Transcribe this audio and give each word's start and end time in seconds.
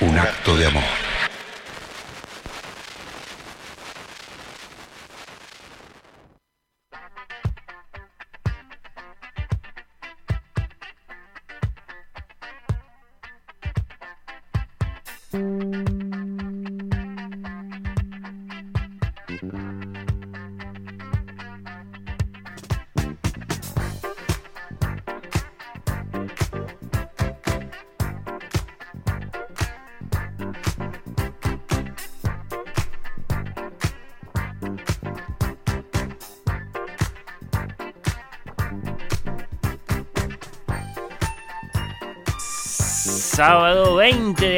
un 0.00 0.18
acto 0.18 0.56
de 0.56 0.66
amor. 0.66 1.07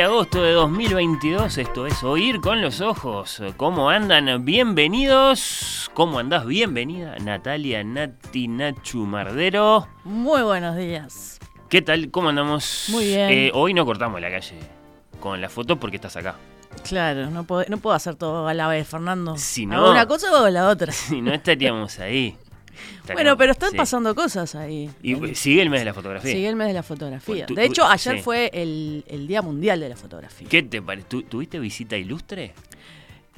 De 0.00 0.04
agosto 0.04 0.42
de 0.42 0.52
2022, 0.52 1.58
esto 1.58 1.86
es 1.86 2.02
Oír 2.02 2.40
con 2.40 2.62
los 2.62 2.80
Ojos. 2.80 3.42
¿Cómo 3.58 3.90
andan? 3.90 4.46
Bienvenidos. 4.46 5.90
¿Cómo 5.92 6.18
andás? 6.18 6.46
Bienvenida, 6.46 7.16
Natalia 7.18 7.84
Nati 7.84 8.48
Nachu 8.48 9.04
Mardero. 9.04 9.88
Muy 10.04 10.40
buenos 10.40 10.74
días. 10.78 11.38
¿Qué 11.68 11.82
tal? 11.82 12.10
¿Cómo 12.10 12.30
andamos? 12.30 12.86
Muy 12.88 13.08
bien. 13.08 13.28
Eh, 13.30 13.50
hoy 13.52 13.74
no 13.74 13.84
cortamos 13.84 14.22
la 14.22 14.30
calle 14.30 14.58
con 15.20 15.38
la 15.38 15.50
foto 15.50 15.76
porque 15.78 15.96
estás 15.96 16.16
acá. 16.16 16.36
Claro, 16.88 17.28
no 17.28 17.44
puedo, 17.44 17.66
no 17.68 17.76
puedo 17.76 17.94
hacer 17.94 18.14
todo 18.14 18.48
a 18.48 18.54
la 18.54 18.68
vez, 18.68 18.88
Fernando. 18.88 19.36
Si 19.36 19.66
no- 19.66 19.90
una 19.90 20.06
cosa 20.06 20.32
o 20.32 20.48
la 20.48 20.68
otra. 20.68 20.92
Si 20.92 21.20
no 21.20 21.30
estaríamos 21.34 21.98
ahí. 21.98 22.38
Bueno, 23.12 23.36
pero 23.36 23.52
están 23.52 23.70
Sí. 23.70 23.76
pasando 23.76 24.14
cosas 24.14 24.54
ahí. 24.54 24.90
Y 25.02 25.14
sigue 25.34 25.62
el 25.62 25.70
mes 25.70 25.80
de 25.80 25.84
la 25.86 25.94
fotografía. 25.94 26.32
Sigue 26.32 26.48
el 26.48 26.56
mes 26.56 26.68
de 26.68 26.74
la 26.74 26.82
fotografía. 26.82 27.46
Tú- 27.46 27.54
de 27.54 27.64
hecho, 27.64 27.84
ayer 27.86 28.16
sí. 28.16 28.22
fue 28.22 28.50
el, 28.52 29.04
el 29.08 29.26
Día 29.26 29.42
Mundial 29.42 29.80
de 29.80 29.88
la 29.88 29.96
Fotografía. 29.96 30.48
¿Qué 30.48 30.62
te 30.62 30.80
parece? 30.82 31.06
¿Tu- 31.08 31.22
¿Tuviste 31.24 31.58
visita 31.58 31.96
ilustre? 31.96 32.52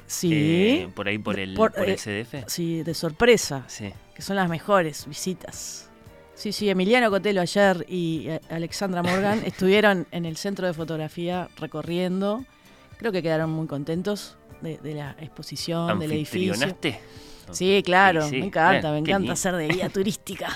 Sí. 0.05 0.29
Eh, 0.33 0.89
por 0.93 1.07
ahí 1.07 1.17
por 1.17 1.39
el, 1.39 1.53
por, 1.55 1.73
el 1.77 1.89
eh, 1.89 1.95
CDF. 1.97 2.43
Sí, 2.47 2.83
de 2.83 2.93
sorpresa. 2.93 3.63
Sí. 3.67 3.91
Que 4.13 4.21
son 4.21 4.35
las 4.35 4.49
mejores 4.49 5.07
visitas. 5.07 5.89
Sí, 6.35 6.51
sí, 6.51 6.69
Emiliano 6.69 7.09
Cotelo 7.09 7.41
ayer 7.41 7.85
y 7.87 8.25
eh, 8.27 8.41
Alexandra 8.49 9.01
Morgan 9.01 9.41
estuvieron 9.45 10.07
en 10.11 10.25
el 10.25 10.35
centro 10.37 10.67
de 10.67 10.73
fotografía 10.73 11.47
recorriendo. 11.57 12.43
Creo 12.97 13.11
que 13.11 13.21
quedaron 13.23 13.49
muy 13.51 13.67
contentos 13.67 14.35
de, 14.61 14.77
de 14.77 14.93
la 14.95 15.15
exposición, 15.19 15.99
del 15.99 16.11
edificio. 16.11 16.53
Sí, 17.51 17.81
claro, 17.85 18.21
Sí, 18.27 18.39
me 18.39 18.45
encanta, 18.47 18.91
me 18.91 18.99
encanta 18.99 19.33
hacer 19.33 19.55
de 19.55 19.67
guía 19.67 19.89
turística. 19.93 20.47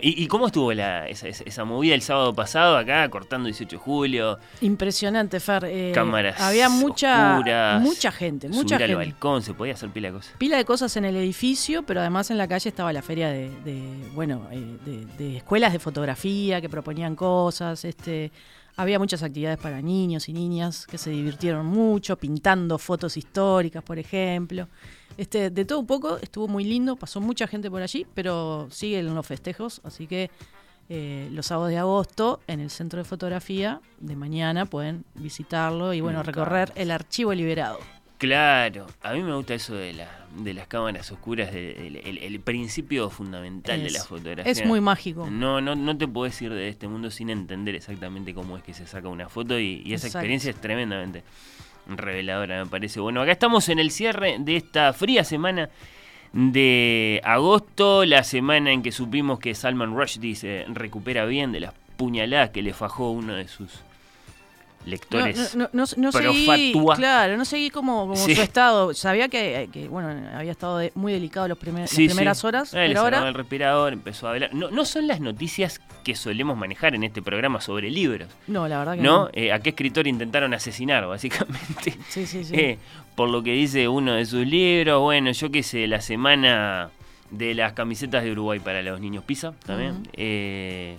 ¿Y, 0.00 0.22
y 0.22 0.26
cómo 0.28 0.46
estuvo 0.46 0.72
la, 0.72 1.08
esa, 1.08 1.26
esa- 1.26 1.64
movida 1.64 1.94
el 1.94 2.02
sábado 2.02 2.32
pasado 2.32 2.76
acá, 2.76 3.08
cortando 3.10 3.46
18 3.48 3.76
de 3.76 3.82
julio? 3.82 4.38
Impresionante, 4.60 5.40
Fer. 5.40 5.64
eh, 5.64 5.90
Cámaras 5.92 6.40
Había 6.40 6.68
mucha, 6.68 7.32
oscuras, 7.36 7.82
mucha 7.82 8.12
gente, 8.12 8.48
mucha 8.48 8.60
subir 8.60 8.74
al 8.74 8.80
gente. 8.90 8.94
balcón, 8.94 9.42
se 9.42 9.54
podía 9.54 9.74
hacer 9.74 9.90
pila 9.90 10.08
de 10.08 10.14
cosas. 10.14 10.34
Pila 10.38 10.56
de 10.56 10.64
cosas 10.64 10.96
en 10.96 11.04
el 11.04 11.16
edificio, 11.16 11.82
pero 11.82 11.98
además 12.00 12.30
en 12.30 12.38
la 12.38 12.46
calle 12.46 12.68
estaba 12.68 12.92
la 12.92 13.02
feria 13.02 13.28
de, 13.30 13.50
de, 13.64 13.82
bueno, 14.14 14.46
eh, 14.52 14.76
de, 14.84 15.04
de 15.18 15.36
escuelas 15.38 15.72
de 15.72 15.80
fotografía 15.80 16.60
que 16.60 16.68
proponían 16.68 17.16
cosas. 17.16 17.84
Este, 17.84 18.30
había 18.76 19.00
muchas 19.00 19.24
actividades 19.24 19.58
para 19.58 19.82
niños 19.82 20.28
y 20.28 20.32
niñas 20.32 20.86
que 20.86 20.96
se 20.96 21.10
divirtieron 21.10 21.66
mucho, 21.66 22.16
pintando 22.16 22.78
fotos 22.78 23.16
históricas, 23.16 23.82
por 23.82 23.98
ejemplo. 23.98 24.68
Este, 25.16 25.50
de 25.50 25.64
todo 25.64 25.78
un 25.80 25.86
poco, 25.86 26.18
estuvo 26.18 26.48
muy 26.48 26.64
lindo, 26.64 26.96
pasó 26.96 27.20
mucha 27.20 27.46
gente 27.46 27.70
por 27.70 27.82
allí, 27.82 28.06
pero 28.14 28.68
siguen 28.70 29.14
los 29.14 29.26
festejos, 29.26 29.80
así 29.84 30.06
que 30.06 30.30
eh, 30.88 31.28
los 31.32 31.46
sábados 31.46 31.70
de 31.70 31.78
agosto 31.78 32.40
en 32.46 32.60
el 32.60 32.70
centro 32.70 32.98
de 32.98 33.04
fotografía. 33.04 33.80
De 34.00 34.16
mañana 34.16 34.66
pueden 34.66 35.04
visitarlo 35.14 35.94
y 35.94 36.00
bueno, 36.00 36.18
Me 36.20 36.24
recorrer 36.24 36.72
el 36.74 36.90
archivo 36.90 37.32
liberado. 37.34 37.78
Claro, 38.18 38.86
a 39.02 39.12
mí 39.14 39.20
me 39.22 39.34
gusta 39.34 39.54
eso 39.54 39.74
de, 39.74 39.94
la, 39.94 40.08
de 40.36 40.54
las 40.54 40.68
cámaras 40.68 41.10
oscuras, 41.10 41.52
de- 41.52 41.88
el, 41.88 41.96
el- 41.96 42.18
el 42.18 42.38
principio 42.40 43.10
fundamental 43.10 43.82
de 43.82 43.90
la 43.90 44.02
fotografía. 44.04 44.52
es 44.52 44.64
muy 44.64 44.80
mágico. 44.80 45.28
No, 45.28 45.60
no, 45.60 45.74
no 45.74 45.98
te 45.98 46.06
puedes 46.06 46.40
ir 46.40 46.52
de 46.54 46.68
este 46.68 46.86
mundo 46.86 47.10
sin 47.10 47.30
entender 47.30 47.74
exactamente 47.74 48.32
cómo 48.32 48.56
es 48.56 48.62
que 48.62 48.74
se 48.74 48.86
saca 48.86 49.08
una 49.08 49.28
foto 49.28 49.58
y, 49.58 49.82
y 49.84 49.94
esa 49.94 50.06
Exacto. 50.06 50.18
experiencia 50.18 50.50
es 50.50 50.60
tremendamente 50.60 51.24
reveladora, 51.86 52.64
me 52.64 52.70
parece. 52.70 53.00
Bueno, 53.00 53.22
acá 53.22 53.32
estamos 53.32 53.68
en 53.68 53.78
el 53.78 53.90
cierre 53.90 54.36
de 54.38 54.56
esta 54.56 54.92
fría 54.92 55.24
semana 55.24 55.70
de 56.32 57.20
agosto, 57.24 58.04
la 58.04 58.24
semana 58.24 58.72
en 58.72 58.82
que 58.82 58.92
supimos 58.92 59.38
que 59.38 59.54
Salman 59.54 59.94
Rushdie 59.94 60.34
se 60.34 60.64
recupera 60.68 61.26
bien 61.26 61.52
de 61.52 61.60
las 61.60 61.74
puñaladas 61.96 62.50
que 62.50 62.62
le 62.62 62.72
fajó 62.72 63.10
uno 63.10 63.34
de 63.34 63.48
sus 63.48 63.82
lectores. 64.86 65.54
No, 65.56 65.68
no, 65.72 65.84
no, 65.84 65.84
no 65.96 66.10
pro 66.10 66.20
seguí, 66.32 66.74
claro, 66.96 67.36
no 67.36 67.44
seguí 67.44 67.70
como, 67.70 68.00
como 68.02 68.16
Sí. 68.16 68.34
su 68.34 68.42
estado. 68.42 68.94
Sabía 68.94 69.28
que, 69.28 69.68
que, 69.72 69.88
bueno, 69.88 70.08
había 70.36 70.50
estado 70.52 70.78
de- 70.78 70.92
muy 70.94 71.12
delicado 71.12 71.48
los 71.48 71.58
primer- 71.58 71.88
Sí, 71.88 72.06
las 72.06 72.14
primeras 72.14 72.38
sí. 72.40 72.46
horas, 72.46 72.72
le 72.72 72.88
pero 72.88 73.00
ahora 73.00 73.28
el 73.28 73.34
respirador, 73.34 73.92
empezó 73.92 74.26
a 74.28 74.32
hablar. 74.32 74.54
No, 74.54 74.70
no 74.70 74.84
son 74.84 75.06
las 75.06 75.20
noticias 75.20 75.80
que 76.04 76.14
solemos 76.16 76.56
manejar 76.56 76.94
en 76.94 77.04
este 77.04 77.22
programa 77.22 77.60
sobre 77.60 77.90
libros, 77.90 78.28
no, 78.48 78.66
la 78.66 78.78
verdad 78.80 78.96
que 78.96 79.02
¿no? 79.02 79.24
no. 79.26 79.30
Eh, 79.32 79.52
¿A 79.52 79.60
qué 79.60 79.70
escritor 79.70 80.06
intentaron 80.08 80.52
asesinar, 80.54 81.06
básicamente? 81.06 81.96
Sí, 82.08 82.26
sí, 82.26 82.44
sí. 82.44 82.54
Eh, 82.58 82.78
por 83.14 83.28
lo 83.28 83.42
que 83.42 83.52
dice 83.52 83.86
uno 83.88 84.14
de 84.14 84.24
sus 84.26 84.46
libros, 84.46 85.00
bueno, 85.00 85.30
yo 85.32 85.50
qué 85.50 85.62
sé, 85.62 85.86
la 85.86 86.00
semana 86.00 86.90
de 87.30 87.54
las 87.54 87.72
camisetas 87.72 88.24
de 88.24 88.32
Uruguay 88.32 88.58
para 88.58 88.82
los 88.82 89.00
niños 89.00 89.24
Pisa, 89.24 89.52
también. 89.64 90.06
Eh, 90.14 90.98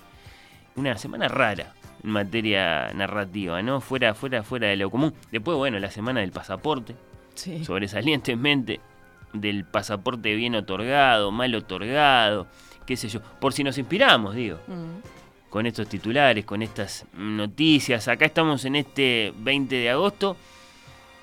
una 0.75 0.97
semana 0.97 1.27
rara 1.27 1.73
en 2.03 2.09
materia 2.09 2.91
narrativa, 2.93 3.61
¿no? 3.61 3.79
Fuera, 3.81 4.13
fuera, 4.13 4.43
fuera 4.43 4.67
de 4.67 4.75
lo 4.77 4.89
común. 4.89 5.13
Después, 5.31 5.57
bueno, 5.57 5.79
la 5.79 5.89
semana 5.91 6.19
del 6.21 6.31
pasaporte 6.31 6.95
sí. 7.35 7.63
sobresalientemente 7.65 8.79
del 9.33 9.65
pasaporte 9.65 10.35
bien 10.35 10.53
otorgado, 10.55 11.31
mal 11.31 11.53
otorgado, 11.55 12.47
qué 12.85 12.95
sé 12.97 13.07
yo. 13.09 13.21
Por 13.39 13.53
si 13.53 13.63
nos 13.63 13.77
inspiramos, 13.77 14.35
digo, 14.35 14.59
Mm. 14.67 15.49
con 15.49 15.65
estos 15.65 15.87
titulares, 15.87 16.45
con 16.45 16.61
estas 16.61 17.05
noticias. 17.17 18.07
Acá 18.07 18.25
estamos 18.25 18.65
en 18.65 18.75
este 18.75 19.33
20 19.37 19.75
de 19.75 19.89
agosto, 19.89 20.35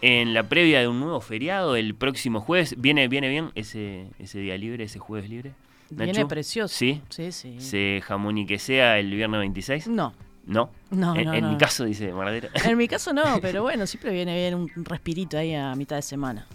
en 0.03 0.33
la 0.35 0.45
previa 0.45 0.81
de 0.81 0.89
un 0.89 0.99
nuevo 0.99 1.21
feriado, 1.21 1.77
el 1.77 1.95
próximo 1.95 2.41
jueves. 2.41 2.75
¿Viene, 2.79 3.07
viene 3.09 3.29
bien 3.29 3.51
ese, 3.55 4.07
ese 4.19 4.39
día 4.39 4.57
libre, 4.57 4.85
ese 4.85 4.99
jueves 4.99 5.29
libre? 5.29 5.53
Viene 5.91 6.25
precioso. 6.27 6.75
¿Sí? 6.75 7.03
Sí, 7.11 7.33
sí. 7.33 7.61
¿Se 7.61 8.01
jamón 8.05 8.39
y 8.39 8.47
que 8.47 8.59
sea 8.59 8.99
el 8.99 9.11
viernes 9.11 9.41
26? 9.41 9.89
No, 9.89 10.15
No. 10.47 10.71
no, 10.91 11.15
en 11.17 11.25
no, 11.27 11.35
en 11.35 11.45
no. 11.45 11.51
mi 11.53 11.59
caso, 11.59 11.85
dice 11.85 12.13
Mardera. 12.13 12.49
En 12.65 12.77
mi 12.77 12.89
caso 12.89 13.13
no, 13.13 13.23
pero 13.43 13.63
bueno, 13.63 13.87
siempre 13.87 14.11
viene 14.13 14.35
bien 14.37 14.55
un 14.55 14.71
respirito 14.85 15.37
ahí 15.39 15.55
a 15.55 15.75
mitad 15.75 15.97
de 15.97 16.03
semana. 16.03 16.47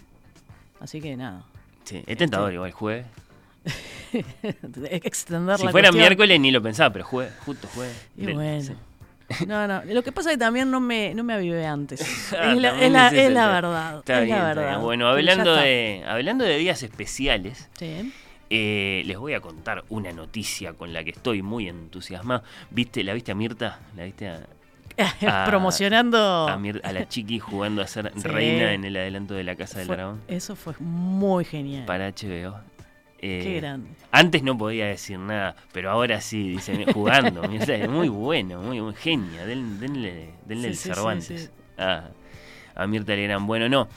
Así 0.79 0.99
que 1.01 1.15
nada. 1.15 1.43
Sí, 1.83 2.03
es 2.05 2.17
tentador 2.17 2.51
igual, 2.53 2.71
jueves. 2.71 3.05
Extender 4.91 5.57
Si 5.57 5.65
la 5.65 5.71
fuera 5.71 5.89
cuestión. 5.89 5.95
miércoles 5.97 6.39
ni 6.39 6.51
lo 6.51 6.61
pensaba, 6.61 6.91
pero 6.93 7.05
jueves, 7.05 7.33
justo 7.45 7.67
jueves. 7.73 8.07
Y 8.17 8.25
Del- 8.25 8.35
bueno. 8.35 8.61
sí. 8.61 8.73
No, 9.47 9.67
no. 9.67 9.83
Lo 9.85 10.03
que 10.03 10.11
pasa 10.11 10.29
es 10.29 10.35
que 10.35 10.39
también 10.39 10.69
no 10.69 10.79
me, 10.79 11.13
no 11.15 11.23
me 11.23 11.33
avivé 11.33 11.65
antes. 11.65 12.01
Ah, 12.37 12.51
es 12.53 12.61
la, 12.61 12.69
también 12.71 12.87
es 12.87 12.91
la- 12.91 13.07
ese 13.07 13.25
es 13.27 13.31
la 13.33 13.45
el- 13.45 13.51
verdad. 13.51 13.97
Está 13.99 14.19
es 14.19 14.25
bien, 14.25 14.37
la 14.37 14.49
está 14.49 14.53
bien. 14.61 14.67
verdad. 14.71 14.81
Bueno, 14.83 15.07
hablando 15.07 15.55
de, 15.55 16.03
hablando 16.07 16.43
de 16.43 16.57
días 16.57 16.83
especiales, 16.83 17.69
Sí. 17.77 18.13
Eh, 18.49 19.03
les 19.05 19.17
voy 19.17 19.33
a 19.33 19.39
contar 19.41 19.83
una 19.89 20.11
noticia 20.11 20.73
con 20.73 20.93
la 20.93 21.03
que 21.03 21.11
estoy 21.11 21.41
muy 21.41 21.67
entusiasmado. 21.67 22.43
¿Viste, 22.71 23.03
¿La 23.03 23.13
viste 23.13 23.31
a 23.31 23.35
Mirta? 23.35 23.79
¿La 23.95 24.03
viste 24.05 24.27
a, 24.29 24.47
a- 25.43 25.45
Promocionando. 25.45 26.47
a, 26.47 26.91
la 26.93 27.07
chiqui 27.09 27.39
jugando 27.39 27.81
a 27.81 27.87
ser 27.87 28.11
Sí. 28.15 28.27
reina 28.27 28.73
en 28.73 28.85
el 28.85 28.95
adelanto 28.97 29.33
de 29.33 29.43
la 29.43 29.55
Casa 29.55 29.79
del 29.79 29.87
Fue- 29.87 29.95
Dragón? 29.97 30.21
Eso 30.27 30.55
fue 30.55 30.73
muy 30.79 31.43
genial. 31.45 31.85
Para 31.85 32.09
HBO. 32.09 32.59
Eh, 33.19 33.41
Qué 33.43 33.55
grande. 33.55 33.89
Antes 34.11 34.43
no 34.43 34.57
podía 34.57 34.85
decir 34.85 35.17
nada, 35.17 35.55
pero 35.71 35.89
ahora 35.89 36.21
sí, 36.21 36.49
dice, 36.49 36.85
jugando. 36.93 37.43
es 37.51 37.89
muy 37.89 38.07
bueno, 38.09 38.61
muy, 38.61 38.79
muy 38.81 38.93
genia. 38.93 39.45
Den- 39.45 39.79
denle 39.79 40.31
denle 40.45 40.61
Sí, 40.63 40.67
el 40.67 40.75
sí, 40.75 40.89
Cervantes 40.89 41.41
sí. 41.45 41.81
A, 41.81 42.09
a 42.75 42.87
Mirta 42.87 43.15
Legrand. 43.15 43.47
Bueno, 43.47 43.67
no. 43.69 43.87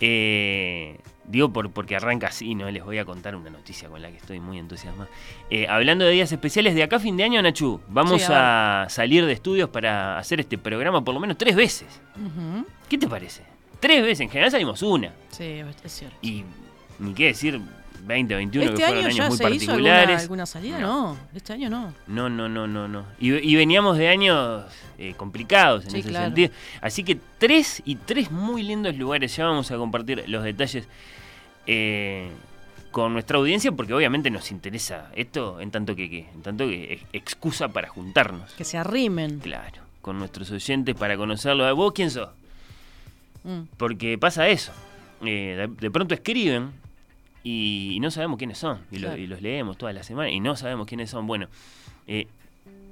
Eh, 0.00 0.98
digo 1.24 1.52
por, 1.52 1.70
porque 1.70 1.96
arranca 1.96 2.28
así, 2.28 2.54
¿no? 2.54 2.70
Les 2.70 2.84
voy 2.84 2.98
a 2.98 3.04
contar 3.04 3.36
una 3.36 3.50
noticia 3.50 3.88
con 3.88 4.02
la 4.02 4.10
que 4.10 4.16
estoy 4.16 4.40
muy 4.40 4.58
entusiasmado. 4.58 5.08
Eh, 5.50 5.66
hablando 5.68 6.04
de 6.04 6.12
días 6.12 6.32
especiales, 6.32 6.74
de 6.74 6.82
acá 6.82 6.96
a 6.96 7.00
fin 7.00 7.16
de 7.16 7.24
año, 7.24 7.40
Nachu, 7.42 7.80
vamos 7.88 8.22
Sí, 8.22 8.32
a 8.32 8.82
a, 8.82 8.88
salir 8.88 9.24
de 9.26 9.32
estudios 9.32 9.68
para 9.70 10.18
hacer 10.18 10.40
este 10.40 10.58
programa 10.58 11.04
por 11.04 11.14
lo 11.14 11.20
menos 11.20 11.38
tres 11.38 11.54
veces. 11.56 12.00
¿Qué 12.88 12.98
te 12.98 13.08
parece? 13.08 13.42
Tres 13.80 14.02
veces, 14.02 14.20
en 14.20 14.30
general 14.30 14.50
salimos 14.50 14.82
una. 14.82 15.12
Sí, 15.30 15.62
es 15.84 15.92
cierto. 15.92 16.16
Y 16.22 16.44
ni 16.98 17.14
qué 17.14 17.26
decir 17.26 17.60
20, 18.04 18.34
21, 18.34 18.64
¿Este 18.66 18.76
que 18.76 18.82
fueron 18.84 18.98
año 18.98 19.06
años 19.06 19.16
ya 19.16 19.28
muy 19.28 19.36
se 19.36 19.42
hizo 19.64 19.72
alguna, 19.72 19.90
particulares. 19.90 20.22
alguna 20.22 20.46
salida? 20.46 20.78
No. 20.80 21.14
No. 21.14 21.18
este 21.34 21.52
año 21.52 21.70
no. 21.70 21.94
No, 22.06 22.28
no, 22.28 22.48
no, 22.48 22.66
no, 22.66 22.88
no. 22.88 23.04
Y, 23.20 23.32
y 23.32 23.54
veníamos 23.54 23.96
de 23.96 24.08
años 24.08 24.64
eh, 24.98 25.14
complicados 25.16 25.84
en 25.84 25.90
Sí, 25.92 25.98
ese 26.00 26.08
claro. 26.08 26.26
sentido. 26.26 26.50
Así 26.80 27.04
que 27.04 27.18
tres 27.38 27.80
y 27.84 27.94
tres 27.96 28.30
muy 28.30 28.62
lindos 28.62 28.96
lugares. 28.96 29.36
Ya 29.36 29.46
vamos 29.46 29.70
a 29.70 29.76
compartir 29.76 30.24
los 30.26 30.42
detalles 30.42 30.86
eh, 31.66 32.28
con 32.90 33.12
nuestra 33.12 33.38
audiencia 33.38 33.72
porque 33.72 33.94
obviamente 33.94 34.30
nos 34.30 34.50
interesa 34.50 35.10
esto 35.14 35.60
en 35.60 35.70
tanto 35.70 35.94
que, 35.96 36.10
que- 36.10 36.28
en 36.34 36.42
tanto 36.42 36.66
que 36.66 36.92
ex- 36.94 37.04
excusa 37.12 37.68
para 37.68 37.88
juntarnos. 37.88 38.52
Que 38.54 38.64
se 38.64 38.76
arrimen. 38.78 39.38
Claro, 39.40 39.80
con 40.00 40.18
nuestros 40.18 40.50
oyentes 40.50 40.94
para 40.96 41.16
conocerlo. 41.16 41.74
¿Vos 41.76 41.92
quién 41.94 42.10
sos? 42.10 42.28
Mm. 43.44 43.62
Porque 43.76 44.18
pasa 44.18 44.48
eso. 44.48 44.72
Eh, 45.24 45.54
de, 45.56 45.68
de 45.68 45.90
pronto 45.90 46.14
escriben 46.14 46.70
y, 47.44 47.98
no 48.00 48.10
sabemos 48.10 48.38
quiénes 48.38 48.58
son. 48.58 48.78
Y, 48.90 48.98
lo- 48.98 49.16
y 49.16 49.26
los 49.26 49.42
leemos 49.42 49.76
toda 49.78 49.92
la 49.92 50.02
semana 50.02 50.30
y 50.30 50.40
no 50.40 50.56
sabemos 50.56 50.86
quiénes 50.86 51.10
son. 51.10 51.26
Bueno, 51.26 51.48
eh, 52.06 52.26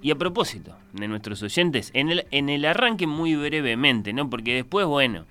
y 0.02 0.10
a 0.10 0.14
propósito 0.16 0.74
de 0.92 1.08
nuestros 1.08 1.42
oyentes, 1.42 1.90
en 1.94 2.10
el, 2.10 2.26
en 2.30 2.48
el 2.48 2.64
arranque 2.64 3.06
muy 3.06 3.36
brevemente, 3.36 4.12
¿no? 4.12 4.28
Porque 4.30 4.54
después, 4.54 4.86
bueno, 4.86 5.26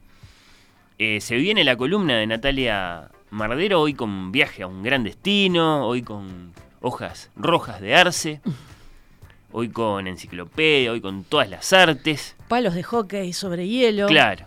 eh, 0.99 1.21
se 1.21 1.35
viene 1.38 1.63
la 1.63 1.75
columna 1.75 2.17
de 2.17 2.27
Natalia 2.27 3.09
Mardero 3.31 3.81
hoy 3.81 3.93
con 3.93 4.31
viaje 4.31 4.63
a 4.63 4.67
un 4.67 4.83
gran 4.83 5.03
destino, 5.03 5.85
hoy 5.88 6.01
con 6.01 6.53
hojas 6.81 7.29
rojas 7.35 7.81
de 7.81 7.95
arce, 7.95 8.41
hoy 9.51 9.69
con 9.69 10.07
enciclopedia, 10.07 10.91
hoy 10.91 11.01
con 11.01 11.23
todas 11.23 11.49
las 11.49 11.73
artes. 11.73 12.35
Palos 12.47 12.73
de 12.75 12.83
hockey 12.83 13.33
sobre 13.33 13.67
hielo. 13.67 14.07
Claro. 14.07 14.45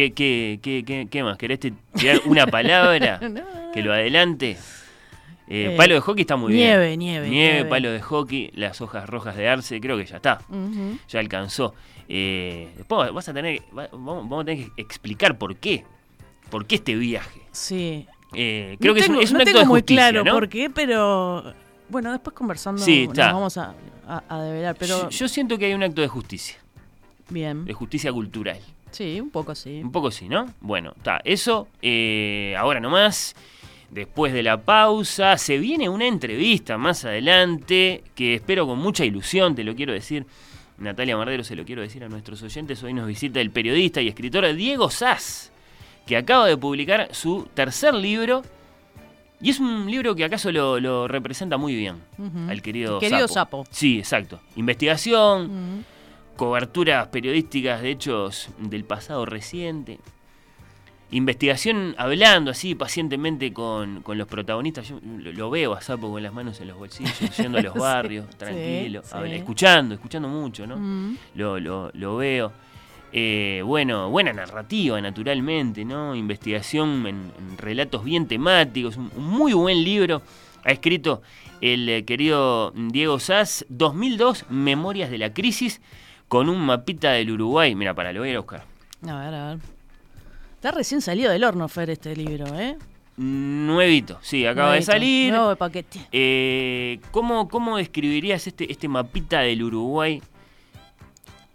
¿Qué, 0.00 0.12
qué, 0.14 0.58
qué, 0.62 0.82
qué, 0.86 1.08
qué 1.10 1.22
más? 1.22 1.36
¿Querés 1.36 1.60
tirar 1.60 2.20
una 2.24 2.46
palabra 2.46 3.18
No. 3.28 3.42
que 3.74 3.82
lo 3.82 3.92
adelante? 3.92 4.56
Eh, 5.46 5.72
Eh, 5.72 5.74
palo 5.76 5.94
de 5.94 6.00
hockey 6.00 6.22
está 6.22 6.36
muy 6.36 6.54
nieve, 6.54 6.86
bien. 6.88 6.98
nieve, 7.00 7.28
Nieve, 7.28 7.54
nieve. 7.54 7.68
palo 7.68 7.90
de 7.90 8.00
hockey, 8.00 8.50
las 8.54 8.80
hojas 8.80 9.06
rojas 9.08 9.36
de 9.36 9.48
arce, 9.48 9.78
creo 9.80 9.98
que 9.98 10.06
ya 10.06 10.16
está. 10.16 10.40
Ya 11.08 11.20
alcanzó. 11.20 11.74
Eh, 12.08 12.68
después 12.78 13.12
vas 13.12 13.28
a 13.28 13.34
tener, 13.34 13.60
va- 13.76 13.88
vamos, 13.92 14.22
vamos 14.28 14.42
a 14.42 14.44
tener 14.46 14.70
que 14.70 14.80
explicar 14.82 15.36
por 15.38 15.56
qué. 15.56 15.84
¿Por 16.50 16.66
qué 16.66 16.76
este 16.76 16.94
viaje? 16.94 17.40
Sí. 17.52 18.06
Eh, 18.32 18.76
creo 18.80 18.92
no 18.92 18.94
que 18.94 19.00
es 19.00 19.08
un- 19.08 19.20
es 19.20 19.30
un, 19.32 19.34
no 19.38 19.40
acto 19.40 19.44
tengo 19.50 19.58
de 19.60 19.66
muy 19.66 19.80
justicia, 19.80 20.10
claro 20.10 20.24
¿no? 20.24 20.32
por 20.32 20.48
qué, 20.48 20.70
pero 20.70 21.52
bueno, 21.88 22.10
después 22.12 22.34
conversando 22.34 22.80
Sí, 22.80 23.06
nos 23.08 23.16
vamos 23.16 23.58
a, 23.58 23.74
a- 24.08 24.22
a 24.28 24.42
develar. 24.42 24.76
Pero 24.78 25.02
Yo, 25.02 25.10
yo 25.10 25.28
siento 25.28 25.58
que 25.58 25.66
hay 25.66 25.74
un 25.74 25.82
acto 25.82 26.00
de 26.00 26.08
justicia, 26.08 26.56
bien. 27.28 27.64
de 27.64 27.72
justicia 27.74 28.12
cultural. 28.12 28.58
Sí, 28.90 29.20
un 29.20 29.30
poco 29.30 29.54
sí. 29.54 29.80
Un 29.82 29.92
poco 29.92 30.10
sí, 30.10 30.28
¿no? 30.28 30.52
Bueno, 30.60 30.92
está. 30.96 31.20
Eso, 31.24 31.68
eh, 31.82 32.54
ahora 32.58 32.80
nomás. 32.80 33.34
Después 33.90 34.32
de 34.32 34.44
la 34.44 34.62
pausa, 34.62 35.36
se 35.36 35.58
viene 35.58 35.88
una 35.88 36.06
entrevista 36.06 36.78
más 36.78 37.04
adelante 37.04 38.04
que 38.14 38.36
espero 38.36 38.64
con 38.64 38.78
mucha 38.78 39.04
ilusión, 39.04 39.56
te 39.56 39.64
lo 39.64 39.74
quiero 39.74 39.92
decir. 39.92 40.26
Natalia 40.78 41.16
Mardero 41.16 41.42
se 41.42 41.56
lo 41.56 41.64
quiero 41.64 41.82
decir 41.82 42.04
a 42.04 42.08
nuestros 42.08 42.40
oyentes. 42.42 42.82
Hoy 42.84 42.94
nos 42.94 43.08
visita 43.08 43.40
el 43.40 43.50
periodista 43.50 44.00
y 44.00 44.06
escritor 44.06 44.52
Diego 44.54 44.90
Sass, 44.90 45.50
que 46.06 46.16
acaba 46.16 46.46
de 46.46 46.56
publicar 46.56 47.08
su 47.12 47.48
tercer 47.52 47.94
libro. 47.94 48.42
Y 49.42 49.50
es 49.50 49.58
un 49.58 49.90
libro 49.90 50.14
que 50.14 50.24
acaso 50.24 50.52
lo, 50.52 50.78
lo 50.78 51.08
representa 51.08 51.56
muy 51.56 51.74
bien 51.74 51.96
al 52.48 52.62
querido, 52.62 53.00
Querido 53.00 53.26
Sapo. 53.26 53.64
Sapo. 53.64 53.66
Sí, 53.72 53.98
exacto. 53.98 54.40
Investigación. 54.54 55.84
Coberturas 56.40 57.08
periodísticas 57.08 57.82
de 57.82 57.90
hechos 57.90 58.48
del 58.56 58.82
pasado 58.84 59.26
reciente, 59.26 59.98
investigación 61.10 61.94
hablando 61.98 62.50
así 62.50 62.74
pacientemente 62.74 63.52
con, 63.52 64.00
con 64.00 64.16
los 64.16 64.26
protagonistas. 64.26 64.88
Yo 64.88 65.00
lo, 65.18 65.32
lo 65.32 65.50
veo 65.50 65.74
a 65.74 65.82
Sapo 65.82 66.10
con 66.10 66.22
las 66.22 66.32
manos 66.32 66.58
en 66.62 66.68
los 66.68 66.78
bolsillos, 66.78 67.36
yendo 67.36 67.58
a 67.58 67.62
los 67.62 67.74
barrios, 67.74 68.24
sí, 68.30 68.36
tranquilo, 68.38 69.02
sí. 69.04 69.08
habla- 69.12 69.34
escuchando, 69.34 69.94
escuchando 69.94 70.28
mucho, 70.28 70.66
¿no? 70.66 70.78
Mm. 70.78 71.16
Lo, 71.34 71.60
lo, 71.60 71.90
lo 71.92 72.16
veo. 72.16 72.52
Eh, 73.12 73.60
bueno, 73.62 74.08
buena 74.08 74.32
narrativa, 74.32 74.98
naturalmente, 74.98 75.84
¿no? 75.84 76.14
Investigación 76.14 77.06
en, 77.06 77.32
en 77.38 77.58
relatos 77.58 78.02
bien 78.02 78.26
temáticos, 78.26 78.96
un, 78.96 79.10
un 79.14 79.24
muy 79.26 79.52
buen 79.52 79.84
libro 79.84 80.22
ha 80.64 80.70
escrito 80.72 81.20
el 81.60 81.86
eh, 81.86 82.04
querido 82.06 82.72
Diego 82.74 83.18
Sass, 83.18 83.66
2002, 83.68 84.46
Memorias 84.48 85.10
de 85.10 85.18
la 85.18 85.34
Crisis, 85.34 85.82
con 86.30 86.48
un 86.48 86.60
mapita 86.64 87.10
del 87.10 87.32
Uruguay. 87.32 87.74
Mira, 87.74 87.92
para, 87.92 88.12
lo 88.12 88.20
voy 88.20 88.28
a 88.28 88.30
ir 88.30 88.36
a 88.36 88.40
buscar. 88.40 88.64
A 89.02 89.16
ver, 89.18 89.34
a 89.34 89.48
ver. 89.48 89.58
Está 90.54 90.70
recién 90.70 91.00
salido 91.00 91.32
del 91.32 91.42
horno, 91.42 91.66
Fer, 91.68 91.90
este 91.90 92.14
libro, 92.14 92.46
¿eh? 92.56 92.76
Nuevito, 93.16 94.18
sí, 94.22 94.46
acaba 94.46 94.68
Nuevito, 94.68 94.86
de 94.86 94.92
salir. 94.92 95.32
Nuevo 95.32 95.48
de 95.48 95.56
paquete. 95.56 96.06
Eh, 96.12 97.00
¿cómo, 97.10 97.48
¿Cómo 97.48 97.78
describirías 97.78 98.46
este, 98.46 98.70
este 98.70 98.86
mapita 98.86 99.40
del 99.40 99.64
Uruguay 99.64 100.22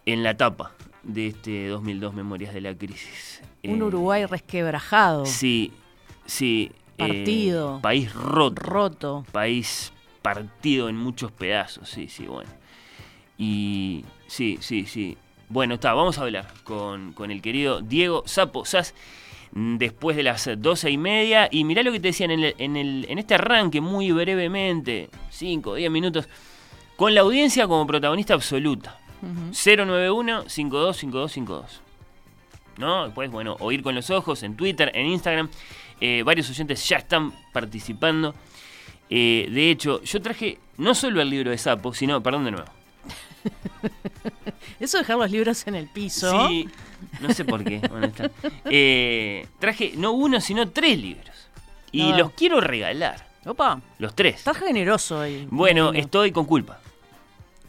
en 0.06 0.24
la 0.24 0.36
tapa 0.36 0.74
de 1.04 1.28
este 1.28 1.68
2002 1.70 2.14
Memorias 2.14 2.54
de 2.54 2.60
la 2.62 2.76
Crisis? 2.76 3.42
Un 3.64 3.80
Eh, 3.80 3.84
Uruguay 3.84 4.26
resquebrajado, 4.26 5.26
Sí, 5.26 5.72
sí. 6.26 6.72
eh, 6.98 7.08
Partido. 7.08 7.80
país 7.82 8.14
roto. 8.14 8.62
roto. 8.62 9.26
País 9.32 9.94
partido 10.22 10.90
en 10.90 10.98
muchos 10.98 11.32
pedazos, 11.32 11.88
sí, 11.90 12.10
sí, 12.10 12.26
bueno. 12.28 12.50
Y 13.38 14.04
sí, 14.36 14.58
sí, 14.62 14.86
sí. 14.86 15.18
Bueno, 15.50 15.76
está, 15.76 15.94
vamos 15.94 16.18
a 16.18 16.22
hablar 16.24 16.52
con, 16.64 17.14
con 17.14 17.30
el 17.32 17.42
querido 17.42 17.82
Diego 17.82 18.24
Sapo 18.26 18.66
Sass 18.66 18.94
mm, 19.54 19.78
después 19.78 20.18
de 20.18 20.24
las 20.24 20.50
doce 20.58 20.90
y 20.90 20.98
media. 20.98 21.48
Y 21.52 21.64
mirá 21.64 21.84
lo 21.84 21.92
que 21.92 22.00
te 22.00 22.08
decían 22.10 22.32
en, 22.32 22.44
el- 22.44 22.56
en, 22.58 22.76
el- 22.78 23.06
en 23.10 23.20
este 23.20 23.36
arranque, 23.36 23.80
muy 23.82 24.12
brevemente, 24.12 25.10
5 25.30 25.72
o 25.72 25.76
10 25.76 25.92
minutos, 25.92 26.28
con 26.96 27.14
la 27.14 27.22
audiencia 27.22 27.68
como 27.68 27.86
protagonista 27.86 28.34
absoluta. 28.34 28.98
091-525252. 29.52 31.64
¿No? 32.78 33.06
Después, 33.06 33.32
bueno, 33.32 33.56
oír 33.60 33.82
con 33.82 33.96
los 33.96 34.10
ojos 34.10 34.44
en 34.44 34.56
Twitter, 34.58 34.92
en 34.94 35.08
Instagram. 35.08 35.50
Eh, 36.02 36.24
varios 36.26 36.50
oyentes 36.50 36.88
ya 36.88 36.98
están 36.98 37.32
participando. 37.54 38.36
Eh, 39.10 39.48
de 39.52 39.72
hecho, 39.72 40.02
yo 40.04 40.22
traje 40.22 40.60
no 40.78 40.94
solo 40.94 41.22
el 41.22 41.30
libro 41.30 41.52
de 41.52 41.58
Sapo, 41.58 41.94
sino, 41.94 42.22
perdón 42.22 42.44
de 42.46 42.52
nuevo. 42.52 42.68
Eso 44.80 44.98
de 44.98 45.04
dejar 45.04 45.18
los 45.18 45.32
libros 45.32 45.66
en 45.68 45.76
el 45.76 45.88
piso. 45.88 46.48
Sí, 46.48 46.68
no 47.22 47.34
sé 47.34 47.46
por 47.46 47.64
qué. 47.64 47.80
bueno. 47.90 48.12
Eh, 48.66 49.48
traje 49.60 49.94
no 49.96 50.12
uno, 50.12 50.42
sino 50.42 50.70
tres 50.70 50.98
libros. 51.00 51.36
Y 51.92 52.12
No. 52.12 52.18
los 52.18 52.32
quiero 52.32 52.60
regalar, 52.60 53.26
Opa, 53.46 53.82
los 54.00 54.16
tres. 54.16 54.36
estás 54.38 54.58
generoso 54.58 55.20
hoy. 55.20 55.48
Bueno, 55.50 55.86
Danilo. 55.86 56.04
estoy 56.04 56.32
con 56.32 56.46
culpa. 56.46 56.80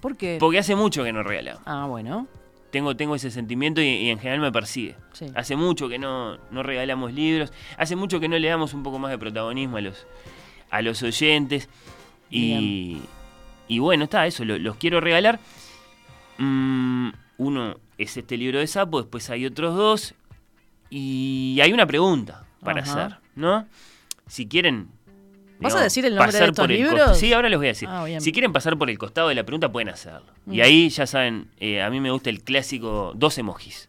¿Por 0.00 0.16
qué? 0.16 0.36
Porque 0.40 0.58
hace 0.58 0.74
mucho 0.74 1.04
que 1.04 1.12
no 1.12 1.22
regalaba. 1.22 1.60
Ah, 1.64 1.86
bueno. 1.86 2.26
Tengo, 2.70 2.96
tengo 2.96 3.14
ese 3.14 3.30
sentimiento 3.30 3.80
y, 3.80 3.86
y 3.86 4.10
en 4.10 4.18
general 4.18 4.40
me 4.40 4.52
persigue. 4.52 4.96
Sí. 5.12 5.26
Hace 5.34 5.54
mucho 5.56 5.88
que 5.88 5.98
no, 5.98 6.36
no 6.50 6.62
regalamos 6.62 7.12
libros. 7.12 7.52
Hace 7.78 7.94
mucho 7.96 8.18
que 8.20 8.28
no 8.28 8.38
le 8.38 8.48
damos 8.48 8.74
un 8.74 8.82
poco 8.82 8.98
más 8.98 9.10
de 9.12 9.18
protagonismo 9.18 9.76
a 9.76 9.80
los, 9.80 10.06
a 10.70 10.82
los 10.82 11.02
oyentes. 11.02 11.68
Y, 12.28 12.98
y 13.68 13.78
bueno, 13.78 14.04
está, 14.04 14.26
eso, 14.26 14.44
lo- 14.44 14.58
los 14.58 14.76
quiero 14.76 15.00
regalar. 15.00 15.38
Mm, 16.38 17.10
uno 17.38 17.76
es 17.98 18.16
este 18.16 18.36
libro 18.36 18.58
de 18.58 18.66
Sapo, 18.66 19.00
después 19.02 19.28
hay 19.30 19.46
otros 19.46 19.74
dos. 19.76 20.14
Y 20.90 21.58
hay 21.62 21.72
una 21.72 21.86
pregunta 21.86 22.44
para 22.60 22.82
Ajá. 22.82 23.06
hacer, 23.06 23.18
¿no? 23.34 23.66
Si 24.26 24.46
quieren. 24.46 24.88
¿Vas 25.58 25.74
a 25.74 25.80
decir 25.80 26.04
el 26.04 26.14
nombre 26.14 26.26
de 26.32 26.32
pasar 26.38 26.48
estos 26.50 26.62
por 26.64 26.70
el 26.72 26.86
costa- 26.88 27.14
Sí, 27.14 27.32
ahora 27.32 27.48
los 27.48 27.58
voy 27.58 27.68
a 27.68 27.70
decir. 27.70 27.88
Ah, 27.90 28.06
si 28.20 28.30
quieren 28.30 28.52
pasar 28.52 28.76
por 28.76 28.90
el 28.90 28.98
costado 28.98 29.28
de 29.30 29.34
la 29.34 29.44
pregunta, 29.44 29.72
pueden 29.72 29.88
hacerlo. 29.88 30.26
Y 30.50 30.60
ahí 30.60 30.88
ya 30.90 31.06
saben, 31.06 31.48
eh, 31.58 31.82
a 31.82 31.90
mí 31.90 31.98
me 32.00 32.10
gusta 32.10 32.30
el 32.30 32.42
clásico 32.42 33.12
dos 33.16 33.38
emojis. 33.38 33.88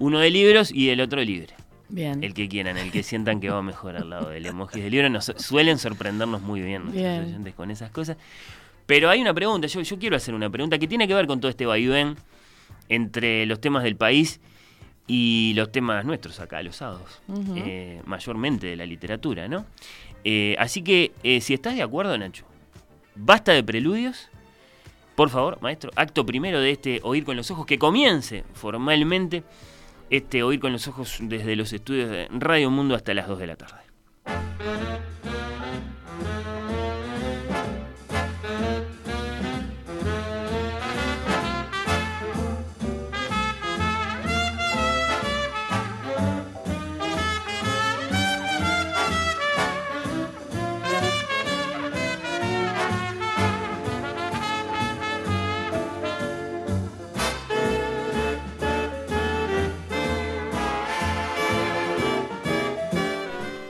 Uno 0.00 0.18
de 0.18 0.30
libros 0.30 0.72
y 0.72 0.90
el 0.90 1.00
otro 1.00 1.22
libre. 1.22 1.54
Bien. 1.88 2.22
El 2.22 2.34
que 2.34 2.48
quieran, 2.48 2.76
el 2.76 2.90
que 2.92 3.02
sientan 3.02 3.40
que 3.40 3.48
va 3.48 3.62
mejor 3.62 3.96
al 3.96 4.10
lado 4.10 4.28
del 4.28 4.44
emoji 4.44 4.80
del 4.80 4.90
libro. 4.90 5.08
Nos 5.08 5.32
suelen 5.36 5.78
sorprendernos 5.78 6.42
muy 6.42 6.60
bien 6.60 6.82
nuestros 6.82 7.02
Bien. 7.02 7.24
oyentes 7.24 7.54
con 7.54 7.70
esas 7.70 7.90
cosas. 7.90 8.16
Pero 8.88 9.10
hay 9.10 9.20
una 9.20 9.34
pregunta, 9.34 9.66
yo, 9.66 9.82
yo 9.82 9.98
quiero 9.98 10.16
hacer 10.16 10.32
una 10.32 10.48
pregunta 10.48 10.78
que 10.78 10.88
tiene 10.88 11.06
que 11.06 11.12
ver 11.12 11.26
con 11.26 11.40
todo 11.40 11.50
este 11.50 11.66
vaivén 11.66 12.16
entre 12.88 13.44
los 13.44 13.60
temas 13.60 13.82
del 13.82 13.96
país 13.96 14.40
y 15.06 15.52
los 15.56 15.70
temas 15.70 16.06
nuestros 16.06 16.40
acá, 16.40 16.62
los 16.62 16.76
sábados, 16.76 17.20
eh, 17.54 18.00
mayormente 18.06 18.66
de 18.66 18.76
la 18.76 18.86
literatura, 18.86 19.46
¿no? 19.46 19.66
Eh, 20.24 20.56
así 20.58 20.82
que, 20.82 21.12
eh, 21.22 21.42
si 21.42 21.52
estás 21.52 21.74
de 21.74 21.82
acuerdo, 21.82 22.16
Nacho, 22.16 22.46
basta 23.14 23.52
de 23.52 23.62
preludios. 23.62 24.30
Por 25.16 25.28
favor, 25.28 25.58
maestro, 25.60 25.90
acto 25.94 26.24
primero 26.24 26.58
de 26.58 26.70
este 26.70 27.00
Oír 27.02 27.26
con 27.26 27.36
los 27.36 27.50
Ojos, 27.50 27.66
que 27.66 27.78
comience 27.78 28.44
formalmente 28.54 29.44
este 30.08 30.42
Oír 30.42 30.60
con 30.60 30.72
los 30.72 30.88
Ojos 30.88 31.18
desde 31.20 31.56
los 31.56 31.74
estudios 31.74 32.08
de 32.08 32.26
Radio 32.30 32.70
Mundo 32.70 32.94
hasta 32.94 33.12
las 33.12 33.28
2 33.28 33.38
de 33.38 33.46
la 33.48 33.56
tarde. 33.56 33.82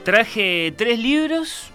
Traje 0.09 0.73
tres 0.75 0.97
libros, 0.97 1.69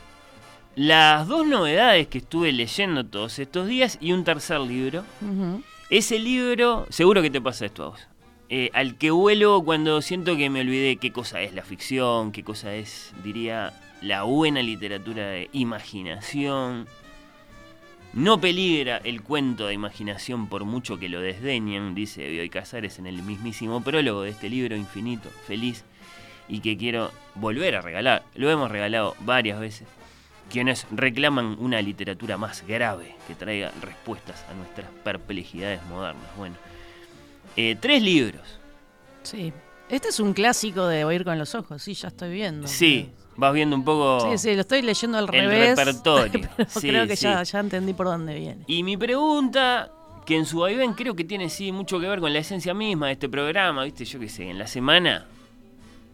las 0.75 1.29
dos 1.29 1.47
novedades 1.47 2.09
que 2.09 2.19
estuve 2.19 2.51
leyendo 2.51 3.07
todos 3.07 3.39
estos 3.39 3.69
días 3.69 3.97
y 4.01 4.11
un 4.11 4.25
tercer 4.25 4.59
libro. 4.59 5.05
Ujú. 5.21 5.63
Ese 5.89 6.19
libro, 6.19 6.85
seguro 6.91 7.23
que 7.23 7.31
te 7.31 7.41
pasa 7.41 7.67
esto 7.67 7.85
a 7.85 7.89
vos. 7.91 8.01
eh, 8.49 8.71
al 8.75 8.97
que 8.99 9.13
vuelo 9.13 9.63
cuando 9.65 10.03
siento 10.03 10.37
que 10.37 10.51
me 10.51 10.63
olvidé 10.63 10.97
qué 10.97 11.13
cosa 11.13 11.43
es 11.43 11.55
la 11.55 11.63
ficción, 11.63 12.33
qué 12.33 12.43
cosa 12.43 12.75
es, 12.75 13.13
diría, 13.23 13.73
la 14.03 14.25
buena 14.25 14.63
literatura 14.63 15.29
de 15.29 15.49
imaginación. 15.53 16.89
No 18.15 18.41
peligra 18.41 18.97
el 18.97 19.23
cuento 19.23 19.69
de 19.69 19.75
imaginación 19.75 20.49
por 20.49 20.65
mucho 20.65 20.99
que 20.99 21.09
lo 21.09 21.21
desdeñen, 21.21 21.95
dice 21.95 22.29
Bioy 22.29 22.49
Casares 22.49 22.99
en 22.99 23.07
el 23.07 23.23
mismísimo 23.23 23.81
prólogo 23.81 24.23
de 24.23 24.31
este 24.31 24.49
libro 24.49 24.75
infinito, 24.77 25.29
feliz, 25.47 25.85
y 26.49 26.61
que 26.61 26.77
quiero 26.77 27.11
volver 27.35 27.77
a 27.77 27.81
regalar. 27.81 28.23
Lo 28.35 28.51
hemos 28.51 28.71
regalado 28.71 29.15
varias 29.21 29.59
veces. 29.61 29.87
Quienes 30.51 30.87
reclaman 30.91 31.57
una 31.59 31.81
literatura 31.81 32.37
más 32.37 32.67
grave 32.67 33.17
que 33.27 33.35
traiga 33.35 33.73
respuestas 33.81 34.45
a 34.51 34.55
nuestras 34.55 34.87
perplejidades 35.03 35.83
modernas. 35.87 36.27
Bueno, 36.37 36.57
eh, 37.57 37.77
tres 37.81 38.03
libros. 38.03 38.43
Sí. 39.23 39.53
Este 39.89 40.09
es 40.09 40.21
un 40.21 40.33
clásico 40.35 40.87
de 40.87 41.05
oír 41.05 41.25
con 41.25 41.39
los 41.39 41.55
ojos, 41.55 41.83
sí, 41.83 41.95
ya 41.95 42.09
estoy 42.09 42.31
viendo. 42.33 42.67
Sí, 42.67 43.11
vas 43.37 43.53
viendo 43.53 43.77
un 43.77 43.85
poco 43.85 44.31
Sí, 44.31 44.39
sí, 44.39 44.55
lo 44.55 44.63
estoy 44.63 44.83
leyendo 44.83 45.19
al 45.19 45.25
el 45.25 45.29
revés. 45.29 45.77
repertorio. 45.79 46.49
pero 46.57 46.69
Sí, 46.71 46.89
creo 46.89 47.07
que 47.07 47.17
sí. 47.17 47.25
ya, 47.25 47.43
ya 47.43 47.61
entendí 47.61 47.93
por 47.93 48.07
dónde 48.07 48.35
viene. 48.35 48.65
Y 48.67 48.83
mi 48.83 48.97
pregunta, 48.97 49.91
que 50.25 50.37
en 50.37 50.47
su 50.47 50.61
vaivén 50.61 50.95
creo 50.95 51.15
que 51.15 51.25
tiene 51.25 51.49
sí 51.51 51.71
mucho 51.73 52.01
que 52.01 52.09
ver 52.09 52.21
con 52.21 52.33
la 52.33 52.39
esencia 52.39 52.73
misma 52.75 53.07
de 53.09 53.13
este 53.13 53.29
programa, 53.29 53.85
¿viste? 53.85 54.05
Yo 54.07 54.19
qué 54.21 54.29
sé, 54.29 54.49
en 54.49 54.59
la 54.59 54.67
semana 54.67 55.27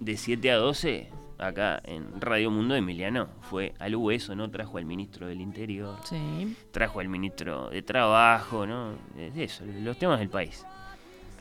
de 0.01 0.17
7 0.17 0.51
a 0.51 0.57
12, 0.57 1.09
acá 1.39 1.81
en 1.85 2.21
Radio 2.21 2.51
Mundo, 2.51 2.75
Emiliano 2.75 3.29
fue 3.43 3.75
al 3.79 3.95
hueso, 3.97 4.35
¿no? 4.35 4.51
Trajo 4.51 4.79
al 4.79 4.85
ministro 4.85 5.27
del 5.27 5.41
Interior, 5.41 5.97
Sí. 6.05 6.57
trajo 6.73 7.01
al 7.01 7.09
ministro 7.09 7.71
de 7.71 7.83
Trabajo, 7.83 8.67
¿no? 8.67 8.93
Eh, 9.17 9.31
Eso, 9.37 9.65
los 9.65 9.97
temas 9.99 10.19
del 10.19 10.29
país. 10.31 10.65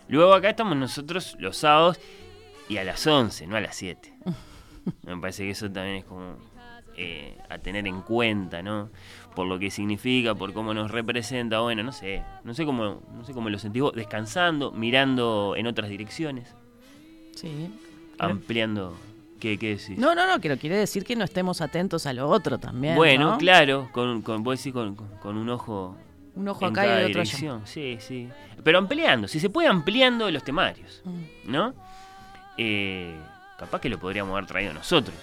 Luego 0.07 0.33
acá 0.33 0.49
estamos 0.51 0.75
nosotros 0.77 1.35
los 1.39 1.57
sábados 1.57 1.99
y 2.67 2.77
a 2.77 2.83
las 2.83 3.05
11, 3.05 3.47
no 3.47 3.55
a 3.55 3.61
las 3.61 3.75
7. 3.75 4.13
Me 5.03 5.17
parece 5.17 5.43
que 5.43 5.51
eso 5.51 5.69
también 5.71 5.97
es 5.97 6.05
como 6.05 6.37
eh, 6.97 7.37
a 7.49 7.57
tener 7.59 7.87
en 7.87 8.01
cuenta, 8.01 8.61
¿no? 8.61 8.89
Por 9.35 9.47
lo 9.47 9.57
que 9.59 9.69
significa, 9.71 10.35
por 10.35 10.51
cómo 10.51 10.73
nos 10.73 10.91
representa, 10.91 11.59
bueno, 11.61 11.81
no 11.83 11.91
sé, 11.93 12.23
no 12.43 12.53
sé 12.53 12.65
cómo, 12.65 13.01
no 13.13 13.23
sé 13.23 13.33
cómo 13.33 13.49
lo 13.49 13.57
sentís 13.59 13.81
vos, 13.83 13.93
descansando, 13.93 14.71
mirando 14.71 15.53
en 15.55 15.67
otras 15.67 15.89
direcciones, 15.89 16.53
Sí. 17.35 17.71
Ampliando, 18.19 18.95
¿qué, 19.39 19.57
qué 19.57 19.69
decís? 19.77 19.97
No, 19.97 20.13
no, 20.15 20.27
no, 20.27 20.39
que 20.39 20.49
lo 20.49 20.57
quiere 20.57 20.75
decir 20.77 21.03
que 21.03 21.15
no 21.15 21.23
estemos 21.23 21.61
atentos 21.61 22.05
a 22.05 22.13
lo 22.13 22.27
otro 22.29 22.57
también. 22.59 22.95
bueno, 22.95 23.31
¿no? 23.31 23.37
claro, 23.37 23.89
con, 23.91 24.21
con, 24.21 24.43
vos 24.43 24.57
decís 24.57 24.73
con, 24.73 24.95
con- 24.95 25.37
un 25.37 25.49
ojo 25.49 25.95
Un 26.35 26.47
ojo 26.47 26.65
en 26.65 26.71
acá 26.71 26.83
y 26.85 26.87
cada 26.87 26.99
el 27.01 27.05
otro 27.07 27.21
allá. 27.21 27.31
dirección. 27.31 27.61
Sí, 27.65 27.97
sí. 27.99 28.29
Pero 28.63 28.77
ampliando, 28.77 29.27
si 29.27 29.39
se 29.39 29.49
puede 29.49 29.67
ampliando 29.67 30.29
los 30.31 30.43
temarios, 30.43 31.01
Mm. 31.05 31.51
¿no? 31.51 31.73
Eh, 32.57 33.15
capaz 33.57 33.79
que 33.81 33.89
lo 33.89 33.99
podríamos 33.99 34.33
haber 34.33 34.45
traído 34.45 34.73
nosotros 34.73 35.15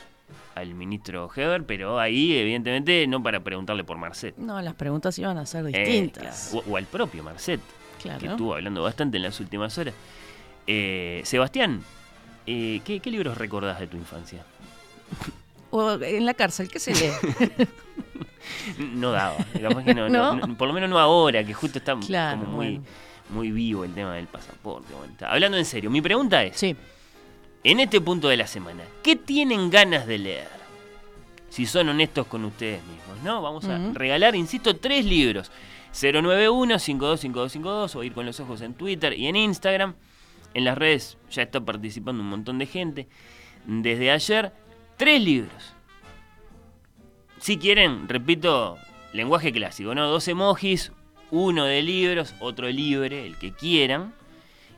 al 0.55 0.73
ministro 0.75 1.31
Heber, 1.37 1.65
pero 1.65 2.01
ahí 2.01 2.35
evidentemente 2.35 3.07
no 3.07 3.23
para 3.23 3.41
preguntarle 3.41 3.85
por 3.85 3.99
Marcet. 3.99 4.37
No, 4.39 4.61
las 4.63 4.73
preguntas 4.75 5.19
iban 5.19 5.37
a 5.37 5.45
ser 5.45 5.67
Eh, 5.67 5.81
distintas. 5.85 6.55
o, 6.55 6.65
o 6.71 6.77
al 6.79 6.87
propio 6.87 7.23
Marcet, 7.23 7.61
Claro. 8.01 8.21
que 8.21 8.27
estuvo 8.29 8.55
hablando 8.55 8.83
bastante 8.83 9.19
en 9.19 9.25
las 9.25 9.39
últimas 9.39 9.77
horas. 9.77 9.93
Eh, 10.67 11.21
Sebastián, 11.25 11.83
eh, 12.47 12.81
¿qué, 12.85 13.01
qué 13.01 13.11
libros 13.11 13.37
recordás 13.39 13.81
de 13.81 13.87
tu 13.87 13.97
infancia? 13.97 14.45
O 15.71 15.93
en 16.01 16.25
la 16.25 16.35
cárcel, 16.35 16.69
¿qué 16.69 16.79
se 16.79 16.95
lee? 16.95 17.11
no 18.95 19.11
daba. 19.13 19.37
Capaz 19.61 19.85
que 19.85 19.95
no, 19.95 20.09
¿No? 20.09 20.37
no- 20.37 20.57
por 20.57 20.69
lo 20.69 20.75
menos 20.75 20.89
no 20.91 20.99
ahora, 20.99 21.45
que 21.45 21.53
justo 21.55 21.79
está 21.79 21.97
Claro, 21.99 22.41
como 22.41 22.53
muy, 22.57 22.67
bueno. 22.79 22.85
muy 23.31 23.51
vivo 23.53 23.85
el 23.85 23.93
tema 23.95 24.15
del 24.15 24.27
pasaporte. 24.27 24.93
Bueno. 24.95 25.13
Hablando 25.29 25.57
en 25.59 25.65
serio, 25.65 25.91
mi 25.91 26.01
pregunta 26.01 26.43
es, 26.45 26.57
Sí. 26.57 26.77
en 27.65 27.81
este 27.81 28.01
punto 28.01 28.29
de 28.29 28.37
la 28.37 28.47
semana, 28.47 28.83
¿qué 29.03 29.17
tienen 29.17 29.71
ganas 29.71 30.07
de 30.07 30.19
leer? 30.19 30.49
Si 31.51 31.67
son 31.67 31.89
honestos 31.89 32.27
con 32.27 32.45
ustedes 32.45 32.81
mismos, 32.85 33.19
¿no? 33.25 33.43
Vamos 33.43 33.65
a 33.65 33.79
regalar, 33.95 34.37
insisto, 34.37 34.77
tres 34.77 35.05
libros. 35.05 35.51
091-525252 35.95 37.97
o 37.97 38.05
ir 38.05 38.13
con 38.13 38.27
los 38.27 38.39
ojos 38.41 38.61
en 38.61 38.75
Twitter 38.75 39.15
y 39.15 39.27
en 39.27 39.37
Instagram. 39.37 39.95
En 40.57 40.65
las 40.65 40.79
redes 40.79 41.19
ya 41.31 41.43
está 41.43 41.61
participando 41.61 42.23
un 42.23 42.31
montón 42.31 42.59
de 42.59 42.65
gente. 42.65 43.07
Desde 43.67 44.11
ayer, 44.11 44.53
tres 44.97 45.21
libros. 45.21 45.75
Si 47.43 47.59
quieren, 47.59 48.09
repito, 48.09 48.79
lenguaje 49.13 49.53
clásico, 49.53 49.95
¿no? 49.95 50.07
Dos 50.09 50.27
emojis, 50.29 50.93
uno 51.31 51.67
de 51.67 51.83
libros, 51.83 52.35
otro 52.41 52.71
libre, 52.71 53.27
el 53.27 53.37
que 53.37 53.53
quieran, 53.53 54.15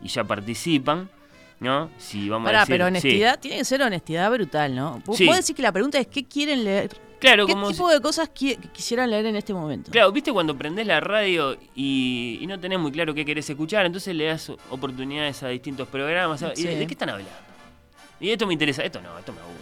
y 0.02 0.08
ya 0.08 0.24
participan, 0.24 1.08
¿no? 1.60 1.90
Si 1.96 2.28
vamos 2.28 2.46
Pará, 2.48 2.58
a 2.58 2.62
decir, 2.62 2.72
pero 2.74 2.84
sí. 2.86 2.88
honestidad, 2.88 3.38
tiene 3.38 3.58
que 3.58 3.64
ser 3.64 3.80
honestidad 3.82 4.32
brutal, 4.32 4.74
¿no? 4.74 5.00
Vos 5.06 5.16
Sí. 5.16 5.26
decís 5.30 5.54
que 5.54 5.62
la 5.62 5.70
pregunta 5.70 6.00
es 6.00 6.08
¿qué 6.08 6.24
quieren 6.24 6.64
leer? 6.64 6.90
Claro, 7.20 7.46
¿Qué 7.46 7.52
como 7.52 7.68
tipo 7.68 7.88
de 7.88 8.00
cosas 8.00 8.30
qui- 8.32 8.56
quisieran 8.72 9.10
leer 9.10 9.26
en 9.26 9.34
este 9.36 9.52
momento? 9.52 9.90
Claro, 9.90 10.12
viste 10.12 10.32
cuando 10.32 10.56
prendés 10.56 10.86
la 10.86 11.00
radio 11.00 11.56
y, 11.74 12.38
y 12.40 12.46
no 12.46 12.60
tenés 12.60 12.78
muy 12.78 12.92
claro 12.92 13.12
qué 13.12 13.24
querés 13.24 13.48
escuchar, 13.50 13.84
entonces 13.86 14.14
le 14.14 14.26
das 14.26 14.50
oportunidades 14.70 15.42
a 15.42 15.48
distintos 15.48 15.88
programas. 15.88 16.40
¿sabes? 16.40 16.58
¿Y 16.60 16.64
de, 16.64 16.86
qué 16.86 16.92
están 16.94 17.10
hablando? 17.10 17.32
Y 18.20 18.30
esto 18.30 18.46
me 18.46 18.52
interesa, 18.52 18.84
esto 18.84 19.00
no, 19.00 19.18
esto 19.18 19.32
me 19.32 19.40
aburre. 19.40 19.56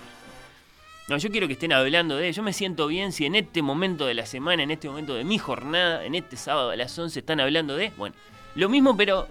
No, 1.09 1.17
yo 1.19 1.31
quiero 1.31 1.47
que 1.47 1.53
estén 1.55 1.73
hablando 1.73 2.17
de. 2.17 2.33
Yo 2.33 2.43
me 2.43 2.53
siento 2.53 2.89
bien 2.89 3.13
si 3.13 3.27
en 3.27 3.37
este 3.37 3.63
momento 3.63 4.07
de 4.07 4.15
la 4.15 4.27
semana, 4.27 4.63
en 4.63 4.71
este 4.73 4.89
momento 4.89 5.15
de 5.15 5.25
mi 5.25 5.39
jornada, 5.39 6.05
en 6.05 6.15
este 6.17 6.37
sábado 6.37 6.71
a 6.71 6.77
las 6.77 6.99
11 6.99 7.21
están 7.21 7.39
hablando 7.41 7.77
de. 7.77 7.91
Bueno, 7.97 8.17
lo 8.57 8.69
mismo, 8.69 8.97
pero 8.97 9.29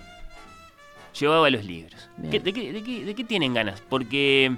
llevado 1.20 1.44
a 1.46 1.50
los 1.50 1.64
libros. 1.66 2.10
Bien. 2.18 2.32
¿Qué- 2.32 2.40
de, 2.40 2.54
qué, 2.54 2.72
de 2.72 2.82
qué- 2.84 3.06
de 3.06 3.14
qué 3.16 3.24
tienen 3.24 3.54
ganas? 3.54 3.82
Porque 3.82 4.56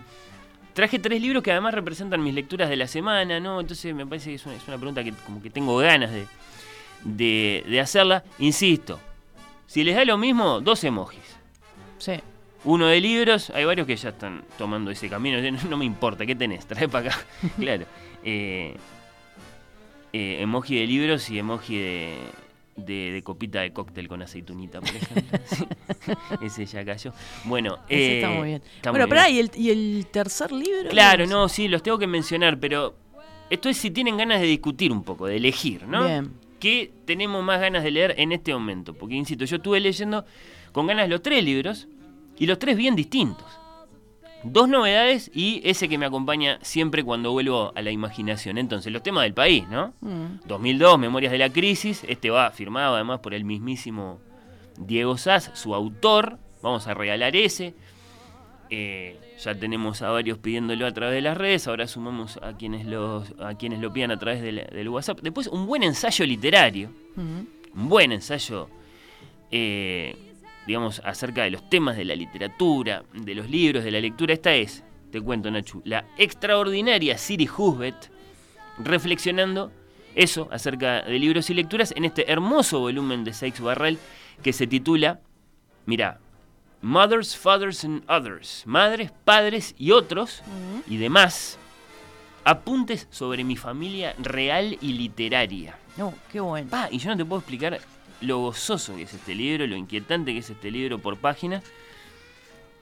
traje 0.77 1.00
tres 1.00 1.19
libros 1.19 1.41
que 1.41 1.51
además 1.51 1.74
representan 1.74 2.24
mis 2.24 2.36
lecturas 2.36 2.69
de 2.69 2.75
la 2.75 2.86
semana, 2.86 3.39
¿no? 3.39 3.60
Entonces 3.60 3.96
me 3.96 4.05
parece 4.05 4.29
que 4.29 4.36
es 4.36 4.46
una, 4.46 4.53
es 4.53 4.67
una 4.67 4.77
pregunta 4.77 5.03
que 5.03 5.12
como 5.12 5.41
que 5.41 5.50
tengo 5.50 5.75
ganas 5.77 6.12
de, 6.12 6.27
de, 7.03 7.65
de 7.67 7.79
hacerla. 7.81 8.24
Insisto, 8.38 9.00
si 9.65 9.84
les 9.84 9.96
da 9.96 10.05
lo 10.05 10.19
mismo, 10.19 10.62
dos 10.62 10.84
emojis. 10.84 11.39
Sí. 11.98 12.13
Uno 12.63 12.86
de 12.86 13.01
libros, 13.01 13.50
hay 13.50 13.65
varios 13.65 13.88
que 13.88 13.96
ya 13.96 14.10
están 14.10 14.43
tomando 14.60 14.91
ese 14.91 15.10
camino. 15.10 15.39
No, 15.51 15.67
no 15.67 15.77
me 15.77 15.86
importa, 15.86 16.27
¿qué 16.27 16.36
tenés? 16.36 16.67
Trae 16.67 16.88
para 16.88 17.10
acá. 17.10 17.19
claro. 17.60 17.86
Eh, 18.24 18.75
eh, 20.13 20.38
emoji 20.41 20.79
de 20.79 20.86
libros 20.86 21.27
y 21.31 21.39
emoji 21.39 21.79
de, 21.79 22.17
de, 22.77 23.12
de 23.12 23.24
copita 23.24 23.62
de 23.62 23.74
cóctel 23.74 24.07
con 24.07 24.22
aceitunita, 24.22 24.79
por 24.79 24.89
ejemplo. 24.89 25.39
Sí. 25.46 25.65
Ese 26.41 26.65
ya 26.65 26.86
cayó. 26.86 27.12
Bueno, 27.46 27.79
Ese 27.89 28.12
eh, 28.13 28.15
está 28.17 28.29
muy 28.29 28.48
bien. 28.50 28.62
está 28.75 28.91
bueno, 28.91 29.07
muy 29.07 29.10
pará, 29.10 29.27
bien. 29.27 29.36
¿y 29.36 29.39
el, 29.39 29.51
y 29.55 29.69
el 29.72 30.07
tercer 30.07 30.51
libro? 30.51 30.89
Claro, 30.89 31.25
¿Qué 31.25 31.29
no, 31.31 31.50
sí, 31.50 31.67
los 31.67 31.81
tengo 31.84 31.98
que 31.98 32.07
mencionar, 32.07 32.60
pero 32.60 32.96
esto 33.50 33.67
es 33.69 33.77
si 33.77 33.91
tienen 33.91 34.15
ganas 34.17 34.39
de 34.39 34.48
discutir 34.48 34.91
un 34.91 35.03
poco, 35.03 35.25
de 35.27 35.38
elegir, 35.38 35.88
¿no? 35.88 36.05
Bien. 36.05 36.31
¿Qué 36.60 36.91
tenemos 37.05 37.43
más 37.43 37.60
ganas 37.60 37.84
de 37.84 37.91
leer 37.91 38.15
en 38.17 38.31
este 38.31 38.53
momento? 38.53 38.93
Porque, 38.93 39.15
insisto, 39.15 39.46
yo 39.46 39.57
estuve 39.57 39.79
leyendo 39.79 40.25
con 40.72 40.88
ganas 40.88 41.07
los 41.10 41.22
tres 41.22 41.44
libros 41.44 41.87
y 42.37 42.46
los 42.46 42.57
tres 42.59 42.75
bien 42.77 42.96
distintos. 42.96 43.46
Dos 44.43 44.69
novedades 44.69 45.31
y 45.33 45.61
ese 45.63 45.89
que 45.89 45.97
me 45.97 46.05
acompaña 46.05 46.59
siempre 46.61 47.03
cuando 47.03 47.31
vuelvo 47.31 47.73
a 47.75 47.81
la 47.81 47.91
imaginación. 47.91 48.57
Entonces, 48.57 48.93
los 48.93 49.03
temas 49.03 49.23
del 49.23 49.33
país, 49.33 49.67
¿no? 49.69 49.93
Mm. 50.01 50.45
2002, 50.45 51.00
Memorias 51.00 51.31
de 51.31 51.37
la 51.37 51.50
Crisis. 51.50 52.03
Este 52.07 52.29
va 52.29 52.51
firmado 52.51 52.95
además 52.95 53.19
por 53.19 53.33
el 53.33 53.43
mismísimo 53.43 54.19
Diego 54.77 55.17
Sass, 55.17 55.51
su 55.53 55.73
autor. 55.73 56.37
Vamos 56.61 56.87
a 56.87 56.93
regalar 56.93 57.35
ese. 57.35 57.73
Eh, 58.69 59.19
ya 59.39 59.55
tenemos 59.55 60.01
a 60.01 60.09
varios 60.11 60.37
pidiéndolo 60.37 60.85
a 60.85 60.91
través 60.91 61.15
de 61.15 61.21
las 61.21 61.37
redes. 61.37 61.67
Ahora 61.67 61.87
sumamos 61.87 62.37
a 62.41 62.53
quienes, 62.53 62.85
los, 62.85 63.33
a 63.39 63.55
quienes 63.55 63.79
lo 63.79 63.91
pidan 63.91 64.11
a 64.11 64.19
través 64.19 64.41
del, 64.41 64.67
del 64.71 64.89
WhatsApp. 64.89 65.19
Después, 65.21 65.47
un 65.47 65.65
buen 65.65 65.83
ensayo 65.83 66.25
literario. 66.25 66.89
Mm. 67.15 67.57
Un 67.77 67.89
buen 67.89 68.11
ensayo, 68.11 68.69
eh, 69.51 70.26
digamos, 70.68 71.01
acerca 71.06 71.44
de 71.44 71.51
los 71.51 71.70
temas 71.70 71.96
de 71.96 72.06
la 72.06 72.16
literatura, 72.16 73.03
de 73.14 73.34
los 73.34 73.50
libros, 73.50 73.84
de 73.86 73.92
la 73.92 74.01
lectura. 74.01 74.34
Esta 74.34 74.53
es, 74.53 74.84
te 75.12 75.22
cuento, 75.22 75.50
Nachu, 75.50 75.82
la 75.86 76.06
extraordinaria 76.18 77.18
Siri 77.18 77.48
Husbet 77.48 78.12
reflexionando 78.77 79.72
eso 80.14 80.50
acerca 80.51 81.03
de 81.03 81.18
libros 81.18 81.50
y 81.50 81.53
lecturas 81.53 81.94
en 81.96 82.03
este 82.03 82.30
hermoso 82.32 82.80
volumen 82.80 83.24
de 83.24 83.34
Seix 83.34 83.60
Barrel 83.60 83.98
que 84.44 84.51
se 84.51 84.68
titula, 84.68 85.22
mira, 85.86 86.20
Mothers, 86.82 87.38
Fathers 87.38 87.86
and 87.86 88.03
Others, 88.10 88.64
Madres, 88.66 89.12
Padres 89.24 89.74
y 89.77 89.92
otros 89.92 90.44
y 90.88 90.98
demás, 90.98 91.58
apuntes 92.44 93.08
sobre 93.10 93.44
mi 93.44 93.56
familia 93.56 94.14
real 94.20 94.77
y 94.82 94.94
literaria. 94.94 95.77
No, 95.98 96.14
qué 96.32 96.40
bueno. 96.40 96.70
Pa, 96.70 96.90
y 96.92 97.00
yo 97.00 97.10
no 97.10 97.18
te 97.18 97.25
puedo 97.25 97.40
explicar 97.40 97.80
lo 98.22 98.40
gozoso 98.40 98.96
que 98.96 99.03
es 99.03 99.14
este 99.14 99.36
libro, 99.36 99.68
lo 99.68 99.75
inquietante 99.75 100.34
que 100.34 100.40
es 100.40 100.50
este 100.50 100.72
libro 100.72 101.00
por 101.00 101.18
página. 101.18 101.62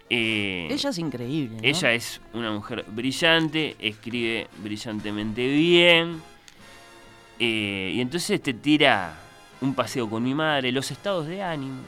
Eh, 0.09 0.67
Ella 0.69 0.89
es 0.91 0.97
increíble. 0.99 1.57
¿no? 1.57 1.63
ella 1.63 1.93
es 1.93 2.21
una 2.33 2.51
mujer 2.51 2.85
brillante, 2.87 3.75
escribe 3.79 4.47
brillantemente 4.57 5.47
bien. 5.47 6.21
eh, 7.39 7.91
y 7.95 8.01
entonces 8.01 8.41
te 8.41 8.53
tira 8.53 9.17
un 9.61 9.73
paseo 9.73 10.09
con 10.09 10.23
mi 10.23 10.33
madre, 10.35 10.71
los 10.71 10.91
estados 10.91 11.25
de 11.27 11.41
ánimo, 11.41 11.81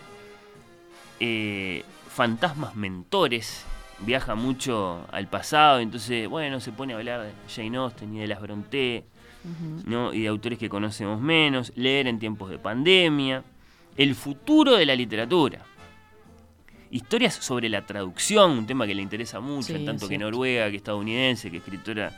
eh, 1.19 1.83
fantasmas 2.09 2.75
mentores. 2.75 3.65
Viaja 3.99 4.35
mucho 4.35 5.05
al 5.11 5.27
pasado, 5.27 5.79
entonces, 5.79 6.27
bueno, 6.29 6.59
se 6.59 6.71
pone 6.71 6.93
a 6.93 6.97
hablar 6.97 7.21
de 7.23 7.31
Jane 7.53 7.77
Austen 7.77 8.15
y 8.15 8.19
de 8.19 8.27
las 8.27 8.39
¿no? 9.85 10.13
y 10.13 10.21
de 10.23 10.27
autores 10.27 10.59
que 10.59 10.69
conocemos 10.69 11.21
menos, 11.21 11.71
leer 11.75 12.07
en 12.07 12.19
tiempos 12.19 12.49
de 12.49 12.57
pandemia, 12.59 13.43
el 13.95 14.13
futuro 14.15 14.75
de 14.75 14.85
la 14.85 14.95
literatura. 14.95 15.63
Historias 16.89 17.33
sobre 17.35 17.67
la 17.67 17.85
traducción, 17.85 18.51
un 18.51 18.65
tema 18.65 18.87
que 18.87 18.95
le 18.95 19.01
interesa 19.01 19.39
mucho, 19.41 19.75
Sí, 19.77 19.85
tanto 19.85 20.07
que 20.07 20.17
noruega, 20.17 20.69
que 20.71 20.77
estadounidense, 20.77 21.51
que 21.51 21.57
escritora 21.57 22.13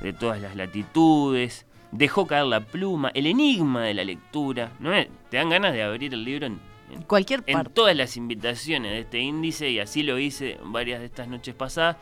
de 0.00 0.12
todas 0.12 0.40
las 0.40 0.56
latitudes. 0.56 1.66
Dejó 1.92 2.26
caer 2.26 2.44
la 2.46 2.60
pluma, 2.60 3.10
el 3.14 3.26
enigma 3.26 3.84
de 3.84 3.94
la 3.94 4.04
lectura. 4.04 4.72
¿no? 4.80 4.90
Te 5.30 5.36
dan 5.36 5.48
ganas 5.48 5.72
de 5.72 5.82
abrir 5.84 6.12
el 6.12 6.24
libro 6.24 6.46
en, 6.46 6.58
en- 6.92 7.02
Cualquier 7.02 7.44
en 7.46 7.64
todas 7.66 7.94
las 7.96 8.16
invitaciones 8.16 8.90
de 8.92 8.98
este 9.00 9.20
índice 9.20 9.70
y 9.70 9.78
así 9.78 10.02
lo 10.02 10.18
hice 10.18 10.58
varias 10.64 10.98
de 11.00 11.06
estas 11.06 11.28
noches 11.28 11.54
pasadas. 11.54 11.96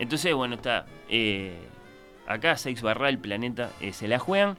Entonces, 0.00 0.34
bueno, 0.34 0.56
está 0.56 0.86
eh, 1.08 1.56
acá 2.28 2.56
Seix 2.56 2.82
Barral, 2.82 3.18
Planeta, 3.18 3.70
eh, 3.80 3.92
se 3.92 4.06
la 4.06 4.18
juegan. 4.18 4.56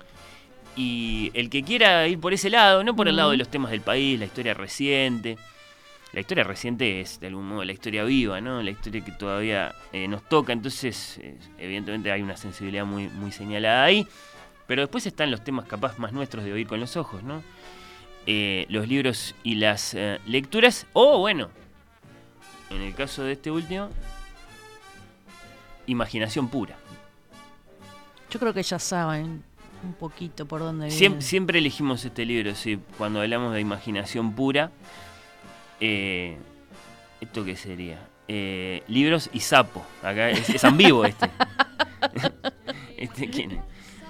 Y 0.76 1.32
el 1.34 1.50
que 1.50 1.64
quiera 1.64 2.08
ir 2.08 2.20
por 2.20 2.34
ese 2.34 2.50
lado, 2.50 2.84
no 2.84 2.96
por 2.96 3.08
el 3.08 3.16
lado 3.16 3.32
de 3.32 3.38
los 3.38 3.50
temas 3.50 3.72
del 3.72 3.82
país, 3.82 4.20
la 4.20 4.26
historia 4.26 4.54
reciente. 4.54 5.38
La 6.12 6.22
historia 6.22 6.44
reciente 6.44 7.02
es 7.02 7.20
de 7.20 7.28
algún 7.28 7.48
modo 7.48 7.64
la 7.64 7.72
historia 7.72 8.04
viva, 8.04 8.42
¿no? 8.42 8.64
La 8.64 8.72
historia 8.72 9.06
que 9.06 9.12
todavía 9.12 9.76
eh, 9.94 10.08
nos 10.08 10.28
toca, 10.28 10.54
entonces 10.54 11.20
eh, 11.22 11.38
evidentemente 11.60 12.12
hay 12.12 12.24
una 12.24 12.36
sensibilidad 12.36 12.84
muy, 12.84 13.10
muy 13.10 13.32
señalada 13.32 13.84
ahí. 13.84 14.08
Pero 14.66 14.82
después 14.82 15.06
están 15.06 15.30
los 15.30 15.44
temas 15.44 15.66
capaz 15.66 16.00
más 16.00 16.12
nuestros 16.12 16.44
de 16.44 16.54
oír 16.54 16.66
con 16.66 16.80
los 16.80 16.98
ojos, 16.98 17.22
¿no? 17.22 17.44
Eh, 18.26 18.66
los 18.70 18.88
libros 18.88 19.36
y 19.44 19.56
las 19.56 19.96
lecturas. 20.26 20.88
O 20.94 21.20
bueno, 21.20 21.50
en 22.70 22.82
el 22.82 22.96
caso 22.96 23.24
de 23.24 23.34
este 23.34 23.52
último, 23.52 23.90
imaginación 25.88 26.50
pura. 26.50 26.79
Yo 28.30 28.40
creo 28.40 28.54
que 28.54 28.64
ya 28.64 28.80
saben 28.80 29.44
un 29.84 29.94
poquito 29.94 30.46
por 30.46 30.60
dónde 30.60 30.88
viene. 30.88 31.00
Siem- 31.00 31.22
siempre 31.22 31.60
elegimos 31.60 32.04
este 32.06 32.26
libro, 32.26 32.54
sí, 32.56 32.80
cuando 32.98 33.22
hablamos 33.22 33.54
de 33.54 33.62
imaginación 33.62 34.34
pura. 34.34 34.72
Eh, 35.80 36.38
¿Esto 37.22 37.44
qué 37.46 37.56
sería? 37.56 38.00
Eh, 38.28 38.84
libros 38.88 39.30
y 39.34 39.40
sapo. 39.40 39.84
Acá 40.04 40.30
es, 40.30 40.50
es 40.50 40.64
ambiguo 40.64 41.06
este. 41.06 41.30
este 42.98 43.30
¿quién 43.30 43.52
es? 43.52 43.60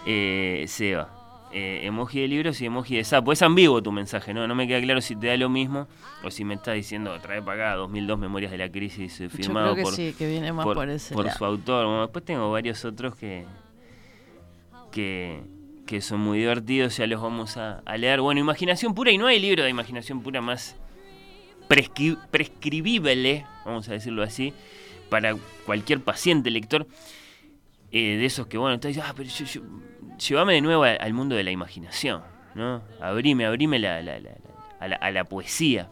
Eh, 0.05 0.65
Seba. 0.67 1.15
Eh, 1.51 1.81
emoji 1.85 2.21
de 2.21 2.27
libros 2.27 2.61
y 2.61 2.65
emoji 2.65 2.97
de 2.97 3.03
sapo. 3.03 3.31
Es 3.31 3.41
ambiguo 3.41 3.81
tu 3.81 3.91
mensaje, 3.91 4.33
¿no? 4.33 4.47
No 4.47 4.53
me 4.53 4.67
queda 4.67 4.81
claro 4.81 5.01
si 5.01 5.15
te 5.15 5.27
da 5.27 5.37
lo 5.37 5.49
mismo 5.49 5.87
o 6.23 6.29
si 6.29 6.43
me 6.45 6.53
estás 6.55 6.75
diciendo 6.75 7.17
trae 7.21 7.41
para 7.41 7.69
acá 7.71 7.75
2002 7.77 8.19
Memorias 8.19 8.51
de 8.51 8.57
la 8.59 8.69
Crisis 8.69 9.19
eh, 9.21 9.23
Yo 9.23 9.29
firmado 9.29 9.73
creo 9.73 9.75
que 9.77 9.81
por, 9.83 9.93
sí, 9.93 10.13
que 10.17 10.27
viene 10.27 10.51
más 10.51 10.65
por, 10.65 10.89
ese 10.89 11.13
por 11.13 11.29
su 11.31 11.45
autor. 11.45 11.85
Bueno, 11.85 12.01
después 12.01 12.23
tengo 12.25 12.51
varios 12.51 12.85
otros 12.85 13.15
que, 13.15 13.45
que, 14.91 15.41
que 15.85 16.01
son 16.01 16.19
muy 16.19 16.39
divertidos, 16.39 16.97
ya 16.97 17.07
los 17.07 17.21
vamos 17.21 17.57
a, 17.57 17.81
leer. 17.97 18.21
Bueno, 18.21 18.39
imaginación 18.39 18.93
pura, 18.93 19.11
y 19.11 19.17
no 19.17 19.27
hay 19.27 19.39
libro 19.39 19.63
de 19.63 19.69
imaginación 19.69 20.21
pura 20.21 20.41
más 20.41 20.75
prescri- 21.67 22.17
prescribible, 22.31 23.45
vamos 23.65 23.89
a 23.89 23.93
decirlo 23.93 24.23
así, 24.23 24.53
para 25.09 25.35
cualquier 25.65 26.01
paciente 26.01 26.49
lector, 26.51 26.87
eh, 27.91 28.17
de 28.17 28.25
esos 28.25 28.47
que, 28.47 28.57
bueno, 28.57 28.77
diciendo, 28.77 29.03
ah, 29.09 29.13
pero 29.15 29.29
yo, 29.29 29.61
llévame 30.17 30.53
de 30.53 30.61
nuevo 30.61 30.83
al 30.83 31.13
mundo 31.13 31.35
de 31.35 31.43
la 31.43 31.51
imaginación, 31.51 32.21
¿no? 32.55 32.83
Abrime, 33.01 33.45
abrime 33.45 33.79
la- 33.79 34.01
la, 34.01 34.19
a 34.79 35.11
la 35.11 35.23
poesía, 35.23 35.89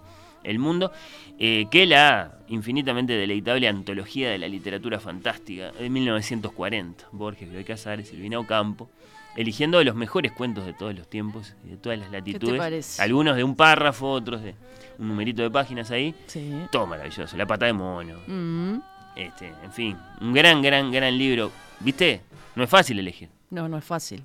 el 0.49 0.59
mundo, 0.59 0.91
eh, 1.39 1.65
que 1.69 1.85
la 1.85 2.37
infinitamente 2.47 3.13
deleitable 3.13 3.67
antología 3.67 4.29
de 4.29 4.37
la 4.37 4.47
literatura 4.47 4.99
fantástica 4.99 5.71
de 5.71 5.89
1940, 5.89 7.05
Borges, 7.11 7.49
Bioy 7.51 7.63
Casares, 7.63 8.07
Silvina 8.09 8.39
Ocampo, 8.39 8.89
eligiendo 9.35 9.83
los 9.83 9.93
mejores 9.95 10.31
cuentos 10.31 10.65
de 10.65 10.73
todos 10.73 10.95
los 10.95 11.07
tiempos 11.07 11.53
y 11.65 11.69
de 11.71 11.77
todas 11.77 11.99
las 11.99 12.11
latitudes, 12.11 12.99
algunos 12.99 13.35
de 13.35 13.43
un 13.43 13.55
párrafo, 13.55 14.09
otros 14.09 14.41
de 14.41 14.55
un 14.97 15.09
numerito 15.09 15.43
de 15.43 15.51
páginas 15.51 15.91
ahí, 15.91 16.15
Sí. 16.25 16.51
todo 16.71 16.87
maravilloso, 16.87 17.37
La 17.37 17.45
pata 17.45 17.65
de 17.67 17.73
mono, 17.73 18.15
Mm. 18.25 18.79
este, 19.15 19.53
en 19.63 19.71
fin, 19.71 19.97
un 20.21 20.33
gran, 20.33 20.61
gran, 20.61 20.91
gran 20.91 21.15
libro. 21.17 21.51
¿Viste? 21.79 22.21
No 22.55 22.63
es 22.63 22.69
fácil 22.69 22.97
elegir. 22.97 23.29
No, 23.51 23.69
no 23.69 23.77
es 23.77 23.83
fácil. 23.85 24.23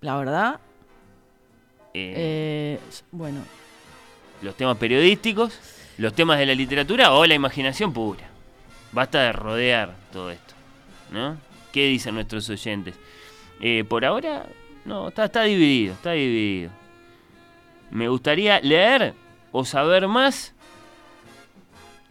La 0.00 0.16
verdad, 0.16 0.58
Eh, 1.96 2.14
eh, 2.16 2.80
bueno, 3.12 3.40
Los 4.42 4.56
temas 4.56 4.76
periodísticos, 4.76 5.58
los 5.98 6.14
temas 6.14 6.38
de 6.38 6.46
la 6.46 6.54
literatura 6.54 7.12
o 7.12 7.24
la 7.26 7.34
imaginación 7.34 7.92
pura. 7.92 8.28
Basta 8.92 9.22
de 9.22 9.32
rodear 9.32 9.94
todo 10.12 10.30
esto. 10.30 10.54
¿No? 11.10 11.36
¿Qué 11.72 11.86
dicen 11.86 12.14
nuestros 12.14 12.48
oyentes? 12.50 12.94
Eh, 13.60 13.84
por 13.88 14.04
ahora, 14.04 14.46
no, 14.84 15.08
está, 15.08 15.42
dividido, 15.42 15.94
está 15.94 16.12
dividido. 16.12 16.70
Me 17.90 18.08
gustaría 18.08 18.60
leer 18.60 19.14
o 19.52 19.64
saber 19.64 20.08
más. 20.08 20.52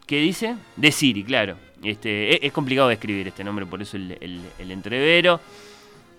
¿Qué 0.05 0.19
dice? 0.19 0.55
De 0.75 0.91
Siri, 0.91 1.23
claro. 1.23 1.57
Este, 1.81 2.35
es, 2.35 2.39
es 2.43 2.51
complicado 2.51 2.87
de 2.87 2.95
escribir 2.95 3.27
este 3.27 3.43
nombre, 3.43 3.65
por 3.65 3.81
eso 3.81 3.97
el 3.97 4.71
entrevero. 4.71 5.39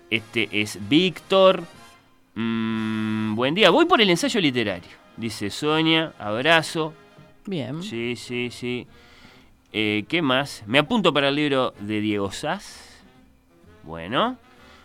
Este 0.09 0.47
es 0.51 0.77
Víctor. 0.87 1.63
Mm, 2.35 3.35
buen 3.35 3.55
día, 3.55 3.69
voy 3.69 3.85
por 3.85 4.01
el 4.01 4.09
ensayo 4.09 4.39
literario. 4.39 5.04
Dice 5.17 5.49
Sonia, 5.49 6.13
abrazo. 6.19 6.93
bien. 7.45 7.81
Sí, 7.81 8.15
sí, 8.15 8.49
sí. 8.51 8.87
Eh, 9.71 10.05
¿Qué 10.07 10.21
más? 10.21 10.63
Me 10.67 10.79
apunto 10.79 11.13
para 11.13 11.29
el 11.29 11.35
libro 11.35 11.73
de 11.79 12.01
Diego 12.01 12.31
Sass. 12.31 13.01
Bueno, 13.83 14.37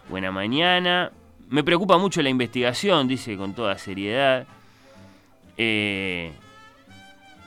buena 0.08 0.30
mañana. 0.30 1.10
Me 1.48 1.64
preocupa 1.64 1.98
mucho 1.98 2.22
la 2.22 2.28
investigación, 2.28 3.08
dice 3.08 3.36
con 3.36 3.54
toda 3.54 3.76
seriedad. 3.78 4.46
Eh, 5.56 6.32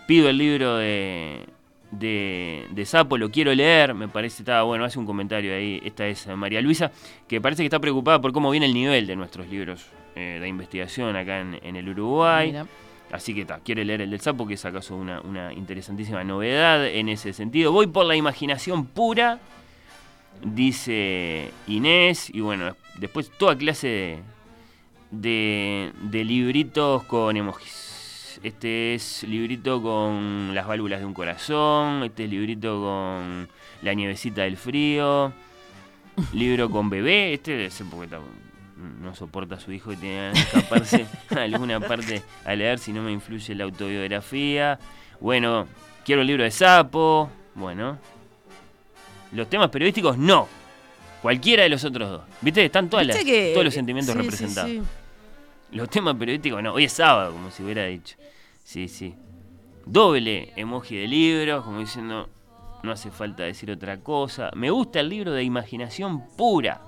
pido 0.08 0.30
el 0.30 0.38
libro 0.38 0.76
de, 0.78 1.46
de, 1.92 2.68
de 2.70 2.86
Sapo, 2.86 3.18
lo 3.18 3.32
quiero 3.32 3.54
leer. 3.54 3.94
Me 3.94 4.10
parece, 4.10 4.42
estaba 4.42 4.64
bueno, 4.64 4.84
hace 4.84 5.00
un 5.00 5.06
comentario 5.06 5.56
ahí. 5.56 5.82
Esta 5.86 6.06
es 6.08 6.28
María 6.36 6.62
Luisa, 6.62 6.92
que 7.30 7.40
parece 7.40 7.64
que 7.64 7.68
está 7.68 7.80
preocupada 7.80 8.20
por 8.20 8.34
cómo 8.34 8.52
viene 8.52 8.66
el 8.66 8.74
nivel 8.74 9.08
de 9.08 9.16
nuestros 9.16 9.48
libros 9.48 9.86
eh, 10.16 10.40
de 10.42 10.48
investigación 10.48 11.16
acá 11.16 11.40
en, 11.40 11.60
en 11.64 11.76
el 11.76 11.90
Uruguay. 11.90 12.48
Mira. 12.48 12.66
Así 13.12 13.36
que 13.36 13.46
ta, 13.46 13.60
quiere 13.60 13.86
leer 13.86 14.02
el 14.02 14.10
del 14.10 14.22
sapo, 14.22 14.48
que 14.48 14.56
es 14.56 14.66
acaso 14.66 14.96
una, 14.96 15.22
una 15.22 15.54
interesantísima 15.54 16.24
novedad 16.24 16.88
en 16.88 17.10
ese 17.10 17.32
sentido. 17.32 17.72
Voy 17.72 17.86
por 17.86 18.06
la 18.06 18.16
imaginación 18.16 18.88
pura, 18.88 19.40
dice 20.44 21.52
Inés, 21.68 22.30
y 22.34 22.42
bueno, 22.42 22.76
después 22.98 23.30
toda 23.38 23.56
clase 23.56 23.88
de, 23.88 24.20
de, 25.12 25.92
de 26.02 26.24
libritos 26.24 27.04
con 27.04 27.38
emojis. 27.38 28.40
Este 28.42 28.96
es 28.96 29.24
librito 29.24 29.82
con 29.82 30.54
las 30.54 30.66
válvulas 30.68 31.00
de 31.00 31.06
un 31.06 31.14
corazón, 31.14 32.04
este 32.04 32.26
es 32.26 32.30
librito 32.30 32.82
con 32.82 33.48
la 33.84 33.94
nievecita 33.94 34.42
del 34.42 34.58
frío, 34.58 35.32
libro 36.34 36.70
con 36.70 36.90
bebé, 36.90 37.36
este 37.36 37.70
ser 37.70 37.86
porque 37.90 38.06
está- 38.06 38.20
no 38.84 39.16
soporta 39.16 39.56
a 39.56 39.60
su 39.60 39.72
hijo 39.72 39.92
y 39.94 39.98
tiene 39.98 40.32
que 40.34 40.40
escaparse 40.40 41.06
a 41.36 41.42
alguna 41.42 41.80
parte 41.80 42.22
a 42.46 42.54
leer 42.56 42.80
si 42.80 42.92
no 42.94 43.02
me 43.02 43.12
influye 43.12 43.56
la 43.56 43.64
autobiografía. 43.64 44.78
Bueno, 45.20 45.68
quiero 46.06 46.22
el 46.22 46.28
libro 46.28 46.44
de 46.44 46.52
Sapo. 46.52 47.30
Bueno, 47.56 47.98
los 49.32 49.50
temas 49.50 49.70
periodísticos 49.70 50.18
no. 50.18 50.48
Cualquiera 51.22 51.64
de 51.64 51.70
los 51.70 51.84
otros 51.86 52.10
dos. 52.10 52.22
¿Viste? 52.42 52.66
Están 52.66 52.90
todas 52.90 53.08
las- 53.08 53.18
que- 53.24 53.52
todos 53.54 53.64
los 53.66 53.74
sentimientos 53.74 54.14
sí, 54.14 54.20
sí, 54.20 54.24
representados. 54.26 54.70
sí. 54.72 54.82
Los 55.72 55.90
temas 55.90 56.16
periodísticos 56.16 56.62
no. 56.62 56.74
Hoy 56.74 56.84
es 56.86 56.94
sábado, 56.94 57.32
como 57.32 57.50
si 57.50 57.64
hubiera 57.64 57.86
dicho. 57.86 58.16
Sí, 58.64 58.88
sí. 58.88 59.16
Doble 59.86 60.54
emoji 60.56 60.98
de 60.98 61.08
libros, 61.08 61.64
como 61.64 61.80
diciendo, 61.80 62.30
no 62.84 62.92
hace 62.92 63.10
falta 63.12 63.44
decir 63.44 63.72
otra 63.72 63.98
cosa. 64.00 64.52
Me 64.56 64.70
gusta 64.70 65.00
el 65.00 65.10
libro 65.10 65.32
de 65.32 65.44
imaginación 65.44 66.28
pura. 66.38 66.82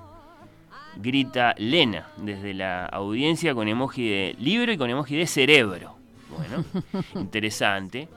Grita 0.97 1.53
Lena 1.57 2.07
desde 2.17 2.53
la 2.53 2.85
audiencia 2.85 3.53
con 3.53 3.67
emoji 3.67 4.07
de 4.07 4.35
libro 4.39 4.71
y 4.71 4.77
con 4.77 4.89
emoji 4.89 5.15
de 5.17 5.27
cerebro. 5.27 5.95
Bueno, 6.29 6.65
interesante. 7.15 8.07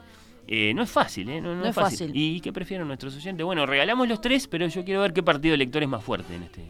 Eh, 0.47 0.73
no 0.73 0.81
es 0.83 0.89
fácil, 0.89 1.29
¿eh? 1.29 1.39
No, 1.41 1.53
no 1.55 1.61
No 1.61 1.67
es 1.67 1.75
fácil. 1.75 2.07
fácil. 2.07 2.11
¿Y 2.15 2.41
qué 2.41 2.51
prefieren 2.51 2.87
nuestros 2.87 3.15
oyentes? 3.15 3.45
Bueno, 3.45 3.65
regalamos 3.65 4.07
los 4.07 4.19
tres, 4.19 4.47
pero 4.47 4.65
yo 4.67 4.83
quiero 4.83 5.01
ver 5.01 5.13
qué 5.13 5.21
partido 5.21 5.51
de 5.53 5.57
lector 5.59 5.83
es 5.83 5.89
más 5.89 6.03
fuerte 6.03 6.33
en 6.35 6.43
este, 6.43 6.63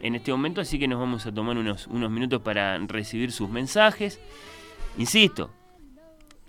en 0.00 0.14
este 0.16 0.30
momento, 0.32 0.60
así 0.60 0.78
que 0.78 0.86
nos 0.86 0.98
vamos 1.00 1.24
a 1.26 1.32
tomar 1.32 1.56
unos, 1.56 1.86
unos 1.86 2.10
minutos 2.10 2.42
para 2.42 2.76
recibir 2.78 3.32
sus 3.32 3.48
mensajes. 3.48 4.20
Insisto, 4.98 5.50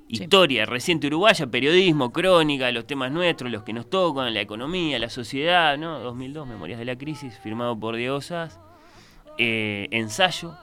Sí. 0.09 0.23
historia 0.23 0.65
reciente 0.65 1.07
uruguaya, 1.07 1.47
periodismo, 1.47 2.11
crónica, 2.11 2.69
los 2.73 2.85
temas 2.85 3.13
nuestros, 3.13 3.49
los 3.49 3.63
que 3.63 3.71
nos 3.71 3.89
tocan, 3.89 4.33
la 4.33 4.41
economía, 4.41 4.99
la 4.99 5.09
sociedad, 5.09 5.77
¿no? 5.77 5.99
2002, 5.99 6.45
Memorias 6.49 6.79
de 6.79 6.83
la 6.85 6.97
Crisis, 6.97 7.39
firmado 7.41 7.79
por 7.79 7.95
Diego 7.95 8.19
Sass. 8.19 8.59
Eh, 9.43 9.87
ensayo, 9.89 10.55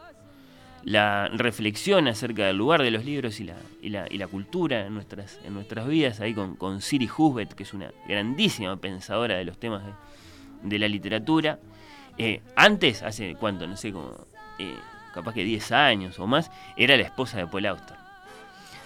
la 0.85 1.27
reflexión 1.33 2.07
acerca 2.07 2.47
del 2.47 2.57
lugar 2.57 2.81
de 2.83 2.93
los 2.93 3.05
libros 3.05 3.41
y 3.41 3.45
la, 3.45 3.57
y 3.83 3.89
la, 3.89 4.07
y 4.09 4.19
la 4.19 4.29
cultura 4.29 4.87
en 4.87 4.95
nuestras, 4.95 5.41
en 5.45 5.53
nuestras 5.55 5.89
vidas, 5.89 6.21
ahí 6.21 6.33
con, 6.33 6.55
con 6.55 6.81
Siri 6.81 7.09
Husbet, 7.15 7.55
que 7.55 7.65
es 7.65 7.75
una 7.75 7.91
grandísima 8.07 8.77
pensadora 8.77 9.37
de 9.37 9.45
los 9.45 9.59
temas 9.59 9.83
de, 9.85 9.93
de 10.63 10.79
la 10.79 10.87
literatura. 10.87 11.59
Eh, 12.17 12.41
antes, 12.55 13.03
hace 13.03 13.35
cuánto, 13.35 13.67
no 13.67 13.77
sé, 13.77 13.93
como 13.93 14.13
eh, 14.61 14.77
capaz 15.13 15.35
que 15.35 15.43
10 15.43 15.73
años 15.73 16.17
o 16.21 16.29
más, 16.29 16.49
era 16.77 16.97
la 16.97 17.03
esposa 17.03 17.39
de 17.39 17.49
Paul 17.49 17.67
Auster. 17.67 17.97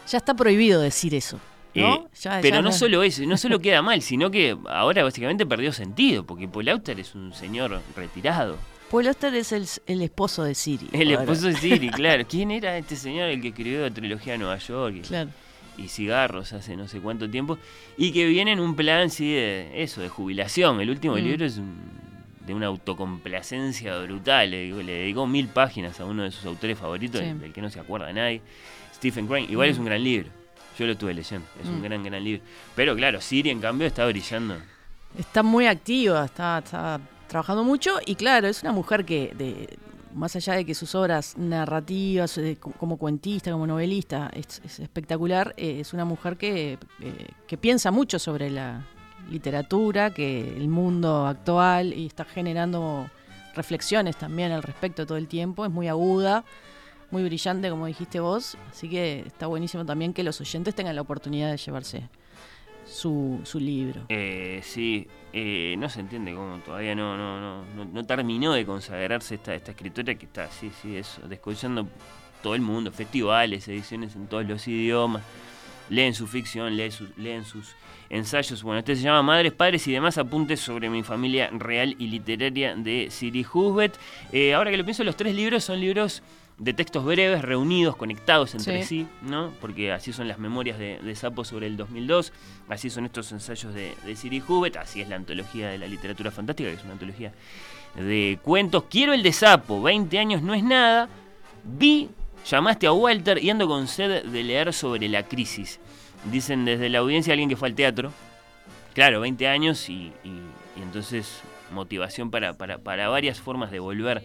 Ya 0.08 0.16
está 0.18 0.32
prohibido 0.34 0.80
decir 0.80 1.14
eso. 1.14 1.38
¿no? 1.74 1.94
Eh, 1.94 2.08
Ya- 2.20 2.38
pero 2.40 2.56
ya 2.56 2.62
no 2.62 2.72
solo 2.72 3.02
eso, 3.02 3.22
no 3.26 3.36
solo 3.36 3.58
queda 3.60 3.82
mal, 3.82 4.00
sino 4.00 4.30
que 4.30 4.56
ahora 4.70 5.02
básicamente 5.04 5.44
perdió 5.44 5.70
sentido, 5.72 6.24
porque 6.24 6.48
Paul 6.48 6.70
Auster 6.70 6.98
es 6.98 7.14
un 7.14 7.34
señor 7.34 7.80
retirado. 7.94 8.56
Paul 8.92 9.08
Auster 9.08 9.34
es 9.34 9.50
el, 9.52 9.66
el 9.86 10.02
esposo 10.02 10.44
de 10.44 10.54
Siri. 10.54 10.88
El 10.92 11.08
ahora. 11.10 11.22
esposo 11.22 11.46
de 11.48 11.54
Siri, 11.54 11.88
claro. 11.90 12.24
¿Quién 12.28 12.50
era 12.52 12.76
este 12.78 12.94
señor 12.94 13.30
el 13.30 13.40
que 13.42 13.48
escribió 13.48 13.80
la 13.80 13.90
trilogía 13.90 14.34
de 14.34 14.38
Nueva 14.38 14.58
York 14.58 14.94
y, 14.98 15.00
Claro. 15.00 15.30
y 15.78 15.88
cigarros 15.88 16.52
hace 16.52 16.76
no 16.76 16.86
sé 16.86 17.00
cuánto 17.00 17.28
tiempo? 17.28 17.58
Y 17.96 18.12
que 18.12 18.26
viene 18.26 18.52
en 18.52 18.60
un 18.60 18.76
plan, 18.76 19.08
sí, 19.10 19.32
de 19.32 19.82
eso, 19.82 20.00
de 20.02 20.08
jubilación. 20.10 20.80
El 20.80 20.90
último 20.90 21.14
Mm. 21.14 21.18
libro 21.18 21.44
es 21.46 21.56
un- 21.56 22.02
de 22.46 22.54
una 22.54 22.66
autocomplacencia 22.66 23.96
brutal. 23.98 24.50
Le, 24.50 24.70
le 24.82 24.92
dedicó 24.92 25.26
mil 25.26 25.48
páginas 25.48 25.98
a 26.00 26.04
uno 26.04 26.24
de 26.24 26.30
sus 26.30 26.44
autores 26.44 26.78
favoritos, 26.78 27.20
Sí. 27.20 27.32
del, 27.32 27.52
que 27.52 27.62
no 27.62 27.70
se 27.70 27.80
acuerda 27.80 28.12
nadie, 28.12 28.42
Stephen 28.94 29.26
Crane. 29.26 29.46
Igual 29.48 29.70
es 29.70 29.78
un 29.78 29.86
gran 29.86 30.02
libro. 30.04 30.28
Yo 30.78 30.86
lo 30.86 30.92
estuve 30.92 31.14
leyendo. 31.14 31.46
Es 31.62 31.68
un 31.68 31.80
Mm. 31.80 31.82
gran, 31.82 32.02
gran 32.02 32.22
libro. 32.24 32.42
Pero 32.74 32.94
claro, 32.96 33.20
Siri 33.20 33.50
en 33.50 33.60
cambio 33.60 33.86
está 33.86 34.06
brillando. 34.06 34.56
Está 35.18 35.42
muy 35.42 35.66
activa, 35.66 36.24
está, 36.24 36.58
está 36.58 37.00
trabajando 37.32 37.64
mucho 37.64 37.96
y 38.04 38.14
claro, 38.14 38.46
es 38.46 38.62
una 38.62 38.72
mujer 38.72 39.06
que, 39.06 39.32
de, 39.36 39.78
más 40.14 40.36
allá 40.36 40.52
de 40.52 40.66
que 40.66 40.74
sus 40.74 40.94
obras 40.94 41.38
narrativas, 41.38 42.36
eh, 42.36 42.58
co- 42.60 42.72
como 42.72 42.98
cuentista, 42.98 43.50
como 43.50 43.66
novelista, 43.66 44.30
es, 44.34 44.60
es 44.66 44.80
espectacular, 44.80 45.54
eh, 45.56 45.80
es 45.80 45.94
una 45.94 46.04
mujer 46.04 46.36
que, 46.36 46.78
eh, 47.00 47.28
que 47.46 47.56
piensa 47.56 47.90
mucho 47.90 48.18
sobre 48.18 48.50
la 48.50 48.84
literatura, 49.30 50.12
que 50.12 50.54
el 50.56 50.68
mundo 50.68 51.26
actual 51.26 51.94
y 51.94 52.04
está 52.04 52.26
generando 52.26 53.08
reflexiones 53.54 54.16
también 54.16 54.52
al 54.52 54.62
respecto 54.62 55.06
todo 55.06 55.16
el 55.16 55.26
tiempo, 55.26 55.64
es 55.64 55.70
muy 55.70 55.88
aguda, 55.88 56.44
muy 57.10 57.24
brillante 57.24 57.70
como 57.70 57.86
dijiste 57.86 58.20
vos, 58.20 58.58
así 58.70 58.90
que 58.90 59.20
está 59.26 59.46
buenísimo 59.46 59.86
también 59.86 60.12
que 60.12 60.22
los 60.22 60.38
oyentes 60.40 60.74
tengan 60.74 60.96
la 60.96 61.00
oportunidad 61.02 61.50
de 61.50 61.56
llevarse 61.56 62.08
su, 62.92 63.40
su 63.44 63.58
libro. 63.58 64.02
Eh, 64.08 64.60
sí, 64.62 65.08
eh, 65.32 65.74
no 65.78 65.88
se 65.88 66.00
entiende 66.00 66.34
cómo 66.34 66.58
todavía 66.58 66.94
no, 66.94 67.16
no, 67.16 67.40
no, 67.40 67.64
no, 67.74 67.84
no 67.86 68.04
terminó 68.04 68.52
de 68.52 68.66
consagrarse 68.66 69.36
esta, 69.36 69.54
esta 69.54 69.70
escritora 69.70 70.14
que 70.14 70.26
está, 70.26 70.50
sí, 70.50 70.70
sí, 70.80 70.96
eso, 70.96 71.26
descollando 71.26 71.88
todo 72.42 72.54
el 72.54 72.60
mundo, 72.60 72.92
festivales, 72.92 73.66
ediciones 73.68 74.14
en 74.14 74.26
todos 74.26 74.44
los 74.46 74.66
idiomas, 74.68 75.22
leen 75.88 76.14
su 76.14 76.26
ficción, 76.26 76.76
leen 76.76 76.92
sus, 76.92 77.16
leen 77.16 77.44
sus 77.44 77.74
ensayos. 78.10 78.62
Bueno, 78.62 78.80
este 78.80 78.96
se 78.96 79.02
llama 79.02 79.22
Madres, 79.22 79.52
Padres 79.52 79.86
y 79.86 79.92
demás 79.92 80.18
apuntes 80.18 80.60
sobre 80.60 80.90
mi 80.90 81.02
familia 81.02 81.48
real 81.52 81.94
y 81.98 82.08
literaria 82.08 82.74
de 82.76 83.08
Siri 83.10 83.46
Husbet. 83.50 83.98
Eh, 84.32 84.54
ahora 84.54 84.70
que 84.70 84.76
lo 84.76 84.84
pienso, 84.84 85.02
los 85.04 85.16
tres 85.16 85.34
libros 85.34 85.64
son 85.64 85.80
libros 85.80 86.22
de 86.62 86.72
textos 86.72 87.04
breves, 87.04 87.42
reunidos, 87.42 87.96
conectados 87.96 88.54
entre 88.54 88.82
Sí. 88.84 89.00
sí, 89.02 89.08
¿no? 89.22 89.52
Porque 89.60 89.90
así 89.90 90.12
son 90.12 90.28
las 90.28 90.38
memorias 90.38 90.78
de, 90.78 90.98
de 91.00 91.14
Sapo 91.16 91.44
sobre 91.44 91.66
el 91.66 91.76
2002, 91.76 92.32
así 92.68 92.88
son 92.88 93.04
estos 93.04 93.32
ensayos 93.32 93.74
de, 93.74 93.94
de 94.06 94.14
Siri 94.16 94.40
Hubbard, 94.46 94.76
así 94.78 95.00
es 95.00 95.08
la 95.08 95.16
antología 95.16 95.68
de 95.70 95.78
la 95.78 95.88
literatura 95.88 96.30
fantástica, 96.30 96.68
que 96.70 96.76
es 96.76 96.84
una 96.84 96.92
antología 96.92 97.32
de 97.96 98.38
cuentos. 98.42 98.84
Quiero 98.88 99.12
el 99.12 99.24
de 99.24 99.32
Sapo, 99.32 99.82
20 99.82 100.16
años 100.18 100.40
no 100.42 100.54
es 100.54 100.62
nada. 100.62 101.08
Vi, 101.64 102.08
llamaste 102.48 102.86
a 102.86 102.92
Walter 102.92 103.42
y 103.42 103.50
ando 103.50 103.66
con 103.66 103.88
sed 103.88 104.24
de 104.24 104.42
leer 104.44 104.72
sobre 104.72 105.08
la 105.08 105.24
crisis. 105.24 105.80
Dicen 106.30 106.64
desde 106.64 106.88
la 106.88 107.00
audiencia 107.00 107.32
alguien 107.32 107.48
que 107.48 107.56
fue 107.56 107.68
al 107.68 107.74
teatro. 107.74 108.12
Claro, 108.94 109.20
20 109.20 109.48
años 109.48 109.88
y, 109.88 110.12
y- 110.22 110.40
y 110.78 110.82
entonces 110.82 111.40
motivación 111.72 112.30
para, 112.30 112.52
para, 112.56 112.78
para 112.78 113.08
varias 113.08 113.40
formas 113.40 113.70
de 113.72 113.80
volver 113.80 114.22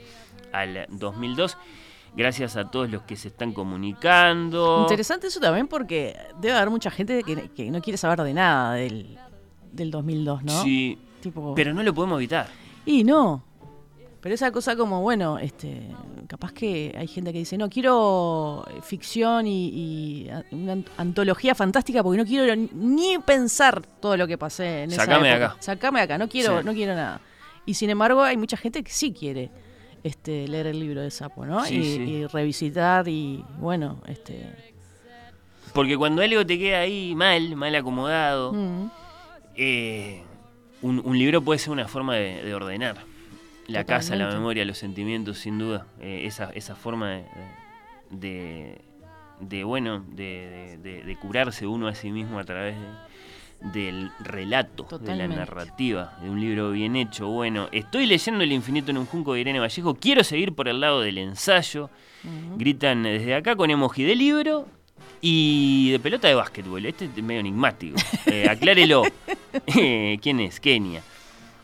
al 0.54 0.86
2002. 0.90 1.58
Gracias 2.18 2.58
a 2.58 2.70
todos 2.72 2.90
los 2.90 3.04
que 3.04 3.16
se 3.16 3.28
están 3.30 3.54
comunicando. 3.54 4.80
Interesante 4.82 5.28
eso 5.28 5.40
también 5.40 5.68
porque 5.68 6.16
debe 6.42 6.56
haber 6.56 6.70
mucha 6.70 6.90
gente 6.92 7.24
que, 7.24 7.50
que 7.50 7.70
no 7.72 7.82
quiere 7.82 7.98
saber 7.98 8.22
de 8.24 8.34
nada 8.34 8.74
del, 8.74 9.18
del 9.72 9.92
2002, 9.92 10.44
¿no? 10.44 10.64
Sí, 10.64 10.98
Tipo, 11.22 11.54
pero 11.56 11.74
no 11.74 11.84
lo 11.84 11.94
podemos 11.94 12.18
evitar. 12.18 12.48
Y 12.86 13.04
no. 13.04 13.44
Pero 14.22 14.34
esa 14.36 14.52
cosa 14.52 14.76
como, 14.76 15.02
bueno, 15.02 15.38
este, 15.38 15.90
capaz 16.28 16.52
que 16.52 16.94
hay 16.98 17.08
gente 17.08 17.32
que 17.32 17.40
dice, 17.40 17.58
no, 17.58 17.70
quiero 17.70 18.66
eh, 18.70 18.82
ficción 18.82 19.46
y, 19.48 20.28
una 20.52 20.76
ant- 20.76 20.88
antología 20.98 21.54
fantástica 21.56 22.04
porque 22.04 22.18
no 22.18 22.26
quiero 22.26 22.54
ni 22.74 23.20
pensar 23.20 23.82
todo 24.02 24.18
lo 24.18 24.28
que 24.28 24.38
pasé 24.38 24.84
en 24.84 24.92
esa 24.92 25.06
Sacame 25.06 25.28
de 25.30 25.34
época. 25.36 25.52
acá. 25.52 25.62
Sacame 25.62 26.00
de 26.00 26.04
acá, 26.06 26.18
no 26.18 26.28
quiero, 26.28 26.60
Sí. 26.60 26.66
no 26.66 26.74
quiero 26.74 26.96
nada. 26.96 27.22
Y 27.66 27.76
sin 27.76 27.90
embargo 27.90 28.24
hay 28.24 28.38
mucha 28.38 28.58
gente 28.58 28.84
que 28.84 28.92
sí 28.92 29.14
quiere 29.14 29.50
este, 30.08 30.48
leer 30.48 30.68
el 30.68 30.80
libro 30.80 31.02
de 31.02 31.12
Sapo, 31.12 31.46
¿no? 31.46 31.64
Sí, 31.66 31.76
y, 31.78 31.84
sí. 31.84 32.02
y 32.04 32.26
revisitar 32.28 33.08
y, 33.08 33.44
bueno, 33.60 34.02
este... 34.08 34.50
Porque 35.74 35.96
cuando 35.98 36.22
algo 36.24 36.46
te 36.46 36.58
queda 36.58 36.80
ahí 36.80 37.14
mal, 37.16 37.56
mal 37.56 37.76
acomodado, 37.76 38.54
mm, 38.54 38.90
eh, 39.56 40.24
un, 40.82 41.02
un 41.06 41.18
libro 41.20 41.42
puede 41.42 41.60
ser 41.60 41.72
una 41.72 41.88
forma 41.88 42.16
de, 42.16 42.42
de 42.44 42.54
ordenar 42.56 42.98
la 43.68 43.84
casa, 43.84 44.16
la 44.16 44.28
memoria, 44.30 44.64
los 44.66 44.78
sentimientos, 44.78 45.40
sin 45.40 45.60
duda. 45.60 45.86
Eh, 46.00 46.22
esa, 46.26 46.52
esa 46.54 46.76
forma 46.76 47.12
de, 47.12 47.26
de, 48.10 48.82
de, 49.42 49.64
bueno, 49.66 50.04
de- 50.08 50.78
de 50.82 51.16
curarse 51.18 51.68
uno 51.68 51.88
a 51.88 51.94
sí 51.96 52.12
mismo 52.12 52.40
a 52.40 52.44
través 52.46 52.76
de- 52.76 52.88
del 53.62 54.12
relato, 54.20 54.88
de 55.00 55.16
la 55.16 55.28
narrativa, 55.28 56.18
de 56.22 56.30
un 56.30 56.40
libro 56.40 56.72
bien 56.72 56.96
hecho. 56.96 57.28
Bueno, 57.28 57.68
estoy 57.72 58.06
leyendo 58.06 58.44
El 58.44 58.52
infinito 58.52 58.92
en 58.92 58.98
un 58.98 59.06
junco 59.06 59.34
de 59.34 59.42
Irene 59.42 59.60
Vallejo, 59.60 59.96
quiero 59.96 60.24
seguir 60.24 60.54
por 60.54 60.68
el 60.68 60.80
lado 60.80 61.02
del 61.02 61.18
ensayo. 61.18 61.90
Gritan 62.58 63.04
desde 63.04 63.36
acá 63.36 63.56
con 63.56 63.70
emoji 63.72 64.04
de 64.04 64.16
libro 64.16 64.68
y 65.22 65.92
de 65.92 66.00
pelota 66.00 66.28
de 66.28 66.36
básquetbol. 66.36 66.86
Este 66.86 67.06
es 67.06 67.24
medio 67.24 67.40
enigmático. 67.40 67.98
Eh, 68.26 68.48
aclárelo. 68.50 69.04
Eh, 69.76 70.20
¿Quién 70.22 70.40
es? 70.42 70.60
Kenia. 70.60 71.02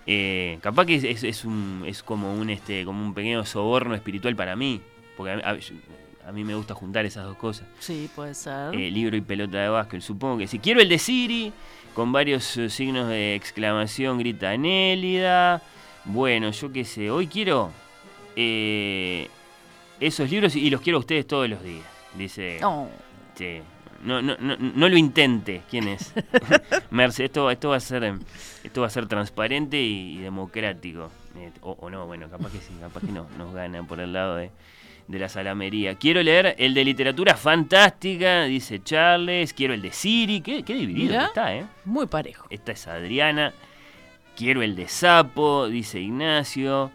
Eh, 0.08 0.58
capaz 0.62 0.86
que 0.86 0.95
es, 0.95 1.03
es- 1.03 1.23
es 1.23 1.45
un, 1.45 1.84
es 1.86 2.01
como 2.01 2.34
un 2.34 2.49
este 2.49 2.84
como 2.86 3.06
un 3.06 3.13
pequeño 3.13 3.45
soborno 3.45 3.93
espiritual 3.93 4.36
para 4.36 4.56
mí. 4.56 4.82
Porque 5.17 5.32
a, 5.34 5.49
a- 5.51 6.29
a 6.29 6.32
mí 6.32 6.43
me 6.45 6.56
gusta 6.56 6.73
juntar 6.73 7.06
esas 7.06 7.25
dos 7.25 7.36
cosas. 7.38 7.67
sí, 7.79 8.10
puede 8.15 8.34
ser. 8.34 8.73
Eh, 8.73 8.89
libro 8.89 9.15
y 9.17 9.21
pelota 9.21 9.58
de 9.60 9.67
básquet. 9.69 10.01
Supongo 10.01 10.38
que 10.39 10.47
sí. 10.47 10.58
Quiero 10.60 10.79
el 10.82 10.88
de 10.89 10.97
Siri, 10.97 11.51
con 11.93 12.12
varios 12.12 12.58
eh, 12.58 12.69
signos 12.69 13.08
de 13.08 13.36
exclamación, 13.36 14.17
grita 14.17 14.56
Nélida. 14.58 15.62
Bueno, 16.06 16.51
yo 16.51 16.71
qué 16.71 16.84
sé. 16.86 17.10
Hoy 17.10 17.27
quiero 17.27 17.71
eh, 18.36 19.29
esos 19.99 20.29
libros 20.29 20.56
y 20.56 20.69
los 20.69 20.82
quiero 20.82 20.97
a 20.97 20.99
ustedes 20.99 21.27
todos 21.27 21.49
los 21.49 21.63
días. 21.63 21.86
Dice. 22.17 22.58
No. 22.62 22.89
Sí. 23.36 23.62
No, 24.03 24.21
no, 24.21 24.36
no, 24.38 24.58
no 24.58 24.89
lo 24.89 24.97
intente. 24.97 25.62
¿Quién 25.69 25.88
es? 25.88 26.13
Merce, 26.91 27.25
esto, 27.25 27.49
esto 27.49 27.69
va 27.69 27.77
a 27.77 27.79
ser 27.79 28.15
esto 28.63 28.82
va 28.82 28.88
a 28.88 28.89
ser 28.89 29.08
transparente 29.08 29.82
y, 29.82 30.17
y 30.17 30.17
democrático. 30.17 31.10
Eh, 31.38 31.51
o, 31.62 31.77
o 31.79 31.89
no, 31.89 32.06
bueno, 32.06 32.29
capaz 32.29 32.51
que 32.51 32.60
sí, 32.60 32.73
capaz 32.82 33.01
que 33.01 33.12
no, 33.12 33.27
nos 33.38 33.53
gana 33.53 33.84
por 33.84 33.99
el 33.99 34.13
lado 34.13 34.36
de, 34.36 34.51
de 35.08 35.20
la 35.20 35.30
salamería. 35.30 35.96
Quiero 35.96 36.24
leer 36.24 36.56
el 36.58 36.74
de 36.74 36.86
literatura 36.86 37.36
fantástica, 37.36 38.44
dice 38.44 38.82
Charles. 38.84 39.54
Quiero 39.54 39.74
el 39.74 39.82
de 39.82 39.92
Siri. 39.92 40.42
Qué, 40.42 40.63
qué 40.63 40.74
dividido 40.76 41.12
Mirá. 41.12 41.20
que 41.22 41.26
está, 41.28 41.56
¿eh? 41.56 41.66
Muy 41.86 42.08
parejo. 42.08 42.48
Esta 42.50 42.72
es 42.72 42.88
Adriana. 42.88 43.54
Quiero 44.36 44.62
el 44.63 44.76
de 44.76 44.88
Sapo, 44.88 45.68
dice 45.68 46.00
Ignacio. 46.00 46.92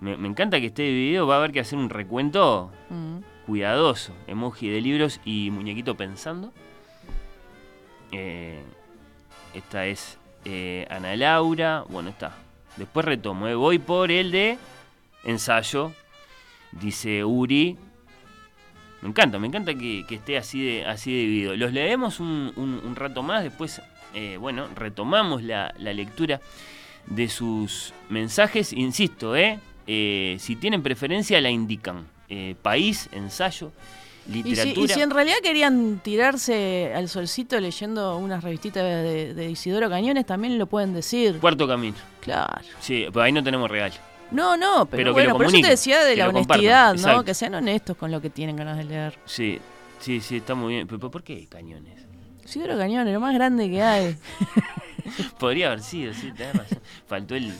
Me, 0.00 0.16
me 0.16 0.26
encanta 0.28 0.58
que 0.60 0.66
esté 0.66 0.82
dividido. 0.82 1.26
Va 1.26 1.34
a 1.36 1.38
haber 1.38 1.52
que 1.52 1.60
hacer 1.60 1.78
un 1.78 1.90
recuento 1.90 2.70
Mm. 2.90 3.18
cuidadoso. 3.46 4.12
Emoji 4.26 4.68
de 4.68 4.80
libros 4.80 5.20
y 5.24 5.50
muñequito 5.50 5.96
pensando. 5.96 6.52
Eh, 8.10 8.62
esta 9.54 9.86
es 9.86 10.18
eh, 10.44 10.86
Ana 10.90 11.14
Laura. 11.16 11.84
Bueno, 11.88 12.08
está. 12.10 12.34
Después 12.76 13.04
retomo. 13.06 13.48
eh. 13.48 13.54
Voy 13.54 13.78
por 13.78 14.10
el 14.10 14.30
de 14.32 14.58
ensayo. 15.24 15.92
Dice 16.72 17.24
Uri. 17.24 17.76
Me 19.02 19.08
encanta, 19.08 19.38
me 19.38 19.48
encanta 19.48 19.74
que, 19.74 20.04
que 20.08 20.14
esté 20.16 20.36
así 20.38 20.64
de, 20.64 20.84
así 20.86 21.10
dividido. 21.12 21.56
Los 21.56 21.72
leemos 21.72 22.20
un, 22.20 22.52
un- 22.56 22.80
un 22.84 22.96
rato 22.96 23.22
más. 23.22 23.42
Después, 23.42 23.82
eh, 24.14 24.36
bueno, 24.38 24.68
retomamos 24.76 25.42
la, 25.42 25.74
la 25.78 25.92
lectura 25.92 26.40
de 27.06 27.28
sus 27.28 27.92
mensajes. 28.08 28.72
Insisto, 28.72 29.34
¿eh? 29.36 29.58
Eh, 29.88 30.36
si 30.38 30.54
tienen 30.56 30.82
preferencia, 30.82 31.40
la 31.40 31.50
indican. 31.50 32.06
Eh, 32.28 32.54
país, 32.62 33.08
ensayo, 33.12 33.72
Y 34.28 34.32
si, 34.34 34.42
literatura. 34.44 34.84
y 34.86 34.88
si 34.88 35.00
en 35.02 35.10
realidad 35.10 35.36
querían 35.42 35.98
tirarse 35.98 36.92
al 36.94 37.08
solcito 37.08 37.58
leyendo 37.60 38.16
unas 38.16 38.42
revistitas 38.44 38.84
de, 38.84 39.34
de 39.34 39.50
Isidoro 39.50 39.90
Cañones, 39.90 40.24
también 40.24 40.58
lo 40.58 40.66
pueden 40.66 40.94
decir. 40.94 41.38
Cuarto 41.40 41.66
camino. 41.68 41.96
Claro. 42.20 42.62
Sí, 42.80 43.04
pero 43.12 43.22
ahí 43.22 43.32
no 43.32 43.42
tenemos 43.42 43.68
regal. 43.70 43.92
No, 44.32 44.56
no, 44.56 44.86
pero, 44.86 45.12
bueno, 45.12 45.36
por 45.36 45.46
eso 45.46 45.58
te 45.60 45.68
decía 45.68 46.02
de 46.04 46.16
la 46.16 46.26
compartan, 46.26 46.50
honestidad, 46.58 46.88
¿no? 46.94 46.98
exacto. 47.00 47.24
Que 47.24 47.34
sean 47.34 47.54
honestos 47.54 47.96
con 47.96 48.10
lo 48.10 48.20
que 48.20 48.30
tienen 48.30 48.56
ganas 48.56 48.78
de 48.78 48.84
leer. 48.84 49.18
Sí, 49.26 49.58
sí, 50.00 50.20
sí, 50.20 50.38
está 50.38 50.54
muy 50.54 50.74
bien. 50.74 50.86
Pero 50.86 51.10
¿por 51.10 51.22
qué 51.22 51.46
cañones? 51.46 52.00
Isidoro 52.44 52.76
Cañones, 52.76 53.14
lo 53.14 53.20
más 53.20 53.32
grande 53.34 53.70
que 53.70 53.82
hay. 53.82 54.16
Podría 55.38 55.68
haber 55.68 55.80
sido, 55.80 56.12
sí, 56.12 56.32
tenés 56.32 56.54
razón. 56.54 56.78
Faltó 57.06 57.34
el. 57.34 57.50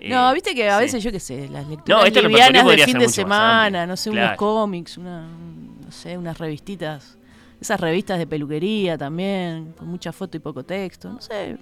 eh, 0.00 0.08
no, 0.08 0.32
viste 0.32 0.54
que 0.54 0.68
a 0.68 0.78
sí. 0.78 0.84
veces, 0.84 1.02
yo 1.02 1.10
qué 1.12 1.20
sé, 1.20 1.48
las 1.48 1.66
lecturas 1.68 2.00
No, 2.00 2.06
este 2.06 2.22
livianas 2.22 2.66
de 2.66 2.78
fin 2.84 2.98
de 2.98 3.08
semana, 3.08 3.86
no 3.86 3.96
sé, 3.96 4.10
Claro. 4.10 4.26
unos 4.28 4.36
cómics, 4.38 4.96
una, 4.96 5.22
no 5.26 5.92
sé, 5.92 6.16
unas 6.16 6.38
revistitas. 6.38 7.16
Esas 7.60 7.80
revistas 7.80 8.18
de 8.18 8.26
peluquería 8.26 8.96
también, 8.96 9.72
con 9.76 9.88
mucha 9.88 10.12
foto 10.12 10.36
y 10.36 10.40
poco 10.40 10.64
texto, 10.64 11.10
no 11.12 11.20
sé. 11.20 11.58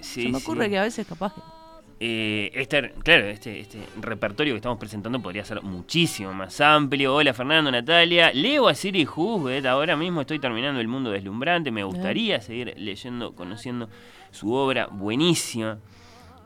Sí, 0.00 0.24
se 0.24 0.28
me 0.28 0.38
ocurre 0.38 0.64
sí. 0.66 0.70
que 0.70 0.78
a 0.78 0.82
veces 0.82 1.06
capaz 1.06 1.34
que... 1.34 1.40
Eh, 2.06 2.50
este, 2.52 2.92
claro, 3.02 3.24
este, 3.28 3.60
este 3.60 3.78
repertorio 3.98 4.52
que 4.52 4.56
estamos 4.56 4.78
presentando 4.78 5.20
podría 5.20 5.42
ser 5.42 5.62
muchísimo 5.62 6.34
más 6.34 6.60
amplio. 6.60 7.14
Hola 7.14 7.32
Fernando, 7.32 7.70
Natalia. 7.72 8.30
Leo 8.30 8.68
a 8.68 8.74
Siri 8.74 9.06
Husbet. 9.06 9.64
Ahora 9.64 9.96
mismo 9.96 10.20
estoy 10.20 10.38
terminando 10.38 10.80
El 10.80 10.88
Mundo 10.88 11.10
Deslumbrante. 11.10 11.70
Me 11.70 11.82
gustaría 11.82 12.42
seguir 12.42 12.74
leyendo, 12.76 13.34
conociendo 13.34 13.88
su 14.32 14.52
obra. 14.52 14.86
Buenísima. 14.88 15.78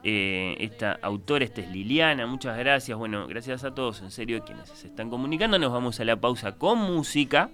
Eh, 0.05 0.55
esta 0.61 0.93
autora, 1.03 1.45
esta 1.45 1.61
es 1.61 1.73
Liliana. 1.73 2.25
Muchas 2.29 2.57
gracias. 2.57 2.97
Bueno, 2.97 3.27
gracias 3.27 3.65
a 3.65 3.75
todos, 3.75 4.01
en 4.03 4.13
serio, 4.13 4.45
quienes 4.45 4.69
se 4.69 4.87
están 4.87 5.11
comunicando. 5.11 5.59
Nos 5.59 5.73
vamos 5.73 5.99
a 5.99 6.05
la 6.05 6.15
pausa 6.15 6.53
con 6.53 6.79
música. 6.79 7.51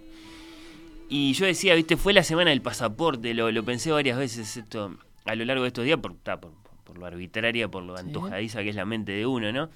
Y 1.08 1.32
yo 1.32 1.46
decía, 1.46 1.74
viste, 1.74 1.96
fue 1.96 2.12
la 2.12 2.22
semana 2.22 2.50
del 2.50 2.60
pasaporte. 2.60 3.32
Lo, 3.32 3.50
lo 3.50 3.64
pensé 3.64 3.92
varias 3.92 4.18
veces 4.18 4.58
esto 4.58 4.94
a 5.24 5.34
lo 5.34 5.46
largo 5.46 5.62
de 5.62 5.68
estos 5.68 5.86
días 5.86 5.98
por, 5.98 6.14
por, 6.16 6.63
por 6.84 6.98
lo 6.98 7.06
arbitraria, 7.06 7.68
por 7.68 7.82
lo 7.82 7.96
antojadiza 7.96 8.62
que 8.62 8.68
es 8.70 8.76
la 8.76 8.84
mente 8.84 9.12
de 9.12 9.26
uno, 9.26 9.50
¿no? 9.52 9.70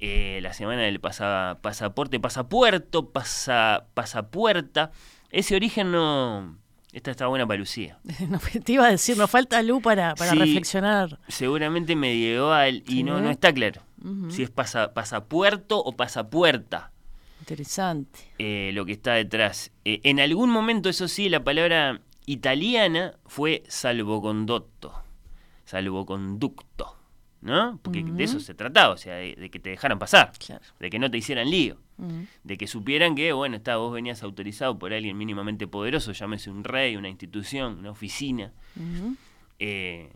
Eh, 0.00 0.40
la 0.42 0.52
semana 0.52 0.82
del 0.82 0.98
pasa- 1.00 1.58
pasaporte, 1.62 2.18
pasapuerto, 2.18 3.10
pasa, 3.10 3.86
pasapuerta. 3.94 4.90
Ese 5.30 5.54
origen 5.56 5.92
no... 5.92 6.58
Esta 6.92 7.10
está 7.10 7.26
buena 7.28 7.46
para 7.46 7.58
Lucía. 7.58 7.98
No, 8.28 8.38
te 8.64 8.72
iba 8.72 8.86
a 8.86 8.90
decir, 8.90 9.16
nos 9.16 9.30
falta 9.30 9.62
luz 9.62 9.82
para, 9.82 10.14
para 10.14 10.32
Sí. 10.32 10.38
reflexionar. 10.38 11.18
Seguramente 11.28 11.96
medieval 11.96 12.82
y 12.86 12.92
Sí. 12.96 13.02
no, 13.02 13.20
no 13.20 13.30
está 13.30 13.52
claro. 13.52 13.80
Si 14.28 14.42
es 14.42 14.50
pasa, 14.50 14.92
pasapuerto 14.92 15.78
o 15.82 15.92
pasapuerta. 15.92 16.90
Interesante. 17.40 18.18
eh, 18.38 18.70
lo 18.74 18.84
que 18.84 18.92
está 18.92 19.14
detrás. 19.14 19.70
Eh, 19.84 20.00
en 20.04 20.18
algún 20.20 20.50
momento, 20.50 20.88
eso 20.88 21.06
sí, 21.08 21.28
la 21.28 21.42
palabra 21.44 22.00
italiana 22.26 23.14
fue 23.26 23.62
salvocondotto, 23.68 24.92
salvoconducto, 25.72 26.96
¿no? 27.40 27.78
Porque 27.82 28.04
de 28.04 28.24
eso 28.24 28.38
se 28.40 28.54
trataba, 28.54 28.94
o 28.94 28.96
sea, 28.96 29.14
de, 29.16 29.34
de 29.34 29.50
que 29.50 29.58
te 29.58 29.70
dejaran 29.70 29.98
pasar, 29.98 30.32
Claro. 30.38 30.62
de 30.78 30.90
que 30.90 30.98
no 30.98 31.10
te 31.10 31.18
hicieran 31.18 31.50
lío, 31.50 31.78
de 32.44 32.56
que 32.58 32.66
supieran 32.66 33.14
que, 33.14 33.32
bueno, 33.32 33.56
está, 33.56 33.76
vos 33.76 33.92
venías 33.92 34.22
autorizado 34.22 34.78
por 34.78 34.92
alguien 34.92 35.16
mínimamente 35.16 35.66
poderoso, 35.66 36.12
llámese 36.12 36.50
un 36.50 36.62
rey, 36.64 36.96
una 36.96 37.08
institución, 37.08 37.78
una 37.78 37.90
oficina, 37.90 38.52
eh, 39.58 40.10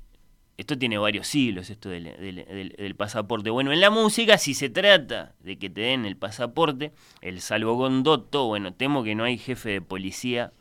esto 0.59 0.79
tiene 0.79 0.97
varios 0.99 1.27
siglos, 1.29 1.69
esto 1.71 1.91
del, 1.91 2.05
del- 2.05 2.75
del 2.79 2.95
pasaporte. 2.97 3.51
Bueno, 3.51 3.73
en 3.73 3.81
la 3.81 3.91
música, 3.91 4.39
si 4.39 4.55
se 4.55 4.71
trata 4.71 5.35
de 5.41 5.59
que 5.59 5.69
te 5.69 5.83
den 5.83 6.07
el 6.07 6.17
pasaporte, 6.17 6.93
el 7.21 7.41
salvocondoto, 7.43 8.47
bueno, 8.47 8.73
temo 8.73 9.05
que 9.05 9.15
no 9.15 9.25
hay 9.25 9.37
jefe 9.39 9.69
de 9.71 9.81
policía 9.83 10.53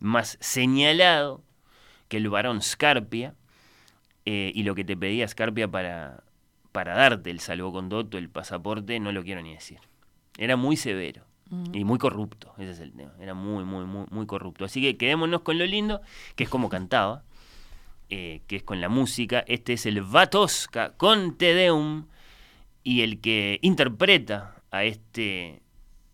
más 0.00 0.38
señalado 0.40 1.42
que 2.08 2.16
el 2.16 2.28
varón 2.30 2.62
Scarpia, 2.62 3.34
eh, 4.30 4.52
y 4.54 4.62
lo 4.62 4.74
que 4.74 4.84
te 4.84 4.94
pedía 4.94 5.26
Scarpia 5.26 5.68
para, 5.68 6.22
para 6.70 6.94
darte 6.94 7.30
el 7.30 7.40
salvocondoto, 7.40 8.18
el 8.18 8.28
pasaporte, 8.28 9.00
no 9.00 9.10
lo 9.10 9.24
quiero 9.24 9.40
ni 9.40 9.54
decir. 9.54 9.78
Era 10.36 10.54
muy 10.54 10.76
severo. 10.76 11.24
Y 11.72 11.84
muy 11.84 11.96
corrupto, 11.96 12.52
ese 12.58 12.72
es 12.72 12.80
el 12.80 12.92
tema. 12.92 13.14
Era 13.18 13.32
muy, 13.32 13.64
muy, 13.64 13.86
muy, 13.86 14.04
muy 14.10 14.26
corrupto. 14.26 14.66
Así 14.66 14.82
que 14.82 14.98
quedémonos 14.98 15.40
con 15.40 15.56
lo 15.56 15.64
lindo, 15.64 16.02
que 16.36 16.44
es 16.44 16.50
como 16.50 16.68
cantaba, 16.68 17.22
eh, 18.10 18.42
que 18.46 18.56
es 18.56 18.62
con 18.62 18.82
la 18.82 18.90
música. 18.90 19.44
Este 19.48 19.72
es 19.72 19.86
el 19.86 20.02
Vatosca 20.02 20.92
con 20.98 21.38
Te 21.38 21.54
Deum. 21.54 22.04
Y 22.84 23.00
el 23.00 23.22
que 23.22 23.58
interpreta 23.62 24.56
a 24.70 24.84
este 24.84 25.62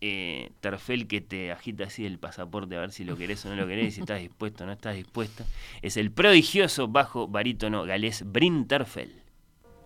eh, 0.01 0.51
Terfel 0.59 1.07
que 1.07 1.21
te 1.21 1.51
agita 1.51 1.85
así 1.85 2.05
el 2.05 2.19
pasaporte 2.19 2.75
a 2.75 2.81
ver 2.81 2.91
si 2.91 3.03
lo 3.03 3.17
querés 3.17 3.45
o 3.45 3.49
no 3.49 3.55
lo 3.55 3.67
querés, 3.67 3.95
si 3.95 4.01
estás 4.01 4.19
dispuesto 4.19 4.63
o 4.63 4.67
no 4.67 4.73
estás 4.73 4.95
dispuesta, 4.95 5.45
es 5.81 5.97
el 5.97 6.11
prodigioso 6.11 6.87
bajo 6.87 7.27
barítono 7.27 7.83
galés 7.83 8.23
Brin 8.25 8.67
Terfel. 8.67 9.23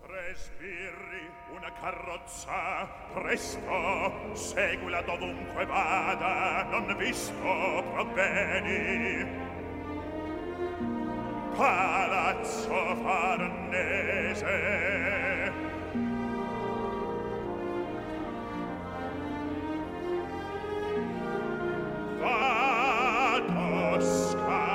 Respiri 0.06 1.28
una 1.56 1.72
carrozza, 1.74 2.88
presto, 3.14 4.34
seguila 4.34 5.02
dovunque 5.02 5.64
vada, 5.66 6.64
non 6.70 6.96
visto 6.98 7.32
provveni. 7.94 9.50
Palazzo 11.56 12.96
Farnese. 13.02 14.48
nuova 22.20 23.40
Tosca 23.46 24.68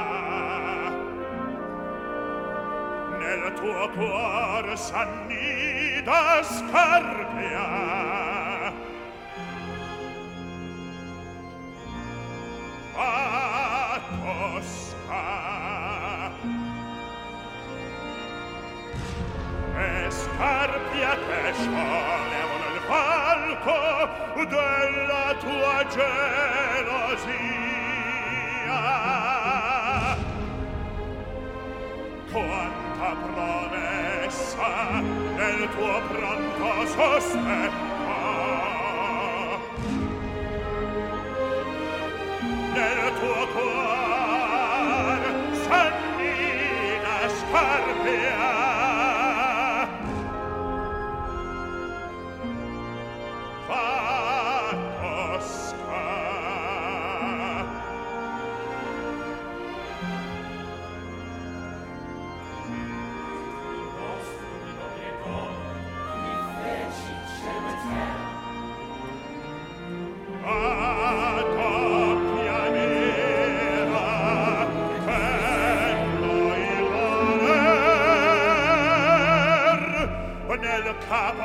nel 3.20 3.54
tuo 3.54 3.90
cuore 3.90 4.76
s'annida 4.76 6.44
scarpia 6.44 7.68
a 12.96 14.02
Tosca 14.22 15.24
e 19.78 20.12
scarpia 20.12 21.18
che 21.26 21.54
scioglie 21.54 22.55
corpo 23.64 24.46
della 24.46 25.36
tua 25.40 25.86
gelosia. 25.88 27.26
Quanta 32.32 33.16
promessa 33.22 34.68
nel 35.36 35.70
tuo 35.76 36.02
pronto 36.12 36.86
sospetto, 36.88 38.14
nel 42.74 43.14
tuo 43.20 43.48
cuore 43.54 43.75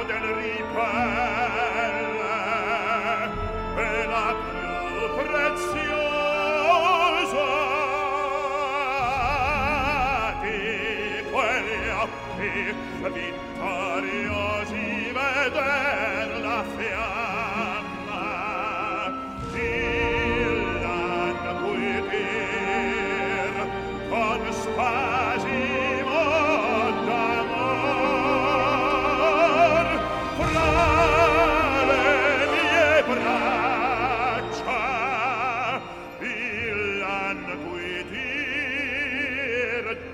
del 0.08 0.39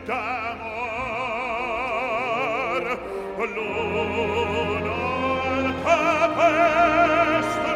d'amor 0.07 0.87
l'uno 3.55 4.95
al 5.51 5.67
capestro. 5.85 7.76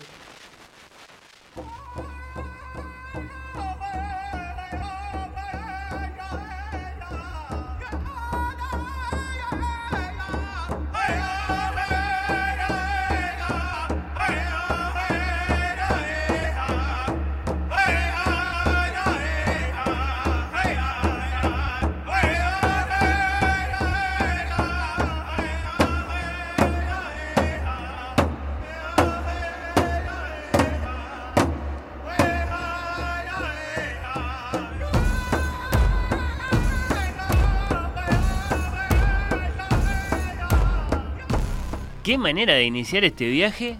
¿Qué 42.11 42.17
manera 42.17 42.55
de 42.55 42.65
iniciar 42.65 43.05
este 43.05 43.29
viaje? 43.29 43.77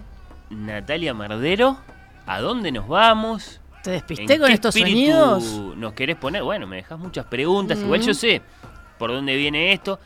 Natalia 0.48 1.12
Mardero, 1.12 1.76
¿a 2.24 2.40
dónde 2.40 2.72
nos 2.72 2.88
vamos? 2.88 3.60
¿Te 3.84 3.90
¿En 3.90 3.96
despisté 3.96 4.38
con 4.38 4.46
qué 4.48 4.54
estos 4.54 4.74
sonidos? 4.74 5.44
¿Nos 5.76 5.92
querés 5.92 6.16
poner? 6.16 6.42
Bueno, 6.42 6.66
me 6.66 6.76
dejas 6.76 6.98
muchas 6.98 7.26
preguntas. 7.26 7.78
Igual 7.80 8.00
Mm. 8.00 8.04
yo 8.04 8.14
sé 8.14 8.40
por 8.98 9.10
dónde 9.12 9.36
viene 9.36 9.74
esto. 9.74 10.00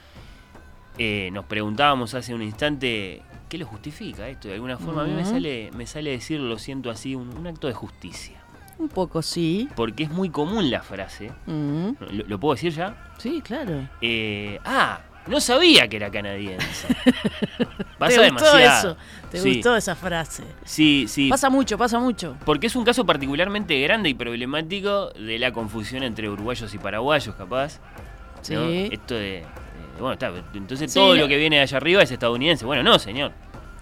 Eh, 0.98 1.30
nos 1.32 1.44
preguntábamos 1.44 2.14
hace 2.14 2.34
un 2.34 2.42
instante 2.42 3.22
qué 3.48 3.58
lo 3.58 3.66
justifica 3.66 4.28
esto. 4.28 4.48
De 4.48 4.54
alguna 4.54 4.76
forma 4.76 5.02
a 5.02 5.04
mí 5.04 5.12
me 5.12 5.22
Mm. 5.22 5.26
sale, 5.26 5.70
me 5.76 5.86
sale 5.86 6.10
decir, 6.10 6.40
lo 6.40 6.58
siento 6.58 6.90
así, 6.90 7.14
un, 7.14 7.28
un 7.28 7.46
acto 7.46 7.68
de 7.68 7.74
justicia. 7.74 8.40
Un 8.80 8.88
poco, 8.88 9.22
sí. 9.22 9.68
Porque 9.76 10.02
es 10.02 10.10
muy 10.10 10.30
común 10.30 10.68
la 10.68 10.82
frase. 10.82 11.30
Mm, 11.46 11.90
¿Lo, 12.10 12.24
lo 12.26 12.40
puedo 12.40 12.54
decir 12.56 12.72
ya? 12.72 13.12
Sí, 13.18 13.40
claro. 13.40 13.88
Eh, 14.00 14.58
ah, 14.64 14.98
no 15.26 15.40
sabía 15.40 15.88
que 15.88 15.96
era 15.96 16.10
canadiense. 16.10 16.86
Pasa 17.98 18.20
¿Te 18.22 18.30
gustó 18.30 18.44
demasiado. 18.56 18.90
eso? 18.92 18.96
¿Te 19.30 19.38
Sí. 19.38 19.54
gustó 19.54 19.76
esa 19.76 19.94
frase? 19.96 20.42
Sí, 20.64 21.06
sí. 21.08 21.28
Pasa 21.28 21.50
mucho, 21.50 21.76
pasa 21.78 21.98
mucho. 21.98 22.36
Porque 22.44 22.66
es 22.68 22.76
un 22.76 22.84
caso 22.84 23.04
particularmente 23.04 23.78
grande 23.80 24.08
y 24.10 24.14
problemático 24.14 25.10
de 25.10 25.38
la 25.38 25.52
confusión 25.52 26.02
entre 26.02 26.28
uruguayos 26.28 26.72
y 26.74 26.78
paraguayos, 26.78 27.34
capaz. 27.34 27.80
Sí. 28.42 28.54
¿no? 28.54 28.68
Esto 28.68 29.14
de, 29.14 29.20
de- 29.20 29.44
Bueno, 29.98 30.12
está. 30.12 30.30
Entonces 30.54 30.92
Sí, 30.92 30.98
todo 30.98 31.14
no- 31.14 31.22
lo 31.22 31.28
que 31.28 31.36
viene 31.36 31.56
de 31.56 31.62
allá 31.62 31.76
arriba 31.78 32.02
es 32.02 32.10
estadounidense. 32.10 32.64
Bueno, 32.64 32.82
no, 32.82 32.98
señor. 32.98 33.32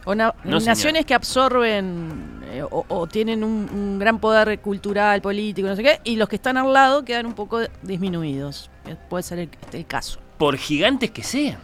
O 0.06 0.14
na- 0.14 0.34
No, 0.44 0.60
señor. 0.60 0.76
naciones 0.76 1.06
que 1.06 1.14
absorben 1.14 2.40
eh, 2.52 2.62
o, 2.62 2.84
o 2.88 3.06
tienen 3.06 3.42
un, 3.42 3.68
un 3.72 3.98
gran 3.98 4.18
poder 4.20 4.60
cultural, 4.60 5.20
político, 5.20 5.66
no 5.66 5.74
sé 5.76 5.82
qué, 5.82 6.00
y 6.04 6.16
los 6.16 6.28
que 6.28 6.36
están 6.36 6.56
al 6.56 6.72
lado 6.72 7.04
quedan 7.04 7.26
un 7.26 7.32
poco 7.34 7.60
disminuidos. 7.82 8.70
Eh, 8.86 8.96
Puede 9.08 9.22
ser 9.22 9.38
el, 9.40 9.48
el 9.72 9.86
caso. 9.86 10.20
Por 10.44 10.58
gigantes 10.58 11.10
que 11.10 11.22
sean. 11.22 11.58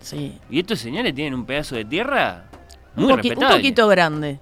Sí. 0.00 0.38
Y 0.48 0.60
estos 0.60 0.78
señores 0.78 1.14
tienen 1.14 1.34
un 1.34 1.44
pedazo 1.44 1.74
de 1.76 1.84
tierra 1.84 2.44
Un, 2.96 3.02
muy 3.04 3.12
un 3.12 3.18
respetable. 3.18 3.56
poquito 3.56 3.86
grande. 3.88 4.40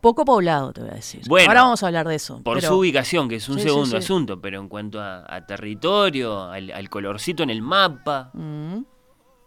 Poco 0.00 0.24
poblado, 0.24 0.72
te 0.72 0.80
voy 0.80 0.90
a 0.90 0.94
decir. 0.94 1.20
Bueno, 1.26 1.48
Ahora 1.50 1.62
vamos 1.64 1.82
a 1.82 1.86
hablar 1.88 2.06
de 2.08 2.14
eso. 2.14 2.40
Por 2.42 2.58
pero- 2.58 2.68
su 2.68 2.78
ubicación, 2.78 3.28
que 3.28 3.36
es 3.36 3.48
un 3.50 3.56
Sí, 3.58 3.64
segundo 3.64 3.90
sí. 3.90 3.96
asunto, 3.96 4.40
pero 4.40 4.58
en 4.60 4.68
cuanto 4.68 5.00
a, 5.00 5.24
a 5.28 5.44
territorio, 5.44 6.44
al, 6.44 6.70
al 6.70 6.88
colorcito 6.88 7.42
en 7.42 7.50
el 7.50 7.60
mapa, 7.60 8.30
Mm, 8.32 8.78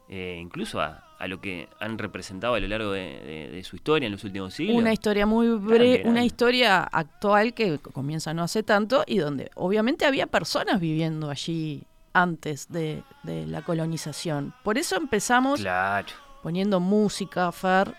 eh, 0.10 0.38
incluso 0.41 0.80
a, 0.82 1.03
a 1.18 1.28
lo 1.28 1.39
que 1.41 1.68
han 1.80 1.97
representado 1.97 2.53
a 2.55 2.60
lo 2.60 2.68
largo 2.68 2.91
de, 2.91 3.01
de- 3.22 3.49
de 3.51 3.64
su 3.64 3.76
historia 3.76 4.05
en 4.07 4.12
los 4.12 4.24
últimos 4.24 4.53
siglos. 4.53 4.76
Una 4.78 4.93
historia 4.93 5.26
muy 5.26 5.47
breve, 5.49 6.03
una 6.05 6.24
historia 6.24 6.84
actual 6.84 7.53
que 7.53 7.80
comienza 7.80 8.34
no 8.34 8.43
hace 8.43 8.62
tanto 8.64 9.03
y 9.07 9.18
donde 9.18 9.49
obviamente 9.55 10.05
había 10.05 10.28
personas 10.28 10.80
viviendo 10.80 11.30
allí 11.30 11.84
antes 12.14 12.68
de, 12.72 13.03
de 13.24 13.45
la 13.45 13.62
colonización. 13.64 14.53
Por 14.64 14.78
eso 14.78 14.95
empezamos 14.95 15.60
Claro. 15.62 16.07
poniendo 16.43 16.80
música, 16.80 17.51
Fer, 17.51 17.95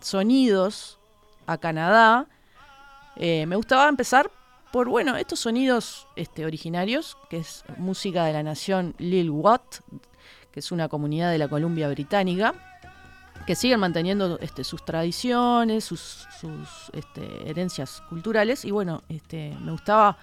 sonidos 0.00 0.98
a 1.46 1.58
Canadá. 1.58 2.26
Eh, 3.16 3.46
me 3.46 3.56
gustaba 3.56 3.88
empezar 3.88 4.30
por, 4.72 4.88
bueno, 4.88 5.16
estos 5.16 5.40
sonidos 5.40 6.06
este, 6.16 6.44
originarios, 6.44 7.16
que 7.30 7.38
es 7.38 7.64
música 7.78 8.24
de 8.24 8.32
la 8.32 8.42
nación 8.42 8.94
Lil 8.98 9.30
Watt, 9.30 9.76
que 10.52 10.60
es 10.60 10.70
una 10.72 10.88
comunidad 10.88 11.30
de 11.30 11.38
la 11.38 11.48
Columbia 11.48 11.88
Británica, 11.88 12.54
que 13.46 13.54
siguen 13.54 13.80
manteniendo 13.80 14.38
este, 14.40 14.64
sus 14.64 14.84
tradiciones, 14.84 15.84
sus, 15.84 16.26
sus 16.40 16.90
este, 16.92 17.48
herencias 17.48 18.02
culturales. 18.08 18.64
Y 18.64 18.70
bueno, 18.70 19.02
este, 19.08 19.56
me 19.60 19.70
gustaba 19.72 20.18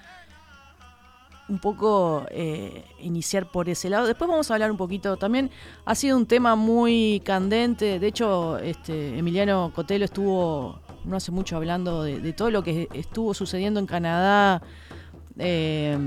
un 1.50 1.60
poco 1.60 2.26
eh, 2.32 2.84
iniciar 3.00 3.52
por 3.52 3.68
ese 3.70 3.90
lado. 3.90 4.08
Después 4.08 4.30
vamos 4.30 4.50
a 4.50 4.54
hablar 4.54 4.72
un 4.72 4.78
poquito 4.78 5.18
también. 5.18 5.52
Ha 5.86 5.94
sido 5.96 6.18
un 6.18 6.26
tema 6.26 6.56
muy 6.56 7.22
candente. 7.26 8.00
De 8.00 8.08
hecho, 8.08 8.58
este, 8.60 9.18
Emiliano 9.18 9.72
Cotelo 9.76 10.06
estuvo 10.06 10.80
no 11.06 11.18
hace 11.18 11.32
mucho 11.32 11.58
hablando 11.58 12.04
de, 12.04 12.20
de 12.22 12.32
todo 12.34 12.50
lo 12.50 12.64
que 12.64 12.88
estuvo 12.94 13.34
sucediendo 13.34 13.80
en 13.80 13.86
Canadá. 13.88 14.62
Eh, 15.38 15.98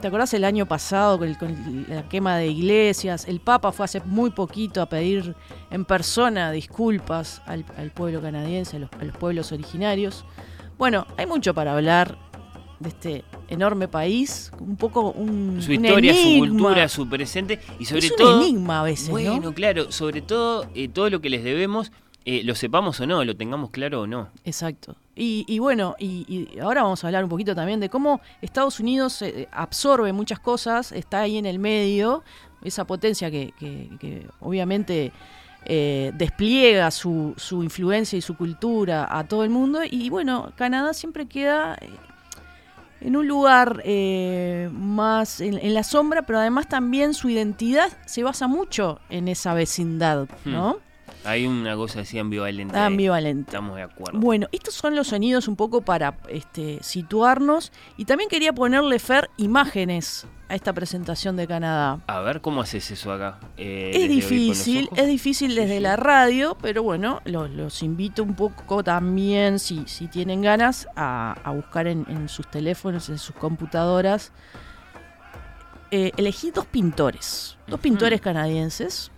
¿Te 0.00 0.06
acordás 0.06 0.32
el 0.34 0.44
año 0.44 0.64
pasado 0.66 1.18
con, 1.18 1.28
el- 1.28 1.36
con 1.36 1.84
la 1.88 2.08
quema 2.08 2.36
de 2.38 2.46
iglesias? 2.46 3.26
El 3.28 3.40
Papa 3.40 3.72
fue 3.72 3.84
hace 3.84 4.00
muy 4.04 4.30
poquito 4.30 4.80
a 4.80 4.86
pedir 4.86 5.34
en 5.70 5.84
persona 5.84 6.50
disculpas 6.52 7.42
al, 7.46 7.64
al 7.76 7.90
pueblo 7.90 8.22
canadiense, 8.22 8.76
a 8.76 8.80
los, 8.80 8.90
a 8.98 9.04
los 9.04 9.16
pueblos 9.16 9.52
originarios. 9.52 10.24
Bueno, 10.78 11.06
hay 11.16 11.26
mucho 11.26 11.52
para 11.52 11.72
hablar 11.74 12.16
de 12.80 12.88
este 12.90 13.24
enorme 13.48 13.88
país, 13.88 14.50
un 14.60 14.76
poco 14.76 15.10
un, 15.12 15.60
Su 15.62 15.72
un 15.72 15.84
historia, 15.84 16.14
su 16.14 16.38
cultura, 16.38 16.88
su 16.88 17.08
presente 17.08 17.58
y 17.78 17.84
sobre 17.86 18.06
es 18.06 18.10
un 18.12 18.16
todo. 18.18 18.42
enigma 18.42 18.80
a 18.80 18.82
veces, 18.84 19.08
Bueno, 19.10 19.40
¿no? 19.40 19.52
claro, 19.54 19.90
sobre 19.92 20.20
todo 20.22 20.66
eh, 20.74 20.88
todo 20.88 21.08
lo 21.10 21.20
que 21.20 21.30
les 21.30 21.42
debemos, 21.42 21.90
eh, 22.26 22.42
lo 22.44 22.54
sepamos 22.54 23.00
o 23.00 23.06
no, 23.06 23.24
lo 23.24 23.36
tengamos 23.36 23.70
claro 23.70 24.02
o 24.02 24.06
no. 24.06 24.28
Exacto. 24.44 24.96
Y, 25.14 25.44
y 25.48 25.58
bueno, 25.60 25.94
y, 25.98 26.26
y 26.54 26.58
ahora 26.58 26.82
vamos 26.82 27.02
a 27.02 27.06
hablar 27.06 27.24
un 27.24 27.30
poquito 27.30 27.54
también 27.54 27.80
de 27.80 27.88
cómo 27.88 28.20
Estados 28.42 28.80
Unidos 28.80 29.22
eh, 29.22 29.48
absorbe 29.52 30.12
muchas 30.12 30.38
cosas, 30.40 30.92
está 30.92 31.20
ahí 31.22 31.38
en 31.38 31.46
el 31.46 31.58
medio, 31.58 32.22
esa 32.62 32.84
potencia 32.84 33.30
que, 33.30 33.54
que- 33.58 33.88
que 34.00 34.26
obviamente 34.40 35.12
eh, 35.64 36.12
despliega 36.14 36.90
su, 36.90 37.32
su 37.36 37.62
influencia 37.62 38.18
y 38.18 38.22
su 38.22 38.36
cultura 38.36 39.06
a 39.10 39.24
todo 39.26 39.42
el 39.44 39.50
mundo. 39.50 39.80
Y 39.90 40.10
bueno, 40.10 40.52
Canadá 40.56 40.92
siempre 40.94 41.26
queda 41.26 41.78
en 43.00 43.16
un 43.16 43.28
lugar 43.28 43.82
eh, 43.84 44.68
más 44.72 45.40
en, 45.40 45.58
en 45.58 45.74
la 45.74 45.82
sombra, 45.82 46.22
pero 46.22 46.38
además 46.38 46.68
también 46.68 47.14
su 47.14 47.28
identidad 47.28 47.90
se 48.06 48.22
basa 48.22 48.46
mucho 48.46 49.00
en 49.10 49.28
esa 49.28 49.54
vecindad, 49.54 50.28
¿no? 50.44 50.78
Hay 51.26 51.46
una 51.46 51.74
cosa 51.76 52.00
así 52.00 52.18
ambivalente. 52.18 52.78
Ambivalente. 52.78 53.50
Estamos 53.50 53.76
de 53.76 53.82
acuerdo. 53.82 54.18
Bueno, 54.18 54.46
estos 54.52 54.74
son 54.74 54.94
los 54.94 55.08
sonidos 55.08 55.48
un 55.48 55.56
poco 55.56 55.80
para 55.82 56.16
este, 56.28 56.78
situarnos 56.82 57.72
y 57.96 58.04
también 58.04 58.30
quería 58.30 58.52
ponerle, 58.52 58.98
Fer, 58.98 59.28
imágenes 59.36 60.26
a 60.48 60.54
esta 60.54 60.72
presentación 60.72 61.36
de 61.36 61.48
Canadá. 61.48 61.98
A 62.06 62.20
ver, 62.20 62.40
¿cómo 62.40 62.60
haces 62.60 62.88
eso 62.92 63.12
acá? 63.12 63.40
Eh, 63.56 63.90
Es 63.94 64.08
difícil, 64.08 64.88
es 64.94 65.08
difícil 65.08 65.54
desde 65.56 65.80
la 65.80 65.96
radio, 65.96 66.56
pero 66.62 66.84
bueno, 66.84 67.20
los, 67.24 67.50
los 67.50 67.82
invito 67.82 68.22
un 68.22 68.34
poco 68.36 68.84
también, 68.84 69.58
si, 69.58 69.82
si 69.88 70.06
tienen 70.06 70.42
ganas, 70.42 70.86
a, 70.94 71.32
a 71.42 71.50
buscar 71.50 71.88
en, 71.88 72.06
en 72.08 72.28
sus 72.28 72.48
teléfonos, 72.48 73.08
en 73.08 73.18
sus 73.18 73.34
computadoras. 73.34 74.30
Eh, 75.90 76.12
elegí 76.16 76.50
dos 76.52 76.66
pintores, 76.66 77.56
dos 77.66 77.80
pintores 77.80 78.20
canadienses, 78.20 79.10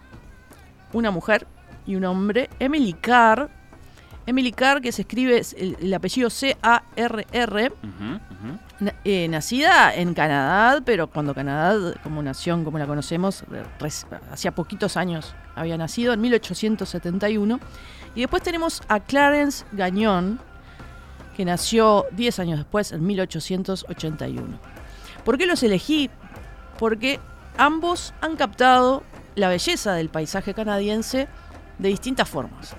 una 0.93 1.11
mujer 1.11 1.47
y 1.89 1.97
un 1.97 2.05
hombre, 2.05 2.51
Emily 2.61 2.93
Carr. 2.93 3.49
Emily 4.27 4.53
Carr, 4.53 4.83
que 4.83 4.93
se 4.93 5.03
escribe 5.03 5.39
es 5.39 5.55
el, 5.55 5.77
el 5.81 5.93
apellido 5.95 6.29
C-A-R-R, 6.29 7.73
eh, 9.05 9.27
nacida 9.29 9.95
en 9.95 10.13
Canadá, 10.13 10.83
pero 10.85 11.07
cuando 11.07 11.35
Canadá, 11.35 11.95
como 12.03 12.23
nación, 12.23 12.63
como 12.63 12.79
la 12.79 12.87
conocemos, 12.87 13.43
hacía 14.31 14.55
poquitos 14.55 14.99
años 14.99 15.35
había 15.57 15.79
nacido, 15.79 16.13
en 16.13 16.21
1871. 16.21 17.59
Y 18.15 18.21
después 18.21 18.43
tenemos 18.43 18.83
a 18.89 19.01
Clarence 19.01 19.65
Gagnon, 19.73 20.39
que 21.35 21.47
nació 21.47 22.05
10 22.13 22.39
años 22.39 22.59
después, 22.59 22.93
en 22.93 23.07
1881. 23.07 24.59
¿Por 25.25 25.39
qué 25.39 25.47
los 25.47 25.63
elegí? 25.63 26.11
Porque 26.79 27.19
ambos 27.57 28.13
han 28.21 28.37
captado 28.37 29.03
la 29.37 29.49
belleza 29.49 29.95
del 29.95 30.11
paisaje 30.11 30.53
canadiense 30.53 31.29
de 31.79 31.89
distintas 31.89 32.29
formas. 32.29 32.75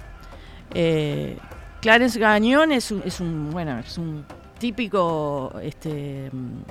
Eh, 0.74 1.38
Clarence 1.82 2.20
Gagnon 2.20 2.72
es 2.72 2.92
un, 2.92 3.02
es 3.06 3.20
un, 3.20 3.52
bueno, 3.52 3.80
es 3.80 3.98
un 3.98 4.26
típico 4.60 5.54
este, 5.62 6.30
mm, 6.32 6.62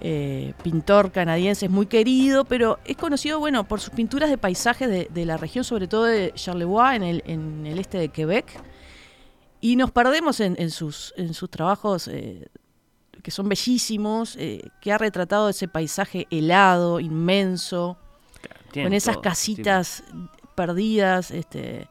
eh, 0.00 0.54
pintor 0.62 1.10
canadiense, 1.10 1.66
es 1.66 1.70
muy 1.70 1.86
querido, 1.86 2.44
pero 2.44 2.78
es 2.84 2.96
conocido 2.96 3.38
bueno, 3.38 3.64
por 3.64 3.80
sus 3.80 3.90
pinturas 3.90 4.28
de 4.28 4.38
paisajes 4.38 4.88
de, 4.88 5.08
de 5.12 5.24
la 5.24 5.36
región, 5.36 5.64
sobre 5.64 5.88
todo 5.88 6.04
de 6.04 6.32
Charlevoix, 6.34 6.94
en 6.94 7.02
el, 7.02 7.22
en 7.26 7.66
el 7.66 7.78
este 7.78 7.98
de 7.98 8.08
Quebec. 8.08 8.46
Y 9.60 9.76
nos 9.76 9.92
perdemos 9.92 10.40
en, 10.40 10.56
en 10.58 10.70
sus, 10.70 11.14
en 11.16 11.34
sus 11.34 11.48
trabajos 11.48 12.08
eh, 12.08 12.48
que 13.22 13.30
son 13.30 13.48
bellísimos, 13.48 14.36
eh, 14.36 14.68
que 14.80 14.92
ha 14.92 14.98
retratado 14.98 15.48
ese 15.48 15.68
paisaje 15.68 16.26
helado, 16.30 16.98
inmenso, 16.98 17.96
Tienen 18.72 18.90
con 18.90 18.94
esas 18.94 19.14
todo, 19.14 19.22
casitas 19.22 20.02
perdidas. 20.52 21.30
Este, 21.30 21.88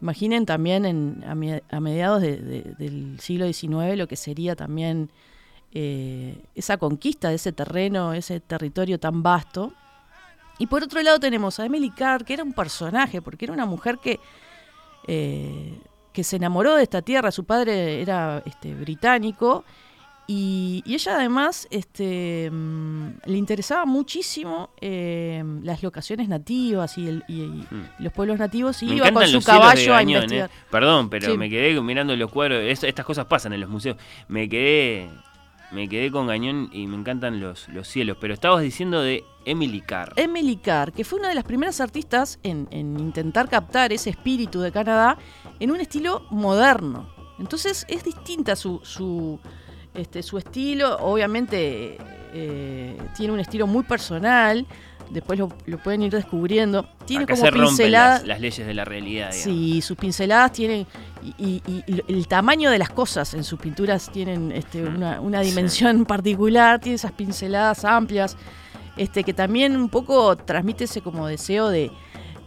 imaginen 0.00 0.46
también 0.46 0.84
en, 0.84 1.24
a, 1.70 1.80
mediados 1.80 2.20
de- 2.22 2.36
de- 2.36 2.74
del 2.78 3.18
siglo 3.20 3.46
XIX 3.46 3.96
lo 3.96 4.06
que 4.08 4.16
sería 4.16 4.54
también 4.56 5.10
eh, 5.74 6.36
esa 6.54 6.76
conquista 6.76 7.28
de 7.30 7.36
ese 7.36 7.52
terreno, 7.52 8.12
ese 8.12 8.40
territorio 8.40 8.98
tan 9.00 9.22
vasto. 9.22 9.72
Y 10.58 10.66
por 10.66 10.82
otro 10.82 11.00
lado 11.02 11.18
tenemos 11.18 11.58
a 11.58 11.64
Emily 11.66 11.90
Carr, 11.90 12.24
que 12.24 12.34
era 12.34 12.44
un 12.44 12.52
personaje, 12.52 13.22
porque 13.22 13.46
era 13.46 13.54
una 13.54 13.64
mujer 13.66 13.98
que, 13.98 14.20
eh, 15.08 15.78
que 16.12 16.24
se 16.24 16.36
enamoró 16.36 16.74
de 16.76 16.82
esta 16.82 17.02
tierra. 17.02 17.30
Su 17.30 17.44
padre 17.44 18.02
era 18.02 18.42
este, 18.44 18.74
británico 18.74 19.64
y, 20.26 20.82
y 20.86 20.94
ella 20.94 21.16
además 21.16 21.66
este, 21.70 22.48
mm, 22.50 23.06
le 23.26 23.36
interesaba 23.36 23.84
muchísimo 23.86 24.70
eh, 24.80 25.42
las 25.62 25.82
locaciones 25.82 26.28
nativas 26.28 26.96
y, 26.98 27.08
el- 27.08 27.24
y- 27.28 27.42
y 27.42 27.66
los 27.98 28.12
pueblos 28.12 28.38
nativos 28.38 28.82
y 28.82 28.86
Hmm. 28.86 28.88
Me 28.90 28.96
iba 28.96 29.10
con 29.12 29.26
su 29.26 29.42
caballo 29.42 29.92
a 29.94 29.96
Gañón, 29.98 30.22
investigar. 30.22 30.50
eh. 30.50 30.64
Perdón, 30.70 31.10
pero 31.10 31.32
Sí. 31.32 31.38
me 31.38 31.50
quedé 31.50 31.80
mirando 31.80 32.14
los 32.16 32.30
cuadros. 32.30 32.62
es- 32.62 32.84
estas 32.84 33.04
cosas 33.04 33.26
pasan 33.26 33.52
en 33.52 33.60
los 33.60 33.68
museos. 33.70 33.96
Me 34.28 34.48
quedé 34.48 35.10
me 35.72 35.88
quedé 35.88 36.10
con 36.10 36.26
Gañón 36.26 36.68
y 36.70 36.86
me 36.86 36.96
encantan 36.98 37.40
los, 37.40 37.66
los 37.70 37.88
cielos. 37.88 38.18
Pero 38.20 38.34
estabas 38.34 38.62
diciendo 38.62 39.00
de 39.00 39.24
Emily 39.46 39.80
Carr. 39.80 40.12
Emily 40.16 40.56
Carr, 40.56 40.92
que 40.92 41.02
fue 41.02 41.18
una 41.18 41.30
de 41.30 41.34
las 41.34 41.44
primeras 41.44 41.80
artistas 41.80 42.38
en, 42.42 42.68
en 42.70 43.00
intentar 43.00 43.48
captar 43.48 43.90
ese 43.90 44.10
espíritu 44.10 44.60
de 44.60 44.70
Canadá 44.70 45.16
en 45.60 45.70
un 45.70 45.80
estilo 45.80 46.26
moderno. 46.30 47.08
Entonces 47.38 47.86
es 47.88 48.04
distinta 48.04 48.54
su, 48.54 48.80
su, 48.84 49.40
este, 49.94 50.22
su 50.22 50.38
estilo, 50.38 50.96
obviamente 50.98 51.98
eh, 52.34 52.96
tiene 53.16 53.32
un 53.32 53.40
estilo 53.40 53.66
muy 53.66 53.82
personal, 53.84 54.66
después 55.10 55.38
lo, 55.38 55.52
lo 55.66 55.78
pueden 55.78 56.02
ir 56.02 56.12
descubriendo. 56.12 56.86
Tiene 57.04 57.24
Acá 57.24 57.34
como 57.34 57.46
se 57.46 57.52
pinceladas. 57.52 58.20
las, 58.20 58.28
las 58.28 58.40
leyes 58.40 58.66
de 58.66 58.74
la 58.74 58.84
realidad. 58.84 59.30
digamos. 59.32 59.42
Sí, 59.44 59.82
sus 59.82 59.96
pinceladas 59.96 60.52
tienen. 60.52 60.86
Y, 61.38 61.62
y- 61.66 61.84
y 61.86 62.02
el 62.08 62.26
tamaño 62.26 62.70
de 62.70 62.78
las 62.78 62.90
cosas 62.90 63.34
en 63.34 63.44
sus 63.44 63.60
pinturas 63.60 64.10
tienen 64.10 64.50
este, 64.52 64.82
una, 64.82 65.20
una 65.20 65.40
dimensión 65.40 66.04
particular, 66.06 66.80
tiene 66.80 66.96
esas 66.96 67.12
pinceladas 67.12 67.84
amplias, 67.84 68.36
este, 68.96 69.22
que 69.24 69.32
también 69.34 69.76
un 69.76 69.88
poco 69.88 70.36
transmite 70.36 70.84
ese 70.84 71.00
como 71.02 71.26
deseo 71.26 71.68
de, 71.68 71.90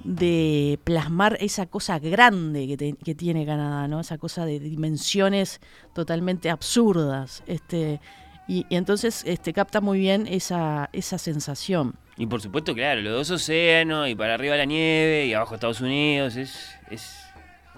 de 0.05 0.79
plasmar 0.83 1.35
esa 1.41 1.65
cosa 1.65 1.97
grande 1.97 2.67
que, 2.67 2.77
te- 2.77 2.93
que 2.93 3.15
tiene 3.15 3.43
Canadá, 3.45 3.87
¿no? 3.87 3.99
Esa 3.99 4.17
cosa 4.19 4.45
de 4.45 4.59
dimensiones 4.59 5.59
totalmente 5.93 6.49
absurdas. 6.51 7.43
Este, 7.47 7.99
y, 8.47 8.67
y 8.69 8.75
entonces 8.75 9.23
este, 9.25 9.51
capta 9.51 9.81
muy 9.81 9.97
bien 9.99 10.27
esa, 10.27 10.89
esa 10.93 11.17
sensación. 11.17 11.95
Y 12.17 12.27
por 12.27 12.39
supuesto, 12.39 12.75
claro, 12.75 13.01
los 13.01 13.13
dos 13.13 13.31
océanos 13.31 14.07
y 14.07 14.13
para 14.15 14.35
arriba 14.35 14.55
la 14.55 14.65
nieve 14.65 15.25
y 15.25 15.33
abajo 15.33 15.55
Estados 15.55 15.81
Unidos. 15.81 16.35
Es. 16.35 16.69
es 16.91 17.17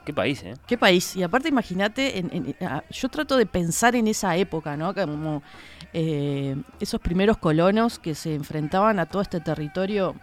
¿Qué 0.06 0.14
país, 0.14 0.42
eh? 0.44 0.54
¿Qué 0.68 0.78
país? 0.78 1.16
Y 1.18 1.24
aparte, 1.24 1.50
imagínate, 1.50 2.20
en- 2.20 2.30
en- 2.34 2.56
yo 2.92 3.10
trato 3.10 3.36
de 3.36 3.46
pensar 3.46 3.94
en 3.96 4.08
esa 4.08 4.38
época, 4.38 4.78
¿no? 4.78 4.94
Como 4.94 5.44
eh, 5.94 6.56
esos 6.80 7.02
primeros 7.02 7.38
colonos 7.38 8.00
que 8.00 8.16
se 8.16 8.34
enfrentaban 8.36 9.00
a 9.00 9.06
todo 9.06 9.22
este 9.22 9.40
territorio 9.42 10.16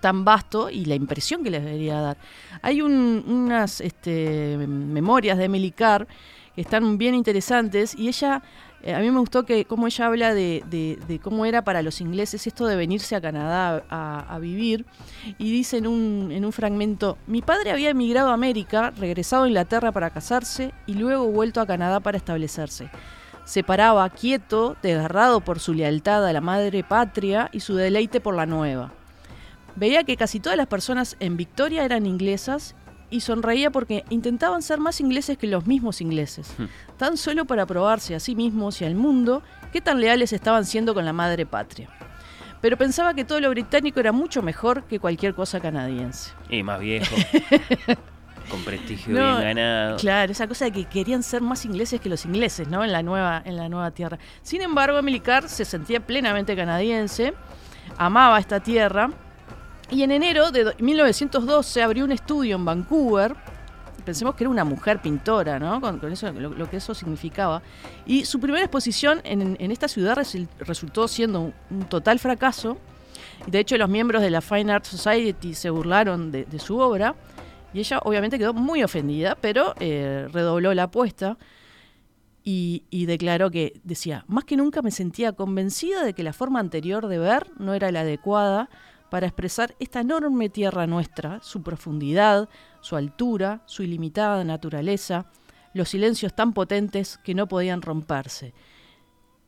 tan 0.00 0.24
vasto 0.24 0.70
y 0.70 0.84
la 0.84 0.94
impresión 0.94 1.42
que 1.42 1.50
les 1.50 1.64
debería 1.64 2.00
dar. 2.00 2.16
Hay 2.62 2.80
un- 2.82 3.24
unas 3.26 3.80
este, 3.80 4.56
memorias 4.58 5.38
de 5.38 5.44
Emily 5.44 5.70
Carr 5.70 6.06
que 6.54 6.60
están 6.62 6.98
bien 6.98 7.14
interesantes 7.14 7.94
y 7.96 8.08
ella, 8.08 8.42
eh, 8.82 8.94
a 8.94 8.98
mí 8.98 9.10
me 9.10 9.20
gustó 9.20 9.44
que 9.44 9.64
cómo 9.64 9.86
ella 9.86 10.06
habla 10.06 10.34
de, 10.34 11.20
cómo 11.22 11.46
era 11.46 11.62
para 11.62 11.82
los 11.82 12.00
ingleses 12.00 12.46
esto 12.46 12.66
de 12.66 12.74
venirse 12.76 13.14
a 13.14 13.20
Canadá 13.20 13.84
a, 13.88 14.34
a 14.34 14.38
vivir 14.40 14.84
y 15.38 15.52
dice 15.52 15.76
en 15.78 15.86
un, 15.86 16.30
en 16.32 16.44
un 16.44 16.52
fragmento, 16.52 17.16
mi 17.28 17.42
padre 17.42 17.70
había 17.70 17.90
emigrado 17.90 18.30
a 18.30 18.34
América, 18.34 18.90
regresado 18.98 19.44
a 19.44 19.48
Inglaterra 19.48 19.92
para 19.92 20.10
casarse 20.10 20.72
y 20.86 20.94
luego 20.94 21.26
vuelto 21.30 21.60
a 21.60 21.66
Canadá 21.66 22.00
para 22.00 22.16
establecerse. 22.16 22.90
Se 23.44 23.62
paraba 23.62 24.10
quieto, 24.10 24.76
desgarrado 24.82 25.40
por 25.40 25.58
su 25.60 25.72
lealtad 25.72 26.26
a 26.26 26.32
la 26.34 26.40
madre 26.42 26.84
patria 26.84 27.48
y 27.52 27.60
su 27.60 27.76
deleite 27.76 28.20
por 28.20 28.34
la 28.34 28.44
nueva. 28.44 28.92
Veía 29.78 30.02
que 30.02 30.16
casi 30.16 30.40
todas 30.40 30.58
las 30.58 30.66
personas 30.66 31.16
en 31.20 31.36
Victoria 31.36 31.84
eran 31.84 32.04
inglesas 32.04 32.74
y 33.10 33.20
sonreía 33.20 33.70
porque 33.70 34.04
intentaban 34.10 34.60
ser 34.60 34.80
más 34.80 35.00
ingleses 35.00 35.38
que 35.38 35.46
los 35.46 35.66
mismos 35.66 36.00
ingleses, 36.00 36.52
tan 36.96 37.16
solo 37.16 37.44
para 37.44 37.64
probarse 37.64 38.16
a 38.16 38.20
sí 38.20 38.34
mismos 38.34 38.82
y 38.82 38.84
al 38.86 38.96
mundo 38.96 39.42
qué 39.72 39.80
tan 39.80 40.00
leales 40.00 40.32
estaban 40.32 40.64
siendo 40.64 40.94
con 40.94 41.04
la 41.04 41.12
madre 41.12 41.46
patria. 41.46 41.88
Pero 42.60 42.76
pensaba 42.76 43.14
que 43.14 43.24
todo 43.24 43.40
lo 43.40 43.50
británico 43.50 44.00
era 44.00 44.10
mucho 44.10 44.42
mejor 44.42 44.82
que 44.82 44.98
cualquier 44.98 45.32
cosa 45.32 45.60
canadiense. 45.60 46.32
Y 46.50 46.64
más 46.64 46.80
viejo. 46.80 47.14
con 48.50 48.64
prestigio 48.64 49.14
No, 49.14 49.38
bien 49.38 49.54
ganado. 49.54 49.96
Claro, 49.98 50.32
esa 50.32 50.48
cosa 50.48 50.64
de 50.64 50.72
que 50.72 50.84
querían 50.86 51.22
ser 51.22 51.40
más 51.40 51.64
ingleses 51.64 52.00
que 52.00 52.08
los 52.08 52.24
ingleses, 52.24 52.66
¿no? 52.66 52.82
En 52.82 52.90
la 52.90 53.04
nueva, 53.04 53.42
en 53.44 53.56
la 53.56 53.68
nueva 53.68 53.92
tierra. 53.92 54.18
Sin 54.42 54.60
embargo, 54.60 54.98
Emily 54.98 55.20
Carr 55.20 55.48
se 55.48 55.64
sentía 55.64 56.00
plenamente 56.00 56.56
canadiense, 56.56 57.32
amaba 57.96 58.40
esta 58.40 58.58
tierra, 58.58 59.12
y 59.90 60.02
en 60.02 60.10
enero 60.10 60.50
de 60.50 60.64
do- 60.64 60.72
1912 60.78 61.82
abrió 61.82 62.04
un 62.04 62.12
estudio 62.12 62.56
en 62.56 62.64
Vancouver. 62.64 63.34
Pensemos 64.04 64.34
que 64.34 64.44
era 64.44 64.50
una 64.50 64.64
mujer 64.64 65.00
pintora, 65.02 65.58
¿no? 65.58 65.80
Con, 65.80 66.00
eso, 66.12 66.32
lo, 66.32 66.70
que 66.70 66.78
eso 66.78 66.94
significaba. 66.94 67.62
Y 68.06 68.24
su 68.24 68.40
primera 68.40 68.64
exposición 68.64 69.20
en, 69.24 69.70
esta 69.70 69.88
ciudad 69.88 70.16
resul- 70.16 70.48
resultó 70.60 71.08
siendo 71.08 71.52
un, 71.70 71.82
total 71.88 72.18
fracaso. 72.18 72.78
De 73.46 73.58
hecho, 73.58 73.76
los 73.76 73.88
miembros 73.88 74.22
de 74.22 74.30
la 74.30 74.40
Fine 74.40 74.72
Art 74.72 74.84
Society 74.86 75.54
se 75.54 75.68
burlaron 75.70 76.30
de, 76.30 76.44
de 76.46 76.58
su 76.58 76.78
obra. 76.78 77.14
Y 77.74 77.80
ella 77.80 77.98
obviamente 78.02 78.38
quedó 78.38 78.54
muy 78.54 78.82
ofendida, 78.82 79.36
pero 79.38 79.74
eh, 79.78 80.26
redobló 80.32 80.72
la 80.72 80.84
apuesta 80.84 81.36
y, 82.44 82.84
y 82.88 83.04
declaró 83.04 83.50
que, 83.50 83.78
decía, 83.84 84.24
más 84.26 84.44
que 84.44 84.56
nunca 84.56 84.80
me 84.80 84.90
sentía 84.90 85.32
convencida 85.32 86.02
de 86.02 86.14
que 86.14 86.22
la 86.22 86.32
forma 86.32 86.60
anterior 86.60 87.08
de 87.08 87.18
ver 87.18 87.50
no 87.58 87.74
era 87.74 87.92
la 87.92 88.00
adecuada 88.00 88.70
para 89.10 89.26
expresar 89.26 89.74
esta 89.78 90.00
enorme 90.00 90.48
tierra 90.48 90.86
nuestra, 90.86 91.40
su 91.42 91.62
profundidad, 91.62 92.48
su 92.80 92.96
altura, 92.96 93.62
su 93.66 93.82
ilimitada 93.82 94.44
naturaleza, 94.44 95.26
los 95.74 95.88
silencios 95.88 96.34
tan 96.34 96.52
potentes 96.52 97.18
que 97.24 97.34
no 97.34 97.46
podían 97.46 97.82
romperse. 97.82 98.52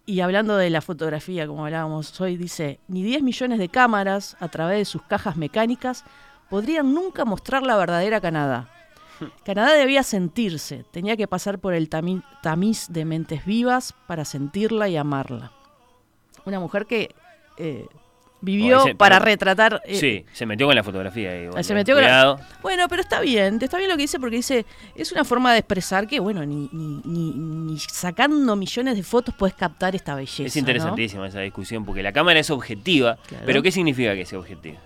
Y 0.06 0.20
hablando 0.20 0.56
de 0.56 0.70
la 0.70 0.80
fotografía, 0.80 1.46
como 1.46 1.64
hablábamos 1.66 2.18
hoy, 2.20 2.36
dice, 2.36 2.80
ni 2.88 3.02
10 3.02 3.22
millones 3.22 3.58
de 3.58 3.68
cámaras 3.68 4.36
a 4.40 4.48
través 4.48 4.78
de 4.78 4.84
sus 4.84 5.02
cajas 5.02 5.36
mecánicas 5.36 6.04
podrían 6.48 6.94
nunca 6.94 7.24
mostrar 7.24 7.62
la 7.62 7.76
verdadera 7.76 8.20
Canadá. 8.20 8.68
Canadá 9.44 9.74
debía 9.74 10.02
sentirse, 10.02 10.84
tenía 10.90 11.16
que 11.16 11.28
pasar 11.28 11.58
por 11.58 11.74
el 11.74 11.90
tami- 11.90 12.24
tamiz 12.42 12.86
de 12.88 13.04
mentes 13.04 13.44
vivas 13.44 13.94
para 14.06 14.24
sentirla 14.24 14.88
y 14.88 14.96
amarla. 14.96 15.52
Una 16.46 16.58
mujer 16.58 16.86
que 16.86 17.14
eh, 17.58 17.86
vivió 18.40 18.80
ese- 18.80 18.94
para 18.94 19.16
pero- 19.18 19.26
retratar... 19.26 19.82
eh, 19.84 19.96
sí, 19.96 20.24
se 20.32 20.46
metió 20.46 20.66
con 20.66 20.74
la 20.76 20.82
fotografía. 20.82 21.30
ahí, 21.30 21.44
igual, 21.44 21.62
se 21.64 21.72
eh. 21.72 21.76
metió 21.76 21.94
con 21.94 22.04
la-. 22.04 22.36
Bueno, 22.62 22.86
pero 22.88 23.02
está 23.02 23.20
bien, 23.20 23.58
está 23.60 23.76
bien 23.78 23.88
lo 23.90 23.96
que 23.96 24.02
dice 24.02 24.18
porque 24.18 24.36
dice, 24.36 24.64
es 24.94 25.12
una 25.12 25.24
forma 25.24 25.52
de 25.52 25.58
expresar 25.58 26.06
que, 26.06 26.20
bueno, 26.20 26.44
ni, 26.46 26.68
ni, 26.72 27.00
ni- 27.04 27.32
ni 27.34 27.78
sacando 27.78 28.56
millones 28.56 28.96
de 28.96 29.02
fotos 29.02 29.34
puedes 29.38 29.54
captar 29.54 29.94
esta 29.94 30.14
belleza. 30.14 30.44
Es 30.44 30.56
¿no? 30.56 30.60
interesantísima 30.60 31.26
esa 31.28 31.40
discusión 31.40 31.84
porque 31.84 32.02
la 32.02 32.12
cámara 32.12 32.40
es 32.40 32.50
objetiva. 32.50 33.16
Claro. 33.26 33.44
Pero 33.46 33.62
¿qué 33.62 33.70
significa 33.72 34.14
que 34.14 34.24
sea 34.24 34.38
objetiva? 34.38 34.78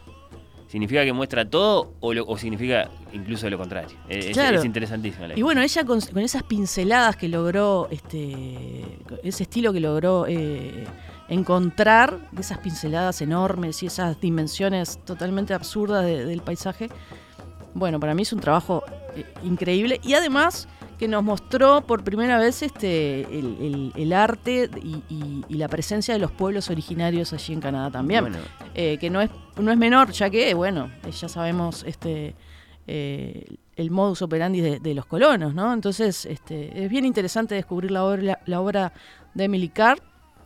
¿Significa 0.68 1.04
que 1.04 1.12
muestra 1.12 1.48
todo 1.48 1.92
o, 2.00 2.12
lo- 2.12 2.26
o 2.26 2.36
significa 2.36 2.90
incluso 3.12 3.48
lo 3.48 3.56
contrario? 3.56 3.96
Es, 4.08 4.26
Claro. 4.32 4.58
es 4.58 4.64
interesantísima 4.64 5.28
la 5.28 5.38
Y 5.38 5.42
bueno, 5.42 5.62
ella 5.62 5.84
con, 5.84 6.00
con 6.00 6.18
esas 6.18 6.42
pinceladas 6.42 7.14
que 7.14 7.28
logró, 7.28 7.86
este, 7.92 8.82
ese 9.22 9.44
estilo 9.44 9.72
que 9.72 9.78
logró 9.78 10.26
eh, 10.26 10.84
encontrar, 11.28 12.18
esas 12.38 12.58
pinceladas 12.58 13.20
enormes 13.22 13.82
y 13.82 13.86
esas 13.86 14.20
dimensiones 14.20 14.98
totalmente 15.04 15.54
absurdas 15.54 16.04
de- 16.04 16.24
del 16.24 16.42
paisaje, 16.42 16.90
bueno, 17.74 17.98
para 17.98 18.14
mí 18.14 18.22
es 18.22 18.32
un 18.32 18.40
trabajo 18.40 18.84
eh, 19.16 19.24
increíble 19.42 20.00
y 20.02 20.14
además 20.14 20.68
que 20.98 21.08
nos 21.08 21.24
mostró 21.24 21.80
por 21.80 22.04
primera 22.04 22.38
vez 22.38 22.62
este 22.62 23.22
el, 23.22 23.56
el- 23.60 23.92
el 23.96 24.12
arte 24.12 24.70
y, 24.82 25.02
y- 25.08 25.44
y 25.48 25.54
la 25.54 25.66
presencia 25.68 26.14
de 26.14 26.20
los 26.20 26.30
pueblos 26.30 26.70
originarios 26.70 27.32
allí 27.32 27.52
en 27.52 27.60
Canadá 27.60 27.90
también. 27.90 28.20
Bueno. 28.22 28.38
Eh, 28.74 28.96
que 29.00 29.10
no 29.10 29.20
es, 29.20 29.30
no 29.56 29.72
es 29.72 29.78
menor, 29.78 30.12
ya 30.12 30.30
que, 30.30 30.54
bueno, 30.54 30.90
eh, 31.04 31.10
ya 31.10 31.28
sabemos 31.28 31.84
este 31.86 32.34
eh, 32.86 33.56
el 33.76 33.90
modus 33.90 34.22
operandi 34.22 34.60
de, 34.60 34.78
de 34.78 34.94
los 34.94 35.06
colonos, 35.06 35.52
¿no? 35.54 35.72
Entonces, 35.72 36.26
este, 36.26 36.84
es 36.84 36.88
bien 36.90 37.04
interesante 37.04 37.54
descubrir 37.56 37.90
la 37.90 38.04
obra, 38.04 38.38
la 38.46 38.60
obra 38.60 38.92
de 39.32 39.44
Emily 39.44 39.68
Carr, 39.70 39.98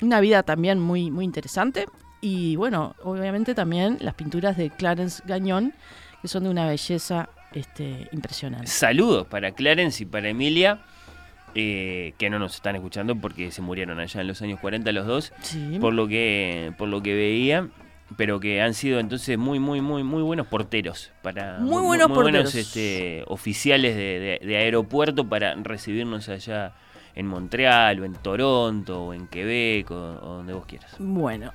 una 0.03 0.21
vida 0.21 0.43
también 0.43 0.79
muy, 0.81 1.11
muy 1.11 1.25
interesante. 1.25 1.87
Y 2.21 2.57
bueno, 2.57 2.95
obviamente 3.03 3.55
también 3.55 3.99
las 4.01 4.15
pinturas 4.15 4.57
de 4.57 4.71
Clarence 4.71 5.23
Gagnon, 5.27 5.73
que 6.21 6.29
son 6.29 6.45
de 6.45 6.51
una 6.51 6.67
belleza 6.67 7.29
este, 7.53 8.09
impresionante. 8.13 8.67
Saludos 8.67 9.27
para 9.27 9.53
Clarence 9.53 10.03
y 10.03 10.07
para 10.07 10.29
Emilia, 10.29 10.81
eh, 11.55 12.15
que 12.19 12.29
no 12.29 12.39
nos 12.39 12.57
están 12.57 12.77
escuchando 12.77 13.17
porque 13.17 13.51
se 13.51 13.63
murieron 13.63 13.99
allá 14.01 14.21
en 14.21 14.27
los 14.27 14.43
años 14.43 14.61
40 14.61 14.91
los 14.93 15.07
dos, 15.07 15.33
Sí. 15.43 15.79
por 15.81 15.95
lo 15.95 16.07
que 16.09 16.73
por 16.77 16.89
lo 16.89 17.03
que 17.03 17.15
veía, 17.15 17.69
pero 18.17 18.39
que 18.41 18.61
han 18.63 18.75
sido 18.75 19.01
entonces 19.01 19.39
muy 19.39 19.59
muy 19.59 19.81
muy 19.81 20.03
muy 20.03 20.23
buenos 20.23 20.47
porteros 20.47 21.11
para 21.23 21.59
Muy 21.61 21.83
buenos 21.83 22.09
porteros. 22.09 22.55
este, 22.55 23.25
oficiales 23.29 23.97
de, 23.97 24.39
de- 24.43 24.47
de 24.47 24.57
aeropuerto 24.57 25.29
para 25.29 25.55
recibirnos 25.55 26.29
allá 26.29 26.75
en 27.15 27.27
Montreal 27.27 28.01
o 28.01 28.05
en 28.05 28.15
Toronto 28.15 29.05
o 29.07 29.15
en 29.15 29.27
Quebec 29.29 29.91
o, 29.91 29.95
o 29.95 30.35
donde 30.37 30.53
vos 30.53 30.67
quieras. 30.67 30.95
Bueno, 30.99 31.53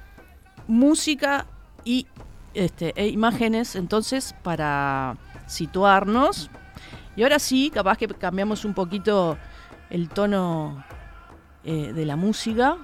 música 0.67 1.45
y 1.83 2.07
este, 2.53 2.93
e 2.95 3.07
imágenes 3.07 3.75
entonces 3.75 4.35
para 4.43 5.15
situarnos. 5.47 6.49
Y 7.15 7.23
ahora 7.23 7.39
sí, 7.39 7.69
capaz 7.73 7.97
que 7.97 8.07
cambiamos 8.07 8.65
un 8.65 8.73
poquito 8.73 9.37
el 9.89 10.09
tono 10.09 10.83
eh, 11.63 11.93
de 11.93 12.05
la 12.05 12.15
música. 12.15 12.77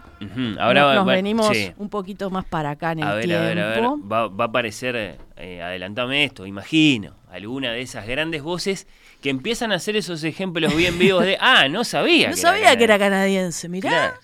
Ahora 0.60 0.82
nos, 0.82 0.90
va- 0.90 0.96
nos 0.96 1.08
va- 1.08 1.14
venimos 1.14 1.48
sí. 1.48 1.72
un 1.78 1.90
poquito 1.90 2.30
más 2.30 2.46
para 2.46 2.72
acá 2.72 2.92
en 2.92 3.00
el 3.00 3.08
ver, 3.08 3.24
tiempo. 3.26 3.44
a 3.44 3.48
ver, 3.48 3.60
a 3.60 3.68
ver. 3.70 3.84
Va, 4.12 4.28
va 4.28 4.44
a 4.46 4.48
aparecer, 4.48 5.18
eh, 5.38 5.62
adelantame 5.64 6.24
esto, 6.26 6.46
imagino, 6.46 7.16
alguna 7.32 7.72
de 7.72 7.82
esas 7.82 8.06
grandes 8.06 8.44
voces 8.44 8.88
que 9.22 9.30
empiezan 9.30 9.72
a 9.72 9.76
hacer 9.76 9.96
esos 9.96 10.24
ejemplos 10.24 10.76
bien 10.76 10.98
vivos 10.98 11.24
de, 11.26 11.38
ah, 11.40 11.68
no 11.68 11.84
sabía. 11.84 12.30
No 12.30 12.36
que 12.36 12.42
sabía 12.42 12.78
que 12.78 12.84
era 12.86 12.98
canadiense". 12.98 13.68
canadiense, 13.68 13.70
mirá. 13.70 13.90
Claro. 13.90 14.20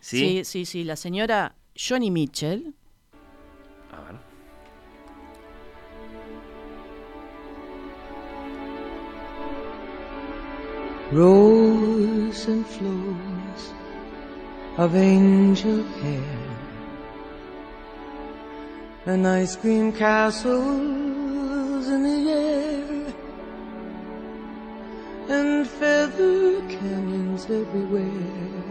Sí, 0.00 0.18
¿Sí? 0.18 0.44
sí, 0.44 0.64
sí, 0.66 0.84
la 0.84 0.96
señora 0.96 1.54
Johnny 1.76 2.10
Mitchell. 2.10 2.74
A 3.92 4.00
ver. 4.00 4.20
Rose 11.12 12.46
and 12.48 12.66
flows 12.66 13.74
of 14.78 14.94
angel 14.94 15.84
hair 16.02 16.38
and 19.04 19.26
ice 19.26 19.54
cream 19.56 19.92
castles 19.92 20.56
in 21.88 22.02
the 22.02 22.30
air 22.32 22.51
and 25.28 25.66
feather 25.66 26.60
canyons 26.68 27.44
everywhere. 27.44 28.62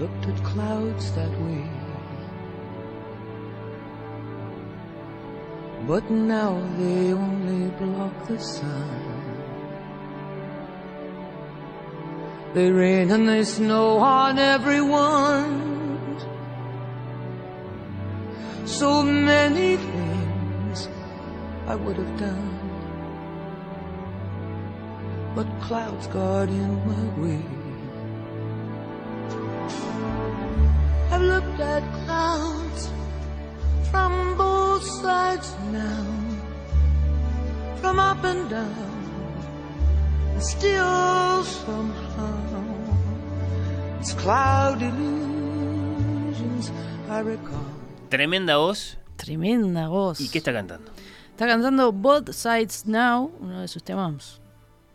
Looked 0.00 0.26
at 0.26 0.44
clouds 0.44 1.12
that 1.12 1.30
way. 1.42 1.64
But 5.86 6.10
now 6.10 6.58
they 6.78 7.12
only 7.12 7.70
block 7.72 8.26
the 8.26 8.38
sun. 8.38 9.14
They 12.54 12.70
rain 12.70 13.10
and 13.10 13.28
they 13.28 13.44
snow 13.44 13.98
on 13.98 14.38
everyone. 14.38 15.74
So 18.64 19.02
many 19.02 19.76
things 19.76 20.88
I 21.66 21.74
would 21.74 21.96
have 21.96 22.18
done. 22.18 22.53
But 25.34 25.46
clouds 25.60 26.06
got 26.08 26.48
in 26.48 26.72
my 26.86 27.04
way. 27.20 27.42
I've 31.10 31.22
looked 31.22 31.58
at 31.58 31.82
clouds 32.04 32.90
from 33.90 34.36
both 34.36 34.84
sides 35.02 35.52
now, 35.72 36.06
from 37.80 37.98
up 37.98 38.22
and 38.22 38.48
down, 38.48 38.94
and 40.34 40.42
still 40.42 41.42
somehow 41.42 42.54
it's 43.98 44.12
cloud 44.14 44.82
illusions 44.82 46.70
I 47.08 47.20
recall. 47.20 47.66
Tremenda 48.08 48.56
voz. 48.56 48.98
Tremenda 49.16 49.88
voz. 49.88 50.20
¿Y 50.20 50.28
qué 50.28 50.38
está 50.38 50.52
cantando? 50.52 50.92
Está 51.32 51.48
cantando 51.48 51.90
Both 51.90 52.30
Sides 52.30 52.86
Now, 52.86 53.32
uno 53.40 53.60
de 53.60 53.66
sus 53.66 53.82
temas 53.82 54.40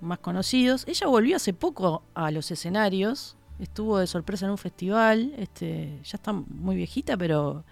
más 0.02 0.20
conocidos. 0.20 0.86
Ella 0.88 1.08
volvió 1.08 1.36
hace 1.36 1.54
poco 1.54 2.04
a 2.14 2.32
los 2.32 2.52
escenarios. 2.52 3.36
Estuvo 3.60 3.97
de 3.97 4.08
sorpresa 4.08 4.45
en 4.45 4.52
un 4.52 4.58
festival. 4.58 5.34
Este, 5.38 6.00
ya 6.04 6.16
está 6.18 6.32
muy 6.34 6.76
viejita, 6.76 7.18
pero 7.18 7.64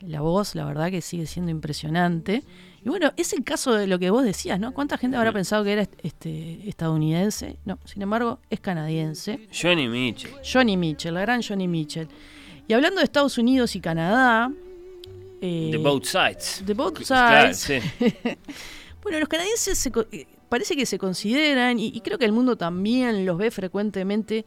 la 0.00 0.20
voz, 0.20 0.54
la 0.54 0.64
verdad, 0.66 0.90
que 0.90 1.00
sigue 1.00 1.26
siendo 1.26 1.50
impresionante. 1.50 2.42
Y 2.84 2.88
bueno, 2.88 3.12
es 3.16 3.32
el 3.32 3.42
caso 3.42 3.72
de 3.72 3.86
lo 3.86 3.98
que 3.98 4.10
vos 4.10 4.22
decías, 4.24 4.60
¿no? 4.60 4.72
¿Cuánta 4.74 4.98
gente 4.98 5.16
habrá 5.16 5.32
pensado 5.32 5.64
que 5.64 5.72
era 5.72 5.88
este, 6.02 6.68
estadounidense? 6.68 7.56
No, 7.64 7.78
sin 7.84 8.02
embargo, 8.02 8.38
es 8.50 8.60
canadiense. 8.60 9.48
Johnny 9.52 9.88
Mitchell. 9.88 10.32
Johnny 10.44 10.76
Mitchell, 10.76 11.14
la 11.14 11.22
gran 11.22 11.42
Johnny 11.42 11.66
Mitchell. 11.66 12.08
Y 12.68 12.74
hablando 12.74 12.98
de 12.98 13.04
Estados 13.04 13.38
Unidos 13.38 13.74
y 13.74 13.80
Canadá. 13.80 14.52
eh, 15.40 15.68
The 15.72 15.78
Both 15.78 16.04
Sides. 16.04 16.62
The 16.66 16.74
Both 16.74 16.98
Claro, 17.06 17.54
Sides. 17.54 17.82
sí. 17.98 18.14
Bueno, 19.02 19.20
los 19.20 19.28
canadienses 19.28 19.78
se 19.78 19.92
eh, 20.10 20.26
parece 20.48 20.76
que 20.76 20.86
se 20.86 20.98
consideran, 20.98 21.78
y, 21.78 21.88
y 21.88 22.00
creo 22.00 22.18
que 22.18 22.24
el 22.24 22.32
mundo 22.32 22.56
también 22.56 23.24
los 23.26 23.38
ve 23.38 23.50
frecuentemente, 23.50 24.46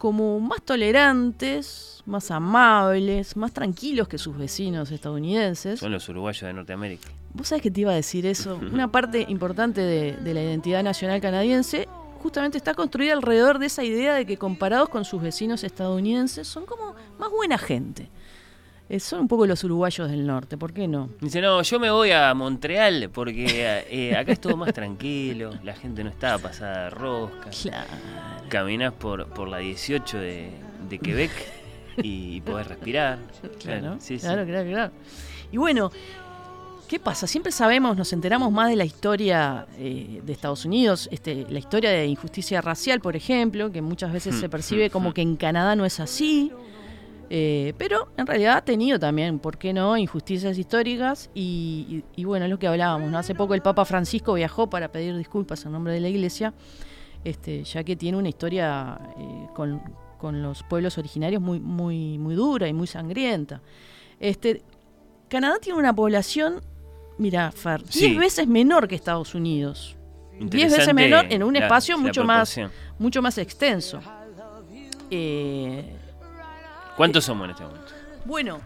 como 0.00 0.40
más 0.40 0.62
tolerantes, 0.62 2.02
más 2.06 2.30
amables, 2.30 3.36
más 3.36 3.52
tranquilos 3.52 4.08
que 4.08 4.16
sus 4.16 4.36
vecinos 4.36 4.90
estadounidenses. 4.90 5.78
Son 5.78 5.92
los 5.92 6.08
uruguayos 6.08 6.40
de 6.40 6.54
Norteamérica. 6.54 7.10
Vos 7.34 7.48
sabés 7.48 7.62
que 7.62 7.70
te 7.70 7.82
iba 7.82 7.92
a 7.92 7.96
decir 7.96 8.24
eso. 8.24 8.58
Una 8.72 8.90
parte 8.90 9.26
importante 9.28 9.82
de, 9.82 10.12
de 10.12 10.34
la 10.34 10.42
identidad 10.42 10.82
nacional 10.82 11.20
canadiense 11.20 11.86
justamente 12.22 12.56
está 12.56 12.72
construida 12.72 13.12
alrededor 13.12 13.58
de 13.58 13.66
esa 13.66 13.84
idea 13.84 14.14
de 14.14 14.24
que 14.24 14.38
comparados 14.38 14.88
con 14.88 15.04
sus 15.04 15.20
vecinos 15.20 15.64
estadounidenses 15.64 16.48
son 16.48 16.64
como 16.64 16.94
más 17.18 17.30
buena 17.30 17.58
gente. 17.58 18.08
Eh, 18.90 18.98
son 18.98 19.20
un 19.20 19.28
poco 19.28 19.46
los 19.46 19.62
uruguayos 19.62 20.10
del 20.10 20.26
norte, 20.26 20.58
¿por 20.58 20.72
qué 20.72 20.88
no? 20.88 21.10
Dice, 21.20 21.40
no, 21.40 21.62
yo 21.62 21.78
me 21.78 21.92
voy 21.92 22.10
a 22.10 22.34
Montreal 22.34 23.08
porque 23.14 23.84
eh, 23.88 24.16
acá 24.16 24.32
es 24.32 24.40
todo 24.40 24.56
más 24.56 24.72
tranquilo, 24.72 25.52
la 25.62 25.74
gente 25.74 26.02
no 26.02 26.10
está 26.10 26.36
pasada 26.38 26.84
de 26.84 26.90
rosca. 26.90 27.50
Claro. 27.50 27.86
Caminás 28.48 28.92
por, 28.94 29.28
por 29.28 29.46
la 29.46 29.58
18 29.58 30.18
de, 30.18 30.50
de 30.88 30.98
Quebec 30.98 31.30
y, 32.02 32.40
podés 32.40 32.66
respirar. 32.66 33.18
Claro, 33.60 33.98
sí. 34.00 34.18
claro, 34.18 34.44
claro, 34.44 34.68
claro. 34.68 34.92
Y 35.52 35.56
bueno, 35.56 35.92
¿qué 36.88 36.98
pasa? 36.98 37.28
Siempre 37.28 37.52
sabemos, 37.52 37.96
nos 37.96 38.12
enteramos 38.12 38.50
más 38.50 38.70
de 38.70 38.74
la 38.74 38.84
historia 38.84 39.66
eh, 39.78 40.20
de 40.24 40.32
Estados 40.32 40.64
Unidos, 40.64 41.08
este, 41.12 41.46
la 41.48 41.60
historia 41.60 41.90
de 41.90 42.06
injusticia 42.06 42.60
racial, 42.60 43.00
por 43.00 43.14
ejemplo, 43.14 43.70
que 43.70 43.82
muchas 43.82 44.12
veces 44.12 44.34
se 44.34 44.48
percibe 44.48 44.90
como 44.90 45.14
que 45.14 45.22
en 45.22 45.36
Canadá 45.36 45.76
no 45.76 45.84
es 45.84 46.00
así. 46.00 46.50
Eh, 47.32 47.74
pero 47.78 48.08
en 48.16 48.26
realidad 48.26 48.56
ha 48.56 48.62
tenido 48.64 48.98
también, 48.98 49.38
¿por 49.38 49.56
qué 49.56 49.72
no?, 49.72 49.96
injusticias 49.96 50.58
históricas 50.58 51.30
y, 51.32 52.02
y- 52.16 52.20
y 52.22 52.24
bueno, 52.24 52.44
es 52.46 52.50
lo 52.50 52.58
que 52.58 52.66
hablábamos, 52.66 53.10
¿no? 53.10 53.18
Hace 53.18 53.34
poco 53.36 53.54
el 53.54 53.62
Papa 53.62 53.84
Francisco 53.84 54.34
viajó 54.34 54.68
para 54.68 54.88
pedir 54.90 55.16
disculpas 55.16 55.64
en 55.64 55.72
nombre 55.72 55.92
de 55.92 56.00
la 56.00 56.08
Iglesia, 56.08 56.52
este, 57.24 57.62
ya 57.64 57.84
que 57.84 57.94
tiene 57.96 58.18
una 58.18 58.28
historia 58.28 58.98
eh, 59.16 59.46
con, 59.54 59.80
con 60.18 60.42
los 60.42 60.62
pueblos 60.64 60.98
originarios 60.98 61.40
muy, 61.40 61.60
muy, 61.60 62.18
muy 62.18 62.34
dura 62.34 62.66
y 62.66 62.72
muy 62.72 62.86
sangrienta. 62.88 63.60
Este, 64.18 64.62
Canadá 65.28 65.58
tiene 65.60 65.78
una 65.78 65.94
población, 65.94 66.60
mira, 67.16 67.52
Fer, 67.52 67.82
10 67.84 67.94
Sí. 67.94 68.16
veces 68.18 68.46
menor 68.48 68.88
que 68.88 68.96
Estados 68.96 69.34
Unidos. 69.36 69.96
10 70.40 70.72
veces 70.72 70.94
menor 70.94 71.26
en 71.30 71.42
un 71.42 71.52
la- 71.54 71.60
espacio 71.60 71.94
la 71.96 72.02
mucho 72.02 72.24
más, 72.24 72.58
mucho 72.98 73.22
más 73.22 73.38
extenso. 73.38 74.00
Eh, 75.10 75.96
¿Cuántos 77.00 77.24
somos 77.24 77.46
en 77.46 77.52
este 77.52 77.62
momento? 77.62 77.92
bueno, 78.26 78.60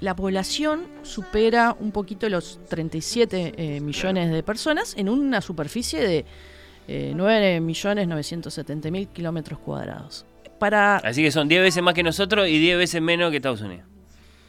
la 0.00 0.16
población 0.16 0.86
supera 1.02 1.76
un 1.78 1.92
poquito 1.92 2.26
los 2.30 2.58
37 2.70 3.52
eh, 3.54 3.80
millones 3.82 4.30
de 4.32 4.42
personas 4.42 4.94
en 4.96 5.10
una 5.10 5.42
superficie 5.42 6.00
de 6.00 6.24
eh, 6.88 7.12
9 7.14 7.60
millones 7.60 8.08
970 8.08 8.90
mil 8.90 9.08
kilómetros 9.08 9.58
cuadrados. 9.58 10.24
Para, 10.58 10.96
Así 10.96 11.22
que 11.22 11.30
son 11.30 11.48
10 11.48 11.60
veces 11.60 11.82
más 11.82 11.92
que 11.92 12.02
nosotros 12.02 12.48
y 12.48 12.58
10 12.58 12.78
veces 12.78 13.02
menos 13.02 13.30
que 13.30 13.36
Estados 13.36 13.60
Unidos. 13.60 13.84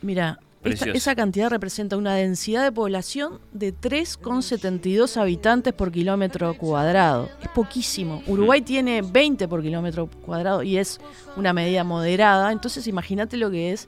mira, 0.01 0.39
esta- 0.63 0.85
esa 0.97 1.15
cantidad 1.15 1.49
representa 1.49 1.97
una 1.97 2.13
densidad 2.15 2.63
de 2.63 2.71
población 2.71 3.39
de 3.51 3.71
3,72 3.73 5.17
habitantes 5.17 5.73
por 5.73 5.91
kilómetro 5.91 6.53
cuadrado. 6.55 7.29
Es 7.41 7.47
poquísimo. 7.49 8.21
Uruguay 8.27 8.61
tiene 8.61 9.01
20 9.01 9.47
por 9.47 9.61
kilómetro 9.61 10.07
cuadrado 10.07 10.61
y 10.63 10.77
es 10.77 10.99
una 11.35 11.53
medida 11.53 11.83
moderada. 11.83 12.51
Entonces 12.51 12.85
imagínate 12.87 13.37
lo 13.37 13.49
que 13.49 13.71
es 13.71 13.87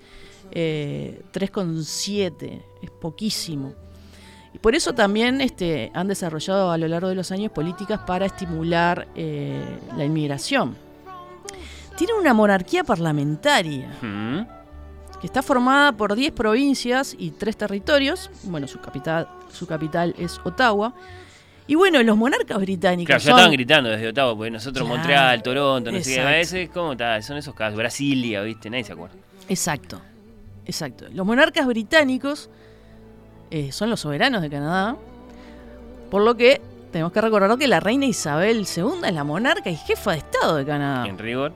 eh, 0.52 1.22
3,7. 1.32 2.62
Es 2.82 2.90
poquísimo. 2.92 3.74
Y 4.54 4.60
por 4.60 4.76
eso 4.76 4.94
también 4.94 5.42
este, 5.42 5.92
han 5.96 6.08
desarrollado 6.08 6.72
a 6.72 6.78
lo 6.78 6.88
largo 6.88 7.10
de 7.10 7.16
los 7.16 7.32
años 7.32 7.52
políticas 7.52 8.02
para 8.06 8.26
estimular 8.28 9.08
eh, 9.16 9.64
la 9.98 10.06
inmigración. 10.06 10.76
Tiene 11.98 12.14
una 12.14 12.34
monarquía 12.34 12.84
parlamentaria 12.84 13.96
Mm. 14.02 14.42
Que 15.24 15.28
está 15.28 15.42
formada 15.42 15.94
por 15.94 16.16
10 16.16 16.34
provincias 16.34 17.16
y 17.18 17.32
3 17.32 17.56
territorios. 17.56 18.30
Bueno, 18.44 18.68
su 18.68 18.82
capital, 18.82 19.30
su 19.54 19.66
capital 19.66 20.14
es 20.18 20.38
Ottawa. 20.44 20.94
Y 21.66 21.76
bueno, 21.76 22.04
los 22.04 22.18
monarcas 22.18 22.58
británicos 22.60 23.08
Claro, 23.08 23.20
ya 23.22 23.24
son- 23.30 23.32
estaban 23.40 23.54
gritando 23.54 23.90
desde 23.90 24.10
Ottawa, 24.10 24.36
porque 24.36 24.52
nosotros 24.52 24.86
Claro. 24.86 24.98
Montreal, 24.98 25.42
Toronto, 25.42 25.92
no 25.94 25.98
sé 26.00 26.04
qué. 26.04 26.10
Exacto. 26.16 26.28
A 26.28 26.32
veces, 26.38 26.70
¿cómo 26.74 26.92
está? 26.92 27.22
Son 27.22 27.38
esos 27.38 27.56
casos. 27.56 27.78
Brasilia, 27.78 28.42
¿viste? 28.42 28.70
Nadie 28.70 28.84
se 28.84 28.92
acuerda. 28.92 29.16
Exacto, 29.48 30.02
exacto. 30.66 31.06
Los 31.14 31.26
monarcas 31.26 31.66
británicos 31.68 32.50
eh, 33.50 33.72
son 33.72 33.90
los 33.90 34.02
soberanos 34.02 34.42
de 34.42 34.50
Canadá, 34.50 34.98
por 36.12 36.22
lo 36.22 36.36
que 36.36 36.60
tenemos 36.92 37.14
que 37.14 37.22
recordar 37.22 37.58
que 37.58 37.68
la 37.70 37.80
reina 37.80 38.06
Isabel 38.08 38.68
II 38.76 39.06
es 39.08 39.14
la 39.14 39.24
monarca 39.24 39.70
y 39.70 39.78
jefa 39.78 40.12
de 40.12 40.18
Estado 40.18 40.58
de 40.58 40.66
Canadá. 40.66 41.08
En 41.08 41.18
rigor. 41.18 41.54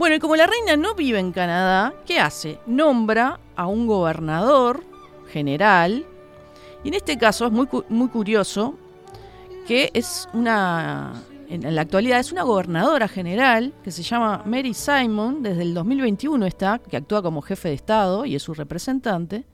Bueno, 0.00 0.16
y 0.16 0.18
como 0.18 0.34
la 0.34 0.46
reina 0.46 0.78
no 0.78 0.94
vive 0.94 1.18
en 1.18 1.30
Canadá, 1.30 1.92
¿qué 2.06 2.18
hace? 2.18 2.58
Nombra 2.64 3.38
a 3.54 3.66
un 3.66 3.86
gobernador 3.86 4.82
general, 5.28 6.06
y 6.82 6.88
en 6.88 6.94
este 6.94 7.18
caso 7.18 7.44
es 7.44 7.52
muy, 7.52 7.68
muy 7.90 8.08
curioso 8.08 8.78
que 9.66 9.90
es 9.92 10.26
una, 10.32 11.22
en 11.50 11.66
en 11.66 11.74
la 11.74 11.82
actualidad 11.82 12.18
es 12.18 12.32
una 12.32 12.44
gobernadora 12.44 13.08
general 13.08 13.74
que 13.84 13.90
se 13.90 14.02
llama 14.02 14.42
Mary 14.46 14.72
Simon, 14.72 15.42
desde 15.42 15.60
el 15.60 15.74
2021 15.74 16.46
está, 16.46 16.78
que 16.78 16.96
actúa 16.96 17.22
como 17.22 17.42
jefe 17.42 17.68
de 17.68 17.74
Estado 17.74 18.24
y 18.24 18.36
es 18.36 18.42
su 18.42 18.54
representante. 18.54 19.44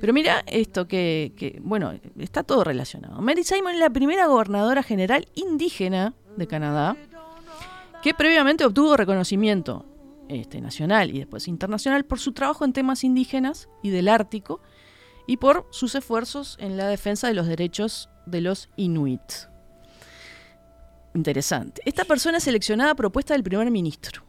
Pero 0.00 0.14
mira 0.14 0.44
esto 0.46 0.88
que, 0.88 1.34
que, 1.36 1.60
bueno, 1.62 1.92
está 2.18 2.42
todo 2.42 2.64
relacionado. 2.64 3.20
Mary 3.20 3.44
Simon 3.44 3.74
es 3.74 3.80
la 3.80 3.90
primera 3.90 4.28
gobernadora 4.28 4.82
general 4.82 5.28
indígena 5.34 6.14
de 6.38 6.46
Canadá 6.46 6.96
que 8.02 8.14
previamente 8.14 8.64
obtuvo 8.64 8.96
reconocimiento 8.96 9.84
este, 10.28 10.60
nacional 10.60 11.10
y 11.10 11.18
después 11.18 11.48
internacional 11.48 12.04
por 12.04 12.20
su 12.20 12.32
trabajo 12.32 12.64
en 12.64 12.72
temas 12.72 13.02
indígenas 13.04 13.68
y 13.82 13.90
del 13.90 14.08
Ártico 14.08 14.60
y 15.26 15.38
por 15.38 15.66
sus 15.70 15.94
esfuerzos 15.94 16.56
en 16.60 16.76
la 16.76 16.86
defensa 16.86 17.28
de 17.28 17.34
los 17.34 17.46
derechos 17.46 18.08
de 18.26 18.40
los 18.40 18.68
inuit. 18.76 19.20
Interesante. 21.14 21.82
Esta 21.84 22.04
persona 22.04 22.38
es 22.38 22.44
seleccionada 22.44 22.92
a 22.92 22.94
propuesta 22.94 23.34
del 23.34 23.42
primer 23.42 23.70
ministro. 23.70 24.22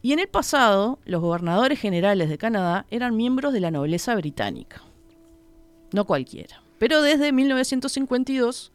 Y 0.00 0.12
en 0.12 0.18
el 0.18 0.28
pasado, 0.28 0.98
los 1.04 1.20
gobernadores 1.20 1.78
generales 1.78 2.28
de 2.28 2.38
Canadá 2.38 2.86
eran 2.90 3.16
miembros 3.16 3.52
de 3.52 3.60
la 3.60 3.70
nobleza 3.70 4.14
británica. 4.16 4.82
No 5.92 6.06
cualquiera. 6.06 6.62
Pero 6.78 7.02
desde 7.02 7.30
1952 7.30 8.72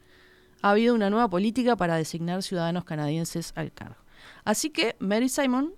ha 0.62 0.72
habido 0.72 0.96
una 0.96 1.10
nueva 1.10 1.30
política 1.30 1.76
para 1.76 1.98
designar 1.98 2.44
ciudadanos 2.44 2.86
canadienses 2.86 3.52
al 3.56 3.74
cargo. 3.74 4.07
Así 4.48 4.70
que 4.70 4.95
Mary 5.00 5.28
Simon 5.28 5.74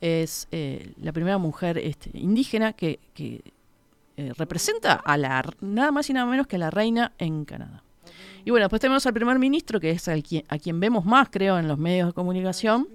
es 0.00 0.46
eh, 0.52 0.92
la 1.02 1.10
primera 1.10 1.36
mujer 1.38 1.78
este, 1.78 2.10
indígena 2.14 2.74
que, 2.74 3.00
eh, 3.18 3.42
representa 4.36 4.92
a 4.92 5.16
la 5.16 5.42
nada 5.60 5.90
más 5.90 6.08
y 6.08 6.12
nada 6.12 6.26
menos 6.26 6.46
que 6.46 6.54
a 6.54 6.58
la 6.60 6.70
reina 6.70 7.10
en 7.18 7.44
Canadá. 7.44 7.82
Y 8.44 8.50
bueno, 8.50 8.66
después 8.66 8.78
tenemos 8.78 9.04
al 9.04 9.14
primer 9.14 9.40
ministro, 9.40 9.80
que 9.80 9.90
es 9.90 10.06
a 10.06 10.58
quien 10.58 10.78
vemos 10.78 11.04
más, 11.04 11.28
creo, 11.28 11.58
en 11.58 11.66
los 11.66 11.76
medios 11.76 12.06
de 12.06 12.12
comunicación, 12.12 12.86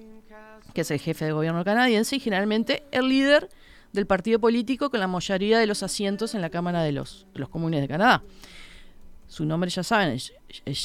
que 0.74 0.82
es 0.82 0.92
el 0.92 1.00
jefe 1.02 1.26
de 1.26 1.34
gobierno 1.34 1.66
canadiense 1.66 2.16
y 2.16 2.20
generalmente 2.22 2.84
el 2.92 3.10
líder 3.10 3.50
del 3.92 4.08
partido 4.08 4.40
político 4.40 4.90
con 4.90 5.02
la 5.02 5.08
mayoría 5.08 5.60
de 5.60 5.68
los 5.68 5.84
asientos 5.84 6.34
en 6.34 6.40
la 6.40 6.50
Cámara 6.50 6.82
de 6.84 6.94
los, 6.94 7.28
de 7.34 7.42
los 7.42 7.50
Comunes 7.50 7.82
de 7.82 7.90
Canadá. 7.90 8.24
Su 9.28 9.44
nombre 9.44 9.70
ya 9.70 9.84
saben, 9.84 10.12
es 10.12 10.32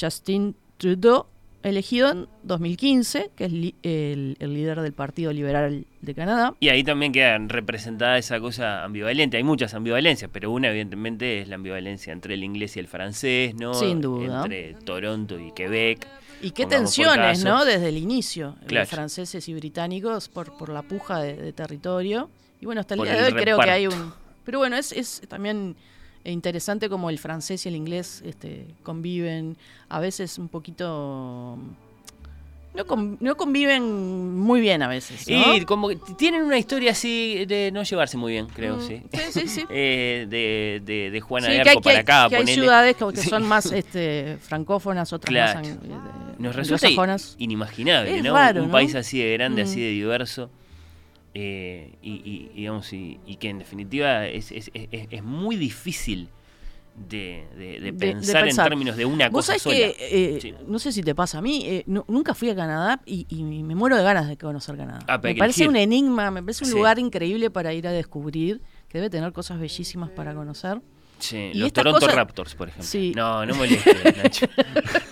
Justin 0.00 0.56
Trudeau, 0.76 1.26
elegido 1.62 2.10
en 2.10 2.28
2015, 2.42 3.30
que 3.36 3.44
es 3.44 3.52
li- 3.52 3.74
el, 3.82 4.36
el 4.40 4.54
líder 4.54 4.80
del 4.80 4.92
Partido 4.92 5.32
Liberal 5.32 5.84
de 6.00 6.14
Canadá. 6.14 6.54
Y 6.60 6.68
ahí 6.68 6.82
también 6.84 7.12
queda 7.12 7.38
representada 7.38 8.18
esa 8.18 8.40
cosa 8.40 8.84
ambivalente. 8.84 9.36
Hay 9.36 9.44
muchas 9.44 9.74
ambivalencias, 9.74 10.30
pero 10.32 10.50
una 10.50 10.68
evidentemente 10.70 11.40
es 11.40 11.48
la 11.48 11.54
ambivalencia 11.56 12.12
entre 12.12 12.34
el 12.34 12.44
inglés 12.44 12.76
y 12.76 12.80
el 12.80 12.88
francés, 12.88 13.54
¿no? 13.54 13.74
Sin 13.74 14.00
duda. 14.00 14.42
Entre 14.42 14.74
Toronto 14.84 15.38
y 15.38 15.52
Quebec. 15.52 16.06
Y 16.40 16.50
qué 16.50 16.66
tensiones. 16.66 17.44
¿no? 17.44 17.64
Desde 17.64 17.88
el 17.88 17.96
inicio, 17.98 18.56
Claro. 18.66 18.82
los 18.82 18.88
franceses 18.90 19.48
y 19.48 19.54
británicos 19.54 20.28
por, 20.28 20.56
por 20.56 20.68
la 20.70 20.82
puja 20.82 21.20
de, 21.20 21.36
de 21.36 21.52
territorio. 21.52 22.28
Y 22.60 22.66
bueno, 22.66 22.80
hasta 22.80 22.94
el 22.94 22.98
Por 22.98 23.06
día 23.08 23.20
de 23.22 23.28
el 23.28 23.34
hoy 23.36 23.40
creo 23.42 23.58
que 23.58 23.70
hay 23.70 23.86
un... 23.86 24.12
Pero 24.44 24.58
bueno, 24.58 24.76
es, 24.76 24.90
es 24.90 25.22
también 25.28 25.76
interesante 26.30 26.88
como 26.88 27.10
el 27.10 27.18
francés 27.18 27.66
y 27.66 27.68
el 27.68 27.76
inglés 27.76 28.22
este, 28.24 28.66
conviven, 28.82 29.56
a 29.88 29.98
veces 30.00 30.38
un 30.38 30.48
poquito... 30.48 31.58
No, 32.74 32.86
con- 32.86 33.18
no 33.20 33.36
conviven 33.36 34.34
muy 34.38 34.62
bien 34.62 34.82
a 34.82 34.88
veces, 34.88 35.28
¿no? 35.28 35.54
Y 35.54 35.66
como 35.66 35.88
que 35.88 35.96
tienen 36.16 36.42
una 36.42 36.56
historia 36.56 36.92
así 36.92 37.44
de 37.44 37.70
no 37.70 37.82
llevarse 37.82 38.16
muy 38.16 38.32
bien, 38.32 38.46
creo, 38.46 38.76
Mm, 38.76 38.80
sí. 38.80 39.02
sí, 39.12 39.20
sí, 39.30 39.48
sí. 39.48 39.64
Eh, 39.70 40.26
de, 40.26 40.80
de, 40.82 41.10
de 41.10 41.20
Juana 41.20 41.48
Sí, 41.48 41.52
de 41.52 41.60
Arco 41.60 41.68
hay, 41.70 41.74
que 41.82 41.88
hay- 41.90 41.96
para 42.04 42.22
acá, 42.22 42.28
que 42.30 42.36
hay 42.36 42.46
ciudades 42.46 42.96
que, 42.96 43.04
que 43.12 43.20
Sí. 43.20 43.28
son 43.28 43.46
más 43.46 43.66
este, 43.72 44.38
francófonas, 44.40 45.12
otras 45.12 45.28
Claro. 45.30 45.60
más 45.60 45.68
eh, 45.68 45.78
Nos 46.38 46.56
resulta 46.56 46.88
inimaginable, 47.36 48.16
Es 48.16 48.24
¿no? 48.24 48.32
raro, 48.32 48.62
un 48.62 48.68
¿no? 48.68 48.72
país 48.72 48.94
así 48.94 49.18
de 49.18 49.34
grande, 49.34 49.64
Mm. 49.64 49.66
así 49.66 49.80
de 49.82 49.90
diverso. 49.90 50.48
Eh, 51.34 51.94
y, 52.02 52.12
y- 52.24 52.50
digamos, 52.54 52.92
y, 52.92 53.18
y 53.26 53.36
que 53.36 53.48
en 53.48 53.58
definitiva 53.58 54.26
es, 54.26 54.52
es, 54.52 54.70
es- 54.74 54.88
es 55.10 55.22
muy 55.22 55.56
difícil 55.56 56.28
de, 56.94 57.46
de- 57.56 57.64
de 57.64 57.80
de- 57.80 57.80
de 57.80 57.92
pensar, 57.94 58.46
en 58.46 58.54
términos 58.54 58.96
de 58.96 59.06
una 59.06 59.30
Vos 59.30 59.46
cosa 59.46 59.58
sola. 59.58 59.74
que, 59.76 59.96
eh, 59.98 60.38
Sí. 60.42 60.54
no 60.66 60.78
sé 60.78 60.92
si 60.92 61.02
te 61.02 61.14
pasa 61.14 61.38
a 61.38 61.40
mí, 61.40 61.62
eh, 61.64 61.84
nu- 61.86 62.04
nunca 62.06 62.34
fui 62.34 62.50
a 62.50 62.54
Canadá 62.54 63.00
y, 63.06 63.24
y 63.30 63.42
me 63.44 63.74
muero 63.74 63.96
de 63.96 64.02
ganas 64.02 64.28
de 64.28 64.36
conocer 64.36 64.76
Canadá. 64.76 64.98
Ah, 65.08 65.18
me 65.22 65.34
parece 65.34 65.66
un 65.66 65.76
enigma, 65.76 66.30
me 66.30 66.42
parece 66.42 66.64
un 66.64 66.70
Sí. 66.70 66.76
lugar 66.76 66.98
increíble 66.98 67.48
para 67.50 67.72
ir 67.72 67.86
a 67.88 67.92
descubrir, 67.92 68.60
que 68.88 68.98
debe 68.98 69.08
tener 69.08 69.32
cosas 69.32 69.58
bellísimas 69.58 70.10
para 70.10 70.34
conocer. 70.34 70.82
Sí, 71.18 71.50
y 71.54 71.58
los 71.60 71.72
Toronto 71.72 72.00
cosas- 72.00 72.14
Raptors, 72.14 72.54
por 72.56 72.68
ejemplo. 72.68 72.86
Sí. 72.86 73.12
No, 73.16 73.46
no 73.46 73.54
molestes, 73.54 74.16
Nacho. 74.22 74.46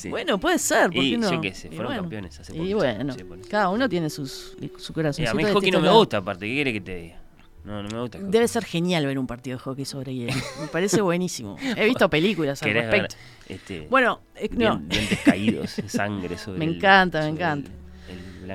Sí. 0.00 0.08
Bueno, 0.08 0.38
puede 0.40 0.58
ser, 0.58 0.86
¿por 0.90 0.96
Y 1.04 1.10
qué 1.12 1.18
no? 1.18 1.30
yo 1.30 1.40
qué 1.40 1.54
sé, 1.54 1.68
Y 1.68 1.70
fueron 1.72 1.86
bueno, 1.86 2.02
campeones 2.02 2.40
hace 2.40 2.54
Y 2.54 2.58
poquito. 2.58 2.76
bueno, 2.78 3.12
Sí, 3.12 3.24
cada 3.50 3.68
uno 3.68 3.88
tiene 3.88 4.08
sus, 4.08 4.56
su 4.78 4.92
Eh, 4.92 4.94
corazón. 4.94 5.26
a 5.26 5.34
mí 5.34 5.42
el 5.42 5.52
hockey 5.52 5.70
no 5.70 5.80
me 5.80 5.90
gusta, 5.90 6.16
aparte. 6.18 6.46
¿Qué 6.46 6.54
quiere 6.54 6.72
que 6.72 6.80
te 6.80 6.94
diga? 6.96 7.16
No, 7.64 7.82
no 7.82 7.88
me 7.90 8.00
gusta. 8.00 8.18
Debe 8.18 8.48
ser 8.48 8.64
genial 8.64 9.04
ver 9.04 9.18
un 9.18 9.26
partido 9.26 9.58
de 9.58 9.62
hockey 9.62 9.84
sobre 9.84 10.14
hielo. 10.14 10.32
Me 10.60 10.68
parece 10.68 11.02
buenísimo. 11.02 11.56
He 11.76 11.84
visto 11.84 12.08
películas 12.10 12.62
al 12.62 12.68
¿Querés 12.68 12.90
ver, 12.90 13.02
respecto. 13.02 13.16
este, 13.48 13.86
Bueno, 13.90 14.20
eh, 14.36 14.48
no. 14.52 14.78
dien- 14.78 14.88
dientes 14.88 15.18
caídos, 15.22 15.70
sangre 15.88 16.38
sobre 16.38 16.58
Me 16.58 16.64
el- 16.64 16.76
encanta, 16.76 17.20
me 17.20 17.28
encanta. 17.28 17.70
El 17.70 17.76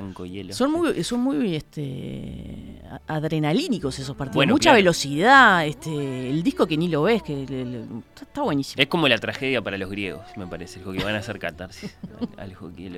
blanco 0.00 0.26
hielo. 0.26 0.52
Son 0.52 0.70
muy, 0.70 1.02
son 1.04 1.20
muy 1.20 1.54
este, 1.54 2.82
adrenalínicos 3.06 3.98
esos 3.98 4.14
partidos. 4.16 4.36
Bueno, 4.36 4.52
Mucha 4.52 4.70
claro. 4.70 4.76
velocidad, 4.76 5.66
este, 5.66 6.28
el 6.30 6.42
disco 6.42 6.66
que 6.66 6.76
ni 6.76 6.88
lo 6.88 7.02
ves, 7.02 7.22
que 7.22 7.46
le- 7.48 7.64
le- 7.64 7.84
está, 8.20 8.42
buenísimo. 8.42 8.80
Es 8.82 8.88
como 8.88 9.08
la 9.08 9.18
tragedia 9.18 9.62
para 9.62 9.78
los 9.78 9.90
griegos, 9.90 10.22
me 10.36 10.46
parece, 10.46 10.80
el 10.80 10.84
hockey. 10.84 11.02
Van 11.02 11.14
a 11.14 11.18
hacer 11.18 11.38
catarsis 11.38 11.96
al, 12.36 12.44
al 12.50 12.54
hockey 12.54 12.90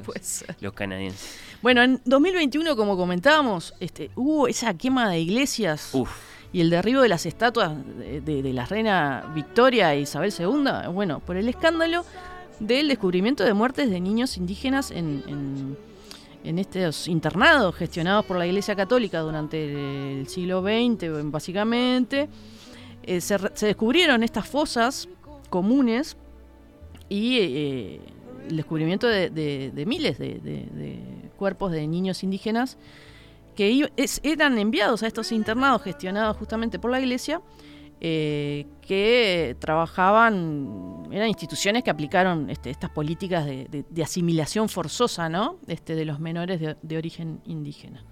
los, 0.60 0.72
canadienses. 0.74 1.38
Bueno, 1.62 1.82
en 1.82 2.00
2021, 2.04 2.74
como 2.76 2.96
comentábamos, 2.96 3.74
este, 3.80 4.10
hubo 4.16 4.48
esa 4.48 4.74
quema 4.74 5.08
de 5.10 5.20
iglesias 5.20 5.90
Uf, 5.92 6.10
y 6.52 6.60
el 6.60 6.70
derribo 6.70 7.00
de 7.02 7.08
las 7.08 7.26
estatuas 7.26 7.72
de, 7.98 8.20
de- 8.20 8.42
de 8.42 8.52
la 8.52 8.64
reina 8.66 9.30
Victoria 9.34 9.94
e 9.94 10.00
Isabel 10.00 10.32
II. 10.36 10.88
Bueno, 10.92 11.20
por 11.20 11.36
el 11.36 11.48
escándalo 11.48 12.04
del 12.58 12.88
descubrimiento 12.88 13.44
de 13.44 13.54
muertes 13.54 13.88
de 13.88 14.00
niños 14.00 14.36
indígenas 14.36 14.90
en, 14.90 15.22
en- 15.28 15.78
en 16.48 16.58
estos 16.58 17.08
internados 17.08 17.74
gestionados 17.74 18.24
por 18.24 18.38
la 18.38 18.46
Iglesia 18.46 18.74
Católica 18.74 19.20
durante 19.20 20.18
el 20.18 20.26
siglo 20.28 20.62
XX, 20.62 21.30
básicamente. 21.30 22.26
Eh, 23.02 23.20
se, 23.20 23.36
descubrieron 23.36 24.22
estas 24.22 24.48
fosas 24.48 25.10
comunes 25.50 26.16
y 27.10 27.36
eh, 27.38 28.00
el 28.48 28.56
descubrimiento 28.56 29.06
de, 29.06 29.84
miles 29.86 30.18
de, 30.18 31.00
cuerpos 31.36 31.70
de 31.70 31.86
niños 31.86 32.22
indígenas 32.24 32.78
que 33.54 33.86
eran 34.22 34.56
enviados 34.56 35.02
a 35.02 35.06
estos 35.06 35.32
internados 35.32 35.82
gestionados 35.82 36.38
justamente 36.38 36.78
por 36.78 36.90
la 36.90 36.98
iglesia, 36.98 37.42
eh, 38.00 38.66
que 38.80 39.56
trabajaban, 39.58 41.08
eran 41.10 41.28
instituciones 41.28 41.82
que 41.82 41.90
aplicaron 41.90 42.48
este, 42.50 42.70
estas 42.70 42.90
políticas 42.90 43.44
de, 43.46 43.64
de- 43.68 43.84
de 43.88 44.02
asimilación 44.02 44.68
forzosa 44.68 45.28
¿no? 45.28 45.58
este, 45.66 45.94
de 45.94 46.04
los 46.04 46.20
menores 46.20 46.60
de, 46.60 46.76
de 46.80 46.96
origen 46.96 47.40
indígena. 47.44 48.04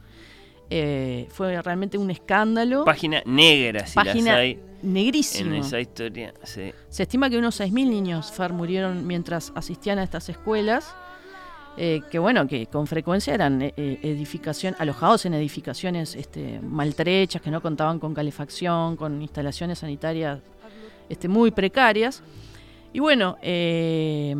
Eh, 0.68 1.28
fue 1.30 1.62
realmente 1.62 1.96
un 1.96 2.10
escándalo. 2.10 2.84
Página 2.84 3.22
negra, 3.24 3.86
si 3.86 3.94
Página 3.94 4.32
las 4.32 4.40
hay 4.40 4.60
negrísima. 4.82 5.50
en 5.56 5.62
esa 5.62 5.78
historia. 5.80 6.34
Sí. 6.42 6.72
Se 6.88 7.04
estima 7.04 7.30
que 7.30 7.38
unos 7.38 7.60
6.000 7.60 7.70
niños 7.88 8.32
FAR 8.32 8.52
murieron 8.52 9.06
mientras 9.06 9.52
asistían 9.54 10.00
a 10.00 10.02
estas 10.02 10.28
escuelas, 10.28 10.92
eh, 11.76 12.02
que 12.10 12.18
bueno, 12.18 12.46
que 12.46 12.66
con 12.66 12.86
frecuencia 12.86 13.34
eran 13.34 13.60
eh, 13.60 13.74
eh, 13.76 13.98
edificación, 14.02 14.74
alojados 14.78 15.26
en 15.26 15.34
edificaciones 15.34 16.14
este, 16.14 16.60
maltrechas, 16.60 17.42
que 17.42 17.50
no 17.50 17.60
contaban 17.60 17.98
con 17.98 18.14
calefacción, 18.14 18.96
con 18.96 19.20
instalaciones 19.20 19.80
sanitarias 19.80 20.40
este, 21.08 21.28
muy 21.28 21.50
precarias. 21.50 22.22
Y 22.92 23.00
bueno, 23.00 23.36
eh, 23.42 24.34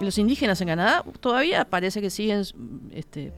los 0.00 0.16
indígenas 0.18 0.60
en 0.62 0.68
Canadá 0.68 1.04
todavía 1.20 1.64
parece 1.64 2.00
que 2.00 2.08
siguen 2.08 2.42
este, 2.90 3.32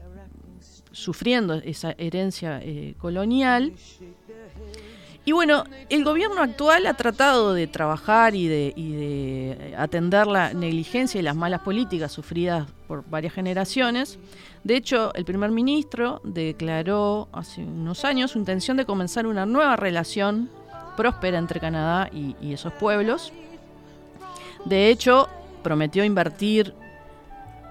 sufriendo 0.93 1.55
esa 1.55 1.93
herencia 1.97 2.61
eh, 2.63 2.95
colonial. 2.97 3.73
Y 5.25 5.31
bueno, 5.31 5.63
el 5.89 6.03
gobierno 6.03 6.41
actual 6.41 6.85
ha 6.85 6.95
tratado 6.95 7.53
de 7.53 7.67
trabajar 7.67 8.35
y 8.35 8.47
de, 8.47 8.73
y 8.75 8.91
de 8.91 9.75
atender 9.77 10.27
la 10.27 10.53
negligencia 10.53 11.19
y 11.19 11.21
las 11.21 11.35
malas 11.35 11.61
políticas 11.61 12.11
sufridas 12.11 12.67
por 12.87 13.09
varias 13.09 13.33
generaciones. 13.33 14.19
De 14.65 14.75
hecho, 14.75 15.13
el 15.13 15.23
primer 15.23 15.51
ministro 15.51 16.19
declaró 16.25 17.29
hace 17.31 17.63
unos 17.63 18.03
años 18.03 18.31
su 18.31 18.39
intención 18.39 18.75
de 18.75 18.85
comenzar 18.85 19.25
una 19.25 19.45
nueva 19.45 19.77
relación 19.77 20.49
próspera 20.97 21.37
entre 21.37 21.61
Canadá 21.61 22.09
y, 22.11 22.35
y 22.41 22.51
esos 22.51 22.73
pueblos. 22.73 23.31
De 24.65 24.89
hecho, 24.89 25.29
prometió 25.63 26.03
invertir 26.03 26.73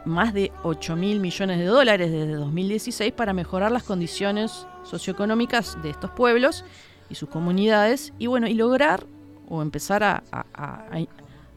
más 0.06 0.32
de 0.32 0.52
8 0.62 0.96
mil 0.96 1.20
millones 1.20 1.58
de 1.58 1.66
dólares 1.66 2.10
desde 2.10 2.34
2016 2.34 3.12
para 3.12 3.34
mejorar 3.34 3.70
las 3.70 3.82
condiciones 3.82 4.66
socioeconómicas 4.84 5.80
de 5.82 5.90
estos 5.90 6.10
pueblos 6.10 6.64
y 7.12 7.14
sus 7.14 7.28
comunidades 7.28 8.12
y 8.18 8.26
bueno, 8.26 8.48
y 8.48 8.54
lograr 8.54 9.06
o 9.48 9.62
empezar 9.62 10.02
a, 10.02 10.22
a- 10.32 10.46
a- 10.54 10.86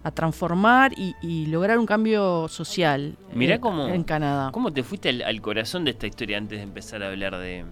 a 0.03 0.11
transformar 0.11 0.91
y, 0.97 1.15
y 1.23 1.47
lograr 1.47 1.79
un 1.79 1.85
cambio 1.87 2.47
social 2.47 3.17
Mirá 3.33 3.55
en- 3.55 3.61
cómo, 3.61 3.87
en 3.87 4.03
Canadá. 4.03 4.51
cómo 4.51 4.71
te 4.71 4.83
fuiste 4.83 5.09
al, 5.09 5.23
al 5.23 5.41
corazón 5.41 5.83
de 5.85 5.91
esta 5.91 6.05
historia 6.05 6.37
antes 6.37 6.59
de 6.59 6.63
empezar 6.63 7.01
a 7.01 7.07
hablar 7.07 7.37
de, 7.37 7.65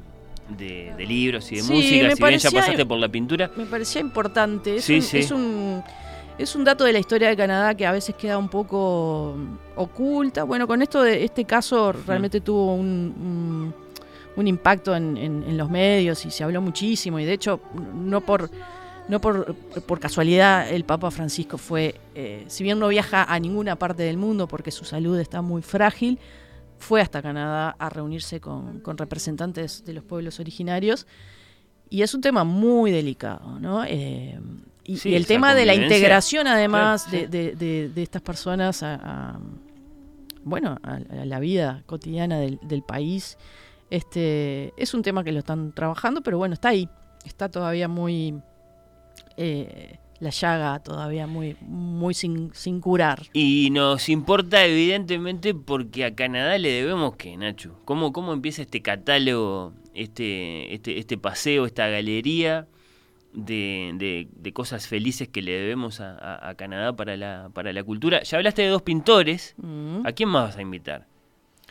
de- 0.58 0.94
de 0.98 1.06
libros 1.06 1.52
y 1.52 1.58
de 1.58 1.62
Sí, 1.62 1.74
música. 1.74 1.88
Si 2.16 2.24
bien 2.24 2.40
ya 2.40 2.50
pasaste 2.52 2.86
por 2.88 2.98
la 2.98 3.10
pintura. 3.10 3.52
Me 3.56 3.66
parecía 3.66 4.02
importante. 4.02 4.78
Es, 4.78 4.86
Sí, 4.86 4.96
un, 4.96 5.02
sí. 5.04 5.18
es 5.20 5.30
un 5.32 5.84
es 6.40 6.56
un 6.56 6.64
dato 6.64 6.84
de 6.84 6.94
la 6.94 6.98
historia 6.98 7.30
de 7.30 7.38
Canadá 7.38 7.76
que 7.76 7.86
a 7.86 7.92
veces 7.92 8.16
queda 8.16 8.40
un 8.40 8.50
poco 8.50 9.36
oculta. 9.76 10.44
Bueno, 10.44 10.66
con 10.66 10.82
esto 10.82 11.04
de 11.04 11.24
este 11.24 11.46
caso 11.46 11.92
realmente 11.92 12.42
tuvo 12.42 12.74
un, 12.74 12.88
un- 12.88 13.76
un 14.36 14.48
impacto 14.48 14.96
en, 14.96 15.18
en- 15.18 15.44
en 15.44 15.58
los 15.58 15.70
medios 15.70 16.26
y 16.26 16.32
se 16.32 16.44
habló 16.44 16.62
muchísimo. 16.62 17.20
Y 17.20 17.26
de 17.26 17.34
hecho, 17.34 17.60
no 17.96 18.22
por 18.22 18.50
no 19.10 19.20
por, 19.20 19.54
por 19.86 20.00
casualidad 20.00 20.70
el 20.70 20.86
Papa 20.86 21.12
Francisco 21.12 21.58
fue, 21.58 22.00
eh, 22.16 22.46
si 22.48 22.64
bien 22.64 22.80
no 22.80 22.88
viaja 22.88 23.26
a 23.26 23.38
ninguna 23.38 23.76
parte 23.76 24.02
del 24.04 24.16
mundo 24.16 24.48
porque 24.48 24.72
su 24.72 24.86
salud 24.86 25.20
está 25.20 25.42
muy 25.42 25.62
frágil, 25.62 26.20
fue 26.80 27.02
hasta 27.02 27.22
Canadá 27.22 27.76
a 27.78 27.90
reunirse 27.90 28.40
con, 28.40 28.80
con 28.80 28.98
representantes 28.98 29.84
de 29.84 29.92
los 29.94 30.06
pueblos 30.06 30.40
originarios. 30.40 31.06
Y 31.90 32.02
es 32.02 32.14
un 32.14 32.22
tema 32.22 32.46
muy 32.46 32.92
delicado, 32.92 33.60
¿no? 33.60 33.84
Eh, 33.84 34.40
y, 34.86 34.98
Sí, 34.98 35.10
y 35.10 35.16
el 35.16 35.26
tema 35.28 35.54
de 35.54 35.66
la 35.66 35.76
integración, 35.76 36.48
además, 36.48 37.04
Claro, 37.04 37.26
sí. 37.26 37.30
de, 37.30 37.46
de- 37.52 37.56
de- 37.58 37.90
de 37.90 38.04
estas 38.04 38.22
personas 38.22 38.84
a, 38.84 38.96
a- 38.96 39.40
bueno, 40.46 40.78
a, 40.82 40.94
a 40.96 41.26
la 41.26 41.40
vida 41.40 41.84
cotidiana 41.86 42.40
del, 42.40 42.58
del 42.64 42.84
país, 42.84 43.38
este, 43.98 44.74
es 44.82 44.94
un 44.94 45.02
tema 45.04 45.24
que 45.24 45.32
lo 45.32 45.40
están 45.40 45.72
trabajando, 45.74 46.22
pero 46.22 46.38
bueno, 46.38 46.54
está 46.54 46.70
ahí. 46.70 46.90
Está 47.26 47.50
todavía 47.50 47.88
muy... 47.88 48.36
eh, 49.38 49.98
la 50.20 50.30
llaga 50.30 50.80
todavía 50.80 51.28
muy, 51.28 51.58
muy 51.62 52.14
sin, 52.14 52.52
sin 52.54 52.80
curar. 52.80 53.24
Y 53.34 53.70
nos 53.72 54.08
importa 54.08 54.64
evidentemente 54.66 55.54
porque 55.54 56.06
a 56.06 56.16
Canadá 56.16 56.58
le 56.58 56.70
debemos 56.72 57.18
que, 57.18 57.36
Nacho. 57.36 57.78
¿Cómo, 57.84 58.14
cómo 58.14 58.32
empieza 58.32 58.62
este 58.62 58.82
catálogo, 58.82 59.74
este, 59.94 60.74
este, 60.74 60.98
este 60.98 61.18
paseo, 61.18 61.66
esta 61.66 61.88
galería 61.90 62.68
de, 63.34 63.92
de- 63.96 64.28
de 64.34 64.54
cosas 64.54 64.88
felices 64.88 65.28
que 65.28 65.42
le 65.42 65.52
debemos 65.52 66.00
a, 66.00 66.16
a- 66.18 66.50
a 66.50 66.56
Canadá 66.56 66.96
para 66.96 67.18
la, 67.18 67.50
para 67.54 67.74
la 67.74 67.84
cultura? 67.84 68.24
Ya 68.24 68.38
hablaste 68.38 68.62
de 68.62 68.70
dos 68.70 68.82
pintores. 68.84 69.56
Mm. 69.58 70.06
¿A 70.08 70.12
quién 70.14 70.30
más 70.30 70.44
vas 70.50 70.58
a 70.58 70.62
invitar? 70.62 71.06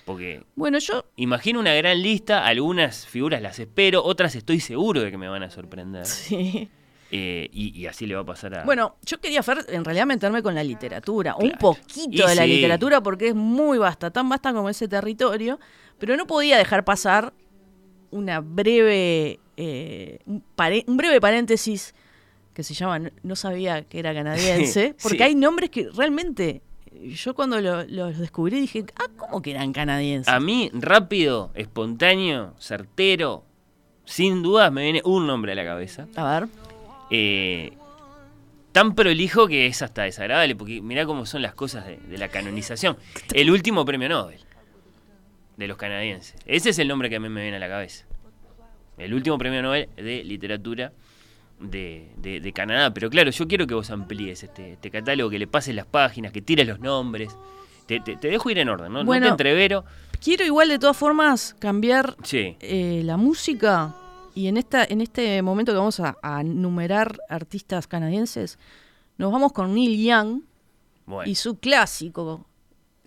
Porque 0.04 0.42
Bueno, 0.56 0.78
yo 0.78 1.04
imagino 1.16 1.60
una 1.60 1.74
gran 1.74 2.02
lista, 2.02 2.44
algunas 2.46 3.06
figuras 3.06 3.40
las 3.40 3.58
espero, 3.58 4.02
otras 4.04 4.34
estoy 4.34 4.60
seguro 4.60 5.00
de 5.02 5.10
que 5.10 5.18
me 5.18 5.28
van 5.28 5.42
a 5.42 5.50
sorprender. 5.50 6.06
Sí. 6.06 6.68
Eh, 7.14 7.50
y, 7.52 7.78
y 7.78 7.86
así 7.86 8.06
le 8.06 8.14
va 8.14 8.22
a 8.22 8.24
pasar 8.24 8.54
a... 8.54 8.64
Bueno, 8.64 8.96
yo 9.04 9.20
quería, 9.20 9.42
Fer, 9.42 9.66
en 9.68 9.84
realidad 9.84 10.06
meterme 10.06 10.42
con 10.42 10.54
la 10.54 10.64
literatura, 10.64 11.36
un 11.36 11.52
poquito 11.52 12.08
Y 12.10 12.16
de 12.16 12.34
la 12.34 12.44
sí. 12.44 12.48
literatura, 12.48 13.02
porque 13.02 13.28
es 13.28 13.34
muy 13.34 13.76
vasta, 13.76 14.10
tan 14.10 14.30
vasta 14.30 14.52
como 14.54 14.70
ese 14.70 14.88
territorio, 14.88 15.60
pero 15.98 16.16
no 16.16 16.26
podía 16.26 16.56
dejar 16.56 16.84
pasar 16.86 17.34
una 18.10 18.40
breve, 18.40 19.40
eh, 19.58 20.20
un, 20.24 20.42
breve 20.96 21.20
paréntesis 21.20 21.94
que 22.54 22.62
se 22.62 22.72
llama, 22.74 22.98
no, 22.98 23.10
no 23.22 23.36
sabía 23.36 23.82
que 23.84 23.98
era 23.98 24.14
canadiense, 24.14 24.94
porque 25.02 25.18
Sí. 25.18 25.22
hay 25.24 25.34
nombres 25.34 25.68
que 25.68 25.88
realmente, 25.94 26.62
yo 27.10 27.34
cuando 27.34 27.60
lo- 27.60 27.84
los 27.84 28.18
descubrí 28.18 28.60
dije, 28.60 28.84
ah, 28.96 29.06
¿cómo 29.16 29.42
que 29.42 29.50
eran 29.52 29.72
canadienses? 29.72 30.32
A 30.32 30.40
mí, 30.40 30.70
rápido, 30.74 31.50
espontáneo, 31.54 32.54
certero, 32.58 33.44
sin 34.04 34.42
dudas 34.42 34.70
me 34.72 34.82
viene 34.84 35.00
un 35.04 35.26
nombre 35.26 35.52
a 35.52 35.54
la 35.54 35.64
cabeza. 35.64 36.06
A 36.16 36.40
ver. 36.40 36.48
Eh, 37.10 37.72
tan 38.72 38.94
prolijo 38.94 39.46
que 39.48 39.66
es 39.66 39.82
hasta 39.82 40.02
desagradable, 40.04 40.56
porque 40.56 40.80
mirá 40.80 41.04
cómo 41.06 41.26
son 41.26 41.42
las 41.42 41.54
cosas 41.54 41.86
de, 41.86 41.96
de 41.98 42.18
la 42.18 42.28
canonización. 42.28 42.96
El 43.34 43.50
último 43.50 43.84
premio 43.84 44.08
Nobel 44.08 44.40
de 45.56 45.68
los 45.68 45.76
canadienses. 45.76 46.34
Ese 46.46 46.70
es 46.70 46.78
el 46.78 46.88
nombre 46.88 47.10
que 47.10 47.16
a 47.16 47.20
mí 47.20 47.28
me 47.28 47.42
viene 47.42 47.58
a 47.58 47.60
la 47.60 47.68
cabeza. 47.68 48.06
El 48.98 49.12
último 49.14 49.36
premio 49.38 49.62
Nobel 49.62 49.88
de 49.96 50.24
literatura 50.24 50.92
de, 51.62 52.10
de- 52.18 52.40
de 52.40 52.52
Canadá. 52.52 52.92
Pero 52.94 53.08
claro, 53.10 53.30
yo 53.30 53.46
quiero 53.48 53.66
que 53.66 53.74
vos 53.74 53.90
amplíes 53.90 54.42
este, 54.42 54.72
este 54.74 54.90
catálogo, 54.90 55.30
que 55.30 55.38
le 55.38 55.46
pases 55.46 55.74
las 55.74 55.86
páginas, 55.86 56.32
que 56.32 56.42
tires 56.42 56.66
los 56.66 56.80
nombres. 56.80 57.36
Te, 57.86 58.00
te- 58.00 58.16
te 58.16 58.28
dejo 58.28 58.48
ir 58.50 58.58
en 58.58 58.68
orden, 58.68 58.92
¿no? 58.92 59.00
No 59.00 59.04
Bueno. 59.04 59.26
te 59.26 59.30
entrevero. 59.30 59.84
Quiero 60.22 60.44
igual 60.44 60.68
de 60.68 60.78
todas 60.78 60.96
formas 60.96 61.54
cambiar 61.58 62.16
Sí. 62.22 62.56
eh, 62.60 63.02
la 63.04 63.16
música 63.16 63.94
y 64.34 64.46
en 64.46 64.56
esta 64.56 64.84
en 64.84 65.00
este 65.00 65.42
momento 65.42 65.72
que 65.72 65.78
vamos 65.78 65.98
a, 66.00 66.16
a 66.22 66.42
numerar 66.44 67.18
artistas 67.28 67.86
canadienses, 67.88 68.58
nos 69.18 69.32
vamos 69.32 69.52
con 69.52 69.74
Neil 69.74 70.02
Young 70.02 70.42
Bueno. 71.06 71.28
y 71.30 71.34
su 71.34 71.58
clásico 71.58 72.46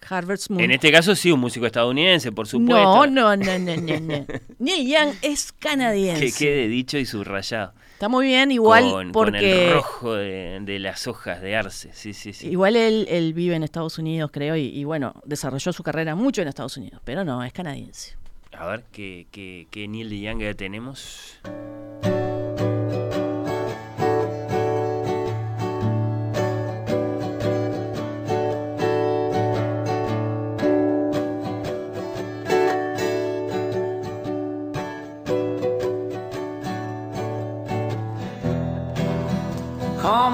Harvest 0.07 0.49
Moon. 0.51 0.61
En 0.61 0.71
este 0.71 0.91
caso 0.91 1.15
sí, 1.15 1.31
un 1.31 1.39
músico 1.39 1.65
estadounidense, 1.65 2.31
por 2.31 2.45
supuesto. 2.47 2.75
no, 3.07 3.07
no, 3.07 3.35
no, 3.37 3.57
no, 3.59 3.75
no, 3.77 3.99
no. 3.99 4.25
Neil 4.59 4.87
Young 4.87 5.15
es 5.21 5.51
canadiense. 5.53 6.25
Que 6.25 6.31
quede 6.33 6.67
dicho 6.67 6.97
y 6.97 7.05
subrayado. 7.05 7.73
Está 7.95 8.09
muy 8.09 8.25
bien, 8.25 8.51
igual 8.51 8.83
con, 8.83 8.91
con 8.91 9.11
porque 9.13 9.69
el 9.69 9.73
rojo 9.75 10.15
de, 10.15 10.59
de 10.61 10.79
las 10.79 11.07
hojas 11.07 11.41
de 11.41 11.55
arce. 11.55 11.91
Sí, 11.93 12.11
sí, 12.13 12.33
sí. 12.33 12.49
igual 12.49 12.75
él, 12.75 13.07
él 13.09 13.33
vive 13.33 13.55
en 13.55 13.63
Estados 13.63 13.97
Unidos, 13.97 14.31
creo, 14.33 14.57
y, 14.57 14.63
y 14.67 14.83
bueno, 14.83 15.13
desarrolló 15.23 15.71
su 15.71 15.81
carrera 15.81 16.13
mucho 16.13 16.41
en 16.41 16.49
Estados 16.49 16.75
Unidos, 16.75 16.99
pero 17.05 17.23
no, 17.23 17.41
es 17.41 17.53
canadiense. 17.53 18.17
A 18.51 18.67
ver, 18.67 18.83
¿qué, 18.91 19.27
qué, 19.31 19.67
qué 19.71 19.87
Neil 19.87 20.09
de 20.09 20.19
Young 20.19 20.55
tenemos? 20.57 21.39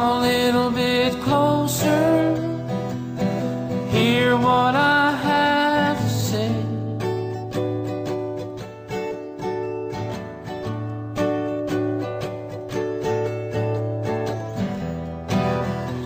Come 0.02 0.18
a 0.18 0.22
little 0.22 0.72
bit 0.72 1.14
closer. 1.22 2.34
Hear 3.92 4.36
what 4.36 4.74
I 4.76 5.12
have 5.30 5.98
to 6.02 6.10
say. 6.10 6.52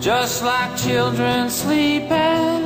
Just 0.02 0.44
like 0.44 0.76
children 0.76 1.50
sleeping, 1.50 2.64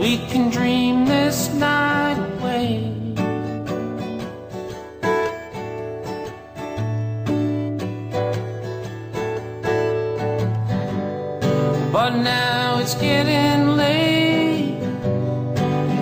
we 0.00 0.18
can 0.26 0.50
dream 0.50 1.06
this 1.06 1.54
night 1.54 2.18
away. 2.18 2.93
now 12.22 12.78
it's 12.78 12.94
getting 12.94 13.76
late 13.76 14.78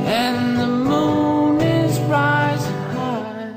and 0.06 0.58
the 0.58 0.66
moon 0.66 1.60
is 1.60 1.98
rising 2.00 2.82
high. 2.92 3.54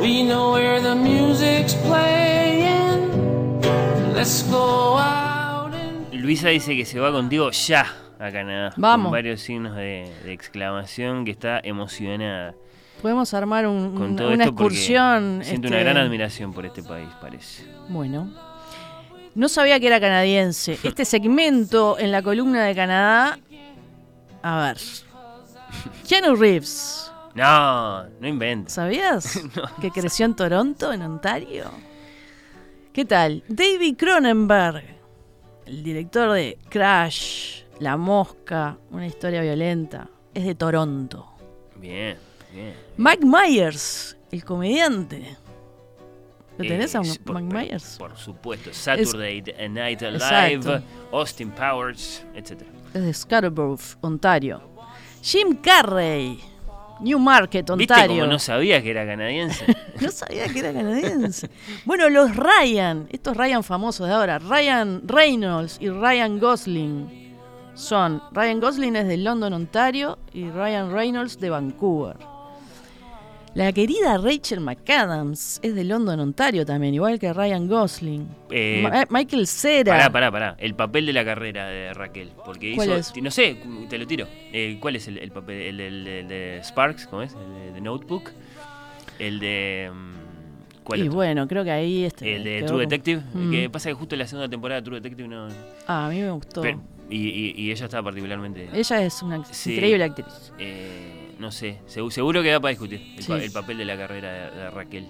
We 0.00 0.24
know 0.24 0.52
where 0.52 0.80
the 0.80 0.94
music's 0.94 1.74
playing. 1.74 3.10
Let's 4.14 4.42
go 4.44 4.96
out 4.96 5.74
and 5.74 6.12
Luisa 6.14 6.48
dice 6.48 6.74
que 6.74 6.84
se 6.84 6.98
va 6.98 7.12
contigo 7.12 7.50
ya 7.50 7.86
a 8.18 8.30
Canadá. 8.30 8.72
Vamos. 8.76 9.06
Con 9.06 9.12
varios 9.12 9.40
signos 9.40 9.76
de, 9.76 10.10
de 10.24 10.32
exclamación 10.32 11.24
que 11.24 11.30
está 11.30 11.60
emocionada. 11.62 12.54
Podemos 13.02 13.32
armar 13.34 13.66
un- 13.66 13.94
con 13.94 14.16
todo 14.16 14.28
una 14.28 14.44
esto 14.44 14.50
excursión. 14.50 15.40
Siento 15.42 15.66
este, 15.68 15.68
una 15.68 15.78
gran 15.78 15.96
admiración 15.96 16.52
por 16.52 16.66
este 16.66 16.82
país, 16.82 17.08
parece. 17.20 17.64
Bueno. 17.88 18.30
No 19.34 19.48
sabía 19.48 19.78
que 19.80 19.86
era 19.86 20.00
canadiense. 20.00 20.78
Este 20.82 21.04
segmento 21.04 21.98
en 21.98 22.10
la 22.12 22.20
columna 22.22 22.64
de 22.64 22.74
Canadá. 22.74 23.38
A 24.42 24.62
ver. 24.62 24.78
Keanu 26.08 26.34
Reeves. 26.36 27.10
No, 27.34 28.02
no 28.20 28.26
inventes. 28.28 28.74
¿Sabías 28.74 29.40
que 29.80 29.90
creció 29.90 30.26
en 30.26 30.34
Toronto, 30.34 30.92
en 30.92 31.02
Ontario? 31.02 31.70
¿Qué 32.92 33.04
tal? 33.04 33.44
David 33.46 33.96
Cronenberg, 33.96 34.82
el 35.64 35.82
director 35.84 36.32
de 36.32 36.58
Crash, 36.68 37.62
La 37.78 37.96
Mosca, 37.96 38.76
una 38.90 39.06
historia 39.06 39.42
violenta, 39.42 40.08
es 40.34 40.44
de 40.44 40.56
Toronto. 40.56 41.26
Bien, 41.76 42.18
Mike 42.96 43.24
Myers, 43.24 44.16
el 44.30 44.44
comediante. 44.44 45.36
¿Lo 46.58 46.64
Eh, 46.64 46.68
tenés 46.68 46.94
a 46.94 47.00
por- 47.24 47.40
Mike 47.40 47.54
Myers? 47.56 47.96
Por 47.98 48.16
supuesto. 48.16 48.70
Saturday 48.72 49.42
Night 49.70 50.02
Live. 50.02 50.82
Austin 51.12 51.50
Powers, 51.50 52.24
etc. 52.34 52.62
Es 52.92 53.02
de 53.02 53.14
Scarborough, 53.14 53.80
Ontario. 54.02 54.60
Jim 55.22 55.56
Carrey, 55.62 56.38
Newmarket, 57.00 57.66
¿Viste 57.76 57.92
Ontario. 57.94 58.20
como 58.22 58.32
no 58.32 58.38
sabía 58.38 58.82
que 58.82 58.90
era 58.90 59.06
canadiense? 59.06 59.64
No 60.00 60.10
sabía 60.10 60.48
que 60.48 60.58
era 60.60 60.72
canadiense. 60.72 61.50
Bueno, 61.84 62.08
los 62.08 62.34
Ryan, 62.34 63.06
estos 63.10 63.36
Ryan 63.36 63.62
famosos 63.62 64.06
de 64.08 64.14
ahora, 64.14 64.38
Ryan 64.38 65.02
Reynolds 65.06 65.76
y 65.78 65.90
Ryan 65.90 66.38
Gosling 66.38 67.36
son. 67.74 68.22
Ryan 68.32 68.60
Gosling 68.60 68.96
es 68.96 69.06
de 69.06 69.16
London, 69.18 69.52
Ontario 69.52 70.18
y 70.32 70.48
Ryan 70.48 70.90
Reynolds 70.90 71.38
de 71.38 71.50
Vancouver. 71.50 72.16
La 73.52 73.72
querida 73.72 74.16
Rachel 74.16 74.60
McAdams 74.60 75.58
es 75.62 75.74
de 75.74 75.82
London, 75.82 76.20
Ontario 76.20 76.64
también, 76.64 76.94
igual 76.94 77.18
que 77.18 77.32
Ryan 77.32 77.66
Gosling. 77.66 78.28
Eh, 78.50 78.80
Ma- 78.88 79.04
Michael 79.10 79.46
Cera. 79.48 79.92
Pará, 79.92 80.10
pará, 80.10 80.30
pará. 80.30 80.56
El 80.58 80.74
papel 80.74 81.04
de 81.06 81.12
la 81.12 81.24
carrera 81.24 81.66
de 81.66 81.92
Raquel. 81.92 82.30
Porque 82.44 82.74
¿Cuál 82.76 82.90
hizo. 82.90 82.96
es? 83.16 83.22
No 83.22 83.30
sé, 83.32 83.56
te 83.88 83.98
lo 83.98 84.06
tiro. 84.06 84.26
Eh, 84.52 84.78
¿Cuál 84.80 84.96
es 84.96 85.08
el, 85.08 85.18
el 85.18 85.32
papel? 85.32 85.62
El, 85.62 85.80
el- 85.80 86.06
el 86.06 86.28
de 86.28 86.60
Sparks, 86.62 87.08
¿cómo 87.08 87.22
es? 87.22 87.34
El 87.68 87.74
de, 87.74 87.80
Notebook. 87.80 88.30
El 89.18 89.40
de. 89.40 89.90
mm, 89.92 90.84
¿Cuál 90.84 91.00
y 91.00 91.02
otro? 91.02 91.14
bueno, 91.16 91.48
creo 91.48 91.64
que 91.64 91.70
ahí 91.72 92.04
este, 92.04 92.36
El 92.36 92.44
de 92.44 92.62
True 92.62 92.80
Detective. 92.82 93.22
Mm. 93.34 93.50
Que 93.50 93.68
pasa 93.68 93.88
que 93.88 93.94
justo 93.94 94.14
en 94.14 94.20
la 94.20 94.26
segunda 94.28 94.48
temporada 94.48 94.80
de 94.80 94.84
True 94.84 95.00
Detective 95.00 95.26
no. 95.28 95.48
Ah, 95.88 96.06
a 96.06 96.08
mí 96.08 96.20
me 96.20 96.30
gustó. 96.30 96.62
Pero- 96.62 96.80
y, 97.10 97.16
y- 97.28 97.54
y 97.56 97.70
ella 97.72 97.86
estaba 97.86 98.04
particularmente. 98.04 98.68
Ella 98.72 99.02
es 99.02 99.20
una 99.24 99.44
Sí. 99.46 99.72
increíble 99.74 100.04
actriz. 100.04 100.52
Eh, 100.60 101.19
no 101.40 101.50
sé, 101.50 101.80
segu- 101.88 102.10
seguro 102.10 102.42
que 102.42 102.50
da 102.50 102.60
para 102.60 102.70
discutir 102.70 103.00
el, 103.16 103.22
Sí. 103.22 103.28
pa- 103.28 103.42
el 103.42 103.50
papel 103.50 103.78
de 103.78 103.84
la 103.84 103.96
carrera 103.96 104.32
de, 104.32 104.50
de 104.56 104.70
Raquel. 104.70 105.08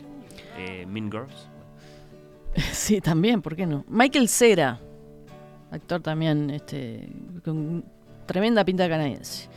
Eh, 0.57 0.87
mean 0.87 1.11
Girls. 1.11 1.49
Sí, 2.72 3.01
también, 3.01 3.43
¿por 3.43 3.55
qué 3.57 3.66
no? 3.66 3.85
Michael 3.89 4.28
Cera, 4.28 4.81
actor 5.70 6.01
también 6.01 6.51
este, 6.51 7.09
con 7.45 7.85
tremenda 8.26 8.64
pinta 8.64 8.89
canadiense. 8.89 9.49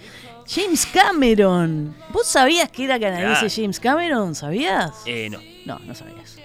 James 0.48 0.86
Cameron. 0.88 1.96
¿Vos 2.12 2.28
sabías 2.28 2.70
que 2.70 2.84
era 2.84 3.00
canadiense 3.00 3.40
Claro. 3.40 3.54
James 3.56 3.80
Cameron? 3.80 4.36
¿Sabías? 4.36 5.04
Eh, 5.06 5.30
no. 5.30 5.40
No, 5.66 5.80
no 5.86 5.96
sabías. 5.96 6.38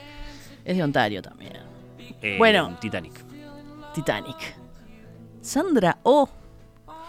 Es 0.64 0.76
de 0.76 0.83
Ontario 0.83 1.20
también. 1.20 1.53
Eh, 2.22 2.37
Bueno. 2.39 2.76
Titanic. 2.81 3.12
Titanic. 3.95 4.37
Sandra 5.41 5.99
Oh, 6.05 6.29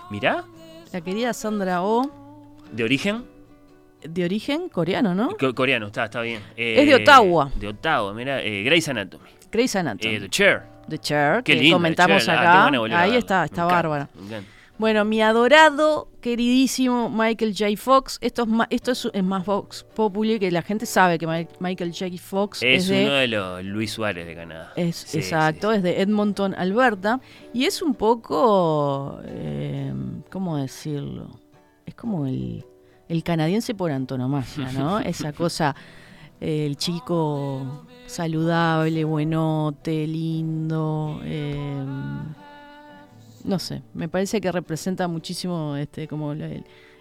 Mirá, 0.09 0.43
la 0.91 1.01
querida 1.01 1.33
Sandra 1.33 1.83
Oh, 1.83 2.09
de 2.71 2.83
origen. 2.83 3.23
de 4.03 4.23
origen 4.23 4.69
coreano, 4.69 5.13
¿no? 5.13 5.35
Co- 5.37 5.53
coreano, 5.53 5.87
está, 5.87 6.05
está 6.05 6.21
bien. 6.21 6.41
Es 6.55 6.85
de 6.87 6.95
Ottawa. 6.95 7.51
De 7.55 7.67
Ottawa, 7.67 8.13
mira, 8.13 8.41
eh, 8.41 8.63
Grey's 8.63 8.87
Anatomy. 8.87 9.25
Grey's 9.51 9.75
Anatomy. 9.75 10.15
Eh, 10.15 10.19
The 10.21 10.29
Chair. 10.29 10.63
The 10.87 10.97
Chair, 10.99 11.43
Qué 11.43 11.59
que 11.59 11.71
comentamos 11.71 12.25
Chair, 12.25 12.37
acá. 12.37 12.67
Ahí 12.67 13.15
está, 13.15 13.39
Me 13.41 13.45
está 13.45 13.61
encanta, 13.63 13.65
bárbara. 13.65 14.09
me 14.15 14.25
encanta. 14.27 14.49
Bueno, 14.77 15.03
mi 15.03 15.21
adorado, 15.21 16.07
queridísimo 16.21 17.09
Michael 17.09 17.53
J. 17.53 17.75
Fox. 17.75 18.17
Esto 18.21 18.43
es, 18.43 18.47
ma- 18.47 18.67
esto 18.69 18.91
es, 18.93 19.09
es 19.13 19.23
más 19.25 19.45
Vox 19.45 19.83
Populi, 19.93 20.39
que 20.39 20.49
la 20.51 20.61
gente 20.61 20.85
sabe 20.85 21.17
que 21.19 21.27
Mi- 21.27 21.47
Michael 21.59 21.91
J. 21.91 22.05
Fox 22.17 22.63
es, 22.63 22.83
Es, 22.83 22.87
de. 22.87 23.03
uno 23.03 23.13
de 23.15 23.27
los 23.27 23.63
Luis 23.65 23.91
Suárez 23.91 24.25
de 24.25 24.35
Canadá. 24.35 24.71
es- 24.77 24.95
Sí, 24.95 25.17
exacto, 25.17 25.73
es 25.73 25.83
de 25.83 25.99
Edmonton, 26.01 26.55
Alberta. 26.57 27.19
Y 27.53 27.65
es 27.65 27.81
un 27.81 27.93
poco. 27.95 29.19
eh, 29.25 29.91
¿Cómo 30.31 30.55
decirlo? 30.57 31.38
Como 31.99 32.25
el, 32.27 32.65
el 33.07 33.23
canadiense 33.23 33.73
por 33.75 33.91
antonomasia, 33.91 34.71
¿no? 34.71 34.99
Esa 35.13 35.33
cosa. 35.33 35.75
eh, 36.41 36.65
el 36.65 36.77
chico 36.77 37.85
saludable, 38.05 39.03
buenote, 39.03 40.07
lindo. 40.07 41.19
eh, 41.23 41.83
no 43.43 43.57
sé, 43.59 43.81
me 43.93 44.07
parece 44.09 44.41
que 44.41 44.51
representa 44.51 45.07
muchísimo 45.07 45.75
este 45.77 46.07
como 46.07 46.33
el, 46.33 46.41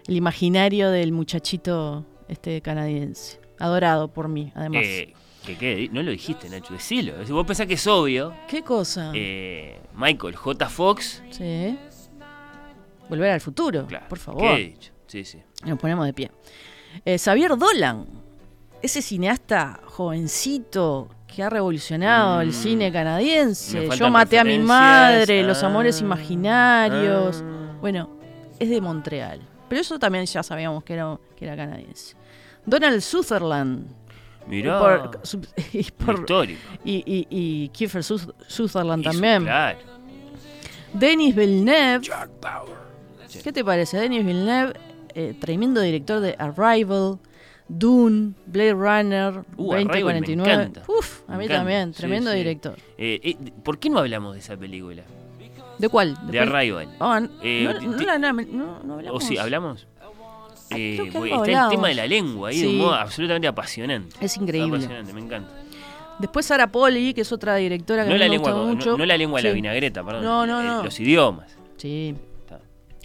el 0.07 0.15
imaginario 0.15 0.89
del 0.89 1.11
muchachito 1.11 2.05
este 2.27 2.61
canadiense. 2.61 3.39
Adorado 3.59 4.07
por 4.07 4.29
mí, 4.29 4.51
además. 4.55 4.83
Eh, 4.85 5.13
que 5.45 5.57
quede- 5.57 5.89
no 5.91 6.01
lo 6.03 6.11
dijiste, 6.11 6.49
Nacho, 6.49 6.73
decilo. 6.73 7.25
Si 7.25 7.31
vos 7.33 7.45
pensás 7.45 7.65
que 7.67 7.73
es 7.73 7.87
obvio, 7.87 8.33
¿Qué 8.47 8.61
cosa? 8.63 9.11
eh, 9.15 9.79
Michael 9.95 10.35
J. 10.35 10.69
Fox. 10.69 11.23
Sí. 11.31 11.77
Volver 13.09 13.31
al 13.31 13.41
futuro, 13.41 13.85
Claro, 13.87 14.05
por 14.07 14.17
¿qué 14.19 14.23
favor. 14.23 14.59
Sí, 15.07 15.25
sí. 15.25 15.41
Nos 15.65 15.79
ponemos 15.79 16.05
de 16.05 16.13
pie. 16.13 16.31
Eh, 17.03 17.17
Xavier 17.17 17.57
Dolan, 17.57 18.05
ese 18.81 19.01
cineasta 19.01 19.79
jovencito 19.85 21.09
que 21.27 21.43
ha 21.43 21.49
revolucionado 21.49 22.41
el 22.41 22.49
Mm. 22.49 22.53
cine 22.53 22.91
canadiense. 22.91 23.89
Yo 23.97 24.09
maté 24.09 24.39
a 24.39 24.43
mi 24.43 24.59
madre, 24.59 25.43
Los 25.43 25.63
amores 25.63 25.99
Ah, 26.01 26.05
imaginarios. 26.05 27.43
ah. 27.45 27.77
Bueno, 27.81 28.09
es 28.59 28.69
de 28.69 28.79
Montreal. 28.81 29.41
Pero 29.67 29.81
eso 29.81 29.99
también 29.99 30.25
ya 30.25 30.41
sabíamos 30.43 30.83
que 30.83 30.93
era, 30.93 31.17
que 31.35 31.45
era 31.45 31.55
canadiense. 31.55 32.15
Donald 32.65 33.01
Sutherland. 33.01 33.87
Mirá. 34.47 34.77
Y 34.77 34.79
por, 34.79 35.19
su- 35.23 35.41
y, 35.73 35.83
por- 35.91 36.19
histórico. 36.19 36.59
y, 36.83 36.95
y- 37.05 37.27
y 37.29 37.69
Kiefer 37.69 38.01
Suth- 38.03 38.33
Sutherland 38.47 39.01
Y 39.01 39.05
su- 39.05 39.11
también. 39.11 39.43
Claro. 39.43 39.79
Denis 40.93 41.35
Villeneuve. 41.35 42.07
¿Qué 43.43 43.51
te 43.51 43.63
parece? 43.63 43.97
Denis 43.97 44.25
Villeneuve, 44.25 44.73
eh, 45.13 45.33
tremendo 45.39 45.81
director 45.81 46.19
de 46.19 46.35
Arrival, 46.39 47.19
Dune, 47.67 48.33
Blade 48.47 48.73
Runner, 48.73 49.43
Uh, 49.57 49.73
Arrival 49.73 49.95
me 49.95 50.03
2049. 50.13 50.53
encanta. 50.53 50.83
Uf, 50.87 51.21
a 51.27 51.31
Me 51.33 51.37
mí 51.37 51.43
encanta. 51.45 51.59
también, 51.59 51.91
tremendo 51.93 52.31
sí. 52.31 52.37
director. 52.37 52.75
Eh, 52.97 53.19
eh, 53.23 53.37
¿Por 53.63 53.77
qué 53.79 53.89
no 53.89 53.99
hablamos 53.99 54.33
de 54.33 54.39
esa 54.39 54.57
película? 54.57 55.03
¿De 55.77 55.87
cuál? 55.87 56.17
De 56.29 56.39
Arrival. 56.39 56.89
Ah, 56.99 57.19
n- 57.19 57.29
Eh, 57.41 57.63
no, 57.63 57.73
no 57.73 58.19
no, 58.19 58.33
no, 58.33 58.83
no 58.83 58.93
¿O 58.93 58.97
hablamos. 58.97 59.23
sí, 59.23 59.37
hablamos? 59.37 59.87
Eh, 60.71 60.97
porque 60.99 61.17
algo 61.17 61.25
está 61.25 61.35
el 61.35 61.41
hablamos. 61.55 61.71
tema 61.71 61.87
de 61.87 61.93
la 61.95 62.07
lengua 62.07 62.49
ahí 62.49 62.61
de 62.61 62.67
un 62.67 62.77
modo 62.77 62.93
absolutamente 62.93 63.47
apasionante. 63.47 64.15
Es 64.19 64.35
increíble. 64.37 64.77
Apasionante, 64.77 65.13
me 65.13 65.21
encanta. 65.21 65.51
Después 66.19 66.45
Sara 66.45 66.67
Poli, 66.67 67.13
que 67.13 67.21
es 67.21 67.31
otra 67.31 67.55
directora 67.55 68.03
que 68.03 68.09
No 68.09 68.13
mí 68.15 68.19
la, 68.19 68.25
me 68.25 68.31
lengua, 68.31 68.51
gusta 68.51 68.65
no, 68.67 68.75
mucho. 68.75 68.97
no 68.97 69.05
la 69.05 69.17
lengua 69.17 69.41
de 69.41 69.47
la 69.49 69.53
vinagreta, 69.55 70.03
perdón. 70.03 70.23
No, 70.23 70.45
no, 70.45 70.61
Eh, 70.61 70.65
no. 70.65 70.83
Los 70.83 70.99
idiomas. 70.99 71.55
Sí. 71.77 72.13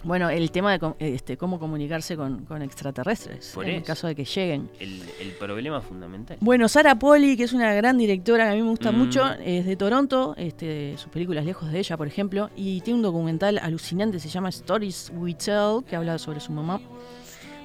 Bueno, 0.05 0.29
el 0.29 0.51
tema 0.51 0.77
de 0.77 0.93
este, 0.99 1.35
cómo 1.35 1.59
comunicarse 1.59 2.15
con, 2.15 2.45
con 2.45 2.61
extraterrestres, 2.61 3.51
Por 3.55 3.67
en 3.67 3.75
el 3.77 3.83
caso 3.83 4.05
de 4.05 4.13
que 4.15 4.23
lleguen. 4.23 4.69
El, 4.79 5.01
el 5.19 5.31
problema 5.31 5.81
fundamental. 5.81 6.37
Bueno, 6.41 6.69
Sara 6.69 6.93
Poli, 6.93 7.35
que 7.35 7.43
es 7.45 7.53
una 7.53 7.73
gran 7.73 7.97
directora 7.97 8.45
que 8.45 8.51
a 8.51 8.53
mí 8.53 8.61
me 8.61 8.69
gusta 8.69 8.91
Mm. 8.91 8.97
mucho, 8.97 9.25
es 9.43 9.65
de 9.65 9.75
Toronto, 9.75 10.35
este, 10.37 10.95
sus 10.97 11.09
películas 11.11 11.43
Lejos 11.43 11.71
de 11.71 11.79
ella, 11.79 11.97
por 11.97 12.05
ejemplo, 12.07 12.51
y 12.55 12.81
tiene 12.81 12.97
un 12.97 13.03
documental 13.03 13.57
alucinante, 13.57 14.19
se 14.19 14.29
llama 14.29 14.49
Stories 14.49 15.11
We 15.15 15.33
Tell, 15.33 15.83
que 15.89 15.95
habla 15.95 16.19
sobre 16.19 16.39
su 16.39 16.51
mamá. 16.51 16.79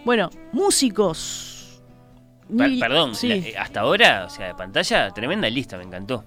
Bueno, 0.07 0.31
músicos. 0.53 1.83
Per- 2.57 2.79
perdón, 2.81 3.15
sí, 3.15 3.29
la- 3.29 3.37
eh, 3.37 3.55
hasta 3.59 3.81
ahora, 3.81 4.25
o 4.27 4.31
sea, 4.31 4.47
de 4.47 4.55
pantalla, 4.55 5.11
tremenda 5.11 5.49
lista, 5.51 5.77
me 5.77 5.85
encantó. 5.85 6.25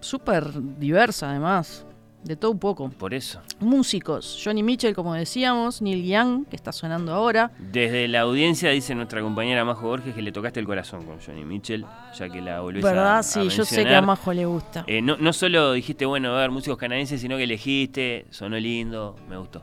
súper 0.00 0.44
diversa 0.78 1.30
además, 1.30 1.85
de 2.26 2.36
todo 2.36 2.50
un 2.50 2.58
poco. 2.58 2.88
Por 2.90 3.14
eso. 3.14 3.40
Músicos, 3.60 4.40
Johnny 4.44 4.62
Mitchell, 4.62 4.94
como 4.94 5.14
decíamos, 5.14 5.80
Neil 5.80 6.04
Young, 6.04 6.46
que 6.46 6.56
está 6.56 6.72
sonando 6.72 7.12
ahora. 7.14 7.52
Desde 7.58 8.08
la 8.08 8.20
audiencia 8.20 8.70
dice 8.70 8.94
nuestra 8.94 9.20
compañera 9.22 9.64
Majo 9.64 9.86
Borges 9.88 10.14
que 10.14 10.22
le 10.22 10.32
tocaste 10.32 10.60
el 10.60 10.66
corazón 10.66 11.04
con 11.06 11.18
Johnny 11.24 11.44
Mitchell, 11.44 11.84
ya 12.18 12.28
que 12.28 12.40
la 12.42 12.60
volvés 12.60 12.84
a- 12.84 12.88
¿Verdad? 12.88 13.18
a 13.18 13.22
sí, 13.22 13.48
yo 13.48 13.64
sé 13.64 13.84
que 13.84 13.94
a. 13.94 14.02
Majo 14.02 14.32
le 14.32 14.44
gusta. 14.46 14.84
Eh, 14.86 15.00
no, 15.00 15.16
no 15.16 15.32
solo 15.32 15.72
dijiste, 15.72 16.04
bueno, 16.06 16.34
a 16.36 16.40
ver, 16.40 16.50
músicos 16.50 16.78
canadienses, 16.78 17.20
sino 17.20 17.36
que 17.36 17.44
elegiste, 17.44 18.26
sonó 18.30 18.56
lindo, 18.58 19.16
me 19.28 19.36
gustó. 19.36 19.62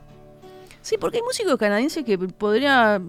Sí, 0.80 0.96
porque 1.00 1.16
hay 1.16 1.22
músicos 1.22 1.56
canadienses 1.56 2.04
que 2.04 2.18
podría, 2.18 3.00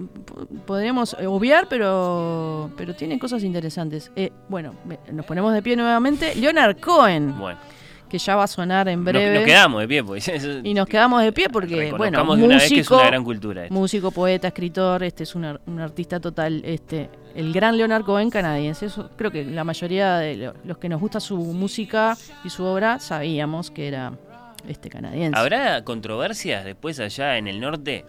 podríamos 0.65 1.13
obviar, 1.25 1.67
pero, 1.69 2.69
pero 2.77 2.95
tienen 2.95 3.19
cosas 3.19 3.43
interesantes. 3.43 4.11
Eh, 4.15 4.31
bueno, 4.47 4.73
nos 5.11 5.25
ponemos 5.25 5.53
de 5.53 5.61
pie 5.61 5.75
nuevamente. 5.75 6.35
Leonard 6.35 6.79
Cohen, 6.79 7.37
Bueno, 7.37 7.59
que 8.09 8.17
ya 8.17 8.35
va 8.35 8.43
a 8.43 8.47
sonar 8.47 8.87
en 8.89 9.03
breve. 9.03 9.33
nos 9.35 9.43
quedamos 9.43 9.81
de 9.81 9.87
pie, 9.87 10.03
pues. 10.03 10.31
Y 10.63 10.73
nos 10.73 10.87
quedamos 10.87 11.21
de 11.23 11.31
pie 11.31 11.49
porque, 11.49 11.91
bueno, 11.91 12.23
de 12.35 12.43
una 12.43 12.55
vez 12.55 12.69
que 12.69 12.79
es 12.79 12.89
músico, 12.89 12.95
una 12.95 13.05
gran 13.07 13.23
cultura 13.23 13.63
esto. 13.63 13.73
músico, 13.73 14.11
poeta, 14.11 14.47
escritor, 14.47 15.03
este 15.03 15.23
es 15.23 15.35
un, 15.35 15.59
un 15.65 15.79
artista 15.79 16.19
total, 16.19 16.61
este, 16.65 17.09
el 17.35 17.51
gran 17.53 17.77
Leonard 17.77 18.03
Cohen 18.03 18.29
canadiense. 18.29 18.85
Eso, 18.87 19.09
creo 19.17 19.31
que 19.31 19.43
la 19.43 19.63
mayoría 19.63 20.17
de 20.17 20.35
lo- 20.37 20.53
los 20.63 20.77
que 20.77 20.89
nos 20.89 20.99
gusta 21.01 21.19
su 21.19 21.37
música 21.37 22.17
y 22.43 22.49
su 22.49 22.63
obra 22.63 22.99
sabíamos 22.99 23.71
que 23.71 23.87
era 23.87 24.13
este 24.67 24.89
canadiense. 24.89 25.37
¿Habrá 25.39 25.83
controversias 25.83 26.65
después 26.65 26.99
allá 26.99 27.37
en 27.37 27.47
el 27.47 27.59
norte? 27.59 28.05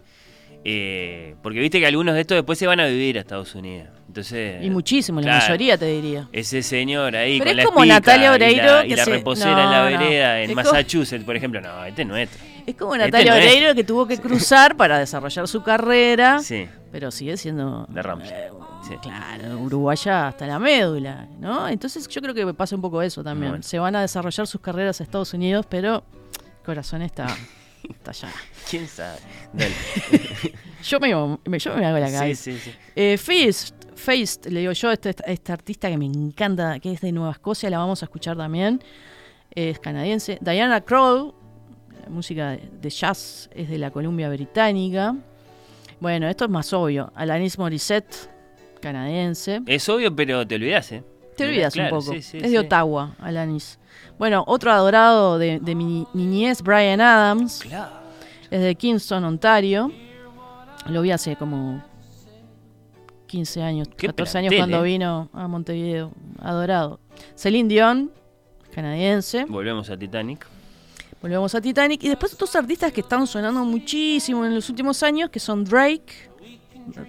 Eh, 0.69 1.37
porque 1.45 1.61
viste 1.61 1.79
que 1.79 1.87
algunos 1.87 2.17
de 2.17 2.23
estos 2.23 2.35
después 2.35 2.59
se 2.59 2.67
van 2.67 2.81
a 2.81 2.87
vivir 2.87 3.17
a 3.19 3.21
Estados 3.21 3.55
Unidos. 3.55 3.89
Entonces, 4.09 4.65
y 4.65 4.69
muchísimo, 4.71 5.21
la 5.21 5.39
mayoría 5.39 5.79
te 5.79 5.87
diría. 5.87 6.29
Ese 6.33 6.61
señor 6.63 7.15
ahí 7.15 7.39
Pero 7.39 7.51
con 7.51 7.51
es 7.51 7.57
la 7.57 7.65
como 7.71 7.85
Natalia 7.85 8.27
y 8.27 8.35
Oreiro 8.35 8.65
la, 8.67 8.85
y 8.85 8.89
que 8.89 8.97
la 8.97 9.05
se- 9.05 9.11
reposera 9.13 9.51
en 9.65 9.71
la 9.71 9.79
no. 9.79 9.85
vereda 9.85 10.41
en 10.41 10.51
Es 10.51 10.57
como- 10.57 10.73
Massachusetts, 10.73 11.25
por 11.25 11.37
ejemplo. 11.37 11.61
No, 11.61 11.85
este 11.85 12.03
es 12.03 12.09
nuestro. 12.09 12.45
Es 12.67 12.75
como 12.75 12.95
Este 12.97 13.07
Natalia. 13.07 13.35
Oreiro 13.35 13.75
que 13.77 13.85
tuvo 13.85 14.07
que 14.09 14.19
cruzar 14.19 14.77
para 14.77 14.99
desarrollar 14.99 15.47
su 15.47 15.63
carrera, 15.63 16.41
Sí, 16.41 16.67
pero 16.91 17.13
sigue 17.13 17.37
siendo 17.37 17.87
de 17.89 18.01
eh, 18.01 18.51
Sí. 18.89 18.95
Claro, 19.03 19.59
uruguaya 19.61 20.29
hasta 20.29 20.47
la 20.49 20.59
médula, 20.59 21.29
¿no? 21.39 21.69
Entonces 21.69 22.09
yo 22.09 22.21
creo 22.21 22.35
que 22.35 22.55
pasa 22.55 22.75
un 22.75 22.83
poco 22.83 23.03
eso 23.03 23.23
también. 23.23 23.53
Bueno. 23.53 23.63
Se 23.63 23.79
van 23.79 23.95
a 23.95 24.01
desarrollar 24.01 24.47
sus 24.49 24.61
carreras 24.61 25.01
a 25.01 25.05
Estados 25.05 25.33
Unidos, 25.35 25.65
pero 25.69 26.03
el 26.35 26.65
corazón 26.65 27.03
está, 27.03 27.27
está. 27.91 28.13
¿Quién 28.71 28.87
sabe? 28.89 29.19
Dale. 29.53 29.73
Yo 30.83 31.01
me, 31.01 31.09
me- 31.51 31.59
yo 31.59 31.75
me 31.77 31.85
hago 31.85 31.99
la 31.99 32.11
cabeza. 32.13 32.45
sí, 32.45 32.59
sí. 32.59 32.71
Eh, 32.95 33.19
Feist, 33.19 33.75
Feist, 33.97 34.47
le 34.47 34.61
digo 34.61 34.73
yo, 34.73 34.93
este, 34.93 35.15
este 35.27 35.53
artista 35.53 35.89
que 35.91 35.97
me 35.99 36.05
encanta, 36.07 36.79
que 36.79 36.93
es 36.93 37.01
de 37.01 37.11
Nueva 37.11 37.33
Escocia, 37.33 37.69
la 37.71 37.79
vamos 37.79 38.03
a 38.03 38.07
escuchar 38.07 38.37
también. 38.37 38.81
Es 39.51 39.79
canadiense. 39.81 40.39
Diana 40.41 40.85
la 40.87 42.09
música 42.09 42.51
de, 42.51 42.91
jazz, 42.91 43.51
es 43.55 43.69
de 43.69 43.79
la 43.79 43.91
Columbia 43.91 44.29
Británica. 44.29 45.17
Bueno, 45.99 46.29
esto 46.29 46.45
es 46.45 46.51
más 46.51 46.73
obvio. 46.73 47.11
Alanis 47.17 47.59
Morissette, 47.59 48.15
canadiense. 48.81 49.63
Es 49.67 49.89
obvio, 49.89 50.15
pero 50.15 50.47
te 50.47 50.55
olvidas, 50.55 50.93
¿eh? 50.93 51.03
Te 51.37 51.47
olvidas 51.47 51.73
Claro, 51.75 51.97
un 51.97 52.05
poco. 52.05 52.15
es 52.17 52.31
de 52.33 52.59
Ottawa, 52.59 53.17
Alanis. 53.19 53.79
Bueno, 54.19 54.45
otro 54.47 54.73
adorado 54.73 55.39
de, 55.39 55.59
de 55.61 55.75
mi 55.75 56.07
niñez, 56.15 56.63
Brian 56.63 57.01
Adams. 57.01 57.61
Claro. 57.61 57.97
Es 58.51 58.61
de 58.61 58.75
Kingston, 58.75 59.25
Ontario. 59.25 59.91
Lo 60.89 61.03
vi 61.03 61.11
hace 61.11 61.37
como 61.37 61.83
15 63.27 63.63
años, 63.63 63.89
Qué 63.97 64.07
14 64.07 64.39
años 64.39 64.55
cuando 64.57 64.85
eh. 64.85 64.89
vino 64.89 65.29
a 65.33 65.49
Montevideo. 65.49 66.13
Adorado. 66.41 67.01
Celine 67.35 67.69
Dion, 67.69 68.11
canadiense. 68.73 69.45
Volvemos 69.47 69.91
a 69.91 69.97
Titanic. 69.97 70.47
Volvemos 71.21 71.55
a 71.55 71.61
Titanic. 71.61 72.03
Y 72.05 72.09
después 72.09 72.33
otros 72.35 72.55
artistas 72.57 72.93
que 72.93 73.01
están 73.01 73.27
sonando 73.27 73.65
muchísimo 73.65 74.45
en 74.47 74.55
los 74.55 74.69
últimos 74.71 75.03
años, 75.03 75.31
que 75.31 75.41
son 75.41 75.65
Drake, 75.65 76.31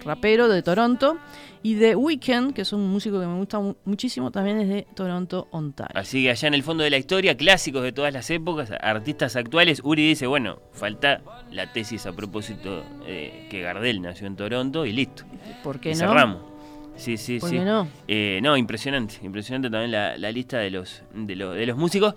rapero 0.04 0.48
de 0.48 0.62
Toronto, 0.62 1.18
y 1.62 1.76
The 1.76 1.96
Weeknd, 1.96 2.52
que 2.54 2.62
es 2.62 2.72
un 2.72 2.88
músico 2.88 3.20
que 3.20 3.26
me 3.26 3.36
gusta 3.36 3.58
mu- 3.60 3.74
muchísimo, 3.84 4.30
también 4.30 4.60
es 4.60 4.68
de 4.68 4.86
Toronto, 4.94 5.48
Ontario. 5.50 5.92
Así 5.98 6.22
que 6.22 6.30
allá 6.30 6.48
en 6.48 6.54
el 6.54 6.62
fondo 6.62 6.84
de 6.84 6.90
la 6.90 6.98
historia, 6.98 7.36
clásicos 7.36 7.82
de 7.82 7.92
todas 7.92 8.12
las 8.12 8.30
épocas, 8.30 8.70
artistas 8.80 9.36
actuales, 9.36 9.80
Uri 9.84 10.08
dice, 10.08 10.26
bueno, 10.26 10.60
falta 10.72 11.20
la 11.50 11.72
tesis 11.72 12.06
a 12.06 12.12
propósito 12.12 12.82
eh, 13.06 13.46
que 13.50 13.60
Gardel 13.60 14.00
nació 14.02 14.26
en 14.26 14.36
Toronto 14.36 14.86
y 14.86 14.92
listo. 14.92 15.24
¿Por 15.64 15.80
qué 15.80 15.90
Y 15.90 15.92
no? 15.94 15.98
cerramos. 15.98 16.42
Sí, 16.96 17.16
sí, 17.16 17.38
¿Por 17.38 17.50
sí. 17.50 17.56
qué 17.58 17.64
no? 17.64 17.86
Eh, 18.08 18.40
no, 18.42 18.56
impresionante, 18.56 19.16
impresionante 19.22 19.70
también 19.70 19.92
la, 19.92 20.16
la 20.18 20.32
lista 20.32 20.58
de 20.58 20.70
los, 20.70 21.02
de, 21.14 21.36
los- 21.36 21.54
de 21.54 21.66
los 21.66 21.76
músicos. 21.76 22.14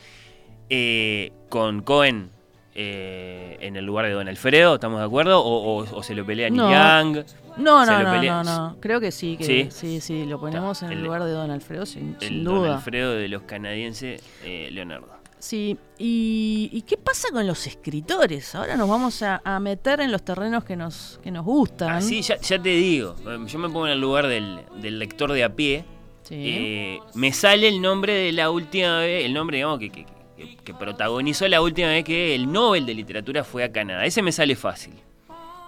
Eh, 0.69 1.31
con 1.49 1.81
Cohen 1.81 2.31
eh, 2.75 3.57
en 3.61 3.75
el 3.75 3.85
lugar 3.85 4.05
de 4.05 4.11
Don 4.13 4.27
Alfredo, 4.27 4.75
¿estamos 4.75 4.99
de 4.99 5.05
acuerdo? 5.05 5.41
O, 5.43 5.79
o- 5.83 5.95
o 5.97 6.03
se 6.03 6.15
lo 6.15 6.25
pelea 6.25 6.49
No. 6.49 6.69
Young. 6.71 7.23
No, 7.57 7.85
no, 7.85 8.01
no, 8.03 8.21
no, 8.23 8.43
no. 8.43 8.77
Creo 8.79 8.99
que 9.01 9.11
sí, 9.11 9.35
que 9.37 9.43
¿Sí? 9.43 9.67
sí, 9.71 9.99
sí, 10.01 10.25
lo 10.25 10.39
ponemos 10.39 10.81
en 10.83 10.91
el 10.91 10.99
el- 10.99 11.03
lugar 11.03 11.23
de 11.23 11.31
Don 11.31 11.51
Alfredo, 11.51 11.85
sin, 11.85 12.15
sin 12.19 12.33
El 12.33 12.43
Don 12.45 12.55
duda. 12.59 12.75
Alfredo 12.75 13.13
de 13.13 13.27
los 13.27 13.41
canadienses, 13.43 14.21
eh, 14.45 14.69
Leonardo. 14.71 15.07
Sí, 15.37 15.75
y, 15.97 16.69
y 16.71 16.83
qué 16.83 16.97
pasa 16.97 17.29
con 17.31 17.47
los 17.47 17.65
escritores? 17.65 18.53
Ahora 18.53 18.77
nos 18.77 18.87
vamos 18.87 19.23
a, 19.23 19.41
a 19.43 19.59
meter 19.59 19.99
en 19.99 20.11
los 20.11 20.23
terrenos 20.23 20.63
que 20.63 20.75
nos, 20.75 21.19
que 21.23 21.31
nos 21.31 21.43
gustan. 21.43 21.89
Así, 21.89 22.21
ya, 22.21 22.37
ya 22.39 22.61
te 22.61 22.69
digo, 22.69 23.15
eh, 23.27 23.39
yo 23.47 23.57
me 23.59 23.67
pongo 23.67 23.87
en 23.87 23.93
el 23.93 23.99
lugar 24.01 24.27
del, 24.27 24.59
del 24.79 24.99
lector 24.99 25.33
de 25.33 25.43
a 25.43 25.49
pie. 25.53 25.83
Sí. 26.23 26.35
Eh, 26.37 26.99
me 27.15 27.33
sale 27.33 27.67
el 27.67 27.81
nombre 27.81 28.13
de 28.13 28.31
la 28.31 28.51
última 28.51 28.99
vez, 28.99 29.25
el 29.25 29.33
nombre, 29.33 29.57
digamos, 29.57 29.79
que, 29.79 29.89
que- 29.89 30.05
que- 30.41 30.55
que 30.57 30.73
protagonizó 30.73 31.47
la 31.47 31.61
última 31.61 31.87
vez 31.89 32.03
que 32.03 32.35
el 32.35 32.51
Nobel 32.51 32.85
de 32.85 32.93
Literatura 32.93 33.43
fue 33.43 33.63
a 33.63 33.71
Canadá. 33.71 34.05
Ese 34.05 34.21
me 34.21 34.31
sale 34.31 34.55
fácil. 34.55 34.93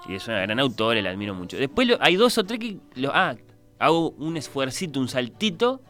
Y 0.08 0.16
es 0.16 0.28
una 0.28 0.42
gran 0.42 0.60
autora, 0.60 1.02
la 1.02 1.12
admiro 1.12 1.34
mucho. 1.34 1.58
Después 1.58 1.88
lo- 1.88 1.98
hay 2.02 2.16
dos 2.16 2.38
o 2.38 2.44
tres 2.44 2.60
que. 2.60 2.78
lo- 2.96 3.12
ah, 3.14 3.36
hago 3.80 4.10
un 4.12 4.36
esfuercito, 4.38 5.00
un 5.00 5.08
saltito. 5.08 5.82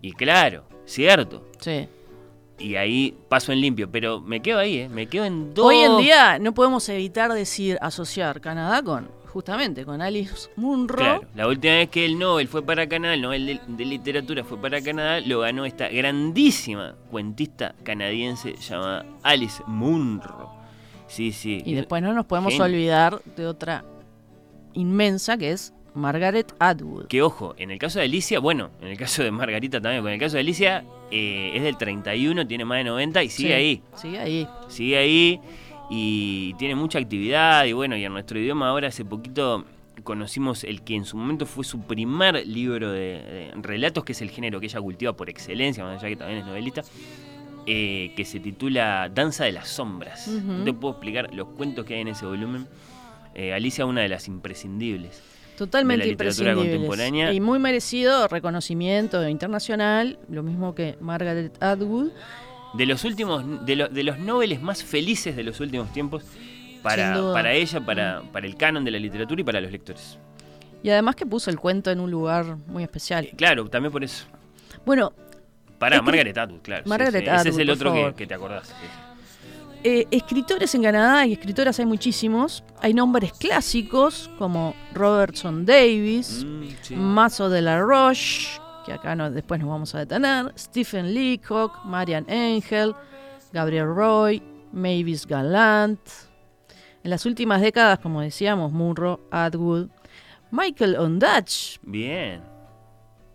Y 0.00 0.12
claro, 0.12 0.64
cierto. 0.84 1.46
Sí. 1.60 1.86
Y 2.58 2.74
ahí 2.76 3.14
paso 3.28 3.52
en 3.52 3.60
limpio. 3.60 3.88
Pero 3.90 4.20
me 4.20 4.40
quedo 4.42 4.58
ahí, 4.58 4.78
¿eh? 4.78 4.88
Me 4.88 5.06
quedo 5.06 5.24
en 5.24 5.54
dos. 5.54 5.66
Hoy 5.66 5.76
en 5.76 5.96
día 5.98 6.38
no 6.40 6.52
podemos 6.54 6.88
evitar 6.88 7.32
decir, 7.32 7.78
asociar 7.80 8.40
Canadá 8.40 8.82
con, 8.82 9.08
justamente, 9.32 9.84
con 9.84 10.02
Alice 10.02 10.50
Munro. 10.56 10.96
Claro, 10.96 11.24
la 11.34 11.48
última 11.48 11.74
vez 11.74 11.88
que 11.88 12.04
el 12.04 12.18
Nobel 12.18 12.48
fue 12.48 12.62
para 12.62 12.86
Canadá, 12.86 13.14
el 13.14 13.22
Nobel 13.22 13.46
de, 13.46 13.60
de 13.66 13.84
Literatura 13.84 14.44
fue 14.44 14.58
para 14.58 14.82
Canadá, 14.82 15.20
lo 15.20 15.40
ganó 15.40 15.64
esta 15.64 15.88
grandísima 15.88 16.94
cuentista 17.10 17.74
canadiense 17.82 18.54
llamada 18.56 19.06
Alice 19.22 19.62
Munro. 19.66 20.50
Sí, 21.06 21.32
sí. 21.32 21.62
Y 21.64 21.74
después 21.74 22.02
no 22.02 22.12
nos 22.12 22.26
podemos 22.26 22.58
olvidar 22.60 23.20
de 23.36 23.46
otra 23.46 23.84
inmensa 24.74 25.36
que 25.36 25.52
es 25.52 25.74
Margaret 25.94 26.54
Atwood. 26.58 27.06
Que 27.06 27.22
ojo, 27.22 27.54
en 27.58 27.70
el 27.70 27.78
caso 27.78 27.98
de 27.98 28.06
Alicia, 28.06 28.38
bueno, 28.38 28.70
en 28.80 28.88
el 28.88 28.96
caso 28.96 29.22
de 29.22 29.30
Margarita 29.30 29.80
también, 29.80 30.02
pero 30.02 30.08
en 30.08 30.14
el 30.14 30.20
caso 30.20 30.34
de 30.34 30.40
Alicia 30.40 30.84
eh, 31.10 31.52
es 31.54 31.62
del 31.62 31.76
31, 31.76 32.46
tiene 32.46 32.64
más 32.64 32.78
de 32.78 32.84
90 32.84 33.22
y 33.24 33.28
sigue 33.28 33.48
Sí, 33.48 33.54
ahí. 33.54 33.82
Sigue 33.94 34.18
ahí. 34.18 34.48
Sigue 34.68 34.98
ahí 34.98 35.40
y 35.94 36.54
tiene 36.54 36.74
mucha 36.74 36.98
actividad 36.98 37.66
y 37.66 37.74
bueno, 37.74 37.96
y 37.98 38.04
en 38.04 38.12
nuestro 38.14 38.38
idioma 38.38 38.70
ahora 38.70 38.88
hace 38.88 39.04
poquito 39.04 39.66
conocimos 40.04 40.64
el 40.64 40.80
que 40.80 40.94
en 40.94 41.04
su 41.04 41.18
momento 41.18 41.44
fue 41.44 41.64
su 41.64 41.82
primer 41.82 42.46
libro 42.46 42.90
de, 42.90 42.98
de 42.98 43.52
relatos, 43.60 44.02
que 44.02 44.12
es 44.12 44.22
el 44.22 44.30
género 44.30 44.58
que 44.58 44.66
ella 44.66 44.80
cultiva 44.80 45.12
por 45.12 45.28
excelencia, 45.28 45.84
más 45.84 45.98
allá 45.98 46.08
que 46.08 46.16
también 46.16 46.40
es 46.40 46.46
novelista, 46.46 46.82
eh, 47.66 48.12
que 48.16 48.24
se 48.24 48.40
titula 48.40 49.10
Danza 49.14 49.44
de 49.44 49.52
las 49.52 49.68
Sombras. 49.68 50.28
No 50.28 50.64
te 50.64 50.72
puedo 50.72 50.94
explicar 50.94 51.32
los 51.34 51.48
cuentos 51.48 51.84
que 51.84 51.94
hay 51.94 52.00
en 52.00 52.08
ese 52.08 52.24
volumen. 52.24 52.66
Eh, 53.34 53.52
Alicia, 53.52 53.84
una 53.84 54.00
de 54.00 54.08
las 54.08 54.28
imprescindibles. 54.28 55.22
Totalmente 55.58 56.06
de 56.06 56.06
la 56.06 56.10
literatura 56.12 56.52
imprescindibles. 56.52 56.88
contemporánea. 56.88 57.32
Y 57.34 57.40
muy 57.40 57.58
merecido 57.58 58.26
reconocimiento 58.28 59.28
internacional, 59.28 60.18
lo 60.30 60.42
mismo 60.42 60.74
que 60.74 60.96
Margaret 61.00 61.62
Atwood. 61.62 62.10
De 62.74 62.86
los 62.86 63.04
últimos, 63.04 63.44
de, 63.66 63.76
lo- 63.76 63.88
de 63.88 64.02
los 64.02 64.18
noveles 64.18 64.60
más 64.62 64.82
felices 64.82 65.36
de 65.36 65.42
los 65.44 65.60
últimos 65.60 65.92
tiempos 65.92 66.24
para, 66.82 67.20
para 67.32 67.52
ella, 67.52 67.80
para, 67.80 68.22
para 68.32 68.46
el 68.46 68.56
canon 68.56 68.84
de 68.84 68.90
la 68.90 68.98
literatura 68.98 69.40
y 69.40 69.44
para 69.44 69.60
los 69.60 69.70
lectores. 69.70 70.18
Y 70.82 70.90
además 70.90 71.14
que 71.14 71.26
puso 71.26 71.50
el 71.50 71.58
cuento 71.58 71.90
en 71.90 72.00
un 72.00 72.10
lugar 72.10 72.56
muy 72.66 72.82
especial. 72.82 73.28
Claro, 73.36 73.68
también 73.68 73.92
por 73.92 74.02
eso. 74.02 74.24
Bueno, 74.84 75.12
Para 75.78 75.98
Escri- 75.98 76.04
Margaret 76.04 76.38
Atwood, 76.38 76.60
claro. 76.62 76.82
sí, 76.84 76.88
Margaret 76.88 77.24
sí. 77.24 77.30
Ese 77.30 77.34
es 77.34 77.46
Atwood, 77.46 77.60
el 77.60 77.70
otro 77.70 77.92
que, 77.92 78.14
que 78.16 78.26
te 78.26 78.34
acordás. 78.34 78.66
sí. 78.68 78.74
eh, 79.84 80.06
escritores 80.10 80.74
en 80.74 80.82
Canadá 80.82 81.26
y 81.26 81.32
escritoras 81.34 81.78
hay 81.78 81.86
muchísimos. 81.86 82.64
Hay 82.80 82.94
nombres 82.94 83.32
clásicos 83.34 84.28
como 84.38 84.74
Robertson 84.94 85.64
Davis, 85.66 86.44
Mm. 86.44 86.96
Mazo 86.96 87.48
de 87.48 87.62
la 87.62 87.80
Roche, 87.80 88.48
que 88.84 88.92
acá 88.92 89.14
no, 89.14 89.30
después 89.30 89.60
nos 89.60 89.68
vamos 89.70 89.94
a 89.94 90.00
detener, 90.00 90.52
Stephen 90.58 91.12
Leacock, 91.14 91.84
Marian 91.84 92.28
Engel, 92.28 92.94
Gabriel 93.52 93.86
Roy, 93.86 94.42
Mavis 94.72 95.26
Gallant. 95.26 96.00
En 97.04 97.10
las 97.10 97.26
últimas 97.26 97.60
décadas, 97.60 97.98
como 97.98 98.20
decíamos, 98.20 98.70
Munro, 98.72 99.26
Atwood, 99.30 99.88
Michael 100.50 100.96
Ondach, 100.96 101.78
Bien. 101.82 102.42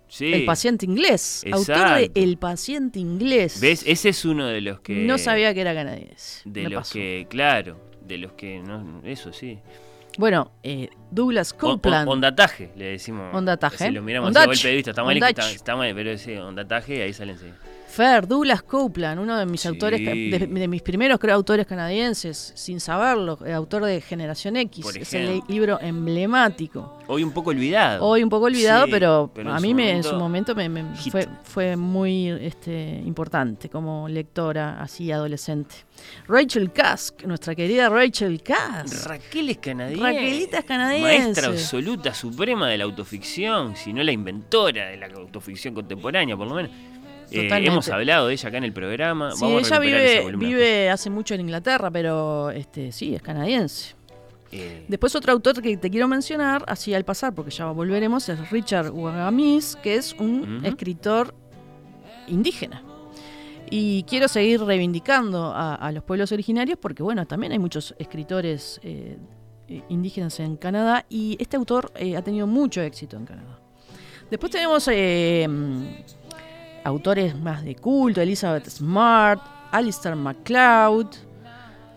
Sí. 0.08 0.32
el 0.34 0.46
paciente 0.46 0.86
inglés, 0.86 1.44
autor 1.52 1.96
de. 1.96 2.12
El 2.16 2.38
paciente 2.38 2.98
inglés. 3.00 3.60
¿Ves? 3.60 3.84
Ese 3.86 4.10
es 4.10 4.24
uno 4.24 4.46
de 4.48 4.62
los 4.62 4.80
que. 4.80 4.94
No 5.06 5.18
sabía 5.18 5.54
que 5.54 5.62
era 5.62 5.74
canadiense. 5.74 6.42
De 6.46 6.64
Me 6.64 6.70
los 6.70 6.82
pasó. 6.82 6.94
que, 6.94 7.28
claro. 7.30 7.78
De 8.06 8.18
los 8.18 8.32
que. 8.34 8.60
No, 8.60 9.02
eso 9.04 9.34
sí. 9.34 9.60
Bueno, 10.18 10.52
eh, 10.64 10.90
Douglas 11.12 11.54
Copeland. 11.54 12.10
ondataje, 12.10 12.72
le 12.76 12.86
decimos. 12.86 13.34
Ondataje. 13.34 13.86
Si 13.86 13.92
lo 13.92 14.02
miramos 14.02 14.34
de 14.34 14.46
golpe 14.46 14.68
de 14.68 14.76
vista. 14.76 14.92
Está 14.92 15.04
mal, 15.04 15.16
está, 15.16 15.52
está 15.52 15.76
mal, 15.76 15.94
pero 15.94 16.18
sí, 16.18 16.36
ondataje, 16.36 17.04
ahí 17.04 17.14
salen 17.14 17.38
sí. 17.38 17.48
Fer, 17.98 18.28
Douglas 18.28 18.62
Copeland, 18.62 19.20
uno 19.20 19.36
de 19.40 19.48
mis 19.48 19.66
autores, 19.66 20.00
de, 20.00 20.46
de 20.46 20.68
mis 20.68 20.84
primeros 20.84 21.18
creo 21.18 21.34
autores 21.34 21.66
canadienses, 21.66 22.52
sin 22.54 22.80
saberlo, 22.80 23.40
eh, 23.44 23.52
autor 23.52 23.86
de 23.86 24.02
Generación 24.02 24.56
X. 24.56 24.86
Es 24.96 25.16
el 25.16 25.42
libro 25.48 25.80
emblemático. 25.82 27.00
Hoy 27.08 27.24
un 27.24 27.32
poco 27.32 27.50
olvidado. 27.50 28.06
Hoy 28.06 28.22
un 28.22 28.30
poco 28.30 28.46
olvidado, 28.46 28.86
Sí, 28.86 28.92
pero, 28.92 29.32
pero 29.34 29.52
a 29.52 29.60
mí 29.60 29.74
me, 29.74 29.90
en 29.94 30.04
su 30.04 30.14
momento 30.14 30.54
me, 30.54 30.70
me- 30.70 30.96
hit. 30.96 31.12
fue, 31.12 31.28
fue 31.44 31.76
muy 31.76 32.28
este, 32.30 33.02
importante 33.04 33.68
como 33.68 34.08
lectora 34.08 34.80
así 34.80 35.12
adolescente. 35.12 35.74
Rachel 36.28 36.72
Kask, 36.72 37.24
nuestra 37.24 37.56
querida 37.56 37.90
Rachel 37.90 38.44
Kask. 38.44 39.08
Raquel 39.08 39.50
es 39.50 39.58
canadiense. 39.58 40.04
Raquelita 40.04 40.60
es 40.60 40.66
canadiense. 40.66 41.02
Maestra 41.24 41.48
absoluta, 41.48 42.14
suprema 42.14 42.70
de 42.70 42.78
la 42.78 42.84
autoficción, 42.84 43.76
si 43.76 43.92
no 43.92 44.04
la 44.04 44.12
inventora 44.12 44.90
de 44.90 44.98
la 44.98 45.08
autoficción 45.08 45.74
contemporánea, 45.74 46.38
por 46.38 46.48
lo 46.48 46.54
menos. 46.54 46.72
Eh, 47.32 47.50
hemos 47.52 47.90
hablado 47.90 48.28
de 48.28 48.34
ella 48.34 48.50
acá 48.50 48.58
en 48.58 48.64
el 48.64 48.74
programa. 48.74 49.32
Sí, 49.32 49.42
Vamos 49.42 49.68
ella 49.68 49.80
vive, 49.80 50.32
vive 50.38 50.90
hace 50.90 51.10
mucho 51.10 51.34
en 51.36 51.42
Inglaterra, 51.42 51.92
pero 51.92 52.52
este, 52.52 52.92
sí, 52.92 53.16
es 53.16 53.22
canadiense. 53.22 53.96
Eh, 54.52 54.86
Después 54.88 55.14
otro 55.16 55.34
autor 55.34 55.62
que 55.62 55.76
te 55.76 55.90
quiero 55.90 56.08
mencionar, 56.08 56.64
así 56.68 56.94
al 56.94 57.04
pasar, 57.04 57.36
porque 57.36 57.52
ya 57.52 57.66
volveremos, 57.72 58.30
es 58.30 58.50
Richard 58.50 58.92
Wagamis, 58.92 59.76
que 59.84 59.96
es 59.96 60.14
un 60.14 60.62
escritor 60.64 61.34
indígena. 62.28 62.82
Y 63.70 64.04
quiero 64.04 64.30
seguir 64.30 64.62
reivindicando 64.62 65.52
a, 65.54 65.76
a 65.76 65.92
los 65.92 66.04
pueblos 66.04 66.32
originarios 66.32 66.80
porque, 66.82 67.04
bueno, 67.04 67.26
también 67.28 67.52
hay 67.52 67.60
muchos 67.60 67.94
escritores 68.00 68.80
eh, 68.84 69.18
indígenas 69.90 70.40
en 70.40 70.56
Canadá 70.56 71.06
y 71.10 71.36
este 71.40 71.58
autor 71.58 71.92
eh, 71.96 72.16
ha 72.16 72.22
tenido 72.22 72.48
mucho 72.48 72.82
éxito 72.82 73.18
en 73.18 73.26
Canadá. 73.26 73.60
Después 74.30 74.52
tenemos 74.52 74.88
eh, 74.90 75.46
autores 76.84 77.36
más 77.40 77.64
de 77.64 77.76
culto, 77.76 78.22
Elizabeth 78.22 78.68
Smart, 78.70 79.42
Alistair 79.72 80.16
MacLeod, 80.16 81.08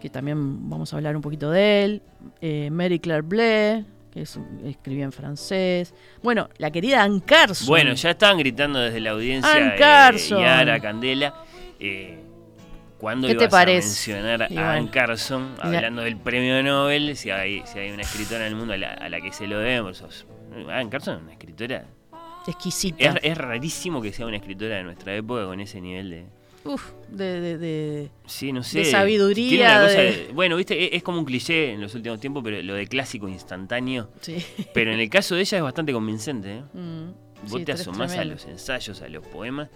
que 0.01 0.11
también 0.11 0.69
vamos 0.69 0.93
a 0.93 0.97
hablar 0.97 1.15
un 1.17 1.23
poquito 1.23 1.51
de 1.51 1.85
él, 1.85 2.03
eh, 2.41 2.69
Mary 2.71 2.99
Claire 2.99 3.23
Blais, 3.23 3.85
que 4.13 4.23
es- 4.23 4.39
escribía 4.65 5.05
en 5.05 5.13
francés. 5.13 5.95
Bueno, 6.23 6.49
la 6.59 6.71
querida 6.71 7.03
Anne 7.03 7.21
Carson. 7.25 7.69
Bueno, 7.69 7.93
ya 7.95 8.11
estaban 8.11 8.39
gritando 8.39 8.81
desde 8.81 9.01
la 9.01 9.11
audiencia 9.11 9.53
Ann 9.53 9.69
eh, 9.69 9.75
Carson. 9.79 10.41
Yara, 10.41 10.81
Candela. 10.81 11.35
Eh, 11.79 12.25
¿Cuándo 12.99 13.29
¿Qué 13.29 13.35
te 13.35 13.45
ibas 13.45 13.51
parece? 13.53 14.13
a 14.13 14.17
mencionar 14.17 14.43
a 14.43 14.47
Y 14.51 14.55
bueno. 14.55 14.71
Ann 14.71 14.89
Carson 14.89 15.55
la- 15.59 15.65
hablando 15.65 16.03
del 16.03 16.17
premio 16.19 16.63
Nobel? 16.63 17.17
Si 17.17 17.31
hay, 17.31 17.63
si 17.65 17.79
hay 17.79 17.91
una 17.93 18.03
escritora 18.03 18.41
en 18.47 18.49
el 18.53 18.57
mundo 18.57 18.75
a 18.75 18.77
la, 18.77 18.91
a 18.93 19.09
la 19.09 19.21
que 19.21 19.33
se 19.33 19.47
lo 19.47 19.59
debemos. 19.59 19.99
sos- 19.99 20.27
Ann 20.71 20.91
Carson 20.91 21.17
es 21.19 21.23
una 21.23 21.33
escritora. 21.33 21.85
Exquisita. 22.47 23.05
Es, 23.05 23.15
es 23.23 23.39
rarísimo 23.39 24.01
que 24.03 24.13
sea 24.13 24.27
una 24.27 24.37
escritora 24.37 24.77
de 24.77 24.83
nuestra 24.85 25.15
época 25.15 25.45
con 25.47 25.61
ese 25.61 25.81
nivel 25.81 26.11
de. 26.11 26.25
Uf, 26.63 26.91
de, 27.09 27.41
de- 27.41 27.59
de- 27.59 28.11
Sí, 28.27 28.53
no 28.53 28.63
sé. 28.63 28.81
de 28.81 28.85
sabiduría. 28.85 29.49
Tiene 29.49 29.65
una 29.65 29.81
cosa 29.87 29.99
de- 30.01 30.27
de- 30.27 30.33
bueno, 30.33 30.57
viste, 30.57 30.85
es, 30.85 30.91
es 30.93 31.03
como 31.03 31.19
un 31.19 31.25
cliché 31.25 31.73
en 31.73 31.81
los 31.81 31.95
últimos 31.95 32.21
tiempos, 32.21 32.43
pero 32.45 32.61
lo 32.63 32.75
de 32.75 32.87
clásico 32.87 33.29
instantáneo. 33.29 34.11
Sí. 34.21 34.37
Pero 34.75 34.93
en 34.93 35.01
el 35.01 35.09
caso 35.09 35.35
de 35.37 35.41
ella 35.41 35.57
es 35.59 35.65
bastante 35.65 35.93
convincente. 35.93 36.57
¿eh? 36.59 36.63
Mm, 36.75 37.11
Vos 37.49 37.61
sí, 37.61 37.65
te 37.65 37.73
asomás 37.73 38.15
a 38.17 38.25
los 38.25 38.45
ensayos, 38.45 39.01
a 39.01 39.09
los 39.09 39.27
poemas. 39.27 39.71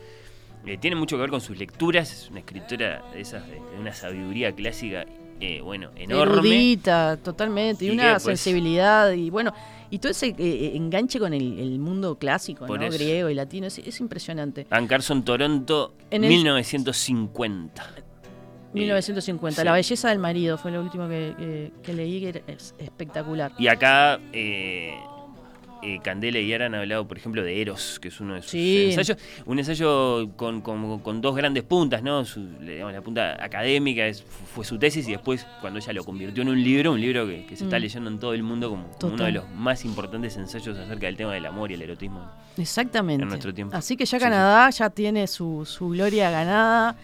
Eh, 0.66 0.76
tiene 0.78 0.96
mucho 0.96 1.16
que 1.16 1.20
ver 1.22 1.30
con 1.30 1.40
sus 1.40 1.56
lecturas. 1.58 2.12
Es 2.12 2.30
una 2.30 2.40
escritora 2.40 3.02
de 3.12 3.20
esas, 3.22 3.46
de 3.48 3.58
una 3.78 3.94
sabiduría 3.94 4.52
clásica, 4.52 5.06
eh, 5.44 5.60
bueno, 5.62 5.90
enorme. 5.96 6.32
Erudita, 6.48 7.16
totalmente. 7.22 7.84
Y, 7.84 7.88
Y 7.88 7.90
una 7.92 8.04
que, 8.04 8.10
pues, 8.12 8.22
sensibilidad. 8.40 9.12
Y 9.12 9.30
bueno, 9.30 9.52
y 9.90 9.98
todo 9.98 10.10
ese 10.12 10.34
eh, 10.38 10.72
enganche 10.74 11.18
con 11.18 11.32
el, 11.34 11.58
el 11.58 11.78
mundo 11.78 12.18
clásico, 12.18 12.66
¿no? 12.66 12.90
Griego 12.90 13.28
y 13.30 13.34
latino. 13.34 13.66
Es, 13.66 13.78
es 13.78 14.00
impresionante. 14.00 14.66
Ann 14.70 14.86
Carson, 14.86 15.24
Toronto, 15.24 15.94
En 16.10 16.24
el- 16.24 16.30
1950. 16.30 17.84
1950. 18.72 19.60
sí. 19.60 19.64
La 19.64 19.72
belleza 19.72 20.08
del 20.08 20.18
marido 20.18 20.58
fue 20.58 20.72
lo 20.72 20.80
último 20.80 21.08
que, 21.08 21.34
que- 21.38 21.72
que 21.82 21.92
leí, 21.94 22.20
que 22.20 22.28
era- 22.30 22.40
es 22.48 22.74
espectacular. 22.78 23.52
Y 23.58 23.68
acá 23.68 24.18
eh, 24.32 24.94
eh, 25.84 26.00
Candela 26.02 26.38
y 26.38 26.48
Yara 26.48 26.66
han 26.66 26.74
hablado, 26.74 27.06
por 27.06 27.18
ejemplo, 27.18 27.42
de 27.42 27.60
Eros, 27.60 27.98
que 28.00 28.08
es 28.08 28.18
uno 28.20 28.34
de 28.34 28.42
sus 28.42 28.50
Sí. 28.52 28.86
ensayos. 28.90 29.18
Un 29.46 29.58
ensayo 29.58 30.30
con, 30.36 30.60
con- 30.62 31.00
con 31.00 31.20
dos 31.20 31.36
grandes 31.36 31.62
puntas, 31.62 32.02
¿no? 32.02 32.24
Su- 32.24 32.40
le- 32.60 32.72
digamos, 32.74 32.92
la 32.94 33.00
punta 33.02 33.36
académica 33.44 34.06
es- 34.06 34.22
fue 34.22 34.64
su 34.64 34.78
tesis 34.78 35.06
y 35.08 35.12
después 35.12 35.46
cuando 35.60 35.78
ella 35.78 35.92
lo 35.92 36.04
convirtió 36.04 36.42
en 36.42 36.48
un 36.48 36.62
libro, 36.62 36.92
un 36.92 37.00
libro 37.00 37.26
que, 37.26 37.44
que 37.46 37.56
se 37.56 37.64
está 37.64 37.78
Mm. 37.78 37.82
leyendo 37.82 38.10
en 38.10 38.18
todo 38.18 38.34
el 38.34 38.42
mundo 38.42 38.70
como, 38.70 38.88
como 39.00 39.14
uno 39.14 39.24
de 39.24 39.32
los 39.32 39.48
más 39.50 39.84
importantes 39.84 40.36
ensayos 40.36 40.78
acerca 40.78 41.06
del 41.06 41.16
tema 41.16 41.34
del 41.34 41.46
amor 41.46 41.70
y 41.70 41.74
el 41.74 41.82
erotismo. 41.82 42.28
Exactamente. 42.56 43.22
En 43.22 43.28
nuestro 43.28 43.52
tiempo. 43.52 43.76
Así 43.76 43.96
que 43.96 44.04
ya 44.06 44.18
Sí, 44.18 44.22
Canadá 44.24 44.70
ya 44.70 44.90
tiene 44.90 45.26
su, 45.26 45.64
su 45.66 45.88
gloria 45.90 46.30
ganada. 46.30 46.96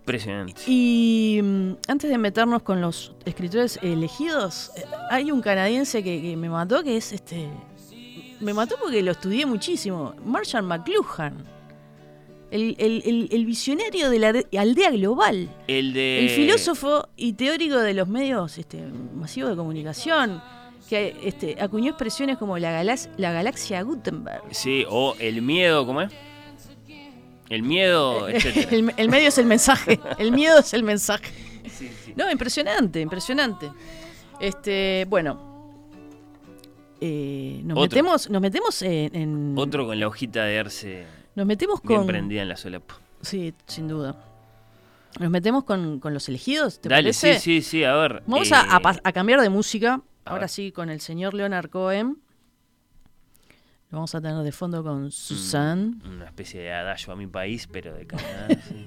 Impresionante. 0.00 0.60
Y 0.66 1.40
mm, 1.42 1.70
antes 1.88 2.10
de 2.10 2.18
meternos 2.18 2.62
con 2.62 2.80
los 2.82 3.12
escritores 3.24 3.78
elegidos, 3.82 4.70
eh, 4.76 4.82
hay 5.10 5.30
un 5.32 5.40
canadiense 5.40 6.02
que, 6.02 6.20
que 6.20 6.36
me 6.36 6.50
mató 6.50 6.82
que 6.82 6.96
es 6.98 7.12
este. 7.12 7.48
Me 8.40 8.52
mató 8.54 8.76
porque 8.80 9.02
lo 9.02 9.12
estudié 9.12 9.46
muchísimo. 9.46 10.14
Marshall 10.24 10.62
McLuhan. 10.64 11.44
El, 12.50 12.76
el- 12.78 13.02
el- 13.04 13.28
el 13.32 13.46
visionario 13.46 14.10
de 14.10 14.18
la 14.18 14.32
de- 14.32 14.46
aldea 14.58 14.90
global. 14.90 15.48
El 15.66 15.92
de. 15.92 16.20
El 16.20 16.30
filósofo 16.30 17.08
y 17.16 17.32
teórico 17.32 17.76
de 17.78 17.94
los 17.94 18.06
medios 18.08 18.58
este, 18.58 18.82
masivos 19.14 19.50
de 19.50 19.56
comunicación. 19.56 20.42
Que 20.88 21.16
este, 21.24 21.56
acuñó 21.60 21.88
expresiones 21.90 22.36
como 22.36 22.58
la, 22.58 22.82
galax- 22.82 23.08
la 23.16 23.32
galaxia 23.32 23.80
Gutenberg. 23.82 24.42
Sí, 24.50 24.84
o 24.88 25.16
el 25.18 25.40
miedo, 25.40 25.86
¿cómo 25.86 26.02
es? 26.02 26.12
El 27.48 27.62
miedo, 27.62 28.28
etcétera. 28.28 28.68
El, 28.70 28.94
el 28.96 29.08
medio 29.08 29.28
es 29.28 29.38
el 29.38 29.46
mensaje. 29.46 29.98
El 30.18 30.32
miedo 30.32 30.58
es 30.60 30.74
el 30.74 30.82
mensaje. 30.82 31.32
Sí, 31.70 31.88
sí. 32.04 32.12
No, 32.16 32.30
impresionante, 32.30 33.00
impresionante. 33.00 33.70
Este, 34.40 35.06
bueno. 35.08 35.53
Eh, 37.06 37.60
nos 37.64 37.76
Otro. 37.78 37.82
metemos, 37.96 38.30
nos 38.30 38.40
metemos 38.42 38.82
en, 38.82 39.14
en- 39.14 39.54
Otro 39.58 39.86
con 39.86 39.98
la 40.00 40.06
hojita 40.08 40.44
de 40.44 40.58
arce 40.58 41.06
nos 41.34 41.46
metemos 41.46 41.80
bien 41.82 41.98
con. 42.00 42.06
prendida 42.06 42.42
en 42.42 42.48
la 42.48 42.56
solapa. 42.56 42.98
Sí, 43.20 43.52
sin 43.66 43.88
duda. 43.88 44.16
Nos 45.20 45.30
metemos 45.30 45.64
con, 45.64 46.00
con 46.00 46.12
los 46.14 46.28
elegidos, 46.28 46.80
¿te 46.80 46.88
Dale, 46.88 47.02
parece? 47.04 47.34
sí, 47.38 47.60
sí, 47.62 47.62
sí, 47.62 47.84
a 47.84 47.94
ver. 47.94 48.22
Vamos 48.26 48.50
eh, 48.50 48.54
a, 48.54 48.76
a 48.76 48.96
a 49.04 49.12
cambiar 49.12 49.40
de 49.40 49.48
música. 49.48 50.00
a 50.24 50.30
Ahora 50.30 50.42
ver. 50.42 50.48
sí, 50.48 50.72
con 50.72 50.90
el 50.90 51.00
señor 51.00 51.34
Leonard 51.34 51.70
Cohen. 51.70 52.18
Lo 53.90 53.98
vamos 53.98 54.14
a 54.14 54.20
tener 54.20 54.42
de 54.42 54.50
fondo 54.52 54.82
con 54.82 55.10
Susan. 55.12 56.02
Una 56.04 56.24
especie 56.26 56.60
de 56.60 56.72
adagio 56.72 57.12
a 57.12 57.16
mi 57.16 57.26
país, 57.28 57.68
pero 57.70 57.94
de 57.94 58.06
Canadá. 58.08 58.48
sí. 58.68 58.86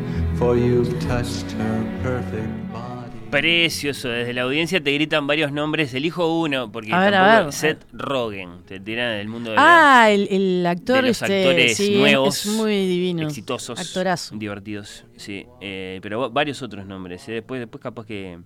for 0.41 0.57
you've 0.57 0.89
touched 1.07 1.51
her 1.59 1.83
perfect 2.01 2.49
body. 2.73 3.11
Precioso, 3.29 4.09
desde 4.09 4.33
la 4.33 4.41
audiencia 4.41 4.81
te 4.83 4.91
gritan 4.91 5.27
varios 5.27 5.51
nombres, 5.51 5.93
elijo 5.93 6.39
uno, 6.41 6.71
porque 6.71 6.91
ver, 6.91 7.11
tampoco- 7.13 7.43
ver. 7.45 7.53
Seth 7.53 7.85
Rogen, 7.93 8.63
te 8.65 8.79
tiran 8.79 9.17
del 9.19 9.27
mundo 9.27 9.51
de, 9.51 9.55
la- 9.57 10.01
Ah, 10.01 10.09
el, 10.11 10.27
el 10.31 10.65
actor 10.65 10.95
de 10.97 11.01
los 11.09 11.21
este, 11.21 11.43
actores 11.47 11.77
sí, 11.77 11.95
nuevos, 11.95 12.45
es 12.45 12.51
muy 12.53 12.87
divino. 12.87 13.27
exitosos, 13.27 13.79
Actorazo. 13.79 14.35
divertidos, 14.35 15.05
sí, 15.15 15.45
eh, 15.61 15.99
pero 16.01 16.21
va- 16.21 16.29
varios 16.29 16.61
otros 16.63 16.85
nombres, 16.87 17.29
eh, 17.29 17.33
después, 17.33 17.59
después 17.61 17.81
capaz 17.83 18.05
que, 18.07 18.39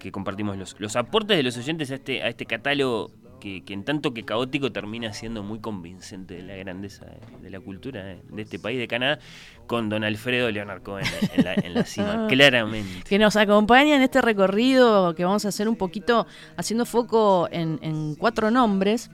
que 0.00 0.10
compartimos 0.10 0.56
los, 0.56 0.74
los 0.78 0.96
aportes 0.96 1.36
de 1.36 1.42
los 1.42 1.56
oyentes 1.58 1.90
a 1.90 1.96
este, 1.96 2.22
a 2.22 2.28
este 2.28 2.46
catálogo 2.46 3.12
que, 3.40 3.64
que 3.64 3.74
en 3.74 3.84
tanto 3.84 4.14
que 4.14 4.24
caótico 4.24 4.70
termina 4.70 5.12
siendo 5.12 5.42
muy 5.42 5.58
convincente 5.58 6.34
de 6.34 6.42
la 6.42 6.54
grandeza 6.56 7.06
de, 7.06 7.42
de 7.42 7.50
la 7.50 7.58
cultura 7.58 8.04
de, 8.04 8.22
de 8.30 8.42
este 8.42 8.58
país, 8.58 8.78
de 8.78 8.86
Canadá, 8.86 9.18
con 9.66 9.88
don 9.88 10.04
Alfredo 10.04 10.50
Leonard 10.50 10.82
Cohen 10.82 11.06
en 11.34 11.44
la, 11.44 11.54
en 11.54 11.74
la 11.74 11.84
cima, 11.84 12.26
claramente. 12.28 13.02
que 13.08 13.18
nos 13.18 13.36
acompaña 13.36 13.96
en 13.96 14.02
este 14.02 14.20
recorrido 14.20 15.14
que 15.14 15.24
vamos 15.24 15.44
a 15.44 15.48
hacer 15.48 15.68
un 15.68 15.76
poquito 15.76 16.26
haciendo 16.56 16.86
foco 16.86 17.48
en, 17.50 17.78
en 17.82 18.14
cuatro 18.14 18.50
nombres. 18.50 19.10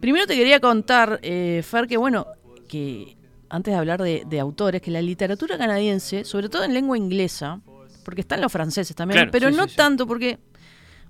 Primero 0.00 0.26
te 0.26 0.36
quería 0.36 0.60
contar, 0.60 1.18
eh, 1.22 1.62
Fer, 1.64 1.86
que 1.86 1.96
bueno, 1.96 2.26
que 2.68 3.16
antes 3.48 3.72
de 3.72 3.78
hablar 3.78 4.02
de, 4.02 4.24
de 4.26 4.40
autores, 4.40 4.82
que 4.82 4.90
la 4.90 5.00
literatura 5.00 5.56
canadiense, 5.56 6.24
sobre 6.24 6.48
todo 6.48 6.64
en 6.64 6.74
lengua 6.74 6.98
inglesa, 6.98 7.60
porque 8.04 8.20
están 8.20 8.40
los 8.40 8.52
franceses 8.52 8.94
también, 8.94 9.18
Claro, 9.20 9.30
pero 9.32 9.50
sí, 9.50 9.56
no 9.56 9.68
sí, 9.68 9.76
tanto 9.76 10.06
porque, 10.06 10.38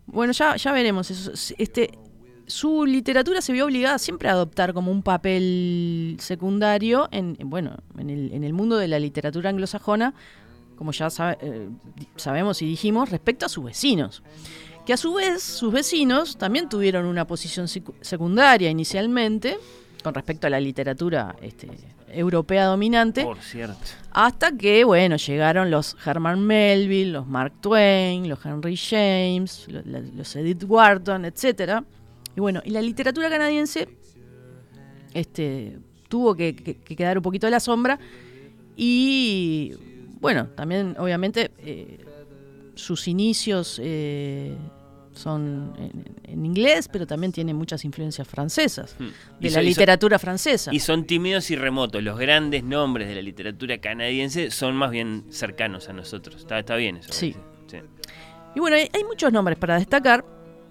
bueno, 0.06 0.32
ya, 0.32 0.56
ya 0.56 0.72
veremos 0.72 1.10
eso. 1.10 1.32
Este, 1.58 1.90
su 2.46 2.84
literatura 2.86 3.40
se 3.40 3.52
vio 3.52 3.64
obligada 3.66 3.98
siempre 3.98 4.28
a 4.28 4.32
adoptar 4.32 4.72
como 4.74 4.90
un 4.92 5.02
papel 5.02 6.16
secundario 6.20 7.08
en, 7.10 7.36
en, 7.38 7.50
bueno, 7.50 7.76
en 7.98 8.10
el, 8.10 8.32
en 8.32 8.44
el 8.44 8.52
mundo 8.52 8.76
de 8.76 8.88
la 8.88 8.98
literatura 8.98 9.50
anglosajona, 9.50 10.14
como 10.76 10.92
ya 10.92 11.08
sabe- 11.10 11.38
eh, 11.40 11.68
sabemos 12.16 12.60
y 12.62 12.66
dijimos, 12.66 13.10
respecto 13.10 13.46
a 13.46 13.48
sus 13.48 13.64
vecinos. 13.64 14.22
Que 14.86 14.92
a 14.92 14.96
su 14.96 15.14
vez, 15.14 15.42
sus 15.42 15.72
vecinos 15.72 16.36
también 16.36 16.68
tuvieron 16.68 17.06
una 17.06 17.26
posición 17.26 17.66
secu- 17.66 17.94
secundaria 18.02 18.68
inicialmente 18.70 19.56
con 20.02 20.12
respecto 20.12 20.46
a 20.46 20.50
la 20.50 20.60
literatura 20.60 21.34
este, 21.40 21.70
europea 22.12 22.66
dominante. 22.66 23.22
Por 23.24 23.38
cierto. 23.38 23.78
Hasta 24.10 24.52
que, 24.52 24.84
bueno, 24.84 25.16
llegaron 25.16 25.70
los 25.70 25.96
Herman 26.04 26.40
Melville, 26.46 27.12
los 27.12 27.26
Mark 27.26 27.54
Twain, 27.62 28.28
los 28.28 28.44
Henry 28.44 28.76
James, 28.76 29.64
lo- 29.68 29.80
la- 29.86 30.00
los 30.00 30.36
Edith 30.36 30.64
Wharton, 30.66 31.24
etcétera. 31.24 31.82
Y 32.36 32.40
bueno, 32.40 32.60
y 32.64 32.70
la 32.70 32.82
literatura 32.82 33.28
canadiense 33.30 33.88
este, 35.12 35.78
tuvo 36.08 36.34
que, 36.34 36.54
que- 36.56 36.76
que 36.76 36.96
quedar 36.96 37.16
un 37.18 37.22
poquito 37.22 37.46
a 37.46 37.50
la 37.50 37.60
sombra. 37.60 37.98
Y 38.76 39.72
bueno, 40.20 40.48
también, 40.56 40.96
obviamente, 40.98 41.50
eh, 41.58 42.04
sus 42.74 43.06
inicios 43.06 43.80
eh, 43.82 44.56
son 45.12 45.72
en, 45.78 46.04
en 46.24 46.44
inglés, 46.46 46.88
pero 46.90 47.06
también 47.06 47.30
tiene 47.30 47.54
muchas 47.54 47.84
influencias 47.84 48.26
francesas, 48.26 48.96
Hmm. 48.98 49.04
de 49.04 49.12
Y 49.40 49.44
la 49.44 49.50
son- 49.50 49.64
literatura 49.64 50.18
francesa. 50.18 50.74
Y 50.74 50.80
son 50.80 51.04
tímidos 51.06 51.50
y 51.52 51.56
remotos. 51.56 52.02
Los 52.02 52.18
grandes 52.18 52.64
nombres 52.64 53.06
de 53.06 53.14
la 53.14 53.22
literatura 53.22 53.78
canadiense 53.78 54.50
son 54.50 54.74
más 54.74 54.90
bien 54.90 55.24
cercanos 55.30 55.88
a 55.88 55.92
nosotros. 55.92 56.34
Está, 56.40 56.58
está 56.58 56.74
bien 56.74 56.96
eso. 56.96 57.12
Sí. 57.12 57.36
sí. 57.68 57.76
Y 58.56 58.60
bueno, 58.60 58.74
hay, 58.76 58.88
hay 58.92 59.04
muchos 59.04 59.32
nombres 59.32 59.56
para 59.56 59.78
destacar. 59.78 60.24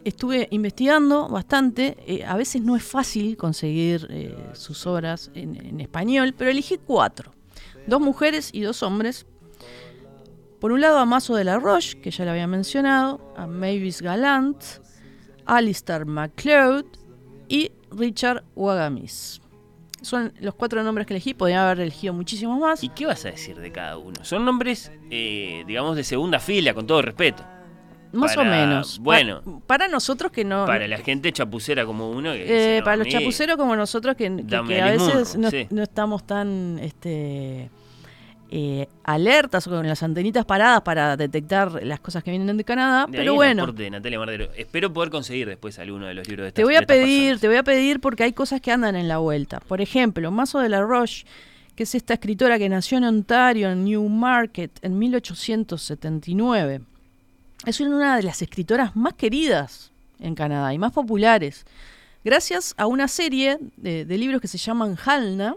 Estuve 0.05 0.47
investigando 0.51 1.29
bastante. 1.29 1.97
eh, 2.05 2.25
a 2.25 2.35
veces 2.35 2.61
no 2.61 2.75
es 2.75 2.83
fácil 2.83 3.37
conseguir 3.37 4.07
eh, 4.09 4.35
sus 4.53 4.85
obras 4.85 5.31
en, 5.33 5.79
español, 5.79 6.33
pero 6.37 6.51
elegí 6.51 6.77
cuatro. 6.77 7.31
Dos 7.87 8.01
mujeres 8.01 8.49
y 8.53 8.61
dos 8.61 8.83
hombres. 8.83 9.25
Por 10.59 10.71
un 10.71 10.81
lado 10.81 10.97
a 10.97 11.05
Mazo 11.05 11.35
de 11.35 11.43
la 11.43 11.59
Roche, 11.59 11.99
que 11.99 12.11
ya 12.11 12.23
le 12.23 12.31
había 12.31 12.47
mencionado, 12.47 13.33
a 13.35 13.47
Mavis 13.47 14.01
Galant, 14.01 14.63
Alistair 15.45 16.05
MacLeod 16.05 16.85
y 17.49 17.71
Richard 17.91 18.43
Wagamis. 18.55 19.41
Son 20.01 20.33
los 20.41 20.55
cuatro 20.55 20.83
nombres 20.83 21.07
que 21.07 21.13
elegí, 21.13 21.33
podría 21.33 21.65
haber 21.65 21.81
elegido 21.81 22.13
muchísimos 22.13 22.59
más. 22.59 22.83
¿Y 22.83 22.89
qué 22.89 23.05
vas 23.05 23.23
a 23.25 23.31
decir 23.31 23.57
de 23.57 23.71
cada 23.71 23.97
uno? 23.97 24.23
Son 24.23 24.43
nombres, 24.43 24.91
eh, 25.09 25.63
digamos, 25.65 25.95
de 25.95 26.03
segunda 26.03 26.39
fila, 26.39 26.73
con 26.73 26.85
todo 26.85 27.01
respeto. 27.01 27.43
Más 28.13 28.35
Para- 28.35 28.47
o 28.47 28.51
menos. 28.51 28.97
Pa- 28.99 29.03
Bueno, 29.03 29.61
para 29.67 29.87
nosotros 29.87 30.31
que 30.31 30.45
no. 30.45 30.65
para 30.65 30.87
la 30.87 30.97
gente 30.99 31.31
chapucera 31.33 31.85
como 31.85 32.09
uno. 32.11 32.31
Que 32.33 32.41
Eh, 32.41 32.43
dice, 32.43 32.77
no, 32.79 32.83
para 32.85 32.97
los 32.97 33.07
chapuceros 33.07 33.57
como 33.57 33.75
nosotros 33.75 34.15
que, 34.15 34.25
que- 34.35 34.43
Dame 34.43 34.67
que 34.75 34.81
a 34.81 34.91
veces 34.91 35.35
no, 35.35 35.49
sí. 35.49 35.67
no 35.71 35.81
estamos 35.83 36.23
tan 36.25 36.77
este, 36.79 37.69
eh, 38.55 38.87
alertas 39.03 39.65
o 39.65 39.71
con 39.71 39.87
las 39.87 40.03
antenitas 40.03 40.45
paradas 40.45 40.81
para 40.81 41.17
detectar 41.17 41.83
las 41.83 41.99
cosas 42.01 42.23
que 42.23 42.29
vienen 42.29 42.55
de 42.55 42.63
Canadá, 42.63 43.07
De 43.09 43.17
ahí 43.17 43.21
pero 43.23 43.31
el 43.31 43.35
bueno, 43.35 43.65
de 43.71 43.89
Natalia 43.89 44.19
Mardero. 44.19 44.49
Espero 44.55 44.93
poder 44.93 45.09
conseguir 45.09 45.47
después 45.47 45.79
alguno 45.79 46.05
de 46.05 46.13
los 46.13 46.27
libros 46.27 46.45
de 46.45 46.51
te 46.51 46.63
voy 46.63 46.75
a 46.75 46.83
pedir, 46.83 47.31
personas. 47.31 47.41
te 47.41 47.47
voy 47.47 47.57
a 47.57 47.63
pedir 47.63 47.99
porque 47.99 48.23
hay 48.25 48.33
cosas 48.33 48.61
que 48.61 48.71
andan 48.71 48.95
en 48.95 49.07
la 49.07 49.17
vuelta. 49.17 49.59
Por 49.59 49.81
ejemplo, 49.81 50.29
Mazo 50.29 50.59
de 50.59 50.69
la 50.69 50.81
Roche, 50.81 51.25
que 51.75 51.81
es 51.81 51.95
esta 51.95 52.13
escritora 52.13 52.59
que 52.59 52.69
nació 52.69 52.99
en 52.99 53.05
Ontario, 53.05 53.71
en 53.71 53.85
Newmarket, 53.85 54.69
en 54.83 54.99
1879. 54.99 56.81
Es 57.65 57.79
una 57.79 58.17
de 58.17 58.23
las 58.23 58.41
escritoras 58.41 58.93
más 58.93 59.13
queridas 59.13 59.91
en 60.19 60.35
Canadá 60.35 60.73
y 60.73 60.77
más 60.77 60.91
populares, 60.91 61.65
gracias 62.25 62.73
a 62.75 62.87
una 62.87 63.07
serie 63.07 63.57
de, 63.77 64.03
libros 64.17 64.41
que 64.41 64.49
se 64.49 64.57
llaman 64.57 64.97
Halna, 64.97 65.55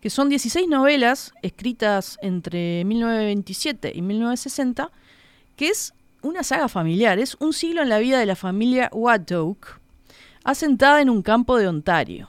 que 0.00 0.10
son 0.10 0.28
16 0.28 0.68
novelas 0.68 1.32
escritas 1.42 2.18
entre 2.22 2.84
1927 2.84 3.90
y 3.92 4.00
1960, 4.00 4.92
que 5.56 5.70
es 5.70 5.92
una 6.22 6.44
saga 6.44 6.68
familiar, 6.68 7.18
es 7.18 7.36
un 7.40 7.52
siglo 7.52 7.82
en 7.82 7.88
la 7.88 7.98
vida 7.98 8.20
de 8.20 8.26
la 8.26 8.36
familia 8.36 8.88
Wattock, 8.92 9.80
asentada 10.44 11.00
en 11.00 11.10
un 11.10 11.22
campo 11.22 11.58
de 11.58 11.66
Ontario. 11.66 12.28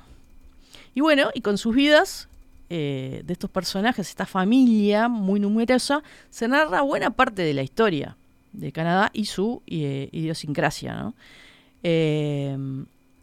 Y 0.95 1.01
bueno, 1.01 1.29
y 1.35 1.41
con 1.41 1.59
sus 1.59 1.75
vidas 1.75 2.27
eh, 2.71 3.21
de 3.23 3.33
estos 3.33 3.51
personajes, 3.51 4.09
esta 4.09 4.25
familia 4.25 5.09
muy 5.09 5.39
numerosa, 5.39 6.01
se 6.31 6.47
narra 6.47 6.81
buena 6.81 7.11
parte 7.11 7.43
de 7.43 7.53
la 7.53 7.61
historia 7.61 8.17
de 8.53 8.71
Canadá 8.71 9.09
y 9.13 9.25
su 9.25 9.61
eh, 9.67 10.09
idiosincrasia. 10.11 10.93
¿no? 10.95 11.13
Eh, 11.83 12.57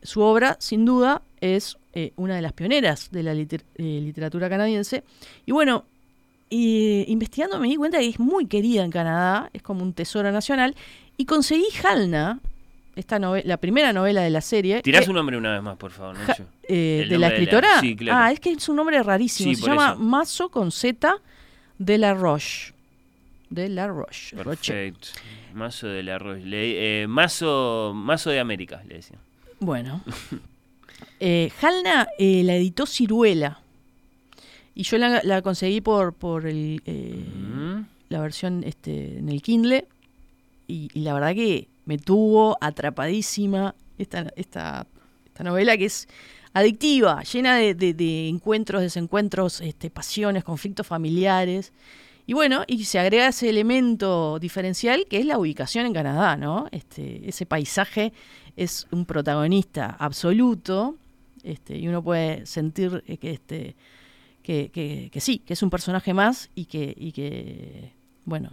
su 0.02 0.20
obra, 0.20 0.56
sin 0.60 0.84
duda, 0.84 1.22
es 1.40 1.76
eh, 1.94 2.12
una 2.16 2.36
de 2.36 2.42
las 2.42 2.52
pioneras 2.52 3.10
de 3.10 3.22
la 3.22 3.34
liter- 3.34 3.64
literatura 3.76 4.48
canadiense. 4.48 5.02
Y 5.46 5.52
bueno, 5.52 5.84
investigando 6.50 7.58
me 7.60 7.68
di 7.68 7.76
cuenta 7.76 7.98
que 7.98 8.08
es 8.08 8.18
muy 8.18 8.46
querida 8.46 8.84
en 8.84 8.90
Canadá, 8.90 9.50
es 9.52 9.62
como 9.62 9.82
un 9.82 9.92
tesoro 9.92 10.32
nacional. 10.32 10.74
Y 11.16 11.26
conseguí 11.26 11.66
Halna, 11.84 12.40
esta 12.96 13.18
la 13.18 13.56
primera 13.58 13.92
novela 13.92 14.22
de 14.22 14.30
la 14.30 14.40
serie. 14.40 14.82
Tirá 14.82 15.00
que- 15.00 15.06
su 15.06 15.12
nombre 15.12 15.36
una 15.36 15.52
vez 15.52 15.62
más, 15.62 15.76
por 15.76 15.90
favor, 15.90 16.18
Nacho. 16.18 16.46
eh, 16.64 17.06
de 17.08 17.18
la 17.18 17.28
escritora. 17.28 17.80
Sí, 17.80 17.94
claro. 17.96 18.18
Ah, 18.20 18.32
es 18.32 18.40
que 18.40 18.50
es 18.52 18.68
un 18.68 18.76
nombre 18.76 19.02
rarísimo. 19.02 19.50
Sí, 19.54 19.60
Se 19.60 19.66
llama 19.66 19.90
eso. 19.92 19.98
Mazo 20.00 20.48
con 20.48 20.72
Z 20.72 21.14
de 21.78 21.98
la 21.98 22.14
Roche. 22.14 22.74
De 23.50 23.68
la 23.68 23.86
Roche. 23.88 24.36
Perfecto. 24.36 25.08
Mazo 25.54 25.88
de 25.88 26.02
la 26.02 26.18
Roche. 26.18 26.44
Le- 26.46 27.02
eh, 27.02 27.06
mazo, 27.06 27.92
mazo 27.94 28.30
de 28.30 28.38
América, 28.40 28.82
le 28.88 28.96
decía. 28.96 29.18
Bueno. 29.60 30.02
Eh, 31.18 31.50
Halna 31.60 32.08
eh, 32.18 32.42
la 32.44 32.54
editó 32.56 32.86
Ciruela. 32.86 33.60
Y 34.74 34.82
yo 34.84 34.96
la, 34.98 35.20
la 35.22 35.42
conseguí 35.42 35.80
por, 35.80 36.14
por 36.14 36.46
el, 36.46 36.82
eh, 36.86 37.24
Mm. 37.26 37.86
la 38.08 38.20
versión 38.20 38.64
este, 38.64 39.18
en 39.18 39.28
el 39.28 39.42
Kindle. 39.42 39.86
Y, 40.66 40.88
y 40.94 41.00
la 41.00 41.12
verdad 41.14 41.34
que 41.34 41.68
me 41.84 41.98
tuvo 41.98 42.56
atrapadísima 42.60 43.74
esta, 43.98 44.30
esta, 44.36 44.86
esta 45.26 45.44
novela 45.44 45.76
que 45.76 45.86
es 45.86 46.06
adictiva, 46.54 47.22
llena 47.22 47.56
de, 47.56 47.74
de- 47.74 47.94
de 47.94 48.28
encuentros, 48.28 48.80
desencuentros, 48.82 49.60
este, 49.62 49.90
pasiones, 49.90 50.44
conflictos 50.44 50.86
familiares. 50.86 51.72
Y 52.30 52.32
bueno, 52.32 52.62
y 52.68 52.84
se 52.84 53.00
agrega 53.00 53.26
ese 53.26 53.50
elemento 53.50 54.38
diferencial 54.38 55.06
que 55.10 55.18
es 55.18 55.26
la 55.26 55.36
ubicación 55.36 55.84
en 55.86 55.92
Canadá, 55.92 56.36
¿no? 56.36 56.68
Este, 56.70 57.28
ese 57.28 57.44
paisaje 57.44 58.12
es 58.56 58.86
un 58.92 59.04
protagonista 59.04 59.96
absoluto, 59.98 60.94
este, 61.42 61.76
y 61.76 61.88
uno 61.88 62.04
puede 62.04 62.46
sentir 62.46 63.02
eh, 63.08 63.16
que 63.16 63.32
este 63.32 63.74
que, 64.44 64.70
que- 64.72 65.08
que 65.12 65.20
sí, 65.20 65.40
que 65.44 65.54
es 65.54 65.62
un 65.64 65.70
personaje 65.70 66.14
más 66.14 66.50
y 66.54 66.66
que, 66.66 66.94
y 66.96 67.10
que 67.10 67.90
bueno, 68.26 68.50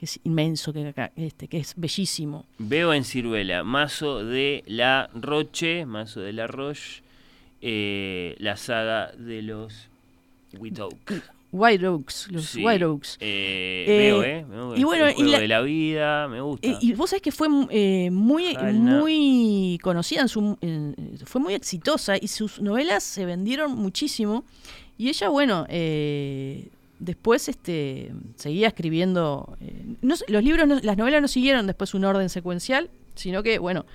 que 0.00 0.06
es 0.06 0.18
inmenso, 0.24 0.72
que, 0.72 0.92
este, 1.14 1.46
que 1.46 1.58
es 1.58 1.74
bellísimo. 1.76 2.46
Veo 2.58 2.92
en 2.92 3.04
Ciruela, 3.04 3.62
mazo 3.62 4.24
de 4.24 4.64
la 4.66 5.08
Roche, 5.14 5.86
mazo 5.86 6.18
de 6.18 6.32
la 6.32 6.48
Roche, 6.48 7.02
eh, 7.62 8.34
la 8.40 8.56
saga 8.56 9.12
de 9.12 9.42
los 9.42 9.86
Witoke. 10.58 11.22
White 11.52 11.86
Oaks, 11.86 12.28
los 12.30 12.44
Sí, 12.46 12.64
White 12.64 12.84
Oaks. 12.84 13.16
eh, 13.20 13.84
Eh, 13.88 13.98
veo, 13.98 14.22
¿eh? 14.22 14.44
Y 14.78 14.84
bueno, 14.84 15.06
el 15.06 15.12
y 15.12 15.14
juego 15.14 15.30
la- 15.32 15.38
de 15.40 15.48
la 15.48 15.60
vida, 15.62 16.28
me 16.28 16.40
gusta. 16.40 16.68
Eh, 16.68 16.76
y 16.80 16.92
vos 16.92 17.10
sabés 17.10 17.22
que 17.22 17.32
fue 17.32 17.48
eh, 17.70 18.10
muy, 18.10 18.56
muy 18.74 19.78
conocida, 19.82 20.20
en 20.22 20.28
su, 20.28 20.56
en- 20.60 21.18
fue 21.24 21.40
muy 21.40 21.54
exitosa 21.54 22.16
y 22.20 22.28
sus 22.28 22.60
novelas 22.60 23.02
se 23.02 23.24
vendieron 23.26 23.72
muchísimo. 23.76 24.44
Y 24.96 25.08
ella, 25.08 25.28
bueno, 25.28 25.66
eh, 25.68 26.68
después 26.98 27.48
este, 27.48 28.12
seguía 28.36 28.68
escribiendo. 28.68 29.56
eh, 29.60 29.84
no 30.02 30.14
los 30.28 30.44
libros, 30.44 30.68
no- 30.68 30.78
las 30.82 30.96
novelas 30.96 31.20
no 31.22 31.28
siguieron 31.28 31.66
después 31.66 31.94
un 31.94 32.04
orden 32.04 32.28
secuencial, 32.28 32.90
sino 33.16 33.42
que, 33.42 33.58
bueno, 33.58 33.86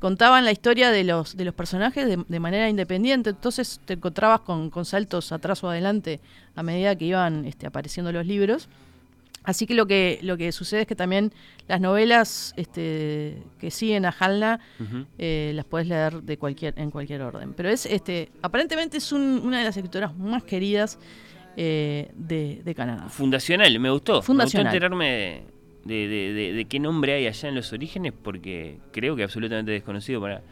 contaban 0.00 0.44
la 0.44 0.50
historia 0.50 0.90
de 0.90 1.04
los, 1.04 1.36
de 1.36 1.44
los 1.44 1.54
personajes 1.54 2.06
de, 2.06 2.24
de 2.26 2.40
manera 2.40 2.68
independiente. 2.68 3.30
Entonces 3.30 3.80
te 3.84 3.92
encontrabas 3.94 4.40
con, 4.40 4.70
con 4.70 4.84
saltos 4.84 5.30
atrás 5.30 5.62
o 5.62 5.70
adelante 5.70 6.20
a 6.56 6.62
medida 6.62 6.96
que 6.96 7.04
iban 7.04 7.44
este, 7.44 7.66
apareciendo 7.66 8.10
los 8.10 8.26
libros. 8.26 8.68
Así 9.42 9.66
que 9.66 9.72
lo 9.74 9.86
que 9.86 10.18
lo 10.22 10.36
que 10.36 10.52
sucede 10.52 10.82
es 10.82 10.86
que 10.86 10.94
también 10.94 11.32
las 11.66 11.80
novelas 11.80 12.52
este, 12.56 13.42
que 13.58 13.70
siguen 13.70 14.04
a 14.04 14.10
Halna 14.10 14.60
eh, 15.16 15.52
las 15.54 15.64
puedes 15.64 15.88
leer 15.88 16.22
de 16.22 16.36
cualquier 16.36 16.74
en 16.78 16.90
cualquier 16.90 17.22
orden. 17.22 17.54
Pero 17.54 17.70
es 17.70 17.86
este 17.86 18.30
aparentemente 18.42 18.98
es 18.98 19.12
un- 19.12 19.40
una 19.42 19.58
de 19.58 19.64
las 19.64 19.76
escritoras 19.78 20.14
más 20.16 20.42
queridas 20.42 20.98
eh, 21.56 22.10
de, 22.16 22.60
de 22.62 22.74
Canadá. 22.74 23.08
Fundacional, 23.08 23.78
me 23.80 23.90
gustó. 23.90 24.20
Fundacional. 24.20 24.64
Me 24.66 24.68
gustó 24.70 24.76
enterarme 24.76 25.10
de, 25.10 25.44
de- 25.84 26.32
de- 26.32 26.52
de 26.52 26.64
qué 26.66 26.78
nombre 26.78 27.14
hay 27.14 27.26
allá 27.26 27.48
en 27.48 27.54
los 27.54 27.72
orígenes, 27.72 28.12
porque 28.22 28.78
creo 28.92 29.16
que 29.16 29.22
absolutamente 29.22 29.72
desconocido 29.72 30.20
para, 30.20 30.42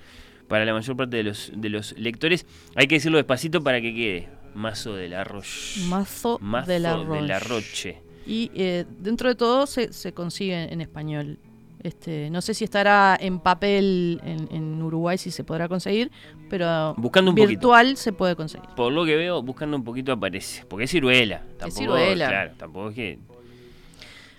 para 0.48 0.64
la 0.64 0.72
mayor 0.72 0.96
parte 0.96 1.16
de 1.18 1.24
los, 1.24 1.52
de 1.54 1.68
los 1.68 1.96
lectores. 1.98 2.46
Hay 2.74 2.86
que 2.86 2.96
decirlo 2.96 3.18
despacito 3.18 3.62
para 3.62 3.80
que 3.80 3.94
quede. 3.94 4.28
Mazo 4.54 4.94
de 4.94 5.08
la 5.08 5.24
Roche. 5.24 5.80
Mazo, 5.88 6.38
Mazo 6.40 6.70
de 6.70 6.78
la 6.80 6.96
de 6.96 7.22
la 7.22 7.38
Roche. 7.38 7.98
Y 8.26 8.50
eh, 8.54 8.84
dentro 8.98 9.28
de 9.28 9.34
todo 9.34 9.66
se, 9.66 9.92
se 9.92 10.12
consigue 10.12 10.72
en 10.72 10.80
español. 10.80 11.38
Este, 11.80 12.28
no 12.30 12.40
sé 12.42 12.54
si 12.54 12.64
estará 12.64 13.16
en 13.20 13.38
papel 13.38 14.20
en, 14.24 14.48
en 14.50 14.82
Uruguay, 14.82 15.16
si 15.16 15.30
se 15.30 15.44
podrá 15.44 15.68
conseguir, 15.68 16.10
pero 16.50 16.94
Buscando 16.96 17.30
un 17.30 17.36
poquito. 17.36 17.48
virtual 17.50 17.96
se 17.96 18.12
puede 18.12 18.34
conseguir. 18.34 18.68
Por 18.74 18.92
lo 18.92 19.04
que 19.04 19.14
veo, 19.14 19.42
buscando 19.42 19.76
un 19.76 19.84
poquito 19.84 20.10
aparece. 20.10 20.64
Porque 20.68 20.86
es 20.86 20.90
ciruela. 20.90 21.42
Tampoco, 21.56 21.80
ciruela. 21.80 22.28
Claro, 22.28 22.52
tampoco 22.56 22.88
es 22.88 22.94
que. 22.96 23.18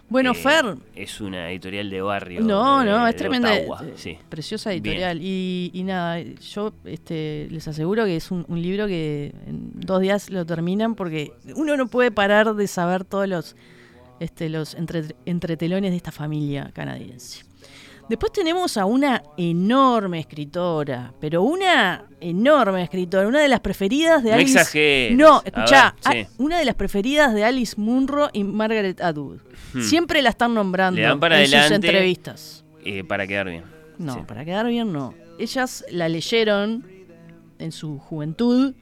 Bueno, 0.09 0.31
eh, 0.31 0.35
Fer, 0.35 0.75
Es 0.95 1.21
una 1.21 1.49
editorial 1.51 1.89
de 1.89 2.01
barrio. 2.01 2.41
No, 2.41 2.79
de- 2.79 2.85
no, 2.85 3.07
es 3.07 3.15
tremenda. 3.15 3.53
Ottawa, 3.53 3.83
eh, 3.85 3.93
sí. 3.95 4.17
Preciosa 4.27 4.73
editorial. 4.73 5.19
Y, 5.21 5.69
y 5.73 5.83
nada, 5.83 6.19
yo 6.21 6.73
este, 6.85 7.47
les 7.51 7.67
aseguro 7.67 8.05
que 8.05 8.15
es 8.15 8.31
un, 8.31 8.43
un 8.47 8.61
libro 8.61 8.87
que 8.87 9.33
en 9.45 9.71
dos 9.75 10.01
días 10.01 10.29
lo 10.29 10.45
terminan 10.45 10.95
porque 10.95 11.31
uno 11.55 11.77
no 11.77 11.87
puede 11.87 12.11
parar 12.11 12.55
de 12.55 12.67
saber 12.67 13.05
todos 13.05 13.27
los, 13.27 13.55
este, 14.19 14.49
los 14.49 14.73
entre- 14.75 15.15
entretelones 15.25 15.91
de 15.91 15.97
esta 15.97 16.11
familia 16.11 16.71
canadiense. 16.73 17.43
Después 18.09 18.31
tenemos 18.31 18.75
a 18.77 18.85
una 18.85 19.21
enorme 19.37 20.19
escritora, 20.19 21.13
pero 21.21 21.43
una 21.43 22.05
enorme 22.19 22.81
escritora, 22.83 23.27
una 23.27 23.39
de 23.39 23.47
las 23.47 23.59
preferidas 23.59 24.23
de 24.23 24.31
No 24.31 24.35
Alice. 24.35 24.51
exageres. 24.59 25.15
No, 25.17 25.41
escuchá, 25.45 25.95
ver, 26.09 26.25
sí. 26.25 26.33
una 26.39 26.57
de 26.57 26.65
las 26.65 26.73
preferidas 26.75 27.33
de 27.35 27.43
Alice 27.45 27.75
Munro 27.79 28.29
y 28.33 28.43
Margaret 28.43 28.99
Atwood. 29.01 29.37
Hmm. 29.73 29.81
Siempre 29.81 30.21
la 30.23 30.29
están 30.29 30.53
nombrando 30.55 30.99
Le 30.99 31.03
dan 31.07 31.19
para 31.19 31.39
en 31.39 31.45
sus 31.47 31.55
adelante. 31.55 31.87
entrevistas. 31.87 32.65
eh, 32.83 33.03
para 33.03 33.27
quedar 33.27 33.47
bien. 33.49 33.63
No, 33.99 34.13
Sí. 34.15 34.19
para 34.27 34.43
quedar 34.43 34.65
bien 34.67 34.91
no. 34.91 35.13
Ellas 35.37 35.85
la 35.91 36.09
leyeron 36.09 36.85
en 37.59 37.71
su 37.71 37.99
juventud 37.99 38.73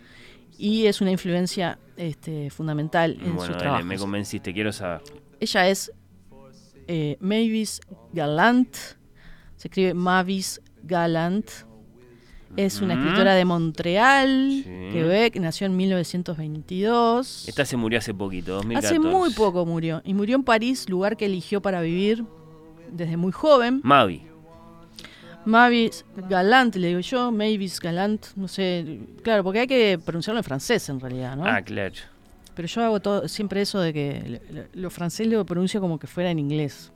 y 0.58 0.86
es 0.86 1.02
una 1.02 1.12
influencia 1.12 1.78
este, 1.98 2.50
fundamental 2.50 3.14
en 3.14 3.36
Bueno, 3.36 3.40
sus 3.42 3.50
dale, 3.50 3.60
trabajos. 3.60 3.86
me 3.86 3.98
convenciste, 3.98 4.54
quiero 4.54 4.72
saber. 4.72 5.02
Ella 5.40 5.68
es 5.68 5.92
eh, 6.88 7.18
Mavis 7.20 7.82
Gallant, 8.14 8.76
se 9.58 9.68
escribe 9.68 9.94
Mavis 9.94 10.62
Gallant. 10.84 11.46
Es 12.56 12.80
una 12.82 12.94
escritora 12.94 13.34
de 13.36 13.44
Montreal, 13.44 14.62
Sí. 14.64 14.70
Quebec, 14.94 15.36
nació 15.36 15.68
en 15.68 15.76
1922. 15.76 17.46
Esta 17.48 17.66
se 17.66 17.76
murió 17.76 18.00
hace 18.00 18.14
poquito, 18.14 18.54
2014. 18.56 18.88
Hace 18.96 19.00
muy 19.00 19.32
poco 19.34 19.66
murió. 19.66 20.02
Y 20.06 20.14
murió 20.14 20.38
en 20.38 20.44
París, 20.44 20.90
lugar 20.90 21.18
que 21.18 21.26
eligió 21.26 21.62
para 21.62 21.82
vivir 21.82 22.24
desde 22.92 23.18
muy 23.18 23.34
joven. 23.34 23.82
Mavi. 23.84 24.24
Mavis 25.46 26.04
Galant, 26.30 26.76
le 26.76 26.88
digo 26.88 27.00
yo, 27.00 27.32
Mavis 27.32 27.80
Galant, 27.80 28.26
no 28.36 28.48
sé, 28.50 29.00
claro, 29.24 29.44
porque 29.44 29.60
hay 29.62 29.68
que 29.68 29.98
pronunciarlo 30.04 30.40
en 30.40 30.44
francés 30.44 30.90
en 30.90 31.00
realidad, 31.00 31.38
¿no? 31.38 31.46
Ah, 31.46 31.62
claro. 31.62 31.96
Pero 32.54 32.68
yo 32.68 32.84
hago 32.84 33.00
todo, 33.00 33.28
siempre 33.30 33.62
eso 33.62 33.80
de 33.80 33.94
que 33.94 34.42
lo- 34.50 34.64
lo 34.82 34.90
francés 34.90 35.28
lo 35.28 35.46
pronuncio 35.46 35.80
como 35.80 36.00
que 36.00 36.08
fuera 36.08 36.32
en 36.32 36.40
inglés. 36.40 36.92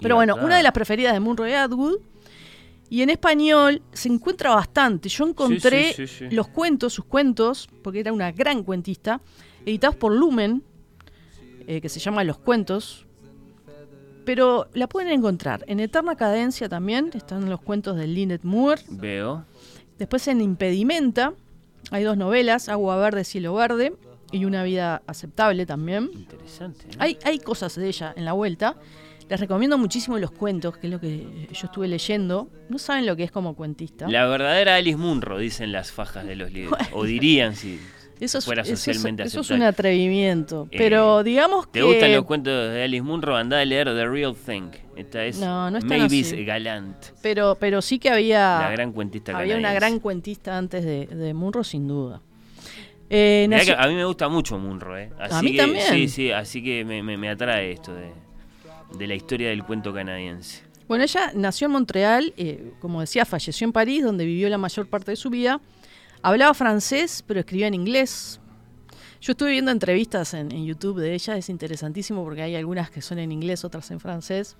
Pero 0.00 0.16
bueno, 0.16 0.36
una 0.36 0.56
de 0.56 0.62
las 0.62 0.72
preferidas 0.72 1.12
de 1.12 1.20
Munro 1.20 1.44
Atwood. 1.44 1.98
Y 2.90 3.02
en 3.02 3.10
español 3.10 3.82
se 3.92 4.08
encuentra 4.08 4.54
bastante. 4.54 5.08
Yo 5.08 5.26
encontré 5.26 5.94
sí, 5.94 6.06
sí, 6.06 6.28
sí. 6.28 6.34
los 6.34 6.48
cuentos, 6.48 6.92
sus 6.92 7.06
cuentos, 7.06 7.68
porque 7.82 8.00
era 8.00 8.12
una 8.12 8.30
gran 8.30 8.62
cuentista, 8.62 9.20
editados 9.64 9.96
por 9.96 10.12
Lumen, 10.12 10.62
eh, 11.66 11.80
que 11.80 11.88
se 11.88 11.98
llama 11.98 12.24
Los 12.24 12.38
Cuentos. 12.38 13.06
Pero 14.24 14.68
la 14.74 14.86
pueden 14.86 15.12
encontrar 15.12 15.64
en 15.66 15.80
Eterna 15.80 16.14
Cadencia 16.14 16.68
también, 16.68 17.10
están 17.14 17.48
los 17.50 17.60
cuentos 17.60 17.96
de 17.96 18.06
Lynette 18.06 18.44
Moore. 18.44 18.82
Veo. 18.88 19.44
Después 19.98 20.28
en 20.28 20.40
Impedimenta 20.40 21.34
hay 21.90 22.04
dos 22.04 22.16
novelas, 22.16 22.68
Agua 22.68 22.96
Verde, 22.96 23.24
Cielo 23.24 23.54
Verde 23.54 23.94
y 24.32 24.44
Una 24.44 24.62
Vida 24.62 25.02
Aceptable 25.06 25.66
también. 25.66 26.10
Interesante. 26.12 26.86
¿no? 26.86 27.02
Hay, 27.02 27.18
hay 27.24 27.38
cosas 27.38 27.74
de 27.76 27.88
ella 27.88 28.12
en 28.16 28.24
la 28.24 28.32
vuelta. 28.32 28.76
Les 29.28 29.40
recomiendo 29.40 29.78
muchísimo 29.78 30.18
los 30.18 30.30
cuentos, 30.30 30.76
que 30.76 30.86
es 30.86 30.92
lo 30.92 31.00
que 31.00 31.48
yo 31.52 31.66
estuve 31.66 31.88
leyendo. 31.88 32.48
No 32.68 32.78
saben 32.78 33.06
lo 33.06 33.16
que 33.16 33.24
es 33.24 33.30
como 33.30 33.54
cuentista. 33.56 34.06
La 34.08 34.26
verdadera 34.26 34.76
Alice 34.76 34.96
Munro, 34.98 35.38
dicen 35.38 35.72
las 35.72 35.92
fajas 35.92 36.26
de 36.26 36.36
los 36.36 36.52
libros. 36.52 36.78
O 36.92 37.04
dirían 37.04 37.56
si 37.56 37.80
Eso 38.20 38.38
es, 38.38 38.44
fuera 38.44 38.62
eso 38.62 38.74
es- 38.74 38.78
socialmente 38.80 39.24
eso 39.24 39.40
es 39.40 39.46
aceptable. 39.46 39.64
un 39.64 39.68
atrevimiento. 39.68 40.68
Eh, 40.70 40.76
Pero 40.78 41.22
digamos 41.24 41.70
¿Te 41.72 41.80
que... 41.80 41.84
gustan 41.84 42.12
los 42.12 42.24
cuentos 42.24 42.72
de 42.72 42.84
Alice 42.84 43.02
Munro? 43.02 43.34
Andá 43.36 43.60
a 43.60 43.64
leer 43.64 43.86
The 43.86 44.06
Real 44.06 44.34
Thing. 44.36 44.70
Esta 44.94 45.24
es 45.24 45.38
No, 45.40 45.70
no 45.70 45.78
es 45.78 45.84
Mavis 45.84 46.32
así. 46.32 46.44
Galant, 46.44 46.96
Pero, 47.22 47.56
pero 47.58 47.82
sí 47.82 47.98
que 47.98 48.10
había... 48.10 48.58
la 48.60 48.70
gran 48.70 48.92
cuentista 48.92 49.36
Había 49.36 49.56
una 49.56 49.72
gran 49.74 49.98
cuentista 49.98 50.56
antes 50.56 50.84
de, 50.84 51.06
de 51.06 51.34
Munro, 51.34 51.64
sin 51.64 51.88
duda. 51.88 52.20
Eh, 53.10 53.46
que 53.50 53.56
nació- 53.56 53.78
a 53.78 53.86
mí 53.88 53.94
me 53.94 54.04
gusta 54.04 54.28
mucho 54.28 54.58
Munro, 54.58 54.96
¿eh? 54.96 55.10
Así 55.18 55.34
A 55.34 55.42
mí 55.42 55.52
que, 55.52 55.58
también. 55.58 55.84
Sí, 55.90 56.08
sí, 56.08 56.30
así 56.30 56.62
que 56.62 56.84
me, 56.84 57.02
me- 57.02 57.16
me 57.18 57.28
atrae 57.30 57.72
esto 57.72 57.92
de, 57.94 58.12
de 58.98 59.06
la 59.06 59.14
historia 59.14 59.50
del 59.50 59.64
cuento 59.64 59.92
canadiense. 59.92 60.62
Bueno, 60.86 61.04
ella 61.04 61.32
nació 61.34 61.66
en 61.66 61.72
Montreal, 61.72 62.34
eh, 62.36 62.72
como 62.80 63.00
decía, 63.00 63.24
falleció 63.24 63.64
en 63.64 63.72
París, 63.72 64.04
donde 64.04 64.24
vivió 64.24 64.48
la 64.48 64.58
mayor 64.58 64.86
parte 64.86 65.12
de 65.12 65.16
su 65.16 65.30
vida. 65.30 65.60
Hablaba 66.22 66.54
francés, 66.54 67.24
pero 67.26 67.40
escribía 67.40 67.66
en 67.66 67.74
inglés. 67.74 68.40
Yo 69.24 69.32
estuve 69.32 69.52
viendo 69.52 69.70
entrevistas 69.70 70.34
en, 70.34 70.66
YouTube 70.66 71.00
de 71.00 71.14
ella, 71.14 71.38
es 71.38 71.48
interesantísimo 71.48 72.22
porque 72.24 72.42
hay 72.42 72.56
algunas 72.56 72.90
que 72.90 73.00
son 73.00 73.18
en 73.18 73.32
inglés, 73.32 73.64
otras 73.64 73.90
en 73.90 73.98
francés. 73.98 74.54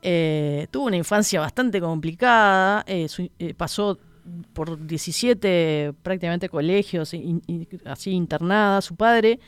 Eh, 0.00 0.68
tuvo 0.70 0.86
una 0.86 0.96
infancia 0.96 1.40
bastante 1.40 1.80
complicada, 1.80 2.84
eh, 2.86 3.08
eh, 3.40 3.52
pasó 3.54 3.98
por 4.52 4.86
17 4.86 5.92
prácticamente 6.04 6.48
colegios, 6.48 7.14
así 7.84 8.10
internada. 8.12 8.80
Su 8.80 8.94
padre 8.94 9.40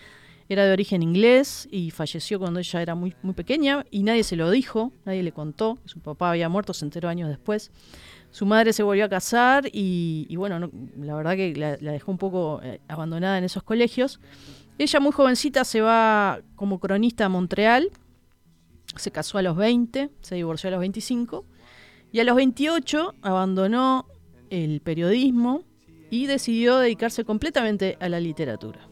era 0.48 0.64
de 0.64 0.72
origen 0.72 1.02
inglés 1.02 1.68
y 1.70 1.90
falleció 1.90 2.38
cuando 2.38 2.60
ella 2.60 2.82
era 2.82 2.94
muy, 2.94 3.14
muy 3.22 3.34
pequeña 3.34 3.84
y 3.90 4.02
nadie 4.02 4.22
se 4.22 4.36
lo 4.36 4.50
dijo, 4.50 4.92
nadie 5.04 5.22
le 5.22 5.32
contó. 5.32 5.78
Su 5.84 6.00
papá 6.00 6.30
había 6.30 6.48
muerto, 6.48 6.72
se 6.72 6.84
años 7.08 7.28
después. 7.28 7.70
Su 8.30 8.46
madre 8.46 8.72
se 8.72 8.82
volvió 8.82 9.04
a 9.04 9.08
casar 9.08 9.68
y, 9.72 10.34
bueno, 10.36 10.58
no- 10.58 10.70
la 11.00 11.14
verdad 11.14 11.36
que 11.36 11.54
la, 11.56 11.78
la 11.80 11.92
dejó 11.92 12.10
un 12.12 12.18
poco 12.18 12.60
eh, 12.62 12.80
abandonada 12.88 13.38
en 13.38 13.44
esos 13.44 13.62
colegios. 13.62 14.20
Ella 14.78 15.00
muy 15.00 15.12
jovencita 15.12 15.64
se 15.64 15.80
va 15.80 16.40
como 16.54 16.78
cronista 16.78 17.24
a 17.24 17.28
Montreal, 17.28 17.90
se 18.94 19.10
casó 19.10 19.38
a 19.38 19.42
los 19.42 19.56
20, 19.56 20.10
se 20.20 20.34
divorció 20.34 20.68
a 20.68 20.72
los 20.72 20.80
25 20.80 21.44
y 22.12 22.20
a 22.20 22.24
los 22.24 22.36
28 22.36 23.14
abandonó 23.22 24.06
el 24.50 24.80
periodismo 24.80 25.62
y 26.10 26.26
decidió 26.26 26.78
dedicarse 26.78 27.24
completamente 27.24 27.96
a 28.00 28.08
la 28.08 28.20
literatura. 28.20 28.88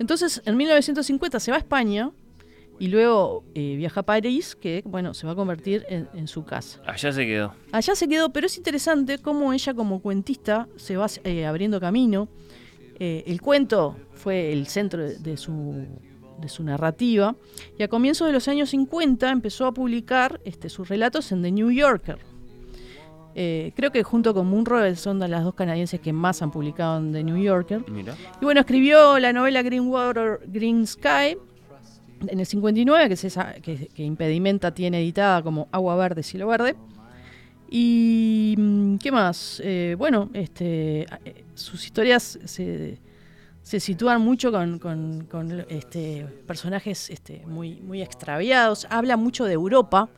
Entonces, 0.00 0.42
en 0.46 0.56
1950 0.56 1.38
se 1.38 1.50
va 1.50 1.58
a 1.58 1.60
España 1.60 2.10
y 2.78 2.88
luego 2.88 3.44
eh, 3.54 3.76
viaja 3.76 4.00
a 4.00 4.02
París, 4.02 4.56
que 4.56 4.82
bueno, 4.86 5.12
se 5.12 5.26
va 5.26 5.34
a 5.34 5.36
convertir 5.36 5.84
en, 5.90 6.08
en 6.14 6.26
su 6.26 6.42
casa. 6.42 6.80
Allá 6.86 7.12
se 7.12 7.26
quedó. 7.26 7.54
Allá 7.70 7.94
se 7.94 8.08
quedó, 8.08 8.32
pero 8.32 8.46
es 8.46 8.56
interesante 8.56 9.18
cómo 9.18 9.52
ella 9.52 9.74
como 9.74 10.00
cuentista 10.00 10.66
se 10.76 10.96
va 10.96 11.06
eh, 11.24 11.44
abriendo 11.44 11.78
camino. 11.78 12.28
Eh, 12.98 13.24
el 13.26 13.42
cuento 13.42 13.98
fue 14.14 14.52
el 14.52 14.66
centro 14.68 15.02
de, 15.02 15.18
de 15.18 15.36
su, 15.36 15.86
de 16.40 16.48
su 16.48 16.64
narrativa 16.64 17.36
y 17.78 17.82
a 17.82 17.88
comienzos 17.88 18.26
de 18.26 18.32
los 18.32 18.48
años 18.48 18.70
50 18.70 19.30
empezó 19.30 19.66
a 19.66 19.74
publicar 19.74 20.40
este, 20.46 20.70
sus 20.70 20.88
relatos 20.88 21.30
en 21.32 21.42
The 21.42 21.52
New 21.52 21.70
Yorker. 21.70 22.18
Eh, 23.34 23.72
creo 23.76 23.92
que 23.92 24.02
junto 24.02 24.34
con 24.34 24.46
Munro 24.48 24.94
son 24.96 25.18
de 25.20 25.28
las 25.28 25.44
dos 25.44 25.54
canadienses 25.54 26.00
que 26.00 26.12
más 26.12 26.42
han 26.42 26.50
publicado 26.50 26.98
en 26.98 27.12
The 27.12 27.22
New 27.24 27.36
Yorker. 27.36 27.84
Mira. 27.90 28.14
Y 28.40 28.44
bueno, 28.44 28.60
escribió 28.60 29.18
la 29.18 29.32
novela 29.32 29.62
Green 29.62 29.86
Water, 29.88 30.40
Green 30.46 30.86
Sky 30.86 31.36
en 32.26 32.38
el 32.40 32.44
59, 32.44 33.08
que, 33.08 33.14
es 33.14 33.24
esa, 33.24 33.54
que, 33.54 33.86
que 33.88 34.02
Impedimenta 34.02 34.74
tiene 34.74 35.00
editada 35.00 35.42
como 35.42 35.68
Agua 35.72 35.96
Verde, 35.96 36.22
Cielo 36.22 36.48
Verde. 36.48 36.74
Y 37.70 38.54
mm, 38.58 38.96
qué 38.98 39.12
más, 39.12 39.60
Eh, 39.64 39.94
bueno, 39.96 40.28
este, 40.32 41.02
eh, 41.24 41.44
sus 41.54 41.84
historias 41.84 42.38
se, 42.44 42.98
se 43.62 43.78
sitúan 43.80 44.20
mucho 44.22 44.50
con, 44.50 44.78
con- 44.78 45.26
con, 45.30 45.64
este, 45.68 46.26
personajes 46.46 47.10
este, 47.10 47.42
muy, 47.46 47.80
muy 47.80 48.02
extraviados. 48.02 48.86
Habla 48.90 49.16
mucho 49.16 49.44
de 49.44 49.52
Europa. 49.54 50.08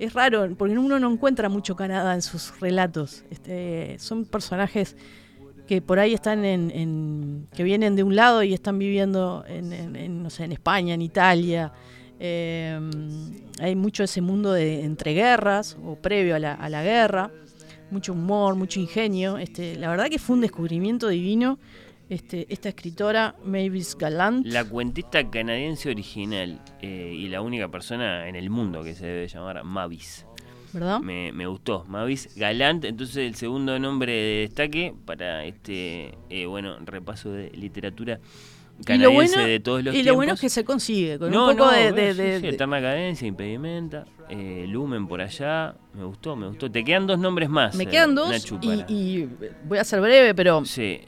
Es 0.00 0.14
raro, 0.14 0.48
porque 0.56 0.76
uno 0.78 0.98
no 0.98 1.12
encuentra 1.12 1.48
mucho 1.48 1.76
Canadá 1.76 2.14
en 2.14 2.22
sus 2.22 2.58
relatos. 2.58 3.22
Este, 3.30 3.96
son 3.98 4.24
personajes 4.24 4.96
que 5.68 5.82
por 5.82 5.98
ahí 6.00 6.14
están 6.14 6.44
en, 6.44 6.70
en- 6.70 7.46
que 7.54 7.62
vienen 7.62 7.94
de 7.96 8.02
un 8.02 8.16
lado 8.16 8.42
y 8.42 8.54
están 8.54 8.78
viviendo 8.78 9.44
en, 9.46 10.22
no 10.22 10.30
sé, 10.30 10.44
en 10.44 10.52
España, 10.52 10.94
en 10.94 11.02
Italia. 11.02 11.72
Eh, 12.18 12.80
hay 13.60 13.76
mucho 13.76 14.02
ese 14.02 14.20
mundo 14.20 14.52
de 14.52 14.84
entreguerras 14.84 15.76
o 15.84 15.96
previo 15.96 16.34
a 16.34 16.38
la, 16.38 16.54
a 16.54 16.68
la 16.70 16.82
guerra, 16.82 17.30
mucho 17.90 18.14
humor, 18.14 18.54
mucho 18.56 18.80
ingenio. 18.80 19.36
Este, 19.38 19.76
la 19.76 19.90
verdad 19.90 20.08
que 20.08 20.18
fue 20.18 20.34
un 20.34 20.40
descubrimiento 20.40 21.08
divino. 21.08 21.58
Este, 22.10 22.44
esta 22.52 22.68
escritora, 22.68 23.36
Mavis 23.44 23.96
Gallant. 23.96 24.44
La 24.44 24.64
cuentista 24.64 25.30
canadiense 25.30 25.88
original 25.90 26.60
eh, 26.82 27.14
y 27.16 27.28
la 27.28 27.40
única 27.40 27.68
persona 27.68 28.28
en 28.28 28.34
el 28.34 28.50
mundo 28.50 28.82
que 28.82 28.94
se 28.96 29.06
debe 29.06 29.28
llamar 29.28 29.62
Mavis. 29.62 30.26
¿Verdad? 30.72 30.98
Me, 31.00 31.30
me 31.32 31.46
gustó. 31.46 31.84
Mavis 31.88 32.30
Galant, 32.36 32.84
entonces 32.84 33.16
el 33.18 33.36
segundo 33.36 33.78
nombre 33.78 34.12
de 34.12 34.40
destaque 34.48 34.92
para 35.04 35.44
este, 35.44 36.16
eh, 36.28 36.46
bueno, 36.46 36.78
repaso 36.84 37.30
de 37.32 37.50
literatura 37.50 38.18
canadiense 38.84 39.34
bueno, 39.36 39.48
de 39.48 39.60
todos 39.60 39.84
los 39.84 39.94
y 39.94 39.98
lo 39.98 40.02
tiempos. 40.02 40.16
bueno 40.16 40.34
es 40.34 40.40
que 40.40 40.48
se 40.48 40.64
consigue, 40.64 41.18
con 41.18 41.30
no, 41.30 41.50
un 41.50 41.56
poco 41.56 41.66
no, 41.66 41.72
de, 41.72 41.88
eh, 41.88 41.92
de- 41.92 42.12
sí, 42.14 42.22
de- 42.22 42.40
sí, 42.40 42.46
de- 42.48 42.56
Cadencia, 42.56 43.28
Impedimenta, 43.28 44.04
eh, 44.28 44.64
Lumen 44.68 45.06
por 45.06 45.20
allá. 45.20 45.74
Me 45.92 46.04
gustó, 46.04 46.34
me 46.34 46.48
gustó. 46.48 46.70
Te 46.70 46.82
quedan 46.82 47.06
dos 47.06 47.18
nombres 47.18 47.48
más. 47.48 47.74
Me 47.76 47.84
eh, 47.84 47.88
quedan 47.88 48.14
dos 48.14 48.32
y, 48.62 48.84
y 48.92 49.28
voy 49.64 49.78
a 49.78 49.84
ser 49.84 50.00
breve, 50.00 50.34
pero 50.34 50.64
Sí. 50.64 51.00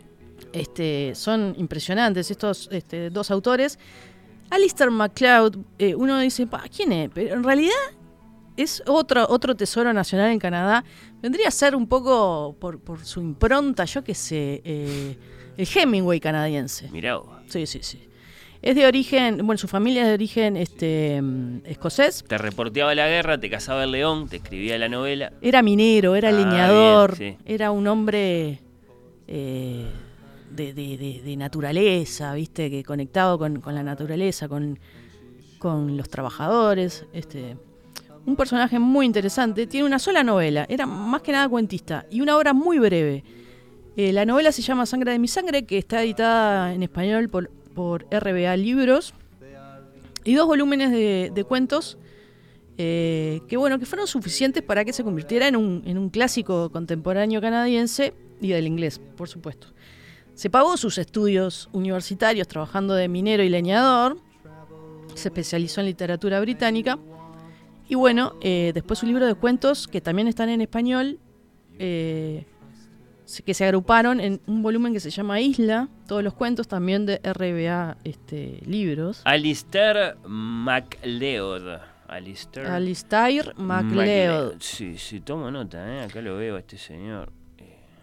Este, 0.53 1.15
son 1.15 1.55
impresionantes 1.59 2.31
estos 2.31 2.69
este, 2.73 3.11
dos 3.11 3.31
autores. 3.31 3.79
Alistair 4.51 4.91
MacLeod, 4.91 5.57
eh, 5.79 5.95
uno 5.95 6.19
dice, 6.19 6.47
"Pa, 6.47 6.65
¿quién 6.75 6.93
es? 6.93 7.11
Pero 7.15 7.35
en 7.35 7.43
realidad 7.43 7.73
es 8.57 8.83
otro, 8.87 9.27
otro 9.31 9.55
tesoro 9.57 9.93
nacional 9.95 10.31
en 10.31 10.39
Canadá. 10.39 10.85
Vendría 11.23 11.49
a 11.49 11.51
ser 11.51 11.75
un 11.75 11.87
poco 11.87 12.55
por, 12.61 12.79
por 12.81 13.05
su 13.05 13.21
impronta, 13.21 13.85
yo 13.87 14.05
qué 14.05 14.15
sé, 14.15 14.61
eh, 14.65 15.17
el 15.57 15.67
Hemingway 15.75 16.21
canadiense. 16.21 16.91
Mirá. 16.91 17.19
Sí, 17.49 17.67
sí, 17.67 17.79
sí. 17.83 18.09
Es 18.61 18.77
de 18.77 18.87
origen, 18.87 19.39
bueno, 19.45 19.59
su 19.59 19.67
familia 19.69 20.03
es 20.03 20.09
de 20.09 20.15
origen 20.15 20.57
este, 20.57 21.21
mm, 21.21 21.63
escocés. 21.65 22.23
Te 22.29 22.39
reporteaba 22.39 22.95
la 22.95 23.09
guerra, 23.09 23.39
te 23.41 23.51
cazaba 23.51 23.85
el 23.85 23.91
león, 23.91 24.29
te 24.29 24.37
escribía 24.37 24.79
la 24.79 24.89
novela. 24.89 25.33
Era 25.41 25.63
minero, 25.63 26.15
era 26.15 26.29
Ah, 26.29 26.33
leñador, 26.33 27.19
bien, 27.19 27.39
sí. 27.39 27.45
era 27.47 27.71
un 27.73 27.87
hombre 27.89 28.61
eh, 29.27 29.87
de, 30.55 30.73
de- 30.75 31.21
de- 31.25 31.37
naturaleza, 31.37 32.35
¿viste? 32.35 32.71
Que 32.71 32.85
conectado 32.85 33.39
con, 33.39 33.61
la 33.67 33.83
naturaleza, 33.83 34.49
con, 34.49 34.79
con 35.59 35.97
los 35.97 36.09
trabajadores. 36.09 37.07
Este, 37.13 37.57
un 38.27 38.37
personaje 38.37 38.79
muy 38.79 39.07
interesante. 39.07 39.67
Tiene 39.67 39.87
una 39.87 39.99
sola 39.99 40.23
novela, 40.23 40.67
era 40.69 40.87
más 40.87 41.23
que 41.23 41.33
nada 41.33 41.49
cuentista, 41.49 42.07
y 42.11 42.21
una 42.21 42.37
obra 42.37 42.53
muy 42.53 42.79
breve. 42.79 43.25
Eh, 43.97 44.13
la 44.13 44.25
novela 44.25 44.53
se 44.53 44.63
llama 44.63 44.87
Sangre 44.87 45.13
de 45.13 45.19
mi 45.19 45.29
sangre, 45.29 45.65
que 45.65 45.79
está 45.79 46.03
editada 46.03 46.73
en 46.73 46.83
español 46.83 47.29
por, 47.29 47.51
por 47.75 48.07
RBA 48.11 48.57
Libros. 48.57 49.15
Y 50.25 50.35
dos 50.35 50.47
volúmenes 50.47 50.93
de, 50.93 51.33
de 51.35 51.45
cuentos 51.45 51.99
eh, 52.79 53.41
que 53.49 53.57
bueno, 53.57 53.79
que 53.79 53.87
fueron 53.87 54.07
suficientes 54.07 54.63
para 54.63 54.85
que 54.85 54.93
se 54.93 55.03
convirtiera 55.05 55.47
en 55.49 55.57
un, 55.57 55.83
en 55.85 55.99
un 55.99 56.09
clásico 56.11 56.71
contemporáneo 56.71 57.41
canadiense 57.41 58.15
y 58.41 58.49
del 58.49 58.67
inglés, 58.67 59.01
por 59.17 59.29
supuesto. 59.29 59.67
Se 60.35 60.51
pagó 60.51 60.77
sus 60.77 60.99
estudios 60.99 61.69
universitarios 61.73 62.49
trabajando 62.49 62.95
de 62.95 63.09
minero 63.09 63.43
y 63.43 63.49
leñador, 63.49 64.19
se 65.15 65.29
especializó 65.29 65.81
en 65.81 65.87
literatura 65.87 66.41
británica 66.41 66.99
y 67.93 67.95
bueno, 67.95 68.37
eh, 68.41 68.73
después 68.75 68.99
su 68.99 69.07
libro 69.07 69.27
de 69.27 69.35
cuentos, 69.35 69.87
que 69.87 70.01
también 70.01 70.27
están 70.27 70.49
en 70.49 70.63
español, 70.63 71.19
eh, 71.79 72.47
que 73.45 73.55
se 73.55 73.65
agruparon 73.65 74.19
en 74.21 74.41
un 74.47 74.63
volumen 74.63 74.95
que 74.95 75.01
se 75.01 75.11
llama 75.11 75.41
Isla, 75.41 75.91
todos 76.07 76.23
los 76.23 76.33
cuentos 76.35 76.69
también 76.69 77.05
de 77.05 77.19
RBA 77.19 77.99
este, 78.05 78.63
Libros. 78.65 79.21
Alistair 79.25 80.17
MacLeod. 80.27 81.81
Alistair, 82.09 82.67
Alistair 82.67 83.55
MacLeod. 83.57 84.55
Sí, 84.61 84.97
sí, 84.97 85.21
tomo 85.21 85.51
nota, 85.51 85.87
¿eh? 85.95 86.05
acá 86.05 86.21
lo 86.21 86.37
veo 86.37 86.57
a 86.57 86.61
este 86.61 86.79
señor. 86.79 87.31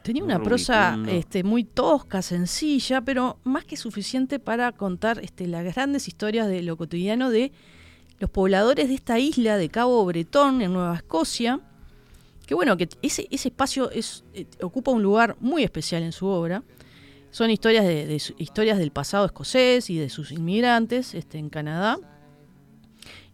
Tenía 0.04 0.24
una 0.24 0.42
prosa 0.42 0.98
este, 1.08 1.44
muy 1.44 1.64
tosca, 1.64 2.22
sencilla, 2.22 3.02
pero 3.02 3.38
más 3.44 3.66
que 3.66 3.78
suficiente 3.78 4.40
para 4.40 4.72
contar 4.72 5.20
este, 5.20 5.46
las 5.48 5.64
grandes 5.64 6.08
historias 6.08 6.48
de 6.48 6.64
lo 6.64 6.78
cotidiano 6.78 7.30
de 7.30 7.52
los 8.20 8.30
pobladores 8.30 8.88
de 8.88 8.96
esta 8.96 9.20
isla 9.20 9.58
de 9.58 9.70
Cabo 9.70 10.04
Bretón, 10.06 10.62
en 10.62 10.74
Nueva 10.74 10.96
Escocia. 10.96 11.60
Que 12.46 12.56
bueno, 12.56 12.78
que 12.78 12.90
ese, 13.02 13.28
ese 13.30 13.50
espacio 13.50 13.92
es, 13.92 14.24
eh, 14.34 14.46
ocupa 14.62 14.92
un 14.92 15.04
lugar 15.04 15.36
muy 15.40 15.64
especial 15.64 16.04
en 16.04 16.12
su 16.12 16.26
obra. 16.28 16.64
Son 17.32 17.52
historias, 17.52 17.86
de, 17.86 18.22
historias 18.38 18.80
del 18.80 18.92
pasado 18.92 19.26
escocés 19.26 19.90
y 19.90 19.98
de 19.98 20.10
sus 20.10 20.32
inmigrantes 20.32 21.14
este, 21.14 21.38
en 21.38 21.50
Canadá. 21.50 21.98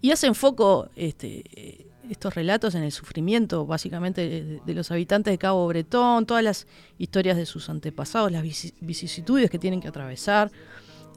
Y 0.02 0.12
hacen 0.12 0.36
foco 0.36 0.90
este, 0.96 1.44
eh, 1.54 1.88
estos 2.10 2.34
relatos 2.36 2.76
en 2.76 2.84
el 2.84 2.92
sufrimiento, 2.92 3.66
básicamente, 3.66 4.60
de, 4.66 4.74
los 4.74 4.92
habitantes 4.92 5.32
de 5.32 5.38
Cabo 5.38 5.66
Bretón, 5.68 6.26
todas 6.26 6.44
las 6.44 6.68
historias 6.98 7.38
de 7.38 7.46
sus 7.46 7.70
antepasados, 7.70 8.32
las 8.32 8.44
vici- 8.44 8.74
vicisitudes 8.82 9.50
que 9.50 9.60
tienen 9.60 9.82
que 9.82 9.88
atravesar. 9.88 10.52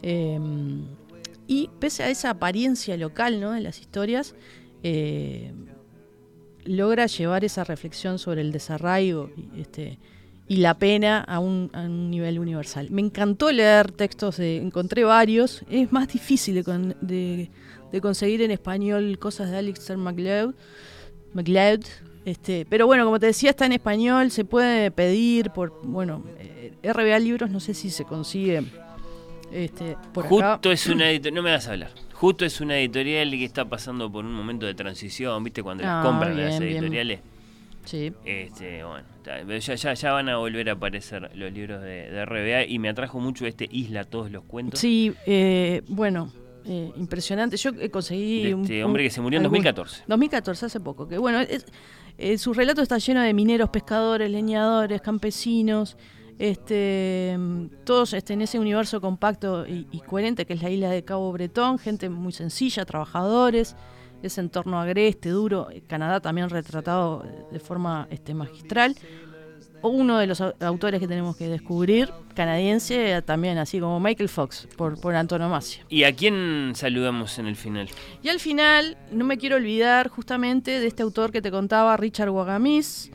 Eh, 0.03 0.39
y 1.47 1.71
pese 1.81 2.03
a 2.03 2.11
esa 2.11 2.31
apariencia 2.31 2.97
local 2.97 3.41
¿no? 3.41 3.53
de 3.53 3.61
las 3.61 3.81
historias, 3.81 4.35
eh, 4.83 5.53
logra 6.65 7.07
llevar 7.07 7.45
esa 7.45 7.65
reflexión 7.65 8.19
sobre 8.19 8.43
el 8.43 8.53
desarraigo 8.53 9.31
y, 9.57 9.61
este, 9.61 9.99
y 10.47 10.57
la 10.57 10.75
pena 10.79 11.21
a 11.21 11.39
un, 11.39 11.71
a 11.73 11.83
un 11.83 12.11
nivel 12.11 12.39
universal. 12.39 12.91
Me 12.91 13.01
encantó 13.01 13.51
leer 13.51 13.91
textos, 13.93 14.37
de, 14.37 14.59
encontré 14.59 15.05
varios. 15.05 15.63
Es 15.71 15.91
más 15.93 16.09
difícil 16.09 16.63
de- 17.01 17.51
de 17.93 18.01
conseguir 18.01 18.43
en 18.43 18.51
español 18.51 19.19
cosas 19.19 19.51
de 19.51 19.59
Alistair 19.59 19.99
MacLeod. 19.99 20.55
MacLeod 21.35 21.85
este, 22.25 22.67
pero 22.69 22.87
bueno, 22.87 23.07
como 23.07 23.19
te 23.19 23.25
decía, 23.27 23.51
está 23.51 23.65
en 23.65 23.73
español, 23.73 24.31
se 24.31 24.45
puede 24.45 24.91
pedir 24.91 25.51
por, 25.51 25.81
bueno, 25.83 26.23
eh, 26.39 26.73
RBA 26.83 27.19
Libros, 27.21 27.49
no 27.51 27.59
sé 27.59 27.73
si 27.73 27.89
se 27.89 28.05
consigue 28.05 28.65
este, 29.51 29.97
por 30.13 30.27
acá. 30.27 30.53
Justo 30.53 30.71
es 30.73 30.87
una 30.89 31.09
editorial, 31.11 31.35
no 31.37 31.43
me 31.43 31.53
vas 31.53 31.67
a 31.69 31.73
hablar. 31.73 31.91
Justo 32.13 32.45
es 32.45 32.61
una 32.61 32.79
editorial 32.79 33.31
que 33.31 33.45
está 33.45 33.65
pasando 33.65 34.13
por 34.13 34.27
un 34.27 34.35
momento 34.35 34.67
de 34.67 34.75
transición, 34.75 35.43
¿viste? 35.43 35.63
Cuando 35.63 35.85
las 35.85 36.05
Ah, 36.05 36.07
compran 36.07 36.35
bien, 36.37 36.49
las 36.49 36.61
bien. 36.61 36.73
editoriales. 36.75 37.21
Sí. 37.87 38.13
Este, 38.27 38.85
bueno, 38.85 39.07
ya, 39.25 39.75
ya, 39.77 39.95
ya 39.95 40.13
van 40.13 40.29
a 40.29 40.37
volver 40.37 40.69
a 40.69 40.73
aparecer 40.73 41.31
los 41.35 41.51
libros 41.51 41.81
de, 41.81 42.11
de 42.11 42.27
RBA 42.27 42.65
y 42.67 42.79
me 42.79 42.91
atrajo 42.91 43.21
mucho 43.21 43.47
este 43.47 43.67
Isla, 43.71 44.05
todos 44.05 44.31
los 44.31 44.45
cuentos. 44.45 44.79
Sí, 44.81 45.15
eh, 45.25 45.81
bueno, 45.89 46.31
eh, 46.69 46.93
impresionante. 46.97 47.57
Yo 47.57 47.71
eh, 47.71 47.91
conseguí 47.91 48.43
De 48.45 48.51
este 48.63 48.79
un- 48.85 48.91
hombre 48.91 49.03
que 49.05 49.11
se 49.11 49.21
murió 49.21 49.39
en 49.39 49.45
algún- 49.47 49.57
2014. 49.63 50.05
2014, 50.07 50.67
hace 50.67 50.79
poco. 50.81 51.09
Que 51.09 51.19
bueno, 51.19 51.41
es- 51.41 51.67
eh, 52.19 52.37
su 52.39 52.53
relato 52.53 52.83
está 52.83 52.99
lleno 52.99 53.21
de 53.23 53.33
mineros, 53.35 53.71
pescadores, 53.71 54.31
leñadores, 54.31 55.01
campesinos, 55.01 55.97
este, 56.39 57.35
mm, 57.39 57.67
todos 57.85 58.13
este, 58.13 58.33
en 58.35 58.43
ese 58.43 58.59
universo 58.59 59.01
compacto 59.01 59.67
y, 59.67 59.87
y 59.91 60.01
coherente 60.01 60.47
que 60.47 60.55
es 60.55 60.63
la 60.63 60.71
isla 60.71 60.91
de 60.91 61.05
Cabo 61.05 61.33
Bretón, 61.33 61.79
gente 61.79 62.09
muy 62.09 62.33
sencilla, 62.33 62.85
trabajadores, 62.85 63.77
ese 64.23 64.41
entorno 64.41 64.81
agreste, 64.81 65.31
duro. 65.31 65.69
eh, 65.71 65.83
Canadá 65.87 66.21
también 66.21 66.49
retratado 66.51 67.25
de 67.53 67.59
forma 67.61 68.07
este, 68.11 68.35
magistral. 68.35 68.95
Uno 69.83 70.19
de 70.19 70.27
los 70.27 70.41
au- 70.41 70.55
autores 70.61 70.99
que 71.01 71.07
tenemos 71.07 71.37
que 71.37 71.49
descubrir, 71.49 72.11
canadiense, 72.35 73.23
también 73.23 73.59
así 73.59 73.79
como 73.79 74.01
Michael 74.01 74.29
Fox, 74.29 74.67
por, 74.77 75.01
por 75.01 75.15
antonomasia. 75.15 75.85
¿Y 75.89 76.03
a 76.05 76.15
quién 76.15 76.73
saludamos 76.75 77.39
en 77.39 77.47
el 77.47 77.55
final? 77.57 77.89
Y 78.23 78.29
al 78.29 78.41
final, 78.41 78.97
no 79.13 79.25
me 79.25 79.39
quiero 79.39 79.55
olvidar 79.57 80.09
justamente 80.09 80.81
de 80.81 80.87
este 80.89 81.03
autor 81.05 81.31
que 81.31 81.41
te 81.43 81.51
contaba, 81.53 81.97
Richard 81.97 82.31
Wagamis, 82.31 83.11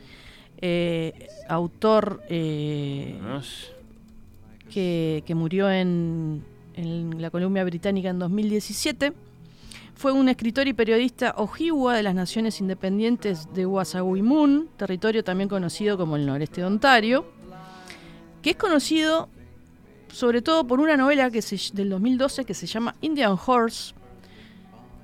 eh, 0.62 1.28
autor 1.48 2.22
eh, 2.30 3.18
que, 4.70 5.22
que 5.26 5.34
murió 5.34 5.70
en, 5.70 6.42
en 6.74 7.20
la 7.20 7.30
Columbia 7.30 7.64
Británica 7.64 8.08
en 8.08 8.18
2017. 8.18 9.12
Fue 9.94 10.12
un 10.12 10.28
escritor 10.28 10.66
y 10.66 10.72
periodista 10.72 11.34
ojiwa 11.36 11.94
de 11.96 12.02
las 12.02 12.14
Naciones 12.14 12.60
Independientes 12.60 13.48
de 13.54 13.64
Wasawimun, 13.64 14.68
territorio 14.76 15.22
también 15.24 15.48
conocido 15.48 15.96
como 15.96 16.16
el 16.16 16.26
noreste 16.26 16.60
de 16.60 16.66
Ontario, 16.66 17.24
que 18.42 18.50
es 18.50 18.56
conocido 18.56 19.28
sobre 20.08 20.42
todo 20.42 20.64
por 20.66 20.80
una 20.80 20.96
novela 20.96 21.30
que 21.30 21.42
se- 21.42 21.72
del 21.74 21.90
2012 21.90 22.44
que 22.44 22.54
se 22.54 22.66
llama 22.66 22.94
Indian 23.00 23.36
Horse, 23.46 23.94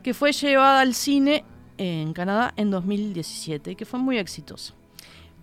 que 0.02 0.12
fue 0.14 0.32
llevada 0.32 0.80
al 0.80 0.94
cine 0.94 1.44
en 1.78 2.12
Canadá 2.12 2.52
en 2.56 2.70
2017 2.70 3.72
y 3.72 3.76
que 3.76 3.86
fue 3.86 3.98
muy 3.98 4.18
exitosa. 4.18 4.74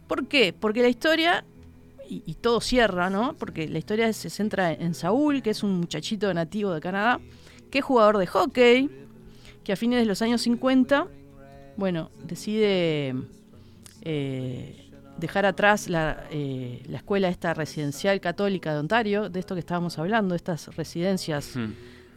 ¿Por 0.08 0.28
qué? 0.28 0.54
Porque 0.54 0.82
la 0.82 0.88
historia, 0.90 1.44
y, 2.10 2.34
todo 2.36 2.62
cierra, 2.62 3.10
¿no? 3.10 3.34
Porque 3.34 3.68
la 3.68 3.78
historia 3.80 4.12
se 4.14 4.30
centra 4.30 4.72
en 4.72 4.94
Saúl, 4.94 5.42
que 5.42 5.50
es 5.50 5.64
un 5.64 5.74
muchachito 5.80 6.34
nativo 6.34 6.72
de 6.74 6.80
Canadá, 6.80 7.20
que 7.70 7.80
es 7.80 7.84
jugador 7.86 8.18
de 8.18 8.28
hockey, 8.28 8.90
que 9.68 9.74
a 9.74 9.76
fines 9.76 10.00
de 10.00 10.06
los 10.06 10.22
años 10.22 10.44
50, 10.44 11.08
bueno, 11.76 12.10
decide 12.24 13.14
eh, 14.02 14.90
dejar 15.18 15.46
atrás 15.46 15.90
la, 15.90 16.24
eh, 16.32 16.82
la 16.88 16.96
escuela 17.00 17.28
esta 17.28 17.54
residencial 17.54 18.22
católica 18.22 18.72
de 18.72 18.80
Ontario, 18.80 19.30
de 19.30 19.42
esto 19.42 19.56
que 19.56 19.60
estábamos 19.60 20.00
hablando, 20.00 20.36
estas 20.36 20.74
residencias 20.78 21.54
Hmm. 21.58 21.74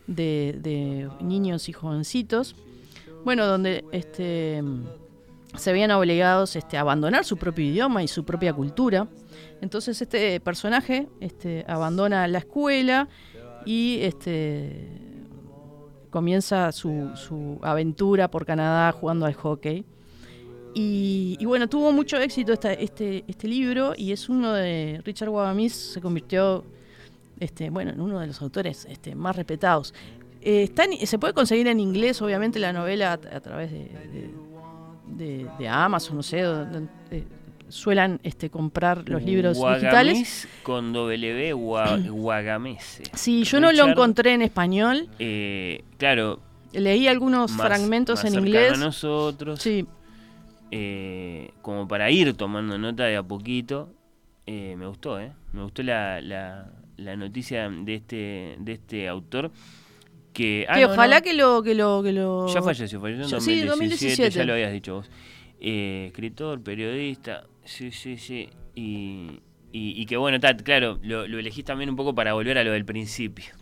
de, 0.06 0.59
de 0.60 1.09
niños 1.22 1.68
y 1.68 1.72
jovencitos, 1.72 2.55
bueno, 3.24 3.44
donde 3.47 3.85
este, 3.90 4.62
se 5.56 5.72
veían 5.72 5.90
obligados 5.90 6.55
este, 6.55 6.77
a 6.77 6.82
abandonar 6.82 7.24
su 7.24 7.36
propio 7.36 7.64
idioma 7.64 8.05
y 8.05 8.06
su 8.06 8.24
propia 8.24 8.52
cultura. 8.52 9.09
Entonces 9.60 10.01
este 10.01 10.39
personaje 10.39 11.09
este, 11.18 11.64
abandona 11.66 12.28
la 12.28 12.39
escuela 12.39 13.09
y 13.66 13.98
este, 14.02 15.10
comienza 16.11 16.73
su, 16.73 17.11
su 17.15 17.59
aventura 17.62 18.31
por 18.31 18.45
Canadá 18.45 18.93
jugando 18.93 19.27
al 19.27 19.35
hockey. 19.35 19.85
Y, 20.73 21.37
bueno, 21.45 21.69
tuvo 21.69 21.91
mucho 21.93 22.16
éxito 22.19 22.53
esta- 22.53 22.73
este, 22.73 23.24
este 23.27 23.49
libro 23.49 23.93
y 23.97 24.12
es 24.12 24.28
uno 24.28 24.53
de 24.53 25.01
Richard 25.05 25.28
Wagamis, 25.28 25.73
se 25.73 26.01
convirtió 26.01 26.65
este, 27.41 27.70
bueno, 27.70 27.91
en 27.91 28.01
uno 28.01 28.20
de 28.20 28.28
los 28.28 28.41
autores 28.41 28.87
este, 28.89 29.15
más 29.16 29.35
respetados. 29.35 29.93
Eh, 30.43 30.62
está 30.65 30.85
se 31.07 31.19
puede 31.19 31.35
conseguir 31.35 31.66
en 31.69 31.81
inglés, 31.81 32.23
obviamente, 32.23 32.59
la 32.61 32.73
novela 32.73 33.12
a, 33.15 33.41
través 33.41 33.73
de, 33.73 33.91
de- 35.16 35.47
Amazon, 35.69 36.16
no 36.16 36.23
sé, 36.23 36.43
suelan 37.71 38.21
este, 38.23 38.51
comprar 38.51 39.09
los 39.09 39.23
libros 39.23 39.57
Guagamis 39.57 39.83
digitales. 39.83 40.49
con 40.63 40.93
W, 40.93 41.53
gua-. 41.55 41.99
Sí, 43.15 43.45
yo 43.45 43.61
no 43.61 43.73
lo 43.73 43.89
encontré 43.89 44.35
en 44.35 44.43
español. 44.43 45.09
eh, 45.19 45.85
claro. 45.99 46.41
Leí 46.73 47.09
algunos 47.09 47.51
más- 47.53 47.67
fragmentos 47.67 48.23
más 48.25 48.33
en 48.33 48.39
inglés. 48.47 48.73
a 48.75 48.77
nosotros. 48.77 49.61
Sí. 49.61 49.87
Eh, 50.71 51.51
como 51.63 51.89
para 51.89 52.11
ir 52.11 52.35
tomando 52.35 52.79
nota 52.79 53.05
de 53.05 53.17
a 53.17 53.23
poquito. 53.23 53.93
eh, 54.47 54.75
me 54.77 54.87
gustó, 54.87 55.21
¿eh? 55.21 55.33
Me 55.53 55.63
gustó 55.63 55.83
la, 55.83 56.21
la, 56.21 56.71
la 56.97 57.17
noticia 57.17 57.69
de 57.71 57.95
este, 57.97 58.57
de 58.59 58.73
este 58.73 59.09
autor. 59.09 59.51
Que, 60.33 60.65
ah, 60.69 60.75
que 60.77 60.83
no, 60.83 60.93
ojalá 60.93 61.17
no. 61.19 61.23
que 61.25 61.35
lo 61.35 61.63
que 61.63 61.75
lo 61.75 62.03
que 62.05 62.13
lo 62.13 62.47
Ya 62.55 62.63
falleció, 62.63 63.01
falleció 63.01 63.25
en 63.25 63.31
Ya- 63.31 63.41
sí, 63.41 63.61
2017, 63.63 63.69
2017. 63.69 64.31
ya 64.39 64.45
lo 64.45 64.53
habías 64.53 64.73
dicho 64.73 64.95
vos. 64.95 65.11
Eh, 65.61 66.07
escritor, 66.09 66.62
periodista, 66.62 67.45
sí, 67.65 67.91
sí, 67.91 68.16
sí. 68.16 68.49
Y, 68.74 69.41
y, 69.73 70.07
que 70.07 70.16
bueno, 70.16 70.41
ta, 70.41 70.57
claro, 70.57 70.99
lo, 71.03 71.28
lo 71.28 71.39
elegís 71.39 71.65
también 71.65 71.91
un 71.91 71.97
poco 71.97 72.15
para 72.15 72.32
volver 72.32 72.59
a 72.59 72.65
lo 72.65 72.73
del 72.73 72.85
principio. 72.85 73.53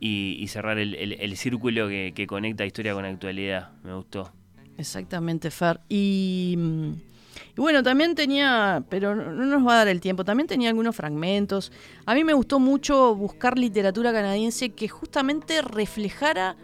Y, 0.00 0.44
cerrar 0.48 0.78
el, 0.78 0.94
el- 0.96 1.36
círculo 1.36 1.86
que, 1.88 2.26
conecta 2.26 2.66
historia 2.66 2.92
con 2.94 3.04
actualidad. 3.04 3.70
Me 3.84 3.94
gustó. 3.94 4.32
Exactamente, 4.76 5.50
Fer. 5.52 5.78
Y, 5.88 6.56
y 7.56 7.60
bueno, 7.60 7.84
también 7.84 8.16
tenía, 8.16 8.82
pero 8.88 9.14
no 9.14 9.44
nos 9.44 9.64
va 9.64 9.74
a 9.74 9.76
dar 9.76 9.88
el 9.88 10.00
tiempo, 10.00 10.24
también 10.24 10.48
tenía 10.48 10.70
algunos 10.70 10.96
fragmentos. 10.96 11.70
A 12.04 12.14
mí 12.14 12.24
me 12.24 12.32
gustó 12.32 12.58
mucho 12.58 13.14
buscar 13.14 13.56
literatura 13.58 14.12
canadiense 14.12 14.70
que 14.70 14.88
justamente 14.88 15.62
reflejara 15.62 16.56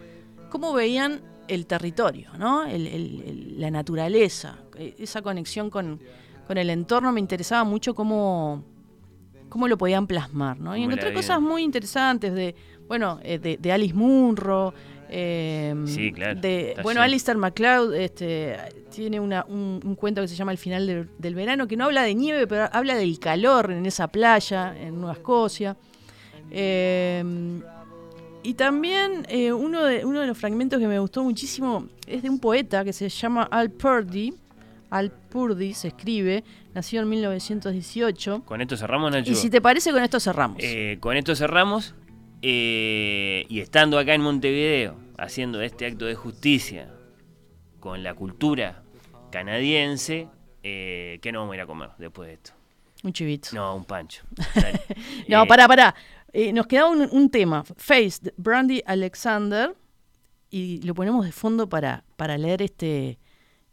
cómo 0.49 0.73
veían 0.73 1.21
el 1.49 1.65
territorio, 1.65 2.29
¿no? 2.37 2.65
El- 2.65 3.59
la 3.59 3.69
naturaleza, 3.71 4.57
eh, 4.77 4.95
esa 4.99 5.21
conexión 5.21 5.69
con, 5.69 5.99
con 6.47 6.57
el 6.57 6.69
entorno. 6.69 7.11
Me 7.11 7.19
interesaba 7.19 7.63
mucho 7.63 7.93
cómo, 7.93 8.63
cómo 9.49 9.67
lo 9.67 9.77
podían 9.77 10.07
plasmar, 10.07 10.59
¿no? 10.59 10.75
Y 10.75 10.79
Cómo 10.81 10.89
la 10.91 10.93
encontré 10.95 11.13
cosas 11.13 11.41
muy 11.41 11.63
interesantes 11.63 12.33
de, 12.33 12.55
bueno, 12.87 13.19
eh, 13.23 13.39
de, 13.39 13.57
de 13.57 13.71
Alice 13.71 13.93
Munro. 13.93 14.73
eh, 15.09 15.73
Sí, 15.85 16.11
claro, 16.11 16.39
De, 16.39 16.75
bueno. 16.83 17.01
Alistair 17.01 17.37
MacLeod 17.37 17.95
este, 17.95 18.55
tiene 18.93 19.19
una- 19.19 19.43
un, 19.49 19.79
un 19.83 19.95
cuento 19.95 20.21
que 20.21 20.27
se 20.27 20.35
llama 20.35 20.51
El 20.51 20.57
final 20.59 20.85
del, 20.87 21.09
del 21.17 21.33
verano, 21.35 21.67
que 21.67 21.75
no 21.75 21.85
habla 21.85 22.03
de 22.03 22.13
nieve, 22.15 22.45
pero 22.47 22.69
habla 22.71 22.95
del 22.95 23.17
calor 23.19 23.71
en 23.71 23.85
esa 23.87 24.07
playa, 24.07 24.75
en 24.79 24.95
Nueva 25.01 25.13
Escocia. 25.13 25.75
Eh, 26.51 27.23
y 28.43 28.53
también 28.53 29.25
eh, 29.29 29.51
uno, 29.51 29.83
de, 29.83 30.05
uno 30.05 30.21
de 30.21 30.27
los 30.27 30.37
fragmentos 30.37 30.79
que 30.79 30.87
me 30.87 30.99
gustó 30.99 31.23
muchísimo 31.23 31.87
es 32.07 32.23
de 32.23 32.29
un 32.29 32.39
poeta 32.39 32.83
que 32.83 32.93
se 32.93 33.09
llama 33.09 33.43
Al 33.43 33.69
Purdy. 33.71 34.33
Al 34.89 35.11
Purdy 35.11 35.73
se 35.73 35.89
escribe, 35.89 36.43
nació 36.73 37.01
en 37.01 37.09
1918. 37.09 38.43
Con 38.45 38.61
esto 38.61 38.75
cerramos, 38.77 39.11
Nacho. 39.11 39.31
Y 39.31 39.35
si 39.35 39.49
te 39.49 39.61
parece, 39.61 39.91
con 39.91 40.01
esto 40.03 40.19
cerramos. 40.19 40.57
Eh, 40.61 40.97
con 40.99 41.15
esto 41.15 41.35
cerramos. 41.35 41.93
eh, 42.41 43.45
y 43.49 43.59
estando 43.59 43.99
acá 43.99 44.13
en 44.15 44.21
Montevideo, 44.21 44.95
haciendo 45.17 45.61
este 45.61 45.85
acto 45.85 46.05
de 46.05 46.15
justicia 46.15 46.89
con 47.79 48.01
la 48.03 48.13
cultura 48.15 48.81
canadiense, 49.31 50.27
eh, 50.63 51.19
¿qué 51.21 51.31
no 51.31 51.39
vamos 51.39 51.53
a 51.53 51.55
ir 51.57 51.61
a 51.61 51.65
comer 51.67 51.89
después 51.97 52.27
de 52.27 52.33
esto? 52.35 52.51
Un 53.03 53.13
chivito. 53.13 53.49
No, 53.53 53.75
un 53.75 53.85
pancho. 53.85 54.23
No, 55.27 55.45
pará, 55.45 55.67
pará. 55.67 55.95
Eh, 56.33 56.53
nos 56.53 56.67
quedaba 56.67 56.89
un, 56.89 57.07
un 57.11 57.29
tema. 57.29 57.63
Face, 57.77 58.33
Brandy 58.37 58.81
Alexander. 58.85 59.75
Y 60.51 60.81
lo 60.81 60.95
ponemos 60.95 61.25
de 61.25 61.31
fondo 61.31 61.69
para, 61.69 62.03
para 62.15 62.37
leer 62.37 62.63
este, 62.63 63.19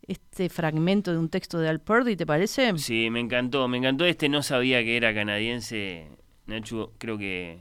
este 0.07 0.49
fragmento 0.49 1.11
de 1.11 1.19
un 1.19 1.29
texto 1.29 1.59
de 1.59 1.69
Al 1.69 1.81
Purdy, 1.81 2.17
¿te 2.17 2.27
parece? 2.27 2.77
Sí, 2.77 3.09
me 3.11 3.21
encantó, 3.21 3.67
me 3.67 3.79
encantó 3.79 4.05
este, 4.05 4.29
no 4.29 4.43
sabía 4.43 4.83
que 4.85 4.97
era 4.97 5.15
canadiense. 5.15 6.11
Nacho, 6.47 6.93
creo 6.99 7.17
que 7.17 7.59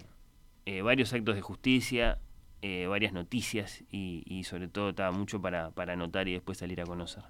eh, 0.66 0.82
varios 0.82 1.14
actos 1.14 1.36
de 1.36 1.42
justicia, 1.42 2.20
eh, 2.62 2.88
varias 2.88 3.14
noticias 3.14 3.84
y, 3.90 4.24
y 4.26 4.44
sobre 4.44 4.68
todo 4.68 4.90
estaba 4.90 5.12
mucho 5.12 5.42
para, 5.42 5.72
para 5.72 5.94
anotar 5.94 6.28
y 6.28 6.34
después 6.34 6.58
salir 6.58 6.82
a 6.82 6.86
conocer. 6.86 7.24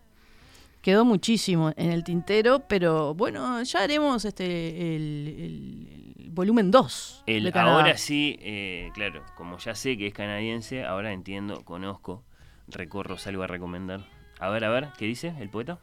Quedó 0.86 1.04
muchísimo 1.04 1.72
en 1.78 1.92
el 1.92 2.04
tintero, 2.04 2.60
pero 2.68 3.16
bueno, 3.16 3.64
ya 3.64 3.80
haremos 3.80 4.24
este 4.24 4.96
el, 4.96 6.28
volumen 6.30 6.70
2. 6.70 7.24
El, 7.26 7.46
de 7.46 7.52
Canadá. 7.52 7.78
ahora 7.78 7.98
sí, 7.98 8.38
eh, 8.40 8.92
claro, 8.94 9.24
como 9.36 9.58
ya 9.58 9.74
sé 9.74 9.98
que 9.98 10.06
es 10.06 10.14
canadiense, 10.14 10.84
ahora 10.84 11.12
entiendo, 11.12 11.66
conozco, 11.66 12.24
recorro, 12.68 13.18
salgo 13.18 13.42
a 13.42 13.48
recomendar. 13.48 14.06
A 14.38 14.50
ver, 14.50 14.64
a 14.64 14.70
ver, 14.70 14.90
¿qué 14.96 15.06
dice 15.06 15.34
el 15.40 15.50
poeta? 15.50 15.80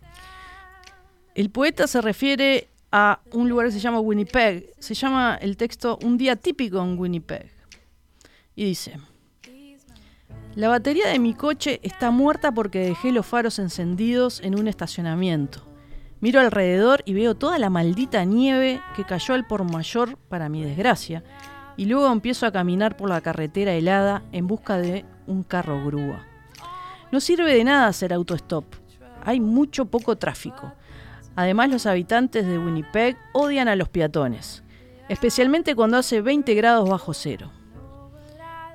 El 1.34 1.50
poeta 1.50 1.88
se 1.88 2.00
refiere 2.00 2.68
a 2.92 3.18
un 3.32 3.48
lugar 3.48 3.66
que 3.66 3.72
se 3.72 3.80
llama 3.80 3.98
Winnipeg. 3.98 4.72
Se 4.78 4.94
llama 4.94 5.36
el 5.42 5.56
texto 5.56 5.98
Un 6.04 6.16
día 6.16 6.36
típico 6.36 6.80
en 6.80 6.96
Winnipeg. 6.96 7.50
Y 8.54 8.66
dice, 8.66 9.00
la 10.54 10.68
batería 10.68 11.08
de 11.08 11.18
mi 11.18 11.32
coche 11.32 11.80
está 11.82 12.10
muerta 12.10 12.52
porque 12.52 12.80
dejé 12.80 13.10
los 13.10 13.24
faros 13.24 13.58
encendidos 13.58 14.40
en 14.40 14.58
un 14.58 14.68
estacionamiento. 14.68 15.66
Miro 16.20 16.40
alrededor 16.40 17.02
y 17.06 17.14
veo 17.14 17.34
toda 17.34 17.58
la 17.58 17.70
maldita 17.70 18.24
nieve 18.24 18.80
que 18.94 19.04
cayó 19.04 19.34
al 19.34 19.46
por 19.46 19.64
mayor 19.64 20.18
para 20.28 20.50
mi 20.50 20.62
desgracia. 20.62 21.24
Y 21.76 21.86
luego 21.86 22.12
empiezo 22.12 22.44
a 22.44 22.52
caminar 22.52 22.98
por 22.98 23.08
la 23.08 23.22
carretera 23.22 23.72
helada 23.72 24.22
en 24.30 24.46
busca 24.46 24.76
de 24.76 25.06
un 25.26 25.42
carro 25.42 25.84
grúa. 25.84 26.26
No 27.10 27.18
sirve 27.20 27.54
de 27.54 27.64
nada 27.64 27.86
hacer 27.86 28.12
autostop. 28.12 28.66
Hay 29.24 29.40
mucho 29.40 29.86
poco 29.86 30.16
tráfico. 30.16 30.74
Además, 31.34 31.70
los 31.70 31.86
habitantes 31.86 32.46
de 32.46 32.58
Winnipeg 32.58 33.16
odian 33.32 33.68
a 33.68 33.76
los 33.76 33.88
peatones, 33.88 34.62
especialmente 35.08 35.74
cuando 35.74 35.96
hace 35.96 36.20
20 36.20 36.54
grados 36.54 36.88
bajo 36.88 37.14
cero. 37.14 37.50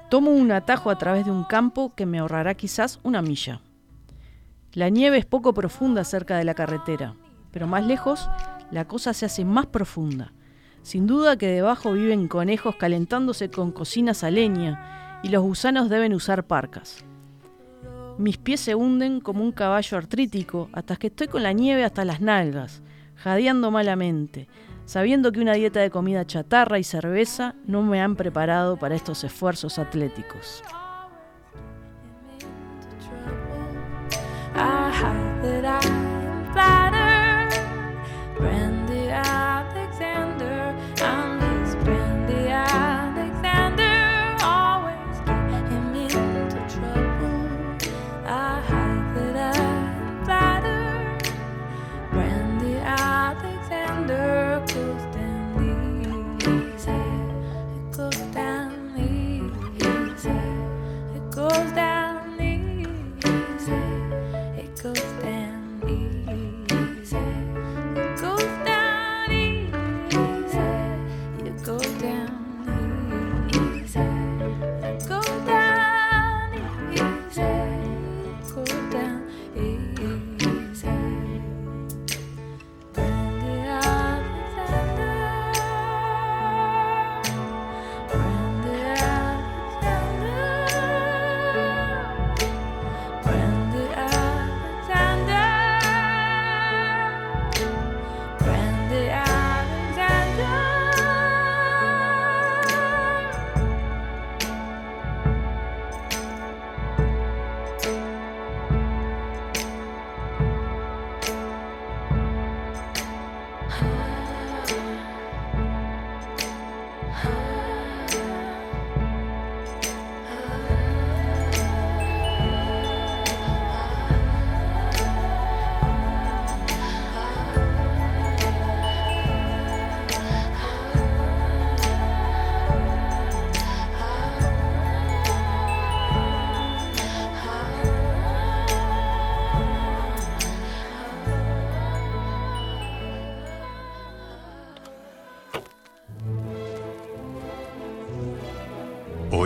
Tomo 0.09 0.31
un 0.31 0.53
atajo 0.53 0.89
a 0.89 0.97
través 0.97 1.25
de 1.25 1.31
un 1.31 1.43
campo 1.43 1.93
que 1.93 2.05
me 2.05 2.19
ahorrará 2.19 2.53
quizás 2.53 3.01
una 3.03 3.21
milla. 3.21 3.59
La 4.71 4.87
nieve 4.87 5.17
es 5.17 5.25
poco 5.25 5.53
profunda 5.53 6.05
cerca 6.05 6.37
de 6.37 6.45
la 6.45 6.53
carretera, 6.53 7.15
pero 7.51 7.67
más 7.67 7.85
lejos 7.85 8.29
la 8.71 8.85
cosa 8.85 9.13
se 9.13 9.25
hace 9.25 9.43
más 9.43 9.65
profunda. 9.65 10.31
Sin 10.81 11.07
duda 11.07 11.37
que 11.37 11.47
debajo 11.47 11.91
viven 11.91 12.29
conejos 12.29 12.77
calentándose 12.77 13.51
con 13.51 13.73
cocinas 13.73 14.23
a 14.23 14.31
leña 14.31 15.19
y 15.23 15.27
los 15.27 15.43
gusanos 15.43 15.89
deben 15.89 16.13
usar 16.13 16.45
parcas. 16.45 17.03
Mis 18.17 18.37
pies 18.37 18.61
se 18.61 18.75
hunden 18.75 19.19
como 19.19 19.43
un 19.43 19.51
caballo 19.51 19.97
artrítico 19.97 20.69
hasta 20.71 20.95
que 20.95 21.07
estoy 21.07 21.27
con 21.27 21.43
la 21.43 21.51
nieve 21.51 21.83
hasta 21.83 22.05
las 22.05 22.21
nalgas, 22.21 22.81
jadeando 23.15 23.71
malamente, 23.71 24.47
sabiendo 24.87 25.33
que 25.33 25.41
una 25.41 25.53
dieta 25.53 25.81
de 25.81 25.91
comida 25.91 26.25
chatarra 26.25 26.79
y 26.79 26.83
cerveza 26.83 27.55
no 27.65 27.83
me 27.83 28.01
han 28.01 28.15
preparado 28.15 28.77
para 28.77 28.95
estos 28.95 29.23
esfuerzos 29.25 29.77
atléticos. 29.77 30.63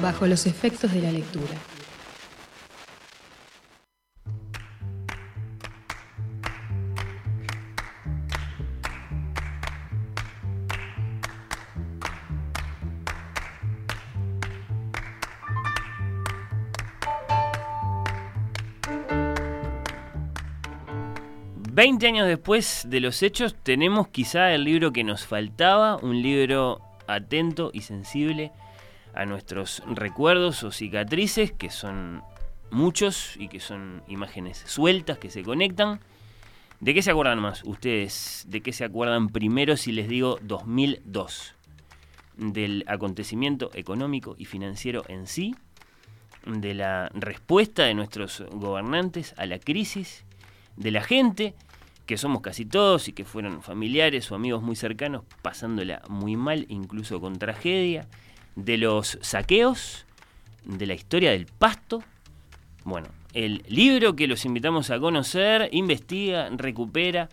Bajo 0.00 0.26
los 0.26 0.46
efectos 0.46 0.92
de 0.92 1.02
la 1.02 1.10
lectura. 1.10 1.54
Veinte 21.72 22.06
años 22.06 22.26
después 22.26 22.86
de 22.88 23.00
los 23.00 23.22
hechos 23.22 23.54
tenemos 23.62 24.08
quizá 24.08 24.52
el 24.52 24.64
libro 24.64 24.92
que 24.92 25.04
nos 25.04 25.26
faltaba, 25.26 25.96
un 25.96 26.22
libro 26.22 26.80
atento 27.06 27.70
y 27.74 27.82
sensible 27.82 28.50
a 29.16 29.26
nuestros 29.26 29.82
recuerdos 29.86 30.62
o 30.62 30.70
cicatrices, 30.70 31.52
que 31.52 31.70
son 31.70 32.22
muchos 32.70 33.36
y 33.38 33.48
que 33.48 33.60
son 33.60 34.02
imágenes 34.06 34.62
sueltas 34.66 35.18
que 35.18 35.30
se 35.30 35.42
conectan. 35.42 36.00
¿De 36.80 36.92
qué 36.94 37.02
se 37.02 37.10
acuerdan 37.10 37.40
más 37.40 37.62
ustedes? 37.64 38.44
¿De 38.48 38.60
qué 38.60 38.72
se 38.72 38.84
acuerdan 38.84 39.28
primero 39.28 39.76
si 39.76 39.92
les 39.92 40.08
digo 40.08 40.38
2002? 40.42 41.54
¿Del 42.36 42.84
acontecimiento 42.86 43.70
económico 43.74 44.36
y 44.38 44.44
financiero 44.44 45.02
en 45.08 45.26
sí? 45.26 45.56
¿De 46.44 46.74
la 46.74 47.10
respuesta 47.14 47.84
de 47.84 47.94
nuestros 47.94 48.44
gobernantes 48.52 49.34
a 49.38 49.46
la 49.46 49.58
crisis? 49.58 50.24
¿De 50.76 50.90
la 50.90 51.02
gente? 51.02 51.54
que 52.06 52.16
somos 52.16 52.40
casi 52.40 52.64
todos 52.64 53.08
y 53.08 53.12
que 53.12 53.24
fueron 53.24 53.62
familiares 53.62 54.30
o 54.30 54.36
amigos 54.36 54.62
muy 54.62 54.76
cercanos, 54.76 55.24
pasándola 55.42 56.02
muy 56.08 56.36
mal, 56.36 56.64
incluso 56.68 57.20
con 57.20 57.36
tragedia, 57.38 58.06
de 58.56 58.78
los 58.78 59.18
saqueos, 59.20 60.04
de 60.64 60.86
la 60.86 60.94
historia 60.94 61.30
del 61.30 61.46
pasto. 61.46 62.02
Bueno, 62.84 63.08
el 63.32 63.62
libro 63.68 64.16
que 64.16 64.26
los 64.26 64.44
invitamos 64.44 64.90
a 64.90 64.98
conocer 64.98 65.68
investiga, 65.72 66.48
recupera, 66.50 67.28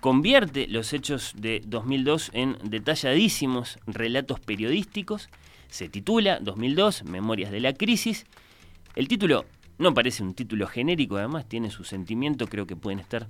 convierte 0.00 0.66
los 0.68 0.92
hechos 0.92 1.34
de 1.36 1.62
2002 1.66 2.30
en 2.32 2.56
detalladísimos 2.64 3.78
relatos 3.86 4.40
periodísticos. 4.40 5.28
Se 5.68 5.88
titula 5.88 6.38
2002, 6.40 7.04
Memorias 7.04 7.50
de 7.50 7.60
la 7.60 7.72
Crisis. 7.72 8.26
El 8.94 9.08
título 9.08 9.44
no 9.78 9.94
parece 9.94 10.22
un 10.22 10.34
título 10.34 10.66
genérico, 10.66 11.16
además 11.16 11.48
tiene 11.48 11.70
su 11.70 11.84
sentimiento, 11.84 12.46
creo 12.46 12.66
que 12.66 12.76
pueden 12.76 13.00
estar 13.00 13.28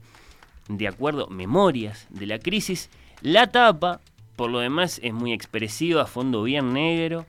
de 0.69 0.89
acuerdo, 0.89 1.29
memorias 1.29 2.07
de 2.11 2.27
la 2.27 2.39
crisis. 2.39 2.91
La 3.21 3.49
tapa, 3.49 4.01
por 4.37 4.51
lo 4.51 4.61
demás, 4.61 5.01
es 5.03 5.13
muy 5.13 5.33
expresiva, 5.33 6.07
fondo 6.07 6.43
bien 6.43 6.73
negro, 6.73 7.27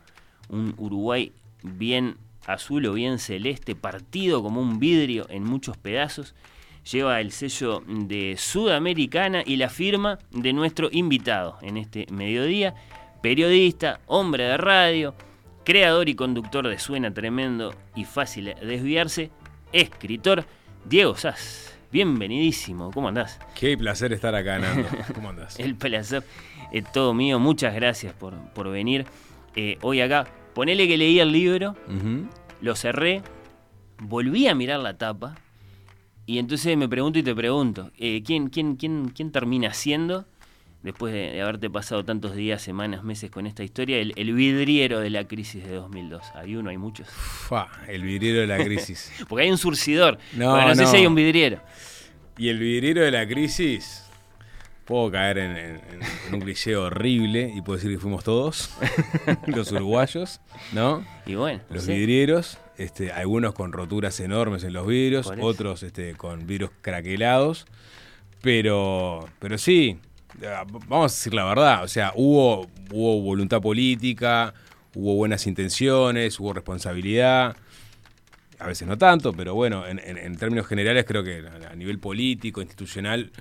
un 0.50 0.74
Uruguay 0.78 1.32
bien 1.64 2.18
azul 2.46 2.86
o 2.86 2.94
bien 2.94 3.20
celeste, 3.20 3.76
partido 3.76 4.42
como 4.42 4.62
un 4.62 4.80
vidrio 4.80 5.26
en 5.30 5.44
muchos 5.44 5.78
pedazos. 5.78 6.36
Lleva 6.92 7.22
el 7.22 7.32
sello 7.32 7.82
de 7.88 8.36
Sudamericana 8.38 9.42
y 9.46 9.56
la 9.56 9.70
firma 9.70 10.20
de 10.32 10.52
nuestro 10.52 10.90
invitado 10.92 11.58
en 11.62 11.78
este 11.78 12.06
mediodía, 12.12 12.76
periodista, 13.22 14.02
hombre 14.06 14.44
de 14.44 14.58
radio, 14.58 15.16
creador 15.64 16.10
y 16.10 16.16
conductor 16.16 16.68
de 16.68 16.78
Suena 16.80 17.14
Tremendo 17.14 17.74
y 17.96 18.04
Fácil 18.04 18.54
Desviarse, 18.62 19.32
escritor 19.72 20.46
Diego 20.84 21.16
Sass. 21.16 21.74
Bienvenidísimo, 21.94 22.92
¿cómo 22.92 23.08
andás? 23.08 23.40
Qué 23.56 23.78
placer 23.78 24.12
estar 24.14 24.34
acá, 24.34 24.58
Nando. 24.58 24.90
¿Cómo 25.14 25.30
andás? 25.30 25.60
El 25.60 25.76
placer 25.76 26.24
es 26.74 26.91
todo 26.91 27.14
mío, 27.14 27.40
muchas 27.40 27.74
gracias 27.74 28.14
por, 28.14 28.34
por 28.54 28.70
venir 28.70 29.06
eh, 29.56 29.78
hoy 29.82 30.02
acá. 30.02 30.28
Ponele 30.54 30.88
que 30.88 30.98
leí 30.98 31.20
el 31.20 31.32
libro, 31.32 31.76
lo 32.62 32.76
cerré, 32.76 33.22
volví 34.00 34.48
a 34.48 34.54
mirar 34.54 34.80
la 34.80 34.98
tapa 34.98 35.36
y 36.26 36.38
entonces 36.38 36.78
me 36.78 36.88
pregunto 36.88 37.20
y 37.20 37.24
te 37.24 37.36
pregunto, 37.36 37.91
eh, 37.98 38.24
¿quién, 38.26 38.50
quién, 38.50 38.76
quién, 38.76 39.10
quién 39.14 39.32
termina 39.32 39.74
siendo, 39.74 40.26
después 40.82 41.14
de, 41.14 41.41
haberte 41.41 41.70
pasado 41.70 42.06
tantos 42.06 42.36
días, 42.36 42.62
semanas, 42.62 43.04
meses 43.04 43.30
con 43.30 43.45
esta 43.45 43.64
historia, 43.64 43.98
el, 43.98 44.14
el 44.16 44.34
vidriero 44.34 45.00
de 45.00 45.10
la 45.10 45.28
crisis 45.28 45.64
de 45.64 45.76
2002? 45.76 46.24
¿Hay 46.36 46.56
uno, 46.56 46.70
hay 46.70 46.78
muchos? 46.78 47.10
Fua, 47.10 47.70
el 47.88 48.04
vidriero 48.04 48.40
de 48.41 48.48
la 48.48 48.64
crisis. 48.64 49.12
Porque 49.28 49.45
hay 49.45 49.52
un 49.52 49.58
surcidor, 49.58 50.18
no, 50.34 50.54
pero 50.54 50.62
no, 50.62 50.68
no, 50.70 50.76
sé 50.76 50.86
si 50.88 50.98
hay 50.98 51.08
un 51.08 51.16
vidriero. 51.16 51.62
Y 52.38 52.48
el 52.50 52.58
vidriero 52.58 53.02
de 53.02 53.12
la 53.12 53.28
crisis, 53.28 54.06
puedo 54.85 55.11
caer 55.11 55.38
en, 55.38 55.51
en, 55.57 55.81
en 56.27 56.34
un 56.34 56.41
cliché 56.41 56.76
horrible 56.76 57.51
y 57.55 57.61
puedo 57.61 57.77
decir 57.77 57.91
que 57.91 57.99
fuimos 57.99 58.23
todos, 58.23 58.69
los 59.47 59.72
uruguayos, 59.72 60.41
¿no? 60.73 61.05
Y 61.26 61.35
bueno. 61.35 61.61
Los 61.69 61.84
sí. 61.85 61.93
vidrieros, 61.93 62.57
este, 62.77 63.11
algunos 63.11 63.53
con 63.53 63.72
roturas 63.72 64.19
enormes 64.19 64.64
en 64.64 64.73
los 64.73 64.85
vidrios, 64.88 65.31
otros 65.39 65.84
este, 65.84 66.15
con 66.15 66.45
vidrios 66.45 66.72
craquelados. 66.81 67.65
Pero, 68.41 69.30
pero 69.39 69.57
sí, 69.57 69.99
vamos 70.89 71.14
a 71.14 71.15
decir 71.15 71.34
la 71.34 71.45
verdad, 71.45 71.84
o 71.84 71.88
sea, 71.88 72.11
hubo, 72.15 72.68
hubo 72.91 73.22
voluntad 73.22 73.61
política, 73.61 74.53
hubo 74.95 75.15
buenas 75.15 75.47
intenciones, 75.47 76.39
hubo 76.41 76.51
responsabilidad 76.51 77.55
a 78.60 78.68
veces 78.68 78.88
no 78.88 78.97
tanto, 78.97 79.34
pero 79.34 79.55
bueno, 79.55 79.85
en, 79.85 79.99
en, 79.99 80.18
en, 80.18 80.38
términos 80.38 80.68
generales 80.68 81.03
creo 81.05 81.23
que 81.23 81.43
a 81.69 81.76
nivel 81.76 81.99
político, 81.99 82.61
institucional, 82.61 83.31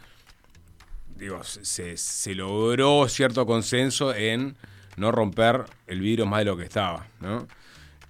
digo, 1.23 1.43
se, 1.45 1.97
se, 1.97 2.35
logró 2.35 3.09
cierto 3.09 3.47
consenso 3.47 4.15
en 4.15 4.57
no 4.97 5.13
romper 5.13 5.65
el 5.87 6.01
vidrio 6.01 6.27
más 6.27 6.41
de 6.41 6.45
lo 6.47 6.57
que 6.57 6.65
estaba, 6.65 7.07
¿no? 7.21 7.47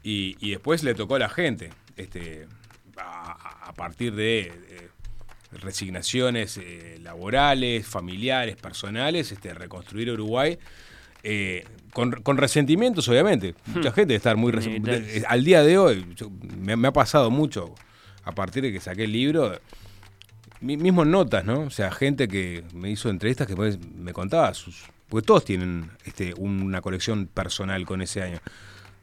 Y, 0.02 0.36
y 0.40 0.51
después 0.51 0.82
le 0.82 0.94
tocó 0.94 1.16
a 1.16 1.18
la 1.18 1.28
gente, 1.28 1.70
este, 1.97 2.48
a, 2.97 3.68
a 3.68 3.74
partir 3.74 4.14
de, 4.14 4.52
de 5.52 5.59
resignaciones 5.59 6.56
eh, 6.56 6.98
laborales, 7.02 7.86
familiares, 7.86 8.56
personales, 8.56 9.30
este, 9.30 9.52
reconstruir 9.55 10.10
Uruguay. 10.10 10.59
Eh, 11.22 11.64
con, 11.93 12.10
con, 12.10 12.36
resentimientos, 12.36 13.06
obviamente. 13.09 13.55
Mucha 13.66 13.90
hmm. 13.90 13.94
gente 13.94 14.14
estar 14.16 14.36
muy 14.36 14.51
resentimiento. 14.51 15.06
Al 15.28 15.44
día 15.44 15.62
de 15.62 15.78
hoy, 15.78 16.06
yo, 16.16 16.30
me, 16.59 16.74
me, 16.74 16.89
ha 16.89 16.93
pasado 16.93 17.30
mucho 17.30 17.74
a 18.24 18.32
partir 18.32 18.62
de 18.62 18.72
que 18.72 18.80
saqué 18.80 19.05
el 19.05 19.12
libro. 19.12 19.60
Mismo 20.62 21.05
notas, 21.05 21.44
¿no? 21.44 21.62
O 21.62 21.70
sea, 21.70 21.90
gente 21.90 22.28
que 22.28 22.62
me 22.72 22.89
hizo 22.90 23.10
entrevistas 23.10 23.48
que 23.48 23.56
me 23.56 24.12
contaba 24.12 24.55
sus. 24.55 24.84
Porque 25.09 25.26
todos 25.26 25.44
tienen 25.44 25.90
este, 26.05 26.32
una 26.39 26.80
colección 26.80 27.26
personal 27.26 27.84
con 27.84 28.01
ese 28.01 28.22
año. 28.22 28.39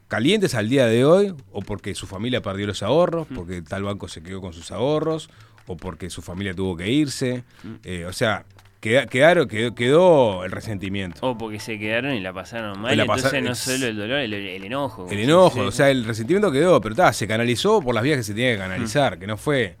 Calientes 0.08 0.56
al 0.56 0.68
día 0.68 0.86
de 0.86 1.04
hoy, 1.04 1.34
o 1.52 1.60
porque 1.60 1.94
su 1.94 2.06
familia 2.06 2.40
perdió 2.40 2.66
los 2.66 2.82
ahorros, 2.82 3.28
porque 3.32 3.62
tal 3.62 3.84
banco 3.84 4.08
se 4.08 4.22
quedó 4.22 4.40
con 4.40 4.52
sus 4.52 4.72
ahorros, 4.72 5.30
o 5.66 5.76
porque 5.76 6.10
su 6.10 6.22
familia 6.22 6.52
tuvo 6.52 6.76
que 6.76 6.90
irse. 6.90 7.44
Eh, 7.84 8.06
o 8.06 8.12
sea, 8.12 8.44
quedaron, 8.80 9.46
quedó, 9.46 9.74
quedó, 9.74 10.44
el 10.44 10.50
resentimiento. 10.50 11.20
O 11.24 11.36
porque 11.38 11.60
se 11.60 11.78
quedaron 11.78 12.14
y 12.14 12.20
la 12.20 12.32
pasaron 12.32 12.80
mal. 12.80 12.96
La 12.96 13.04
entonces 13.04 13.42
no 13.42 13.54
solo 13.54 13.86
el 13.86 13.96
dolor, 13.96 14.18
el, 14.18 14.32
el 14.32 14.64
enojo. 14.64 15.06
El 15.10 15.20
enojo, 15.20 15.60
sí, 15.60 15.60
o 15.60 15.70
sea, 15.70 15.90
el 15.90 16.04
resentimiento 16.04 16.50
quedó, 16.50 16.80
pero 16.80 16.94
ta, 16.96 17.12
se 17.12 17.28
canalizó 17.28 17.80
por 17.82 17.94
las 17.94 18.02
vías 18.02 18.16
que 18.16 18.24
se 18.24 18.34
tenía 18.34 18.52
que 18.52 18.58
canalizar, 18.58 19.16
mm. 19.16 19.20
que 19.20 19.26
no 19.26 19.36
fue 19.36 19.76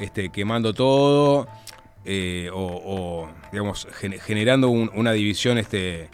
este, 0.00 0.30
quemando 0.30 0.74
todo 0.74 1.48
eh, 2.04 2.50
o, 2.52 2.60
o, 2.60 3.30
digamos, 3.52 3.86
gen 3.92 4.18
generando 4.20 4.68
un, 4.68 4.90
una 4.94 5.12
división 5.12 5.58
este, 5.58 6.08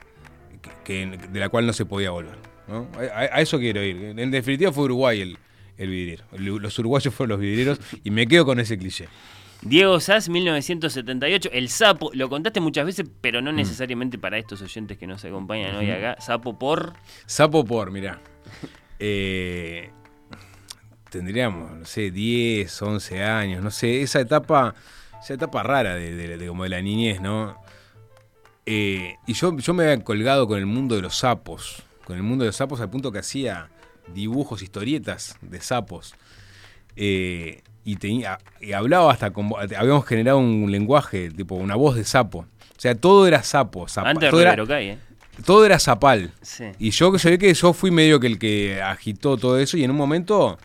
que, 0.85 1.07
de 1.07 1.41
la 1.41 1.49
cual 1.49 1.67
no 1.67 1.73
se 1.73 1.87
podía 1.87 2.11
volver. 2.11 2.37
¿no? 2.67 2.89
A, 2.97 3.21
a, 3.21 3.41
eso 3.41 3.59
quiero 3.59 3.83
ir. 3.83 4.19
En 4.19 4.31
definitiva 4.31 4.73
fue 4.73 4.85
Uruguay 4.85 5.21
el, 5.21 5.39
el 5.77 5.89
vidriero. 5.89 6.25
Los 6.33 6.79
uruguayos 6.79 7.15
fueron 7.15 7.31
los 7.31 7.41
vidrieros 7.41 7.79
y 8.03 8.11
me 8.11 8.27
quedo 8.27 8.45
con 8.45 8.61
ese 8.61 8.79
cliché. 8.79 9.09
Diego 9.63 9.99
Sass, 9.99 10.29
1978, 10.29 11.49
El 11.53 11.71
Sapo, 11.71 12.11
lo 12.13 12.29
contaste 12.29 12.61
muchas 12.61 12.85
veces, 12.85 13.07
pero 13.23 13.41
no 13.41 13.51
necesariamente 13.51 14.19
para 14.19 14.37
estos 14.37 14.61
oyentes 14.61 14.99
que 14.99 15.07
nos 15.07 15.25
acompañan 15.25 15.75
hoy 15.77 15.91
acá. 15.91 16.21
Sapo 16.21 16.59
por... 16.59 16.93
Sapo 17.25 17.65
por, 17.65 17.91
mirá. 17.91 18.21
Eh, 18.99 19.91
tendríamos, 21.15 21.71
no 21.79 21.87
sé, 21.87 22.11
10, 22.11 22.83
11 22.83 23.23
años, 23.25 23.63
no 23.63 23.71
sé, 23.71 24.03
esa 24.03 24.21
etapa, 24.21 24.75
esa 25.23 25.35
etapa 25.35 25.63
rara 25.63 25.95
de, 25.95 26.15
de, 26.15 26.37
de 26.37 26.47
como 26.49 26.65
de 26.65 26.69
la 26.69 26.83
niñez, 26.83 27.21
¿no? 27.21 27.57
Eh, 28.67 29.17
y 29.27 29.35
yo, 29.35 29.57
yo 29.59 29.75
me 29.75 29.85
había 29.85 30.03
colgado 30.03 30.47
con 30.47 30.59
el 30.59 30.67
mundo 30.67 30.97
de 30.97 31.03
los 31.03 31.17
sapos. 31.19 31.83
Con 32.05 32.17
el 32.17 32.23
mundo 32.23 32.45
de 32.45 32.49
los 32.49 32.57
sapos 32.57 32.81
al 32.81 32.91
punto 32.91 33.13
que 33.13 33.19
hacía 33.19 33.69
dibujos, 34.13 34.63
historietas 34.63 35.37
de 35.41 35.61
sapos. 35.61 36.15
Eh, 36.97 37.63
y, 37.85 37.97
tenía, 37.97 38.39
y 38.61 38.73
hablaba 38.73 39.13
hasta 39.13 39.31
con. 39.33 39.51
Habíamos 39.77 40.07
generado 40.07 40.39
un 40.39 40.71
lenguaje, 40.71 41.31
tipo 41.31 41.55
una 41.55 41.75
voz 41.77 41.97
de 41.97 42.05
sapo. 42.05 42.41
O 42.41 42.81
sea, 42.81 42.95
todo 42.95 43.27
era 43.27 43.43
sapo. 43.43 43.87
zapa- 43.87 44.09
Antes 44.11 44.31
todo, 44.31 44.41
era, 44.41 44.57
Cay, 44.67 44.89
¿eh? 44.91 44.99
todo 45.45 45.65
era 45.67 45.79
zapal. 45.79 46.33
Sí. 46.43 46.65
Y 46.79 46.91
yo 46.91 47.17
se 47.19 47.31
ve 47.31 47.39
que 47.39 47.53
yo 47.53 47.73
fui 47.73 47.91
medio 47.91 48.19
que 48.21 48.27
el 48.27 48.39
que 48.39 48.81
agitó 48.83 49.37
todo 49.37 49.59
eso 49.59 49.77
y 49.77 49.85
en 49.85 49.91
un 49.91 49.97
momento 49.97 50.59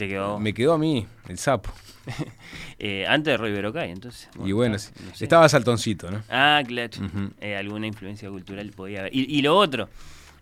Te 0.00 0.08
quedó. 0.08 0.38
me 0.38 0.54
quedó 0.54 0.72
a 0.72 0.78
mí 0.78 1.06
el 1.28 1.38
sapo. 1.38 1.70
Eh, 2.82 3.04
antes 3.06 3.32
de 3.32 3.36
Rivero 3.36 3.74
Cay, 3.74 3.90
entonces. 3.90 4.30
y 4.42 4.52
bueno, 4.52 4.76
está, 4.76 4.98
no 5.04 5.14
sé. 5.14 5.24
estaba 5.24 5.46
saltoncito, 5.50 6.10
¿no? 6.10 6.22
Ah, 6.30 6.62
claro. 6.66 6.90
Ujú. 6.98 7.30
Eh, 7.38 7.54
alguna 7.54 7.86
influencia 7.86 8.30
cultural 8.30 8.70
podía 8.74 9.00
haber. 9.00 9.14
Y, 9.14 9.26
y 9.36 9.42
lo 9.42 9.54
otro, 9.54 9.90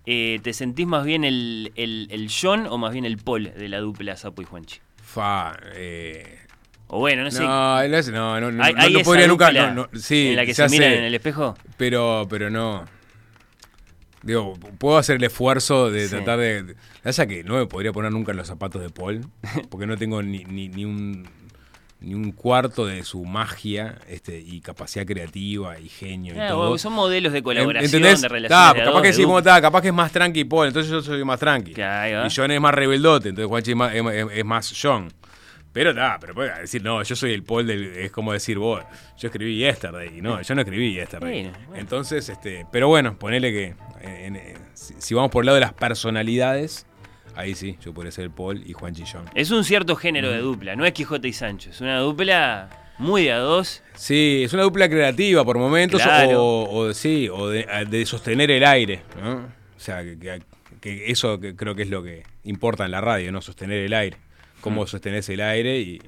eh, 0.06 0.38
¿te 0.44 0.52
sentís 0.52 0.86
más 0.86 1.04
bien 1.04 1.24
el, 1.24 1.72
el, 1.74 2.06
el 2.12 2.30
John 2.30 2.68
o 2.68 2.78
más 2.78 2.92
bien 2.92 3.04
el 3.04 3.16
Paul 3.18 3.52
de 3.52 3.68
la 3.68 3.78
dupla 3.80 4.16
Sapo 4.16 4.40
y 4.40 4.44
Juanchi? 4.44 4.78
Fa, 5.02 5.58
eh, 5.74 6.38
O 6.86 7.00
bueno, 7.00 7.24
no 7.24 7.30
sé. 7.32 7.42
No, 7.42 7.82
no, 7.88 8.40
no, 8.40 8.52
no, 8.52 8.62
¿Hay- 8.62 8.74
no 8.74 8.80
hay 8.82 9.02
podría 9.02 9.26
nunca. 9.26 9.50
no, 9.50 9.74
no, 9.74 9.88
sí, 9.98 10.28
en 10.28 10.36
la 10.36 10.46
que 10.46 10.52
ya 10.52 10.68
se 10.68 10.76
miran 10.78 10.92
en 10.92 11.04
el 11.04 11.14
espejo? 11.16 11.56
Pero, 11.76 12.28
pero 12.30 12.50
no. 12.50 12.84
Digo, 14.22 14.54
puedo 14.78 14.98
hacer 14.98 15.16
el 15.16 15.24
esfuerzo 15.24 15.90
de 15.90 16.04
Sí. 16.08 16.10
tratar 16.16 16.38
de. 16.40 16.74
Ya 17.04 17.26
que 17.26 17.44
no 17.44 17.54
me 17.54 17.66
podría 17.66 17.92
poner 17.92 18.10
nunca 18.12 18.32
en 18.32 18.38
los 18.38 18.46
zapatos 18.48 18.82
de 18.82 18.90
Paul, 18.90 19.26
porque 19.70 19.86
no 19.86 19.96
tengo 19.96 20.22
ni, 20.22 20.44
ni, 20.44 20.68
ni 20.68 20.84
un 20.84 21.28
ni 22.00 22.14
un 22.14 22.30
cuarto 22.30 22.86
de 22.86 23.02
su 23.02 23.24
magia 23.24 23.98
este, 24.08 24.38
y 24.38 24.60
capacidad 24.60 25.04
creativa 25.04 25.80
y 25.80 25.88
genio 25.88 26.32
y 26.32 26.38
Ah, 26.38 26.46
todo. 26.50 26.78
son 26.78 26.92
modelos 26.92 27.32
de 27.32 27.42
colaboración, 27.42 27.86
¿Entendés? 27.86 28.20
de 28.20 28.28
relaciones. 28.28 28.48
Ta, 28.50 28.72
de 28.72 28.82
a 28.82 28.84
capaz 28.84 28.92
dos, 28.92 29.02
que 29.02 29.08
de 29.08 29.14
sí, 29.14 29.22
dupla. 29.22 29.26
como 29.34 29.42
ta, 29.42 29.60
capaz 29.60 29.82
que 29.82 29.88
es 29.88 29.94
más 29.94 30.12
tranqui 30.12 30.44
Paul, 30.44 30.68
entonces 30.68 30.92
yo 30.92 31.02
soy 31.02 31.24
más 31.24 31.40
tranqui. 31.40 31.72
Y 31.72 32.28
John 32.36 32.52
es 32.52 32.60
más 32.60 32.72
rebeldote, 32.72 33.30
entonces 33.30 33.48
Juanchi 33.48 33.70
es 33.72 33.76
más, 33.76 33.92
es, 33.94 34.04
es- 34.06 34.26
es 34.32 34.44
más 34.44 34.72
John. 34.80 35.08
Pero 35.78 35.94
nada, 35.94 36.18
pero 36.20 36.34
puede 36.34 36.60
decir, 36.62 36.82
no, 36.82 37.00
yo 37.04 37.14
soy 37.14 37.32
el 37.32 37.44
Paul 37.44 37.64
del. 37.68 37.84
Es 37.98 38.10
como 38.10 38.32
decir, 38.32 38.58
vos, 38.58 38.82
yo 39.16 39.28
escribí 39.28 39.58
Yesterday. 39.58 40.20
No, 40.20 40.42
yo 40.42 40.54
no 40.56 40.62
escribí 40.62 40.92
Yesterday. 40.92 41.42
Bueno, 41.44 41.58
bueno. 41.68 41.80
Entonces, 41.80 42.28
este. 42.28 42.66
Pero 42.72 42.88
bueno, 42.88 43.16
ponele 43.16 43.52
que. 43.52 43.74
en- 44.00 44.34
en- 44.34 44.58
si, 44.74 44.94
si 44.98 45.14
vamos 45.14 45.30
por 45.30 45.44
el 45.44 45.46
lado 45.46 45.54
de 45.54 45.60
las 45.60 45.72
personalidades, 45.74 46.84
ahí 47.36 47.54
sí, 47.54 47.78
yo 47.80 47.94
podría 47.94 48.10
ser 48.10 48.24
el 48.24 48.32
Paul 48.32 48.60
y 48.66 48.72
Juanchi 48.72 49.04
John. 49.10 49.24
Es 49.36 49.52
un 49.52 49.62
cierto 49.62 49.94
género 49.94 50.32
de 50.32 50.38
dupla, 50.38 50.74
no 50.74 50.84
es 50.84 50.92
Quijote 50.92 51.28
y 51.28 51.32
Sancho, 51.32 51.70
es 51.70 51.80
una 51.80 52.00
dupla 52.00 52.68
muy 52.98 53.22
de 53.26 53.32
a 53.34 53.38
dos. 53.38 53.84
Sí, 53.94 54.42
es 54.44 54.52
una 54.54 54.64
dupla 54.64 54.88
creativa 54.88 55.44
por 55.44 55.58
momentos 55.58 56.02
Claro. 56.02 56.42
o, 56.42 56.76
o 56.88 56.92
sí, 56.92 57.28
o 57.28 57.48
de, 57.48 57.66
de 57.88 58.04
sostener 58.04 58.50
el 58.50 58.64
aire, 58.64 59.02
¿no? 59.22 59.36
O 59.36 59.80
sea, 59.80 60.02
que, 60.02 60.18
que- 60.18 60.42
que 60.80 61.10
eso 61.10 61.40
creo 61.56 61.74
que 61.74 61.82
es 61.82 61.90
lo 61.90 62.02
que 62.04 62.22
importa 62.44 62.84
en 62.84 62.90
la 62.92 63.00
radio, 63.00 63.30
¿no? 63.32 63.40
Sostener 63.40 63.78
el 63.84 63.92
aire. 63.94 64.16
Cómo 64.60 64.86
sostenés 64.86 65.28
el 65.28 65.40
aire 65.40 65.78
y, 65.80 66.00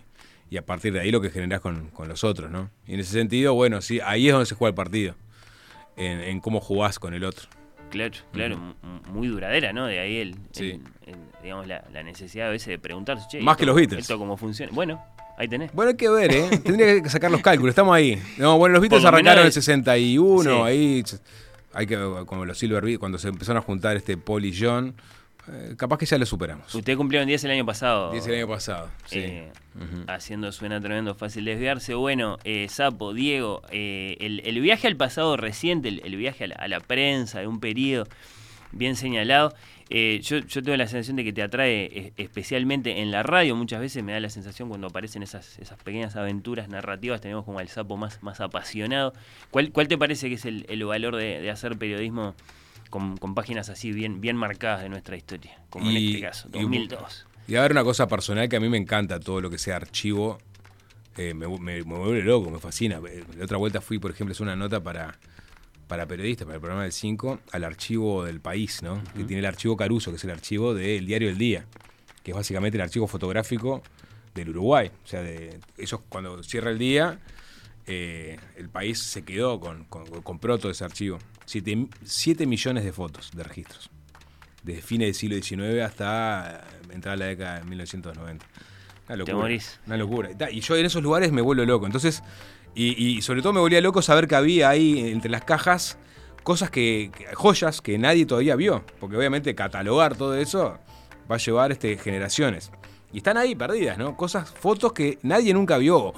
y 0.51 0.57
a 0.57 0.63
partir 0.67 0.93
de 0.93 1.01
ahí 1.01 1.11
lo 1.11 1.21
que 1.21 1.31
generás 1.31 1.61
con, 1.61 1.89
con 1.91 2.09
los 2.09 2.25
otros, 2.25 2.51
¿no? 2.51 2.71
Y 2.87 2.95
en 2.95 3.01
ese 3.01 3.13
sentido, 3.13 3.55
bueno, 3.55 3.81
sí, 3.81 4.01
ahí 4.05 4.27
es 4.29 4.33
donde 4.33 4.47
se 4.47 4.55
juega 4.55 4.71
el 4.71 4.75
partido. 4.75 5.15
En, 5.97 6.21
en 6.21 6.41
cómo 6.41 6.61
jugás 6.61 6.99
con 6.99 7.13
el 7.15 7.25
otro. 7.25 7.49
Claro, 7.91 8.15
claro, 8.33 8.55
m- 8.55 8.75
muy 9.13 9.27
duradera, 9.29 9.73
¿no? 9.73 9.87
De 9.87 9.99
ahí 9.99 10.17
el, 10.19 10.37
Sí. 10.53 10.71
el- 10.71 10.81
el, 11.13 11.17
digamos, 11.43 11.67
la, 11.67 11.85
la 11.93 12.03
necesidad 12.03 12.47
a 12.49 12.51
veces 12.51 12.69
de 12.69 12.79
preguntarse, 12.79 13.27
che, 13.31 13.41
Más 13.41 13.55
¿esto- 13.55 13.61
que 13.61 13.67
los 13.67 13.77
Beatles. 13.77 14.01
¿Esto 14.03 14.17
cómo 14.19 14.37
funciona? 14.37 14.71
Bueno, 14.73 15.03
ahí 15.37 15.49
tenés. 15.49 15.73
Bueno, 15.73 15.91
hay 15.91 15.97
que 15.97 16.09
ver, 16.09 16.33
¿eh? 16.33 16.49
Tendría 16.65 17.03
que 17.03 17.09
sacar 17.11 17.31
los 17.31 17.43
cálculos, 17.43 17.71
estamos 17.71 17.95
ahí. 17.95 18.23
No, 18.39 18.57
bueno, 18.59 18.75
los 18.75 18.81
Beatles 18.83 19.03
lo 19.03 19.09
arrancaron 19.09 19.41
en 19.41 19.47
el 19.47 19.53
61, 19.53 20.43
Sí. 20.43 20.61
ahí 20.65 21.05
hay 21.73 21.87
que 21.87 21.97
como 22.27 22.45
los 22.45 22.59
Silver 22.59 22.83
Beatles, 22.83 22.99
cuando 23.01 23.19
se 23.19 23.29
empezaron 23.29 23.59
a 23.59 23.65
juntar 23.65 23.97
este 23.97 24.17
Paul 24.17 24.45
y 24.45 24.55
John, 24.59 24.95
eh, 25.49 25.75
capaz 25.77 25.99
que 25.99 26.07
ya 26.07 26.19
lo 26.19 26.27
superamos. 26.27 26.75
Ustedes 26.75 26.97
cumplieron 26.97 27.27
10 27.27 27.45
el 27.45 27.51
año 27.53 27.67
pasado. 27.67 28.13
10 28.13 28.27
el 28.27 28.35
año 28.35 28.49
pasado, 28.49 28.89
sí. 29.07 29.19
eh. 29.21 29.53
Haciendo 30.09 30.53
suena 30.53 30.81
tremendo, 30.81 31.15
fácil 31.15 31.45
desviarse. 31.45 31.95
Bueno, 31.95 32.39
eh, 32.45 32.67
Sapo, 32.69 33.15
Diego, 33.15 33.63
el, 33.71 34.43
el 34.45 34.61
viaje 34.61 34.87
al 34.87 34.97
pasado 34.97 35.37
reciente, 35.37 35.89
el, 35.89 36.03
el 36.05 36.17
viaje 36.17 36.45
a 36.45 36.47
la, 36.49 36.55
a 36.57 36.69
la 36.69 36.81
prensa 36.81 37.41
de 37.41 37.47
un 37.47 37.61
periodo 37.61 38.07
bien 38.73 38.95
señalado, 38.97 39.55
yo, 39.91 40.39
yo 40.39 40.63
tengo 40.63 40.77
la 40.77 40.87
sensación 40.87 41.17
de 41.17 41.25
que 41.25 41.33
te 41.33 41.43
atrae 41.43 42.13
especialmente 42.17 43.01
en 43.01 43.11
la 43.11 43.25
radio. 43.25 43.57
Muchas 43.57 43.81
veces 43.81 44.05
me 44.05 44.13
da 44.13 44.21
la 44.21 44.29
sensación 44.29 44.69
cuando 44.69 44.87
aparecen 44.87 45.25
esas, 45.25 45.59
esas 45.59 45.83
pequeñas 45.83 46.15
aventuras 46.15 46.69
narrativas, 46.69 47.21
tenemos 47.21 47.45
como 47.45 47.59
al 47.59 47.69
Sapo 47.69 47.97
más, 47.97 48.23
más 48.23 48.41
apasionado. 48.41 49.13
¿Cuál, 49.51 49.73
¿Cuál 49.73 49.89
te 49.89 49.99
parece 49.99 50.29
que 50.29 50.35
es 50.37 50.45
el, 50.45 50.65
el 50.69 50.85
valor 50.85 51.17
de, 51.17 51.41
de 51.41 51.51
hacer 51.51 51.77
periodismo 51.77 52.35
con, 52.91 53.17
con 53.17 53.35
páginas 53.35 53.69
así 53.71 53.93
bien, 53.93 54.21
bien 54.21 54.37
marcadas 54.37 54.83
de 54.83 54.89
nuestra 54.89 55.17
historia? 55.17 55.59
Como 55.71 55.89
en 55.89 55.97
Y- 55.97 56.09
este 56.09 56.21
caso, 56.27 56.49
y- 56.53 56.61
2002. 56.63 57.27
Y 57.49 57.57
a 57.57 57.63
ver 57.63 57.73
una 57.73 57.83
cosa 57.85 58.07
personal 58.07 58.49
que 58.49 58.57
a 58.57 58.61
mí 58.61 58.69
me 58.69 58.77
encanta 58.77 59.19
todo 59.19 59.41
lo 59.41 59.51
que 59.51 59.59
sea 59.59 59.77
archivo. 59.77 60.39
eh, 61.17 61.35
me, 61.35 61.49
me- 61.49 61.83
me 61.83 61.99
vuelve 61.99 62.23
loco, 62.23 62.51
me 62.51 62.59
fascina. 62.61 63.01
Eh, 63.09 63.25
La 63.37 63.45
otra 63.45 63.57
vuelta 63.59 63.81
fui, 63.81 63.99
por 63.99 64.11
ejemplo, 64.13 64.33
es 64.33 64.41
una 64.41 64.55
nota 64.55 64.81
para, 64.81 65.19
para 65.89 66.07
periodistas, 66.07 66.45
para 66.47 66.55
el 66.55 66.61
programa 66.61 66.85
del 66.85 66.93
5, 66.93 67.41
al 67.53 67.65
archivo 67.65 68.25
del 68.25 68.41
país, 68.41 68.81
¿no? 68.83 69.03
Que 69.17 69.25
tiene 69.25 69.41
el 69.41 69.47
archivo 69.47 69.77
Caruso, 69.77 70.11
que 70.13 70.17
es 70.19 70.25
el 70.25 70.31
archivo 70.31 70.73
del 70.73 71.05
Diario 71.07 71.29
del 71.29 71.37
Día, 71.37 71.67
que 72.23 72.31
es 72.31 72.37
básicamente 72.37 72.79
el 72.79 72.83
archivo 72.83 73.09
fotográfico 73.09 73.83
del 74.35 74.51
Uruguay. 74.51 74.91
O 75.05 75.07
sea, 75.07 75.21
de, 75.23 75.59
ellos 75.77 76.01
cuando 76.09 76.41
cierra 76.45 76.71
el 76.71 76.79
día, 76.79 77.19
eh, 77.87 78.39
el 78.57 78.69
país 78.69 79.01
se 79.03 79.23
quedó 79.25 79.59
con, 79.59 79.85
con, 79.87 80.07
compró 80.23 80.59
todo 80.59 80.71
ese 80.71 80.85
archivo. 80.85 81.19
7 82.05 82.47
millones 82.47 82.85
de 82.85 82.93
fotos, 82.93 83.31
de 83.35 83.43
registros 83.43 83.91
desde 84.63 84.83
fines 84.83 85.07
del 85.07 85.15
siglo 85.43 85.63
XIX 85.67 85.83
hasta 85.83 86.63
entrar 86.91 87.15
a 87.15 87.17
la 87.17 87.25
década 87.27 87.59
de 87.61 87.65
1990. 87.65 88.45
Una 89.09 89.17
locura. 89.17 89.37
morís. 89.39 89.81
Una 89.87 89.97
locura. 89.97 90.31
Y 90.51 90.61
yo 90.61 90.77
en 90.77 90.85
esos 90.87 91.03
lugares 91.03 91.33
me 91.33 91.41
vuelvo 91.41 91.65
loco. 91.65 91.87
Entonces, 91.87 92.23
y, 92.75 93.03
y 93.17 93.23
sobre 93.23 93.41
todo 93.43 93.53
me 93.55 93.61
volvía 93.61 93.81
loco 93.81 94.03
saber 94.03 94.29
que 94.29 94.37
había 94.37 94.69
ahí 94.69 95.09
entre 95.11 95.31
las 95.31 95.45
cajas 95.45 95.97
cosas 96.43 96.71
que, 96.71 97.11
que- 97.17 97.35
joyas 97.35 97.81
que 97.81 97.97
nadie 97.99 98.27
todavía 98.27 98.55
vio. 98.55 98.85
Porque 99.01 99.17
obviamente 99.17 99.55
catalogar 99.55 100.15
todo 100.17 100.35
eso 100.37 100.79
va 101.31 101.37
a 101.37 101.39
llevar 101.39 101.73
este, 101.73 101.97
generaciones. 101.97 102.71
Y 103.13 103.17
están 103.19 103.39
ahí 103.39 103.55
perdidas, 103.55 103.97
¿no? 103.99 104.15
Cosas, 104.17 104.51
fotos 104.51 104.93
que 104.93 105.19
nadie 105.23 105.55
nunca 105.55 105.79
vio. 105.79 106.13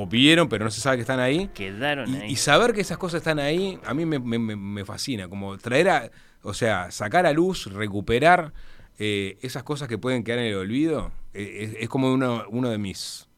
O 0.00 0.06
vieron, 0.06 0.48
pero 0.48 0.64
no 0.64 0.70
se 0.70 0.80
sabe 0.80 0.96
que 0.96 1.02
están 1.02 1.20
ahí. 1.20 1.48
Quedaron 1.54 2.12
Y, 2.14 2.16
ahí. 2.18 2.30
y 2.32 2.36
saber 2.36 2.72
que 2.72 2.80
esas 2.80 2.98
cosas 2.98 3.18
están 3.18 3.38
ahí, 3.38 3.78
a 3.84 3.94
mí 3.94 4.04
me, 4.06 4.18
me- 4.18 4.38
me- 4.56 4.84
fascina. 4.84 5.28
Como 5.28 5.56
traer 5.58 5.88
a. 5.88 6.10
O 6.42 6.54
sea, 6.54 6.90
sacar 6.92 7.26
a 7.26 7.32
luz, 7.32 7.66
recuperar 7.72 8.52
eh, 8.98 9.38
esas 9.42 9.62
cosas 9.64 9.88
que 9.88 9.98
pueden 9.98 10.22
quedar 10.22 10.38
en 10.38 10.46
el 10.46 10.54
olvido, 10.54 11.10
eh, 11.34 11.58
es, 11.76 11.82
es 11.82 11.88
como 11.88 12.12
uno, 12.12 12.44
uno 12.50 12.70
de 12.70 12.78
mis, 12.78 13.28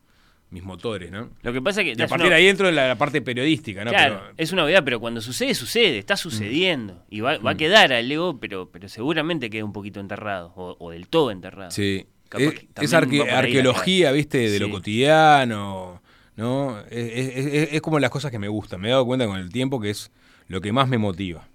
mis 0.50 0.62
motores, 0.62 1.10
¿no? 1.10 1.30
Lo 1.42 1.52
que 1.52 1.62
pasa 1.62 1.80
es 1.80 1.86
que... 1.86 2.00
Y 2.00 2.02
a 2.04 2.08
partir 2.08 2.26
una- 2.26 2.36
de 2.36 2.42
ahí 2.42 2.48
entro 2.48 2.68
en 2.68 2.76
la, 2.76 2.88
la 2.88 2.96
parte 2.98 3.22
periodística, 3.22 3.84
¿no? 3.84 3.90
Claro, 3.90 4.20
Pero- 4.22 4.34
es 4.36 4.52
una 4.52 4.64
obviedad, 4.64 4.84
pero 4.84 5.00
cuando 5.00 5.20
sucede, 5.22 5.54
sucede, 5.54 5.98
está 5.98 6.16
sucediendo. 6.18 7.02
Y 7.08 7.20
va, 7.20 7.38
va 7.38 7.52
a 7.52 7.54
Mm. 7.54 7.56
quedar 7.56 7.92
al 7.92 8.10
ego, 8.12 8.38
pero, 8.38 8.70
pero 8.70 8.88
seguramente 8.88 9.48
queda 9.48 9.64
un 9.64 9.72
poquito 9.72 9.98
enterrado, 10.00 10.52
o, 10.56 10.76
o 10.78 10.90
del 10.90 11.08
todo 11.08 11.30
enterrado. 11.30 11.70
Sí. 11.70 12.06
Capaz 12.28 12.44
Es, 12.44 12.66
es 12.82 12.92
arque- 12.92 13.28
arqueología. 13.30 14.12
¿viste? 14.12 14.50
De 14.50 14.60
lo 14.60 14.70
cotidiano, 14.70 16.02
¿no? 16.40 16.80
Es, 16.90 17.36
es- 17.36 17.72
es- 17.74 17.80
como 17.82 17.98
las 18.00 18.10
cosas 18.10 18.30
que 18.30 18.38
me 18.38 18.48
gustan. 18.48 18.80
Me 18.80 18.88
he 18.88 18.90
dado 18.90 19.06
cuenta 19.06 19.26
con 19.26 19.36
el 19.38 19.50
tiempo 19.50 19.78
que 19.80 19.90
es 19.90 20.10
lo 20.48 20.60
que 20.60 20.72
más 20.72 20.88
me 20.88 20.98
motiva. 20.98 21.46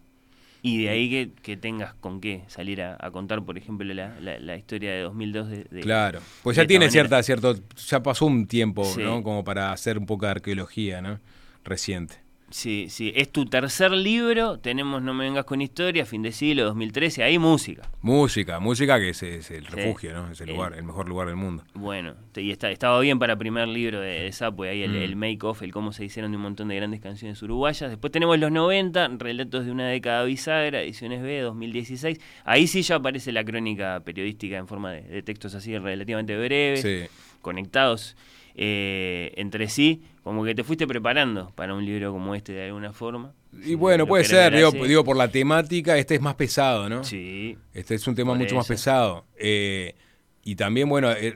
Y 0.61 0.83
de 0.83 0.89
ahí 0.89 1.09
que, 1.09 1.31
que 1.43 1.57
tengas 1.57 1.93
con 1.95 2.19
qué 2.21 2.43
salir 2.47 2.81
a, 2.81 2.97
a 2.99 3.11
contar, 3.11 3.43
por 3.43 3.57
ejemplo, 3.57 3.91
la, 3.93 4.19
la- 4.19 4.39
la 4.39 4.55
historia 4.57 4.91
de 4.93 5.01
2002 5.01 5.49
de, 5.49 5.63
de- 5.65 5.81
Claro, 5.81 6.19
pues 6.43 6.57
ya 6.57 6.65
tiene 6.65 6.89
cierta, 6.89 7.21
cierto, 7.21 7.55
ya 7.87 8.01
pasó 8.01 8.25
un 8.25 8.47
tiempo, 8.47 8.83
Sí. 8.85 9.01
¿no? 9.03 9.21
Como 9.21 9.43
para 9.43 9.71
hacer 9.71 9.97
un 9.97 10.05
poco 10.05 10.25
de 10.25 10.31
arqueología, 10.31 11.01
¿no? 11.01 11.19
Reciente. 11.63 12.15
Sí, 12.51 12.87
sí, 12.89 13.11
es 13.15 13.31
tu 13.31 13.45
tercer 13.47 13.91
libro, 13.91 14.59
tenemos 14.59 15.01
No 15.01 15.13
me 15.15 15.23
vengas 15.25 15.45
con 15.45 15.61
historia, 15.61 16.05
fin 16.05 16.21
de 16.21 16.31
siglo, 16.31 16.63
2013, 16.65 17.23
ahí 17.23 17.39
música. 17.39 17.89
Música, 18.01 18.59
música 18.59 18.99
que 18.99 19.09
es, 19.09 19.23
es 19.23 19.49
el 19.51 19.65
Sí. 19.65 19.71
refugio, 19.71 20.13
¿no? 20.13 20.31
Es 20.31 20.39
el 20.41 20.49
Eh, 20.49 20.53
lugar, 20.53 20.73
el 20.73 20.83
mejor 20.83 21.09
lugar 21.09 21.27
del 21.27 21.35
mundo. 21.37 21.63
Bueno, 21.73 22.13
y 22.35 22.51
está, 22.51 22.69
estaba 22.69 22.99
bien 22.99 23.17
para 23.17 23.35
primer 23.35 23.67
libro 23.67 23.99
de, 23.99 24.21
de 24.21 24.31
Sapo, 24.31 24.63
ahí 24.63 24.83
el, 24.83 24.91
Mm. 24.91 24.95
el 25.01 25.15
make-off, 25.15 25.63
el 25.63 25.71
cómo 25.73 25.91
se 25.91 26.05
hicieron 26.05 26.31
de 26.31 26.37
un 26.37 26.43
montón 26.43 26.67
de 26.67 26.75
grandes 26.75 27.01
canciones 27.01 27.41
uruguayas. 27.41 27.89
Después 27.89 28.11
tenemos 28.11 28.37
los 28.37 28.51
90, 28.51 29.07
Relatos 29.17 29.65
de 29.65 29.71
una 29.71 29.87
década 29.89 30.23
bisagra, 30.23 30.81
ediciones 30.83 31.23
B, 31.23 31.39
2016. 31.41 32.19
Ahí 32.43 32.67
sí 32.67 32.83
ya 32.83 32.95
aparece 32.97 33.31
la 33.31 33.43
crónica 33.43 34.01
periodística 34.05 34.57
en 34.57 34.67
forma 34.67 34.91
de, 34.91 35.01
de 35.01 35.23
textos 35.23 35.55
así 35.55 35.75
relativamente 35.77 36.37
breves, 36.37 36.81
Sí. 36.83 37.05
conectados 37.41 38.15
eh, 38.55 39.33
entre 39.35 39.69
sí, 39.69 40.03
como 40.23 40.43
que 40.43 40.55
te 40.55 40.63
fuiste 40.63 40.87
preparando 40.87 41.51
para 41.55 41.73
un 41.73 41.85
libro 41.85 42.11
como 42.11 42.35
este 42.35 42.53
de 42.53 42.65
alguna 42.65 42.93
forma. 42.93 43.33
Y 43.63 43.75
bueno, 43.75 44.05
puede 44.07 44.23
ser, 44.23 44.53
digo, 44.55 44.71
digo, 44.71 45.03
por 45.03 45.15
la 45.17 45.27
temática, 45.29 45.97
este 45.97 46.15
es 46.15 46.21
más 46.21 46.35
pesado, 46.35 46.89
¿no? 46.89 47.03
Sí. 47.03 47.57
Este 47.73 47.95
es 47.95 48.07
un 48.07 48.15
tema 48.15 48.33
mucho 48.33 48.55
más 48.55 48.67
pesado. 48.67 49.25
Eh, 49.37 49.95
y 50.43 50.55
también, 50.55 50.89
bueno, 50.89 51.11
eh, 51.11 51.35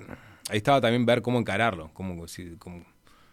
ahí 0.50 0.58
estaba 0.58 0.82
también 0.82 1.06
ver 1.06 1.22
cómo 1.22 1.40
encararlo. 1.40 1.92
Cómo, 1.94 2.28
si- 2.28 2.56
cómo- 2.58 2.86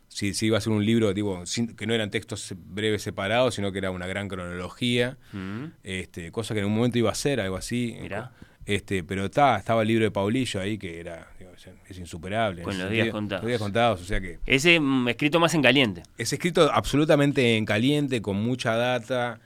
si, 0.09 0.35
si 0.35 0.47
iba 0.47 0.57
a 0.59 0.61
ser 0.61 0.73
un 0.73 0.85
libro 0.85 1.13
sin- 1.47 1.75
que 1.77 1.87
no 1.87 1.93
eran 1.95 2.11
textos 2.11 2.55
breves 2.57 3.03
separados, 3.03 3.55
sino 3.57 3.73
que 3.73 3.79
era 3.79 3.91
una 3.91 4.07
gran 4.07 4.29
cronología, 4.29 5.19
Mm. 5.33 5.65
este, 5.83 6.31
cosa 6.33 6.55
que 6.55 6.61
en 6.61 6.67
un 6.67 6.75
momento 6.75 6.99
iba 6.99 7.11
a 7.11 7.15
ser, 7.15 7.41
algo 7.41 7.57
así. 7.57 7.97
Mirá. 8.01 8.33
Este, 8.67 9.05
pero 9.05 9.27
está, 9.27 9.57
estaba 9.59 9.83
el 9.83 9.89
libro 9.89 10.05
de 10.05 10.11
Paulillo 10.11 10.61
ahí 10.61 10.77
que 10.77 10.99
era 10.99 11.29
digo, 11.39 11.53
es, 11.89 11.99
insuperable. 11.99 12.63
Con 12.63 12.77
los 12.77 12.91
días 12.91 13.05
sentido. 13.05 13.13
contados. 13.13 13.43
Los 13.45 13.49
días 13.49 13.61
contados, 13.61 14.01
o 14.03 14.05
sea 14.05 14.21
que 14.21 14.41
Ese 14.45 14.81
mm, 14.81 15.09
escrito 15.09 15.39
más 15.39 15.55
en 15.55 15.63
caliente. 15.63 16.03
es 16.19 16.33
escrito 16.33 16.71
absolutamente 16.73 17.57
en 17.57 17.65
caliente, 17.65 18.21
con 18.21 18.37
mucha 18.37 18.75
data. 18.75 19.39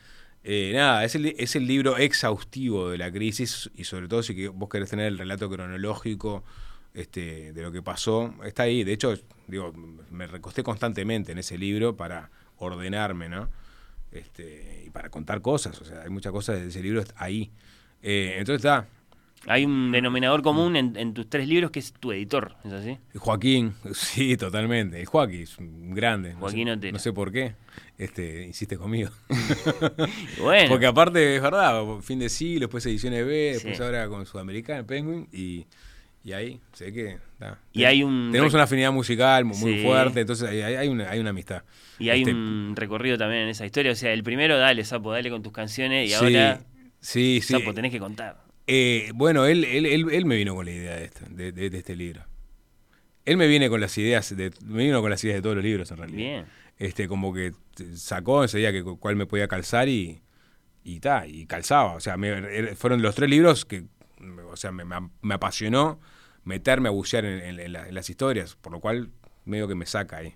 Eh, 0.43 0.73
nada, 0.75 1.05
es 1.05 1.15
el, 1.15 1.35
es 1.39 1.55
el 1.55 1.67
libro 1.67 1.99
exhaustivo 1.99 2.89
de 2.89 2.97
la 2.97 3.13
crisis 3.13 3.71
y 3.75 3.85
sobre 3.85 4.09
todo 4.09 4.23
si 4.23 4.47
vos 4.47 4.71
querés 4.71 4.89
tener 4.89 5.09
el 5.09 5.19
relato 5.19 5.51
cronológico 5.51 6.43
este, 6.95 7.53
de 7.53 7.63
lo 7.63 7.71
que 7.71 7.83
pasó, 7.83 8.35
está 8.43 8.63
ahí. 8.63 8.85
De 8.85 8.95
hecho, 8.95 9.15
digo, 9.47 9.73
me 10.11 10.27
recosté 10.27 10.63
constantemente 10.63 11.33
en 11.33 11.39
ese 11.39 11.59
libro 11.59 11.95
para 11.95 12.31
ordenarme, 12.57 13.29
¿no? 13.29 13.51
Este, 14.13 14.85
y 14.87 14.91
para 14.91 15.11
contar 15.11 15.43
cosas, 15.43 15.79
o 15.79 15.85
sea, 15.85 16.03
hay 16.03 16.09
muchas 16.09 16.33
cosas 16.33 16.59
de 16.59 16.69
ese 16.69 16.83
libro 16.83 17.05
ahí. 17.17 17.51
Eh, 18.03 18.37
entonces 18.39 18.65
está, 18.65 18.89
Hay 19.47 19.65
un 19.65 19.91
denominador 19.91 20.43
común 20.43 20.77
en, 20.77 20.97
en 20.97 21.15
tus 21.15 21.29
tres 21.31 21.49
libros 21.49 21.71
que 21.71 21.79
es 21.79 21.93
tu 21.95 22.13
editor, 22.13 22.57
¿es 22.63 22.73
así? 22.73 22.99
Joaquín, 23.17 23.73
sí, 23.95 24.37
totalmente. 24.37 25.01
El 25.01 25.07
Joaquín 25.07 25.41
es 25.43 25.57
un 25.59 25.95
grande. 25.95 26.35
no 26.35 26.41
Joaquín 26.41 26.67
sé, 26.69 26.73
Otero. 26.75 26.93
No 26.93 26.99
sé 26.99 27.13
por 27.13 27.33
qué. 27.33 27.55
Este, 27.97 28.47
insiste 28.47 28.77
conmigo. 28.77 29.11
Bueno. 30.41 30.69
Porque 30.69 30.87
aparte, 30.87 31.37
es 31.37 31.43
verdad, 31.43 31.83
fin 32.03 32.19
de 32.19 32.29
siglo, 32.29 32.61
después 32.61 32.85
ediciones 32.87 33.27
B, 33.27 33.33
después 33.55 33.77
Sí. 33.77 33.83
ahora 33.83 34.09
con 34.09 34.27
Sudamericana, 34.27 34.85
Penguin, 34.87 35.29
y, 35.33 35.67
y 36.25 36.33
ahí, 36.33 36.61
sé 36.73 36.93
que. 36.93 37.19
Y 37.73 37.85
hay 37.85 38.03
un 38.03 38.31
Tenemos 38.33 38.53
una 38.55 38.65
afinidad 38.65 38.93
musical 38.93 39.45
muy 39.45 39.83
fuerte, 39.83 40.21
entonces 40.21 40.49
hay, 40.49 40.61
hay- 40.63 40.75
hay 40.77 40.89
una, 40.89 41.11
hay 41.11 41.19
una 41.21 41.31
amistad. 41.31 41.63
Y 41.99 42.09
hay 42.11 42.21
Este, 42.21 42.33
un 42.33 42.75
recorrido 42.77 43.17
también 43.19 43.43
en 43.43 43.49
esa 43.49 43.67
historia. 43.67 43.93
O 43.93 43.95
sea, 43.95 44.13
el 44.13 44.23
primero, 44.23 44.59
dale, 44.59 44.85
Sapo, 44.85 45.13
dale 45.13 45.29
con 45.31 45.43
tus 45.43 45.53
canciones. 45.53 46.07
Y 46.07 46.09
sí, 46.11 46.15
ahora, 46.15 46.61
Sí, 47.01 47.41
sí. 47.43 47.53
Sapo, 47.55 47.73
tenés 47.75 47.91
que 47.91 47.99
contar. 47.99 48.43
Eh, 48.73 49.11
bueno, 49.15 49.47
él, 49.47 49.65
él, 49.65 49.85
él, 49.85 50.07
él 50.13 50.25
me 50.27 50.37
vino 50.37 50.55
con 50.55 50.65
la 50.65 50.71
idea 50.71 50.95
de, 50.97 51.05
esto, 51.07 51.25
de, 51.29 51.51
de- 51.51 51.71
de 51.71 51.79
este 51.79 51.97
libro. 51.97 52.25
Él 53.25 53.37
me 53.37 53.49
viene 53.49 53.69
con 53.69 53.81
las 53.81 53.97
ideas, 53.99 54.35
de, 54.37 54.53
me 54.65 54.85
vino 54.85 55.01
con 55.01 55.11
las 55.11 55.23
ideas 55.25 55.39
de 55.39 55.43
todos 55.43 55.57
los 55.57 55.65
libros 55.65 55.91
en 55.91 55.97
realidad. 55.97 56.17
Bien. 56.19 56.45
Este, 56.79 57.09
como 57.09 57.33
que 57.35 57.53
sacó, 57.95 58.43
enseguida 58.43 58.71
que 58.73 58.83
cu- 58.85 58.99
cuál 58.99 59.17
me 59.17 59.27
podía 59.27 59.49
calzar 59.49 59.89
y 59.89 60.23
y 60.85 61.01
ta, 61.01 61.27
y 61.27 61.47
calzaba. 61.47 61.95
O 61.95 62.01
sea, 62.01 62.17
me- 62.17 62.31
er- 62.31 62.75
fueron 62.77 63.03
los 63.03 63.15
tres 63.17 63.29
libros 63.29 63.65
que, 63.67 63.85
o 64.51 64.57
sea, 64.57 64.71
me, 64.73 64.85
me 64.85 64.95
ap- 64.95 65.11
me 65.21 65.35
apasionó 65.35 66.01
meterme 66.45 66.89
a 66.89 66.93
bucear 66.93 67.25
en, 67.25 67.41
en- 67.41 67.61
en 67.61 67.73
la- 67.73 67.89
en 67.89 67.95
las 67.95 68.09
historias, 68.09 68.55
por 68.57 68.73
lo 68.73 68.81
cual 68.81 69.11
medio 69.45 69.67
que 69.69 69.75
me 69.75 69.85
saca 69.85 70.19
ahí, 70.19 70.35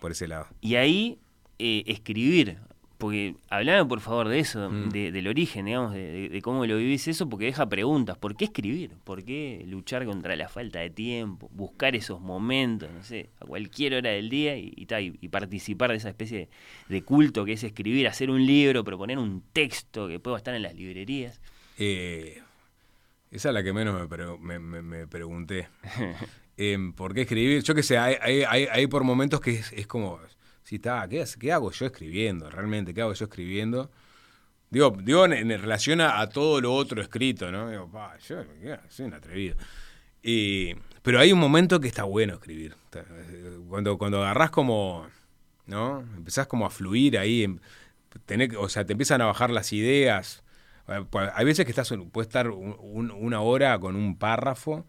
por 0.00 0.10
ese 0.10 0.26
lado. 0.28 0.48
Y 0.60 0.74
ahí, 0.74 1.18
eh, 1.58 1.84
escribir. 1.86 2.58
Porque 2.98 3.34
hablame 3.50 3.84
por 3.84 4.00
favor 4.00 4.28
de 4.28 4.38
eso, 4.38 4.70
Mm. 4.70 4.88
de- 4.88 5.12
del 5.12 5.28
origen, 5.28 5.66
digamos, 5.66 5.92
de, 5.92 6.40
cómo 6.42 6.64
lo 6.64 6.78
vivís 6.78 7.06
eso, 7.08 7.28
porque 7.28 7.44
deja 7.44 7.68
preguntas. 7.68 8.16
¿Por 8.16 8.36
qué 8.36 8.46
escribir? 8.46 8.92
¿Por 9.04 9.22
qué 9.22 9.62
luchar 9.66 10.06
contra 10.06 10.34
la 10.34 10.48
falta 10.48 10.80
de 10.80 10.88
tiempo? 10.88 11.50
Buscar 11.52 11.94
esos 11.94 12.20
momentos, 12.22 12.88
no 12.90 13.04
sé, 13.04 13.28
a 13.40 13.44
cualquier 13.44 13.94
hora 13.94 14.10
del 14.10 14.30
día 14.30 14.56
y, 14.56 14.72
y, 14.76 14.86
y- 14.94 15.18
y 15.20 15.28
participar 15.28 15.90
de 15.90 15.96
esa 15.98 16.08
especie 16.08 16.48
de 16.88 17.02
culto 17.02 17.44
que 17.44 17.52
es 17.52 17.64
escribir, 17.64 18.08
hacer 18.08 18.30
un 18.30 18.46
libro, 18.46 18.82
proponer 18.82 19.18
un 19.18 19.42
texto 19.52 20.08
que 20.08 20.18
pueda 20.18 20.38
estar 20.38 20.54
en 20.54 20.62
las 20.62 20.74
librerías. 20.74 21.38
Eh, 21.78 22.40
esa 23.30 23.48
es 23.50 23.54
la 23.54 23.62
que 23.62 23.74
menos 23.74 24.00
me, 24.00 24.08
pre- 24.08 24.38
me- 24.38 24.58
me- 24.58 24.80
me 24.82 25.06
pregunté. 25.06 25.68
Em, 26.58 26.94
¿Por 26.94 27.12
qué 27.12 27.20
escribir? 27.22 27.62
Yo 27.62 27.74
qué 27.74 27.82
sé, 27.82 27.98
hay, 27.98 28.14
hay, 28.22 28.42
hay- 28.44 28.66
hay 28.72 28.86
por 28.86 29.04
momentos 29.04 29.42
que 29.42 29.50
es, 29.50 29.74
es 29.74 29.86
como, 29.86 30.18
si 30.66 30.76
está, 30.76 31.06
¿qué, 31.08 31.24
¿qué 31.38 31.52
hago 31.52 31.70
yo 31.70 31.86
escribiendo? 31.86 32.50
Realmente, 32.50 32.92
¿qué 32.92 33.00
hago 33.00 33.12
yo 33.12 33.26
escribiendo? 33.26 33.88
Digo, 34.68 34.96
digo 35.00 35.24
en, 35.24 35.48
relación 35.48 36.00
a, 36.00 36.28
todo 36.28 36.60
lo 36.60 36.74
otro 36.74 37.00
escrito, 37.00 37.52
¿no? 37.52 37.70
Digo, 37.70 37.88
pa, 37.88 38.18
yo 38.18 38.42
soy 38.88 39.06
un 39.06 39.14
atrevido. 39.14 39.54
Y- 40.24 40.74
pero 41.02 41.20
hay 41.20 41.32
un 41.32 41.38
momento 41.38 41.78
que 41.78 41.86
está 41.86 42.02
bueno 42.02 42.34
escribir. 42.34 42.74
Cuando, 43.68 43.96
cuando 43.96 44.24
agarrás 44.24 44.50
como, 44.50 45.06
¿no? 45.66 46.00
Empezás 46.16 46.48
como 46.48 46.66
a 46.66 46.70
fluir 46.70 47.16
ahí, 47.16 47.44
em- 47.44 47.60
que- 48.26 48.56
o 48.56 48.68
sea, 48.68 48.84
te 48.84 48.94
empiezan 48.94 49.20
a 49.20 49.26
bajar 49.26 49.50
las 49.50 49.72
ideas. 49.72 50.42
Eh, 50.88 51.04
pues, 51.08 51.30
Hay 51.32 51.44
veces 51.44 51.64
que 51.64 51.70
estás, 51.70 51.94
puedes 52.10 52.26
estar 52.26 52.50
un- 52.50 52.74
un- 52.80 53.12
una 53.12 53.40
hora 53.40 53.78
con 53.78 53.94
un 53.94 54.18
párrafo 54.18 54.84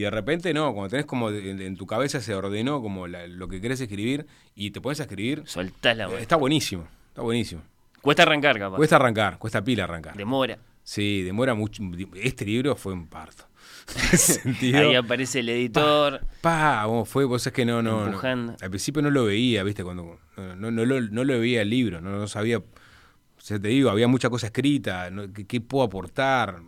y 0.00 0.04
de 0.04 0.10
repente 0.10 0.54
no, 0.54 0.72
cuando 0.72 0.88
tenés 0.88 1.04
como 1.04 1.28
en, 1.30 1.60
en 1.60 1.76
tu 1.76 1.86
cabeza 1.86 2.20
se 2.20 2.34
ordenó 2.34 2.80
como 2.80 3.06
la- 3.06 3.26
lo 3.26 3.48
que 3.48 3.60
querés 3.60 3.80
escribir 3.82 4.26
y 4.54 4.70
te 4.70 4.80
pones 4.80 4.98
a 5.00 5.02
escribir. 5.02 5.42
Soltás 5.44 5.94
la 5.96 6.06
eh. 6.06 6.22
Está 6.22 6.36
buenísimo, 6.36 6.88
está 7.08 7.20
buenísimo. 7.22 7.62
Cuesta 8.00 8.22
arrancar, 8.22 8.58
capaz. 8.58 8.76
Cuesta 8.76 8.96
arrancar, 8.96 9.38
cuesta 9.38 9.62
pila 9.62 9.84
arrancar. 9.84 10.16
Demora. 10.16 10.58
Sí, 10.82 11.22
demora 11.22 11.52
mucho. 11.54 11.82
Este 12.14 12.46
libro 12.46 12.74
fue 12.76 12.94
un 12.94 13.06
parto. 13.08 13.44
Ahí 14.74 14.94
aparece 14.94 15.40
el 15.40 15.50
editor. 15.50 16.20
Pa, 16.40 16.86
vos 16.86 17.06
fue, 17.08 17.24
vos 17.26 17.46
es 17.46 17.52
que 17.52 17.64
no, 17.66 17.82
no. 17.82 18.18
Al 18.22 18.70
principio 18.70 19.02
no 19.02 19.10
lo 19.10 19.26
veía, 19.26 19.62
viste, 19.64 19.84
cuando 19.84 20.18
no, 20.36 20.56
no, 20.56 20.70
no 20.70 20.84
lo, 20.86 21.00
no 21.02 21.24
lo 21.24 21.38
veía 21.38 21.60
el 21.62 21.68
libro, 21.70 22.00
no, 22.00 22.10
no 22.10 22.26
sabía. 22.26 22.58
O 22.58 23.42
sea, 23.42 23.58
te 23.60 23.68
digo, 23.68 23.90
había 23.90 24.08
mucha 24.08 24.30
cosa 24.30 24.46
escrita, 24.46 25.10
no- 25.10 25.32
¿qué, 25.32 25.46
qué 25.46 25.60
puedo 25.60 25.84
aportar? 25.84 26.60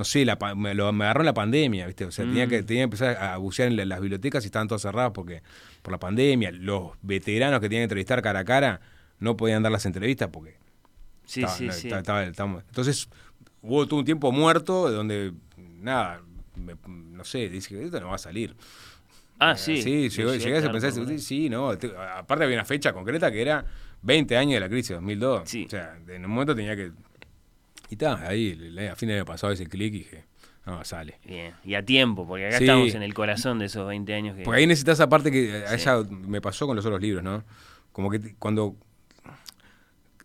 No 0.00 0.04
sé, 0.04 0.24
la, 0.24 0.38
me, 0.56 0.72
lo- 0.74 0.90
me 0.94 1.04
agarró 1.04 1.20
en 1.20 1.26
la 1.26 1.34
pandemia, 1.34 1.86
viste, 1.86 2.06
o 2.06 2.10
sea, 2.10 2.24
tenía, 2.24 2.46
que, 2.46 2.62
Mm. 2.62 2.64
tenía 2.64 2.80
que 2.80 2.84
empezar 2.84 3.16
a 3.18 3.36
bucear 3.36 3.68
en 3.68 3.76
la- 3.76 3.84
las 3.84 4.00
bibliotecas 4.00 4.42
y 4.44 4.46
estaban 4.46 4.66
todas 4.66 4.80
cerradas 4.80 5.10
porque 5.14 5.42
por 5.82 5.92
la 5.92 5.98
pandemia. 5.98 6.50
Los 6.52 6.92
veteranos 7.02 7.60
que 7.60 7.68
tenían 7.68 7.80
que 7.82 7.84
entrevistar 7.84 8.22
cara 8.22 8.40
a 8.40 8.44
cara 8.46 8.80
no 9.18 9.36
podían 9.36 9.62
dar 9.62 9.70
las 9.72 9.84
entrevistas 9.84 10.30
porque 10.32 10.56
Sí, 11.26 11.40
estaba- 11.40 11.58
sí, 11.58 11.66
no, 11.66 11.72
sí. 11.74 11.86
estaba- 11.88 12.00
estaba- 12.00 12.24
estábamos- 12.24 12.62
entonces 12.66 13.10
hubo 13.60 13.86
todo 13.86 14.00
un 14.00 14.06
tiempo 14.06 14.32
muerto 14.32 14.90
donde 14.90 15.34
nada, 15.82 16.22
me- 16.56 16.76
no 16.88 17.24
sé, 17.24 17.50
dice 17.50 17.68
que 17.74 17.84
esto 17.84 18.00
no 18.00 18.08
va 18.08 18.14
a 18.14 18.18
salir. 18.18 18.56
Ah, 19.38 19.52
Eh, 19.52 19.56
sí. 19.58 19.82
Sí, 19.82 20.08
llegó, 20.08 20.32
Llegué 20.34 20.58
a 20.66 20.72
pensar, 20.72 20.92
sí, 20.92 21.18
sí, 21.18 21.50
no. 21.50 21.76
te- 21.76 21.92
aparte 21.96 22.44
había 22.44 22.56
una 22.56 22.64
fecha 22.64 22.94
concreta 22.94 23.30
que 23.30 23.42
era 23.42 23.66
20 24.00 24.34
años 24.38 24.54
de 24.54 24.60
la 24.60 24.68
crisis, 24.70 24.92
2002. 24.96 25.42
Sí. 25.48 25.64
O 25.66 25.70
sea, 25.70 25.94
en 26.08 26.24
un 26.24 26.30
momento 26.30 26.54
tenía 26.56 26.74
que... 26.74 26.90
Y 27.90 27.94
está, 27.94 28.26
ahí 28.26 28.52
a 28.90 28.96
fin 28.96 29.08
de 29.08 29.16
año 29.16 29.24
pasado 29.26 29.52
ese 29.52 29.66
clic 29.66 29.92
y 29.94 29.98
dije, 29.98 30.24
no, 30.64 30.82
sale. 30.84 31.18
Bien. 31.24 31.54
Y 31.64 31.74
a 31.74 31.84
tiempo, 31.84 32.26
porque 32.26 32.46
acá 32.46 32.58
Sí. 32.58 32.64
estamos 32.64 32.94
en 32.94 33.02
el 33.02 33.12
corazón 33.14 33.58
de 33.58 33.66
esos 33.66 33.86
20 33.86 34.14
años 34.14 34.36
que. 34.36 34.42
Porque 34.44 34.60
ahí 34.60 34.66
necesitas 34.66 34.94
esa 34.98 35.08
parte 35.08 35.30
que 35.30 35.64
a 35.66 35.76
Sí. 35.76 35.88
me 36.10 36.40
pasó 36.40 36.66
con 36.66 36.76
los 36.76 36.86
otros 36.86 37.00
libros, 37.00 37.22
¿no? 37.24 37.44
Como 37.92 38.10
que 38.10 38.34
cuando 38.38 38.76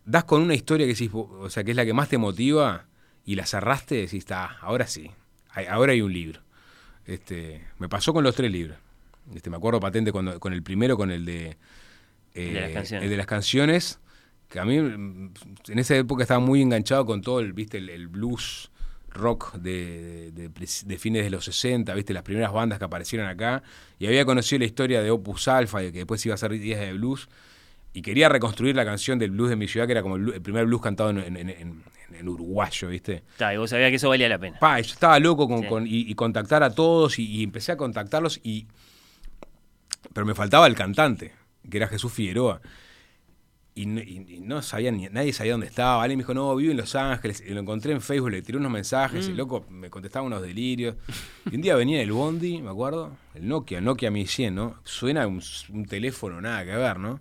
das 0.04 0.24
con 0.24 0.42
una 0.42 0.54
historia 0.54 0.86
que 0.86 0.92
decís, 0.92 1.10
o 1.12 1.50
sea, 1.50 1.64
que 1.64 1.72
es 1.72 1.76
la 1.76 1.84
que 1.84 1.92
más 1.92 2.08
te 2.08 2.18
motiva 2.18 2.86
y 3.24 3.34
la 3.34 3.44
cerraste, 3.46 3.96
decís, 3.96 4.14
está, 4.20 4.44
ahora 4.60 4.86
sí, 4.86 5.10
hay- 5.50 5.66
ahora 5.66 5.92
hay 5.92 6.00
un 6.00 6.12
libro. 6.12 6.40
Este, 7.06 7.64
me 7.78 7.88
pasó 7.88 8.12
con 8.12 8.22
los 8.24 8.34
tres 8.34 8.50
libros. 8.50 8.78
Este, 9.34 9.50
me 9.50 9.56
acuerdo 9.56 9.80
patente 9.80 10.12
cuando, 10.12 10.38
con 10.38 10.52
el 10.52 10.62
primero, 10.62 10.96
con 10.96 11.10
el 11.10 11.24
de, 11.24 11.56
El 12.34 12.54
de 12.54 12.60
las 12.60 12.70
eh, 12.70 12.74
canciones. 12.74 13.04
el 13.04 13.10
de 13.10 13.16
las 13.16 13.26
canciones, 13.26 13.98
que 14.48 14.60
a 14.60 14.64
mí 14.64 14.76
en 14.76 15.32
esa 15.78 15.96
época 15.96 16.22
estaba 16.22 16.40
muy 16.40 16.62
enganchado 16.62 17.04
con 17.06 17.20
todo 17.22 17.40
el, 17.40 17.52
viste, 17.52 17.78
el, 17.78 17.88
el 17.90 18.08
blues 18.08 18.70
rock 19.10 19.54
de, 19.54 20.30
de- 20.32 20.98
fines 20.98 21.24
de 21.24 21.30
los 21.30 21.44
60, 21.46 21.94
viste, 21.94 22.12
las 22.12 22.22
primeras 22.22 22.52
bandas 22.52 22.78
que 22.78 22.84
aparecieron 22.84 23.26
acá, 23.28 23.62
y 23.98 24.06
había 24.06 24.24
conocido 24.26 24.58
la 24.60 24.66
historia 24.66 25.02
de 25.02 25.10
Opus 25.10 25.48
Alpha, 25.48 25.82
y 25.82 25.90
que 25.90 25.98
después 25.98 26.24
iba 26.26 26.34
a 26.34 26.38
ser 26.38 26.52
Días 26.52 26.80
de 26.80 26.92
Blues, 26.92 27.28
y 27.94 28.02
quería 28.02 28.28
reconstruir 28.28 28.76
la 28.76 28.84
canción 28.84 29.18
del 29.18 29.30
blues 29.30 29.48
de 29.48 29.56
mi 29.56 29.68
ciudad, 29.68 29.86
que 29.86 29.92
era 29.92 30.02
como 30.02 30.16
el, 30.16 30.42
primer 30.42 30.66
blues 30.66 30.82
cantado 30.82 31.10
en, 31.10 31.18
en- 31.18 31.36
en- 31.36 31.48
en- 31.50 31.82
en 32.14 32.28
uruguayo, 32.28 32.88
viste. 32.88 33.24
Está, 33.32 33.52
y 33.52 33.56
vos 33.56 33.70
sabías 33.70 33.88
que 33.90 33.96
eso 33.96 34.08
valía 34.10 34.28
la 34.28 34.38
pena. 34.38 34.58
Pa, 34.60 34.78
yo 34.80 34.92
estaba 34.92 35.18
loco 35.18 35.48
con, 35.48 35.62
Sí. 35.62 35.66
con- 35.66 35.86
y, 35.86 36.00
y 36.10 36.14
contactar 36.14 36.62
a 36.62 36.74
todos 36.74 37.18
y, 37.18 37.24
y 37.24 37.42
empecé 37.42 37.72
a 37.72 37.76
contactarlos 37.76 38.38
y 38.44 38.66
pero 40.12 40.24
me 40.26 40.34
faltaba 40.34 40.66
el 40.66 40.74
cantante, 40.74 41.32
que 41.68 41.76
era 41.76 41.88
Jesús 41.88 42.12
Figueroa. 42.12 42.60
Y 43.76 43.86
no, 43.86 44.00
y- 44.00 44.24
y 44.28 44.40
no 44.40 44.60
sabía 44.62 44.90
ni, 44.90 45.06
nadie 45.10 45.32
sabía 45.32 45.52
dónde 45.52 45.66
estaba. 45.66 46.02
Alguien 46.02 46.16
me 46.18 46.22
dijo, 46.24 46.32
no, 46.34 46.56
vive 46.56 46.70
en 46.72 46.78
Los 46.78 46.94
Ángeles. 46.96 47.42
Y 47.46 47.50
lo 47.54 47.60
encontré 47.60 47.92
en 47.92 48.00
Facebook, 48.00 48.30
le 48.30 48.40
tiré 48.42 48.56
unos 48.58 48.72
mensajes, 48.72 49.26
y 49.28 49.30
el 49.32 49.36
loco 49.36 49.64
me 49.70 49.90
contestaba 49.90 50.24
unos 50.26 50.40
delirios. 50.42 50.96
Y 51.50 51.56
un 51.56 51.60
día 51.62 51.76
venía 51.76 52.00
el 52.02 52.10
Bondi, 52.10 52.62
me 52.62 52.70
acuerdo, 52.70 53.16
el 53.34 53.46
Nokia, 53.46 53.80
Nokia 53.82 54.10
1100, 54.10 54.54
¿no? 54.54 54.80
Suena 54.82 55.26
un, 55.26 55.42
un 55.68 55.84
teléfono, 55.86 56.40
nada 56.40 56.64
que 56.64 56.74
ver, 56.74 56.98
¿no? 56.98 57.20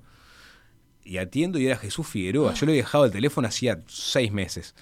Y 1.03 1.17
atiendo 1.17 1.59
y 1.59 1.67
era 1.67 1.75
Jesús 1.75 2.07
Figueroa. 2.07 2.53
Yo 2.53 2.65
le 2.65 2.71
había 2.71 2.83
dejado 2.83 3.05
el 3.05 3.11
teléfono 3.11 3.47
hacía 3.47 3.81
seis 3.87 4.31
meses. 4.31 4.73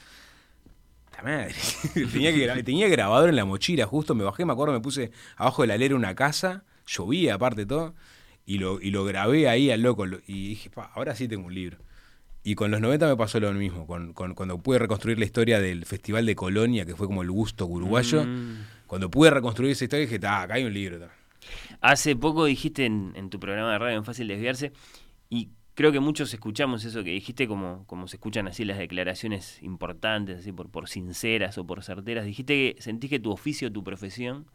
La 1.18 1.24
madre. 1.24 1.56
tenía, 2.14 2.34
que, 2.34 2.64
tenía 2.64 2.88
grabador 2.88 3.30
en 3.30 3.36
la 3.36 3.46
mochila, 3.46 3.86
justo 3.88 4.16
me 4.16 4.24
bajé, 4.24 4.46
me 4.46 4.54
acuerdo, 4.54 4.74
me 4.74 4.80
puse 4.80 5.12
abajo 5.38 5.64
de 5.64 5.68
la 5.70 5.74
alera 5.74 5.96
una 5.96 6.16
casa, 6.16 6.64
llovía 6.88 7.34
aparte 7.36 7.66
todo, 7.66 7.94
y 8.46 8.58
lo, 8.58 8.82
y 8.82 8.92
lo 8.92 9.06
grabé 9.06 9.48
ahí 9.50 9.72
al 9.72 9.82
loco. 9.82 10.06
lo- 10.06 10.20
y 10.28 10.50
dije, 10.50 10.70
pa, 10.70 10.92
ahora 10.96 11.16
sí 11.16 11.28
tengo 11.28 11.48
un 11.48 11.54
libro. 11.56 11.78
Y 12.46 12.56
con 12.56 12.72
los 12.72 12.82
90 12.82 13.08
me 13.08 13.16
pasó 13.16 13.40
lo 13.40 13.54
mismo, 13.54 13.88
con, 13.88 14.12
con- 14.14 14.34
cuando 14.36 14.58
pude 14.58 14.78
reconstruir 14.80 15.18
la 15.18 15.26
historia 15.26 15.60
del 15.62 15.86
Festival 15.86 16.26
de 16.26 16.36
Colonia, 16.36 16.86
que 16.86 16.96
fue 16.96 17.08
como 17.08 17.22
el 17.22 17.32
gusto 17.32 17.66
uruguayo, 17.66 18.26
Mm. 18.26 18.58
cuando 18.88 19.10
pude 19.10 19.30
reconstruir 19.30 19.72
esa 19.72 19.86
historia 19.86 20.06
dije, 20.06 20.20
ta, 20.20 20.42
acá 20.42 20.56
hay 20.56 20.66
un 20.66 20.74
libro. 20.74 21.00
ta". 21.00 21.10
Hace 21.82 22.16
poco 22.16 22.46
dijiste 22.46 22.86
en, 22.86 23.14
en 23.16 23.30
tu 23.30 23.40
programa 23.40 23.72
de 23.74 23.80
radio 23.80 23.98
en 23.98 24.04
Fácil 24.06 24.28
Desviarse, 24.28 24.72
y 25.30 25.50
creo 25.74 25.92
que 25.92 26.00
muchos 26.02 26.34
escuchamos 26.34 26.84
eso 26.86 27.04
que 27.04 27.12
dijiste 27.12 27.48
como, 27.48 27.86
como 27.88 28.08
se 28.08 28.18
escuchan 28.18 28.48
así 28.48 28.64
las 28.66 28.78
declaraciones 28.78 29.62
importantes, 29.64 30.40
así 30.40 30.52
por, 30.52 30.70
por 30.70 30.88
sinceras 30.90 31.58
o 31.58 31.66
por 31.66 31.82
certeras. 31.84 32.26
Dijiste 32.26 32.76
que 32.76 32.82
sentís 32.82 33.10
que 33.10 33.20
tu 33.20 33.32
oficio, 33.32 33.72
tu 33.72 33.84
profesión, 33.84 34.46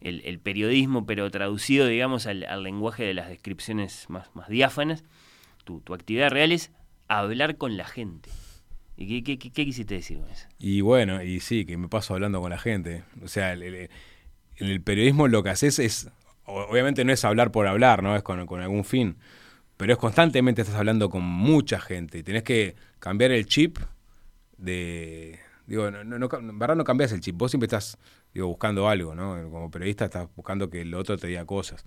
el, 0.00 0.38
periodismo, 0.40 1.06
pero 1.06 1.30
traducido, 1.30 1.86
digamos, 1.86 2.26
al, 2.26 2.62
lenguaje 2.62 3.04
de 3.04 3.14
las 3.14 3.28
descripciones 3.28 4.06
más, 4.08 4.30
diáfanas, 4.48 5.04
tu, 5.64 5.82
actividad 5.94 6.30
real 6.30 6.52
es 6.52 6.70
hablar 7.08 7.56
con 7.56 7.76
la 7.76 7.84
gente. 7.84 8.30
¿Y 8.96 9.22
qué, 9.22 9.38
quisiste 9.38 9.94
decir 9.94 10.18
con 10.18 10.28
eso? 10.28 10.46
Y 10.58 10.80
bueno, 10.82 11.22
y 11.22 11.40
sí, 11.40 11.64
que 11.64 11.76
me 11.76 11.88
paso 11.88 12.14
hablando 12.14 12.40
con 12.40 12.50
la 12.50 12.58
gente. 12.58 13.04
O 13.22 13.28
sea, 13.28 13.54
en 13.54 13.88
el 14.58 14.82
periodismo 14.82 15.26
lo 15.28 15.42
que 15.42 15.50
haces 15.50 15.78
es, 15.78 16.10
obviamente 16.44 17.04
no 17.04 17.12
es 17.12 17.24
hablar 17.24 17.50
por 17.50 17.66
hablar, 17.66 18.02
¿no? 18.02 18.14
Es 18.16 18.22
con, 18.22 18.46
con 18.46 18.60
algún 18.60 18.84
fin. 18.84 19.16
Pero 19.76 19.94
es 19.94 19.98
constantemente 19.98 20.60
estás 20.60 20.76
hablando 20.76 21.08
con 21.08 21.22
mucha 21.22 21.80
gente. 21.80 22.18
Y 22.18 22.22
tenés 22.22 22.42
que 22.42 22.76
cambiar 22.98 23.30
el 23.30 23.46
chip 23.46 23.78
de... 24.58 25.38
Digo, 25.66 25.90
no, 25.90 26.04
no, 26.04 26.18
no, 26.18 26.28
en 26.32 26.58
verdad 26.58 26.76
no 26.76 26.84
cambias 26.84 27.12
el 27.12 27.20
chip. 27.20 27.36
Vos 27.36 27.50
siempre 27.50 27.66
estás, 27.66 27.96
digo, 28.34 28.46
buscando 28.46 28.88
algo, 28.88 29.14
¿no? 29.14 29.50
Como 29.50 29.70
periodista 29.70 30.06
estás 30.06 30.28
buscando 30.36 30.70
que 30.70 30.82
el 30.82 30.94
otro 30.94 31.16
te 31.18 31.26
diga 31.26 31.44
cosas. 31.44 31.84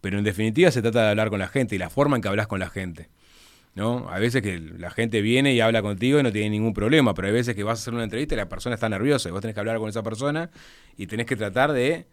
Pero 0.00 0.18
en 0.18 0.24
definitiva 0.24 0.70
se 0.70 0.82
trata 0.82 1.02
de 1.02 1.10
hablar 1.10 1.30
con 1.30 1.38
la 1.38 1.48
gente 1.48 1.74
y 1.74 1.78
la 1.78 1.90
forma 1.90 2.16
en 2.16 2.22
que 2.22 2.28
hablas 2.28 2.46
con 2.46 2.60
la 2.60 2.68
gente. 2.68 3.08
¿no? 3.74 4.08
A 4.08 4.18
veces 4.18 4.42
que 4.42 4.58
la 4.58 4.90
gente 4.90 5.20
viene 5.20 5.52
y 5.52 5.60
habla 5.60 5.82
contigo 5.82 6.20
y 6.20 6.22
no 6.22 6.32
tiene 6.32 6.50
ningún 6.50 6.74
problema, 6.74 7.14
pero 7.14 7.28
hay 7.28 7.34
veces 7.34 7.56
que 7.56 7.64
vas 7.64 7.80
a 7.80 7.82
hacer 7.82 7.94
una 7.94 8.04
entrevista 8.04 8.34
y 8.34 8.38
la 8.38 8.48
persona 8.48 8.74
está 8.74 8.88
nerviosa 8.88 9.28
y 9.28 9.32
vos 9.32 9.40
tenés 9.40 9.54
que 9.54 9.60
hablar 9.60 9.78
con 9.78 9.88
esa 9.88 10.02
persona 10.02 10.50
y 10.96 11.06
tenés 11.06 11.26
que 11.26 11.36
tratar 11.36 11.72
de 11.72 12.06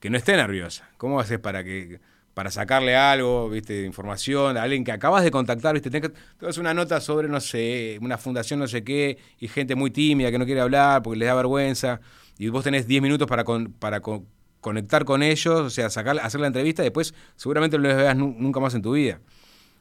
que 0.00 0.10
no 0.10 0.18
esté 0.18 0.36
nerviosa. 0.36 0.90
¿Cómo 0.98 1.20
haces 1.20 1.38
para 1.38 1.64
que 1.64 2.00
para 2.34 2.50
sacarle 2.50 2.96
algo, 2.96 3.48
viste, 3.50 3.84
información, 3.84 4.56
a 4.56 4.62
alguien 4.62 4.84
que 4.84 4.92
acabas 4.92 5.22
de 5.24 5.30
contactar, 5.30 5.74
viste, 5.74 5.90
tenés 5.90 6.58
una 6.58 6.72
nota 6.74 7.00
sobre, 7.00 7.28
no 7.28 7.40
sé, 7.40 7.98
una 8.00 8.16
fundación 8.18 8.58
no 8.60 8.66
sé 8.68 8.82
qué, 8.84 9.18
y 9.38 9.48
gente 9.48 9.74
muy 9.74 9.90
tímida 9.90 10.30
que 10.30 10.38
no 10.38 10.46
quiere 10.46 10.60
hablar 10.62 11.02
porque 11.02 11.18
les 11.18 11.28
da 11.28 11.34
vergüenza, 11.34 12.00
y 12.38 12.48
vos 12.48 12.64
tenés 12.64 12.86
10 12.86 13.02
minutos 13.02 13.28
para, 13.28 13.44
con- 13.44 13.72
para 13.72 14.00
con- 14.00 14.26
conectar 14.60 15.04
con 15.04 15.22
ellos, 15.22 15.60
o 15.60 15.70
sea, 15.70 15.90
sacar, 15.90 16.18
hacer 16.20 16.40
la 16.40 16.46
entrevista, 16.46 16.82
y 16.82 16.86
después 16.86 17.14
seguramente 17.36 17.76
no 17.78 17.88
los 17.88 17.96
veas 17.96 18.16
nu- 18.16 18.34
nunca 18.38 18.60
más 18.60 18.74
en 18.74 18.82
tu 18.82 18.92
vida. 18.92 19.20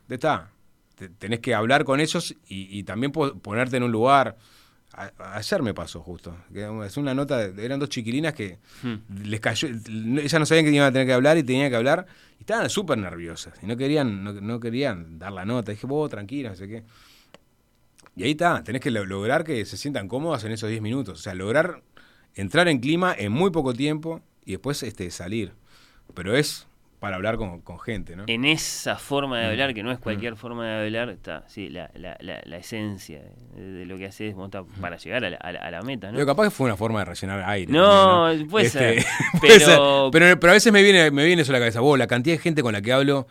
Está. 0.10 0.52
Te- 0.96 1.10
tenés 1.10 1.40
que 1.40 1.56
hablar 1.56 1.84
con 1.86 2.00
ellos 2.00 2.36
y, 2.48 2.84
también 2.84 3.12
po- 3.12 3.34
ponerte 3.40 3.78
en 3.78 3.84
un 3.84 3.92
lugar. 3.92 4.38
A- 4.94 5.38
ayer 5.38 5.62
me 5.62 5.74
pasó 5.74 6.02
justo. 6.02 6.36
que 6.54 6.68
Es 6.86 6.98
una 6.98 7.14
nota, 7.14 7.38
de- 7.50 7.66
eran 7.66 7.80
dos 7.80 7.90
chiquilinas 7.90 8.34
que 8.34 8.60
les 9.24 9.40
cayó, 9.40 9.68
ellas 9.68 10.40
no 10.40 10.46
sabían 10.46 10.66
que 10.66 10.72
iban 10.72 10.88
a 10.88 10.92
tener 10.92 11.08
que 11.08 11.14
hablar 11.14 11.38
y 11.38 11.44
tenían 11.44 11.70
que 11.70 11.76
hablar 11.78 12.06
y 12.38 12.42
estaban 12.42 12.70
súper 12.70 12.98
nerviosas 12.98 13.54
y 13.62 13.66
no 13.68 13.78
querían, 13.78 14.24
no, 14.24 14.34
no 14.34 14.60
querían 14.60 15.18
dar 15.20 15.32
la 15.32 15.46
nota. 15.46 15.72
Dije, 15.72 15.88
vos, 15.88 16.10
tranquila, 16.10 16.50
no 16.50 16.56
sé 16.56 16.68
qué. 16.68 16.84
Y 18.16 18.24
ahí 18.24 18.32
está, 18.32 18.64
tenés 18.64 18.82
que 18.82 18.92
lo- 18.92 19.06
lograr 19.06 19.44
que 19.44 19.64
se 19.66 19.78
sientan 19.78 20.08
cómodas 20.08 20.44
en 20.44 20.52
esos 20.52 20.70
10 20.70 20.82
minutos. 20.82 21.20
O 21.20 21.22
sea, 21.22 21.34
lograr 21.34 21.82
entrar 22.36 22.68
en 22.68 22.80
clima 22.80 23.16
en 23.18 23.32
muy 23.32 23.52
poco 23.52 23.74
tiempo 23.74 24.22
y 24.46 24.52
después 24.52 24.84
este, 24.84 25.10
salir. 25.12 25.54
Pero 26.14 26.36
es 26.36 26.68
para 27.02 27.16
hablar 27.16 27.38
con, 27.38 27.62
con 27.62 27.80
gente, 27.80 28.16
¿no? 28.16 28.26
En 28.28 28.46
esa 28.46 28.96
forma 28.96 29.40
de 29.40 29.48
Mm. 29.48 29.50
hablar, 29.50 29.74
que 29.74 29.82
no 29.82 29.92
es 29.92 29.98
cualquier 29.98 30.36
forma 30.36 30.68
de 30.68 30.86
hablar, 30.86 31.10
está 31.10 31.44
sí, 31.48 31.68
la, 31.68 31.90
la, 31.96 32.16
la, 32.22 32.42
la 32.46 32.58
esencia 32.58 33.24
de, 33.56 33.62
de 33.72 33.86
lo 33.88 33.98
que 33.98 34.06
haces 34.06 34.36
está 34.40 34.64
para 34.80 34.98
llegar 34.98 35.26
a 35.26 35.32
la, 35.32 35.38
a 35.38 35.52
la- 35.52 35.60
a 35.62 35.72
la 35.72 35.82
meta, 35.82 36.08
¿no? 36.12 36.14
Pero 36.14 36.28
capaz 36.28 36.44
que 36.44 36.52
fue 36.52 36.68
una 36.68 36.78
forma 36.78 37.00
de 37.00 37.06
rellenar 37.06 37.42
aire. 37.50 37.74
No, 37.74 38.28
también, 38.28 38.48
puede 38.48 38.70
ser, 38.70 39.04
puede 39.42 39.54
pero- 39.58 39.66
ser. 39.66 40.12
Pero, 40.12 40.40
pero 40.40 40.52
a 40.52 40.54
veces 40.54 40.72
me 40.72 40.84
viene, 40.84 41.10
me 41.10 41.26
viene 41.26 41.42
eso 41.42 41.52
a 41.52 41.54
la 41.54 41.60
cabeza. 41.60 41.80
Vos, 41.80 41.98
la 41.98 42.06
cantidad 42.06 42.36
de 42.36 42.42
gente 42.42 42.62
con 42.62 42.72
la 42.72 42.84
que 42.84 42.94
hablo 42.94 43.28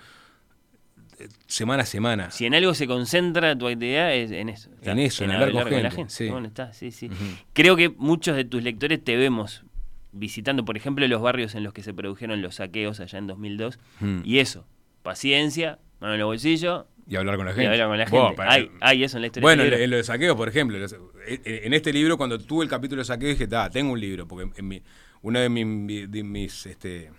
eh, 1.21 1.29
semana 1.47 1.85
a 1.85 1.87
semana. 1.87 2.31
Si 2.33 2.47
en 2.47 2.55
algo 2.57 2.75
se 2.75 2.89
concentra 2.89 3.57
tu 3.57 3.69
actividad 3.69 4.13
es 4.15 4.33
en 4.33 4.49
eso. 4.49 4.71
En 4.83 4.99
eso, 4.99 5.23
en 5.23 5.31
hablar 5.31 5.53
con 5.53 5.81
la 5.83 5.91
gente, 5.93 6.13
sí. 6.13 6.29
Bueno, 6.29 6.49
está, 6.49 6.73
sí, 6.73 6.91
sí. 6.91 7.09
Creo 7.53 7.77
que 7.77 7.89
muchos 7.91 8.35
de 8.35 8.45
tus 8.45 8.65
lectores 8.65 9.03
te 9.05 9.17
vemos 9.17 9.63
visitando, 10.12 10.65
por 10.65 10.77
ejemplo, 10.77 11.07
los 11.09 11.20
barrios 11.23 11.55
en 11.55 11.62
los 11.65 11.73
que 11.73 11.82
se 11.82 11.95
produjeron 11.95 12.43
los 12.43 12.57
saqueos 12.57 13.01
allá 13.01 13.19
en 13.19 13.27
2002. 13.27 13.78
Mm. 14.01 14.20
Y 14.24 14.39
eso, 14.39 14.66
paciencia, 15.03 15.78
mano 16.01 16.15
en 16.15 16.20
el 16.20 16.27
bolsillo. 16.27 16.87
Y 17.09 17.16
hablar 17.16 17.37
con 17.37 17.47
la 17.47 17.53
Y 17.53 17.55
gente. 17.57 17.70
hablar 17.82 17.89
con 17.89 17.99
la 17.99 18.07
gente. 18.07 18.37
para- 18.37 18.53
hay, 18.53 18.70
hay 18.81 19.05
eso 19.05 19.16
en 19.16 19.23
la 19.23 19.27
historia 19.28 19.45
Bueno, 19.45 19.62
en, 19.65 19.73
en 19.73 19.91
lo 19.91 19.97
de 19.97 20.05
saqueos, 20.05 20.37
por 20.37 20.49
ejemplo. 20.49 20.78
los- 20.78 20.93
en- 20.93 21.41
en 21.45 21.74
este 21.74 21.93
libro, 21.93 22.16
cuando 22.16 22.39
tuve 22.39 22.65
el 22.65 22.70
capítulo 22.70 23.01
de 23.01 23.05
saqueo, 23.07 23.28
dije, 23.28 23.47
"Ta, 23.49 23.69
tengo 23.70 23.93
un 23.93 24.01
libro. 24.01 24.27
Porque 24.28 24.49
en 24.57 24.69
mi- 24.69 24.82
uno 25.23 25.39
de, 25.41 25.49
mi- 25.49 26.07
de 26.07 26.23
mis, 26.24 26.66
este, 26.66 27.11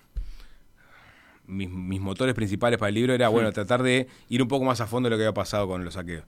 mis, 1.48 1.70
mis 1.70 2.00
motores 2.00 2.34
principales 2.36 2.80
para 2.80 2.90
el 2.90 2.96
libro 2.96 3.14
era, 3.14 3.28
bueno, 3.30 3.50
Hmm. 3.50 3.54
tratar 3.54 3.84
de 3.84 4.08
ir 4.30 4.42
un 4.42 4.48
poco 4.48 4.64
más 4.66 4.80
a 4.82 4.88
fondo 4.88 5.08
de 5.10 5.12
lo 5.12 5.18
que 5.18 5.24
había 5.24 5.34
pasado 5.34 5.68
con 5.68 5.84
los 5.84 5.94
saqueos. 5.96 6.24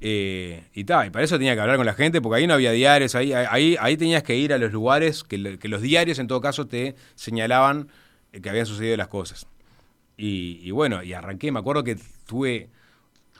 Eh, 0.00 0.64
y 0.74 0.84
tal, 0.84 1.06
y 1.06 1.10
para 1.10 1.24
eso 1.24 1.38
tenía 1.38 1.54
que 1.54 1.60
hablar 1.62 1.78
con 1.78 1.86
la 1.86 1.94
gente, 1.94 2.20
porque 2.20 2.40
ahí 2.40 2.46
no 2.46 2.52
había 2.54 2.72
diarios, 2.72 3.14
ahí, 3.14 3.32
ahí, 3.32 3.76
ahí 3.80 3.96
tenías 3.96 4.22
que 4.22 4.36
ir 4.36 4.52
a 4.52 4.58
los 4.58 4.70
lugares 4.70 5.24
que, 5.24 5.58
que 5.58 5.68
los 5.68 5.80
diarios 5.80 6.18
en 6.18 6.26
todo 6.26 6.42
caso 6.42 6.66
te 6.66 6.94
señalaban 7.14 7.88
eh, 8.32 8.40
que 8.42 8.50
habían 8.50 8.66
sucedido 8.66 8.96
las 8.98 9.08
cosas. 9.08 9.46
Y, 10.18 10.60
y 10.62 10.70
bueno, 10.72 11.02
y 11.02 11.14
arranqué, 11.14 11.50
me 11.52 11.58
acuerdo 11.58 11.84
que 11.84 11.96
tuve 12.26 12.68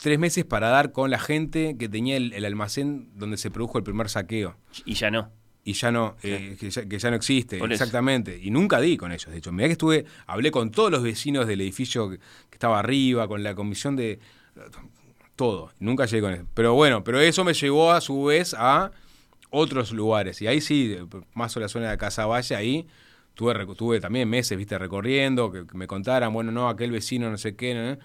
tres 0.01 0.19
meses 0.19 0.45
para 0.45 0.69
dar 0.69 0.93
con 0.93 1.11
la 1.11 1.19
gente 1.19 1.77
que 1.79 1.89
tenía 1.89 2.17
el, 2.17 2.33
el 2.33 2.45
almacén 2.47 3.11
donde 3.15 3.37
se 3.37 3.51
produjo 3.51 3.77
el 3.77 3.85
primer 3.85 4.09
saqueo. 4.09 4.57
Y 4.87 4.95
ya 4.95 5.11
no. 5.11 5.31
Y 5.67 5.75
ya 5.75 5.93
no, 5.93 6.17
eh, 6.23 6.57
que, 6.59 6.71
ya, 6.71 6.87
que 6.87 6.99
ya 6.99 7.11
no 7.11 7.17
existe, 7.17 7.59
Por 7.59 7.73
eso. 7.73 7.83
exactamente. 7.83 8.39
Y 8.43 8.51
nunca 8.51 8.81
di 8.81 8.97
con 8.97 9.13
ellos, 9.13 9.31
de 9.31 9.39
hecho. 9.39 9.53
Mirá 9.53 9.69
que 9.69 9.73
estuve, 9.73 10.05
hablé 10.27 10.51
con 10.51 10.71
todos 10.71 10.91
los 10.91 11.03
vecinos 11.03 11.47
del 11.47 11.61
edificio 11.61 12.11
que, 12.11 12.19
que 12.19 12.55
estaba 12.55 12.79
arriba, 12.79 13.29
con 13.29 13.43
la 13.43 13.55
comisión 13.55 13.97
de... 13.97 14.19
Todo, 15.37 15.73
nunca 15.81 16.07
llegué 16.07 16.23
con 16.23 16.33
eso. 16.33 16.45
Pero 16.55 16.75
bueno, 16.75 17.03
pero 17.05 17.21
eso 17.21 17.45
me 17.45 17.55
llevó 17.55 17.93
a 17.93 18.01
su 18.01 18.25
vez 18.25 18.55
a 18.57 18.93
otros 19.51 19.93
lugares. 19.93 20.41
Y 20.43 20.47
ahí 20.47 20.61
sí, 20.61 20.97
más 21.35 21.57
o 21.57 21.61
la 21.61 21.69
zona 21.69 21.91
de 21.91 21.99
Casa 21.99 22.27
Valle, 22.27 22.55
ahí 22.57 22.87
tuve, 23.35 23.67
tuve 23.75 24.01
también 24.01 24.29
meses, 24.29 24.57
viste, 24.57 24.79
recorriendo, 24.79 25.51
que, 25.51 25.67
que 25.67 25.77
me 25.77 25.87
contaran, 25.87 26.33
bueno, 26.33 26.53
no, 26.53 26.69
aquel 26.69 26.91
vecino, 26.93 27.31
no 27.31 27.39
sé 27.39 27.57
qué, 27.57 27.75
¿no? 27.75 27.99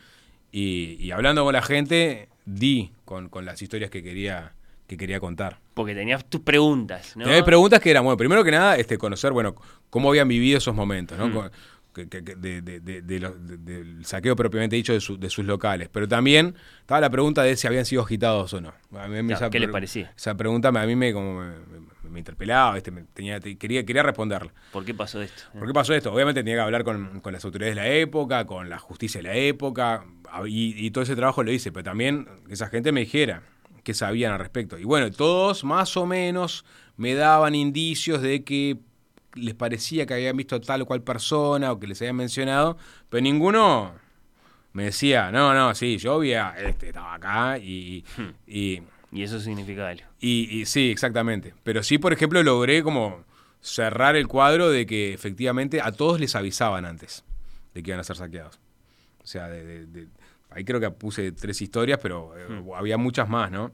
y, 0.51 0.97
y 0.99 1.11
hablando 1.11 1.43
con 1.43 1.53
la 1.53 1.61
gente, 1.61 2.29
di 2.45 2.91
con, 3.05 3.29
con 3.29 3.45
las 3.45 3.61
historias 3.61 3.91
que 3.91 4.01
quería, 4.01 4.53
que 4.87 4.97
quería 4.97 5.19
contar. 5.19 5.59
Porque 5.75 5.93
tenías 5.93 6.25
tus 6.25 6.41
preguntas, 6.41 7.15
¿no? 7.15 7.25
Tenés 7.25 7.43
preguntas 7.43 7.79
que 7.79 7.91
eran, 7.91 8.03
bueno, 8.03 8.17
primero 8.17 8.43
que 8.43 8.51
nada, 8.51 8.75
este, 8.75 8.97
conocer, 8.97 9.31
bueno, 9.31 9.55
cómo 9.89 10.09
habían 10.09 10.27
vivido 10.27 10.57
esos 10.57 10.73
momentos, 10.75 11.17
¿no? 11.17 11.27
Mm. 11.27 11.33
Con- 11.33 11.51
que- 12.07 12.23
que- 12.23 12.23
que 12.23 12.35
de- 12.35 12.61
de- 12.61 12.79
de- 12.79 13.01
de 13.01 13.19
los- 13.19 13.47
de- 13.47 13.57
del 13.57 14.05
saqueo 14.05 14.35
propiamente 14.35 14.75
dicho 14.75 14.93
de, 14.93 15.01
su- 15.01 15.17
de 15.19 15.29
sus 15.29 15.45
locales. 15.45 15.89
Pero 15.91 16.07
también 16.07 16.55
estaba 16.81 17.01
la 17.01 17.09
pregunta 17.09 17.43
de 17.43 17.55
si 17.55 17.67
habían 17.67 17.85
sido 17.85 18.01
agitados 18.03 18.53
o 18.53 18.61
no. 18.61 18.73
A 18.97 19.07
mí 19.07 19.15
me- 19.21 19.27
Claro, 19.29 19.45
esa 19.45 19.49
¿qué 19.49 19.59
les 19.59 19.69
parecía? 19.69 20.13
Esa 20.15 20.35
pregunta 20.35 20.69
a 20.69 20.85
mí 20.85 20.95
me, 20.95 21.11
como 21.13 21.41
me, 21.41 21.47
me- 21.49 22.09
me 22.09 22.19
interpelaba. 22.19 22.73
Me 22.91 23.03
tenía, 23.13 23.39
te- 23.39 23.57
quería, 23.57 23.85
quería 23.85 24.01
responderla. 24.03 24.51
¿Por 24.71 24.83
qué 24.85 24.93
pasó 24.93 25.21
esto? 25.21 25.43
¿Por 25.53 25.67
qué 25.67 25.73
pasó 25.73 25.93
esto? 25.93 26.11
Obviamente 26.13 26.41
tenía 26.41 26.55
que 26.55 26.61
hablar 26.61 26.83
con, 26.83 27.19
con 27.19 27.33
las 27.33 27.45
autoridades 27.45 27.75
de 27.75 27.81
la 27.81 27.87
época, 27.87 28.45
con 28.45 28.69
la 28.69 28.79
justicia 28.79 29.21
de 29.21 29.27
la 29.27 29.35
época, 29.35 30.05
a- 30.31 30.47
y, 30.47 30.73
y 30.77 30.91
todo 30.91 31.03
ese 31.03 31.15
trabajo 31.15 31.43
lo 31.43 31.51
hice, 31.51 31.71
pero 31.71 31.83
también 31.83 32.27
que 32.47 32.53
esa 32.53 32.67
gente 32.67 32.91
me 32.91 33.01
dijera 33.01 33.43
qué 33.83 33.93
sabían 33.93 34.33
al 34.33 34.39
respecto. 34.39 34.77
Y 34.77 34.83
bueno, 34.83 35.09
todos 35.11 35.63
más 35.63 35.95
o 35.97 36.05
menos 36.05 36.65
me 36.97 37.13
daban 37.13 37.55
indicios 37.55 38.21
de 38.21 38.43
que 38.43 38.77
les 39.39 39.55
parecía 39.55 40.05
que 40.05 40.13
habían 40.13 40.37
visto 40.37 40.59
tal 40.61 40.81
o 40.81 40.85
cual 40.85 41.01
persona 41.01 41.71
o 41.71 41.79
que 41.79 41.87
les 41.87 42.01
habían 42.01 42.15
mencionado, 42.17 42.77
pero 43.09 43.21
ninguno 43.21 43.93
me 44.73 44.83
decía, 44.85 45.31
no, 45.31 45.53
no, 45.53 45.73
sí, 45.75 45.97
yo 45.97 46.19
vi 46.19 46.33
a 46.33 46.55
este, 46.57 46.87
estaba 46.89 47.15
acá 47.15 47.57
y... 47.57 48.03
y 48.47 48.81
Y 49.11 49.23
eso 49.23 49.39
significa 49.39 49.89
algo. 49.89 50.03
y, 50.19 50.59
y 50.61 50.65
sí, 50.65 50.91
exactamente. 50.91 51.53
Pero 51.63 51.81
sí, 51.81 51.97
por 51.97 52.13
ejemplo, 52.13 52.43
logré 52.43 52.83
como 52.83 53.23
cerrar 53.61 54.15
el 54.15 54.27
cuadro 54.27 54.69
de 54.69 54.85
que 54.85 55.13
efectivamente 55.13 55.81
a 55.81 55.91
todos 55.91 56.19
les 56.19 56.35
avisaban 56.35 56.85
antes 56.85 57.23
de 57.73 57.81
que 57.83 57.89
iban 57.89 57.99
a 57.99 58.03
ser 58.03 58.15
saqueados. 58.17 58.59
O 59.23 59.27
sea, 59.27 59.47
de, 59.49 59.63
de- 59.63 59.85
de- 59.87 60.07
ahí 60.51 60.63
creo 60.63 60.79
que 60.79 60.89
puse 60.91 61.31
tres 61.31 61.61
historias, 61.61 61.99
pero 62.01 62.33
eh, 62.37 62.63
había 62.75 62.97
muchas 62.97 63.27
más, 63.27 63.51
¿no? 63.51 63.71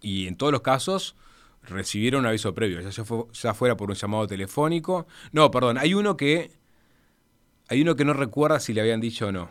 Y 0.00 0.26
en 0.26 0.36
todos 0.36 0.52
los 0.52 0.62
casos 0.62 1.14
recibieron 1.62 2.20
un 2.20 2.26
aviso 2.26 2.54
previo, 2.54 2.80
ya, 2.80 3.04
fu- 3.04 3.28
ya 3.32 3.54
fuera 3.54 3.76
por 3.76 3.90
un 3.90 3.96
llamado 3.96 4.26
telefónico. 4.26 5.06
No, 5.32 5.50
perdón, 5.50 5.78
hay 5.78 5.94
uno 5.94 6.16
que 6.16 6.50
hay 7.68 7.80
uno 7.82 7.96
que 7.96 8.04
no 8.04 8.12
recuerda 8.12 8.60
si 8.60 8.72
le 8.74 8.80
habían 8.80 9.00
dicho 9.00 9.28
o 9.28 9.32
no, 9.32 9.48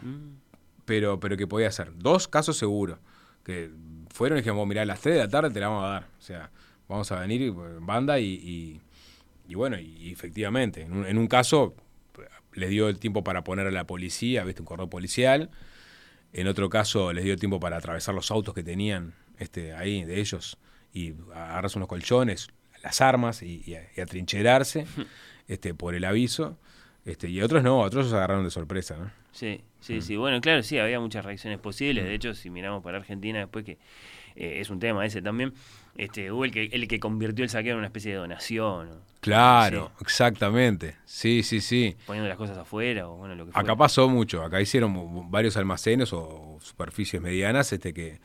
pero, 0.86 1.20
pero 1.20 1.38
que 1.38 1.48
podía 1.48 1.72
ser. 1.72 1.92
Dos 1.98 2.28
casos 2.28 2.58
seguros, 2.58 3.00
que 3.44 3.72
fueron 4.10 4.38
y 4.38 4.42
dijeron, 4.42 4.68
mirá, 4.68 4.84
a 4.84 4.86
las 4.86 5.02
3 5.02 5.16
de 5.16 5.22
la 5.24 5.30
tarde 5.30 5.50
te 5.50 5.60
la 5.60 5.70
vamos 5.70 5.86
a 5.86 5.88
dar. 5.90 6.08
O 6.20 6.22
sea, 6.22 6.52
vamos 6.88 7.12
a 7.12 7.20
venir 7.20 7.42
en 7.42 7.86
banda 7.86 8.20
y, 8.20 8.26
y- 8.26 8.82
y 9.48 9.56
bueno, 9.56 9.80
y, 9.80 10.12
efectivamente, 10.12 10.82
en 10.84 10.94
un, 10.94 11.06
en 11.06 11.18
un 11.18 11.28
caso 11.28 11.76
les 12.54 12.70
dio 12.70 12.90
el 12.90 13.00
tiempo 13.00 13.24
para 13.24 13.44
poner 13.44 13.66
a 13.68 13.72
la 13.72 13.86
policía, 13.88 14.44
viste, 14.44 14.62
un 14.62 14.66
cordón 14.66 14.90
policial. 14.90 15.50
En 16.34 16.48
otro 16.48 16.70
caso 16.70 17.12
les 17.14 17.24
dio 17.24 17.36
tiempo 17.38 17.60
para 17.60 17.78
atravesar 17.78 18.14
los 18.16 18.30
autos 18.32 18.54
que 18.54 18.64
tenían 18.64 19.14
este, 19.40 19.74
ahí 19.74 20.04
de 20.06 20.20
ellos 20.20 20.58
y 20.94 21.14
agarrarse 21.34 21.78
unos 21.78 21.88
colchones, 21.90 22.50
las 22.84 23.02
armas 23.02 23.44
y, 23.44 23.62
y 23.66 23.76
a- 23.76 23.88
y 23.96 24.02
atrincherarse 24.02 24.86
este, 25.48 25.74
por 25.74 25.96
el 25.96 26.04
aviso. 26.06 26.58
Este, 27.06 27.30
y 27.30 27.42
otros 27.42 27.64
no, 27.64 27.80
otros 27.80 28.10
se 28.10 28.16
agarraron 28.16 28.44
de 28.44 28.52
sorpresa, 28.52 28.96
¿no? 28.98 29.12
Sí, 29.32 29.62
sí, 29.80 29.96
Mm. 29.96 30.02
sí. 30.02 30.16
Bueno, 30.18 30.40
claro, 30.42 30.62
sí, 30.62 30.78
había 30.78 31.00
muchas 31.00 31.26
reacciones 31.26 31.60
posibles. 31.60 32.04
De 32.06 32.14
hecho, 32.14 32.34
si 32.36 32.50
miramos 32.50 32.84
para 32.84 32.98
Argentina 32.98 33.40
después, 33.40 33.66
que 33.66 33.78
eh, 34.36 34.60
es 34.60 34.70
un 34.70 34.80
tema 34.80 35.06
ese 35.06 35.22
también, 35.22 35.54
este, 35.98 36.32
hubo 36.32 36.46
el 36.46 36.52
que, 36.52 36.66
el 36.66 36.88
que 36.88 37.00
convirtió 37.00 37.44
el 37.44 37.50
saqueo 37.50 37.72
en 37.74 37.78
una 37.80 37.88
especie 37.88 38.12
de 38.12 38.18
donación. 38.18 38.90
Claro, 39.20 39.92
exactamente. 40.02 40.96
Sí, 41.06 41.44
sí, 41.44 41.60
sí. 41.62 41.96
poniendo 42.06 42.28
las 42.30 42.38
cosas 42.38 42.58
afuera 42.58 43.08
o 43.10 43.16
bueno, 43.18 43.36
lo 43.36 43.46
que 43.46 43.52
Acá 43.52 43.62
fuera. 43.62 43.76
pasó 43.76 44.08
mucho, 44.10 44.44
acá 44.44 44.62
hicieron 44.62 45.30
varios 45.32 45.58
almacenes 45.58 46.14
o 46.14 46.58
superficies 46.62 47.22
medianas 47.22 47.72
este, 47.74 47.94
que 47.94 48.20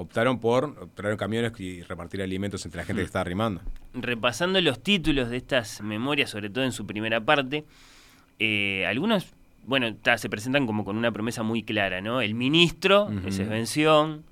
optaron 0.00 0.40
por 0.40 0.88
traer 0.94 1.16
camiones 1.16 1.52
y 1.60 1.82
repartir 1.82 2.22
alimentos 2.22 2.64
entre 2.64 2.80
la 2.80 2.84
gente 2.86 3.02
que 3.02 3.06
estaba 3.06 3.20
arrimando. 3.22 3.60
repasando 3.92 4.60
los 4.60 4.82
títulos 4.82 5.28
de 5.30 5.36
estas 5.36 5.80
memorias, 5.82 6.30
sobre 6.30 6.48
todo 6.48 6.64
en 6.64 6.72
su 6.72 6.86
primera 6.86 7.20
parte, 7.20 7.64
eh, 8.38 8.86
algunos, 8.86 9.26
bueno, 9.66 9.94
ta, 9.96 10.16
se 10.16 10.30
presentan 10.30 10.66
como 10.66 10.84
con 10.84 10.96
una 10.96 11.12
promesa 11.12 11.42
muy 11.42 11.62
clara, 11.62 12.00
¿no? 12.00 12.20
El 12.20 12.34
ministro, 12.34 13.04
Ujú. 13.04 13.28
esa 13.28 13.42
es 13.42 13.48
Bención. 13.48 14.24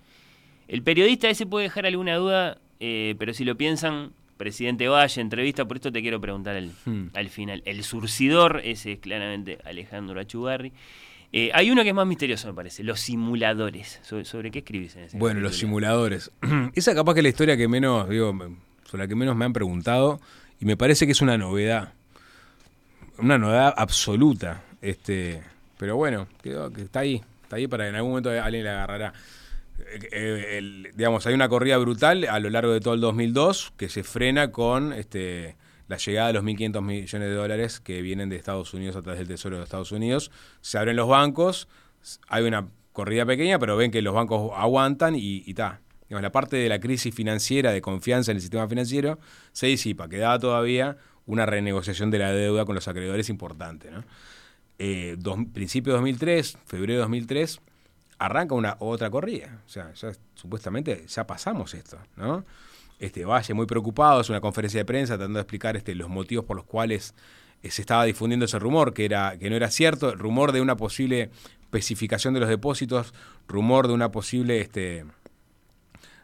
El 0.68 0.82
periodista 0.82 1.28
ese 1.28 1.44
puede 1.46 1.64
dejar 1.64 1.86
alguna 1.86 2.16
duda, 2.16 2.58
eh, 2.80 3.14
pero 3.18 3.34
si 3.34 3.44
lo 3.44 3.56
piensan, 3.56 4.12
presidente 4.38 4.86
Valle, 4.88 5.20
entrevista, 5.20 5.64
por 5.66 5.76
esto 5.76 5.90
te 5.92 6.00
quiero 6.00 6.20
preguntar 6.20 6.56
al, 6.56 6.70
Hmm. 6.86 7.08
al 7.14 7.28
final. 7.28 7.62
El 7.66 7.82
surcidor, 7.84 8.60
ese 8.64 8.92
es 8.92 8.98
claramente 9.00 9.58
Alejandro 9.64 10.20
Achugarri. 10.20 10.72
Eh, 11.32 11.50
hay 11.52 11.70
uno 11.70 11.82
que 11.82 11.90
es 11.90 11.94
más 11.94 12.06
misterioso, 12.06 12.48
me 12.48 12.54
parece, 12.54 12.82
los 12.82 13.00
simuladores. 13.00 14.00
¿Sobre, 14.02 14.24
sobre 14.24 14.50
qué 14.50 14.60
escribís 14.60 14.96
en 14.96 15.04
ese 15.04 15.18
Bueno, 15.18 15.40
los 15.40 15.56
simuladores. 15.58 16.30
Esa 16.74 16.94
capaz 16.94 17.14
que 17.14 17.20
es 17.20 17.24
la 17.24 17.28
historia 17.28 17.56
que 17.56 17.68
menos, 17.68 18.08
digo, 18.08 18.32
sobre 18.84 19.04
la 19.04 19.08
que 19.08 19.14
menos 19.14 19.36
me 19.36 19.44
han 19.44 19.52
preguntado 19.52 20.20
y 20.60 20.64
me 20.64 20.76
parece 20.76 21.04
que 21.06 21.12
es 21.12 21.20
una 21.20 21.36
novedad. 21.36 21.92
Una 23.18 23.36
novedad 23.36 23.74
absoluta. 23.76 24.62
Este, 24.80 25.42
pero 25.76 25.96
bueno, 25.96 26.28
quedó, 26.42 26.72
que 26.72 26.82
está 26.82 27.00
ahí. 27.00 27.22
Está 27.42 27.56
ahí 27.56 27.66
para 27.66 27.84
que 27.84 27.90
en 27.90 27.96
algún 27.96 28.12
momento 28.12 28.30
alguien 28.30 28.64
la 28.64 28.72
agarrará. 28.72 29.12
Eh, 29.80 30.08
eh, 30.12 30.58
el- 30.58 30.88
digamos, 30.94 31.26
hay 31.26 31.34
una 31.34 31.48
corrida 31.48 31.76
brutal 31.78 32.24
a 32.24 32.38
lo 32.40 32.48
largo 32.50 32.72
de 32.72 32.80
todo 32.80 32.94
el 32.94 33.00
2002 33.00 33.72
que 33.76 33.88
se 33.88 34.02
frena 34.02 34.50
con 34.50 34.92
este, 34.92 35.56
la 35.88 35.96
llegada 35.96 36.28
de 36.28 36.32
los 36.34 36.44
1.500 36.44 36.82
millones 36.82 37.28
de 37.28 37.34
dólares 37.34 37.80
que 37.80 38.02
vienen 38.02 38.28
de 38.28 38.36
Estados 38.36 38.72
Unidos 38.74 38.94
a 38.96 39.02
través 39.02 39.18
del 39.18 39.28
Tesoro 39.28 39.56
de 39.58 39.64
Estados 39.64 39.90
Unidos. 39.92 40.30
Se 40.60 40.78
abren 40.78 40.96
los 40.96 41.08
bancos, 41.08 41.68
hay 42.28 42.44
una 42.44 42.68
corrida 42.92 43.24
pequeña, 43.26 43.58
pero 43.58 43.76
ven 43.76 43.90
que 43.90 44.02
los 44.02 44.14
bancos 44.14 44.52
aguantan 44.54 45.14
y 45.16 45.44
está. 45.48 45.80
La 46.10 46.32
parte 46.32 46.56
de 46.56 46.68
la 46.70 46.80
crisis 46.80 47.14
financiera, 47.14 47.70
de 47.72 47.82
confianza 47.82 48.30
en 48.30 48.36
el 48.36 48.40
sistema 48.40 48.66
financiero, 48.68 49.18
se 49.52 49.66
disipa. 49.66 50.08
Quedaba 50.08 50.38
todavía 50.38 50.96
una 51.26 51.44
renegociación 51.44 52.10
de 52.10 52.18
la 52.18 52.32
deuda 52.32 52.64
con 52.64 52.74
los 52.74 52.88
acreedores 52.88 53.28
importante. 53.28 53.90
¿no? 53.90 54.04
Eh, 54.78 55.16
dos- 55.18 55.38
principio 55.52 55.92
de 55.92 55.96
2003, 55.98 56.56
febrero 56.64 56.94
de 56.94 57.00
2003, 57.00 57.60
arranca 58.18 58.54
una 58.54 58.76
otra 58.80 59.10
corrida. 59.10 59.60
O 59.66 59.68
sea, 59.68 59.92
ya, 59.92 60.12
supuestamente 60.34 61.04
ya 61.06 61.26
pasamos 61.26 61.74
esto, 61.74 61.98
¿no? 62.16 62.44
Este 62.98 63.24
Valle 63.24 63.54
muy 63.54 63.66
preocupado, 63.66 64.20
es 64.20 64.28
una 64.30 64.40
conferencia 64.40 64.80
de 64.80 64.84
prensa 64.84 65.16
tratando 65.16 65.38
de 65.38 65.42
explicar 65.42 65.76
este, 65.76 65.94
los 65.94 66.08
motivos 66.08 66.44
por 66.44 66.56
los 66.56 66.64
cuales 66.64 67.14
eh, 67.62 67.70
se 67.70 67.80
estaba 67.82 68.04
difundiendo 68.04 68.44
ese 68.46 68.58
rumor, 68.58 68.92
que, 68.92 69.04
era, 69.04 69.36
que 69.38 69.48
no 69.50 69.56
era 69.56 69.70
cierto, 69.70 70.14
rumor 70.16 70.52
de 70.52 70.60
una 70.60 70.76
posible 70.76 71.30
especificación 71.62 72.34
de 72.34 72.40
los 72.40 72.48
depósitos, 72.48 73.14
rumor 73.46 73.86
de 73.88 73.94
una 73.94 74.10
posible... 74.10 74.60
Este, 74.60 75.04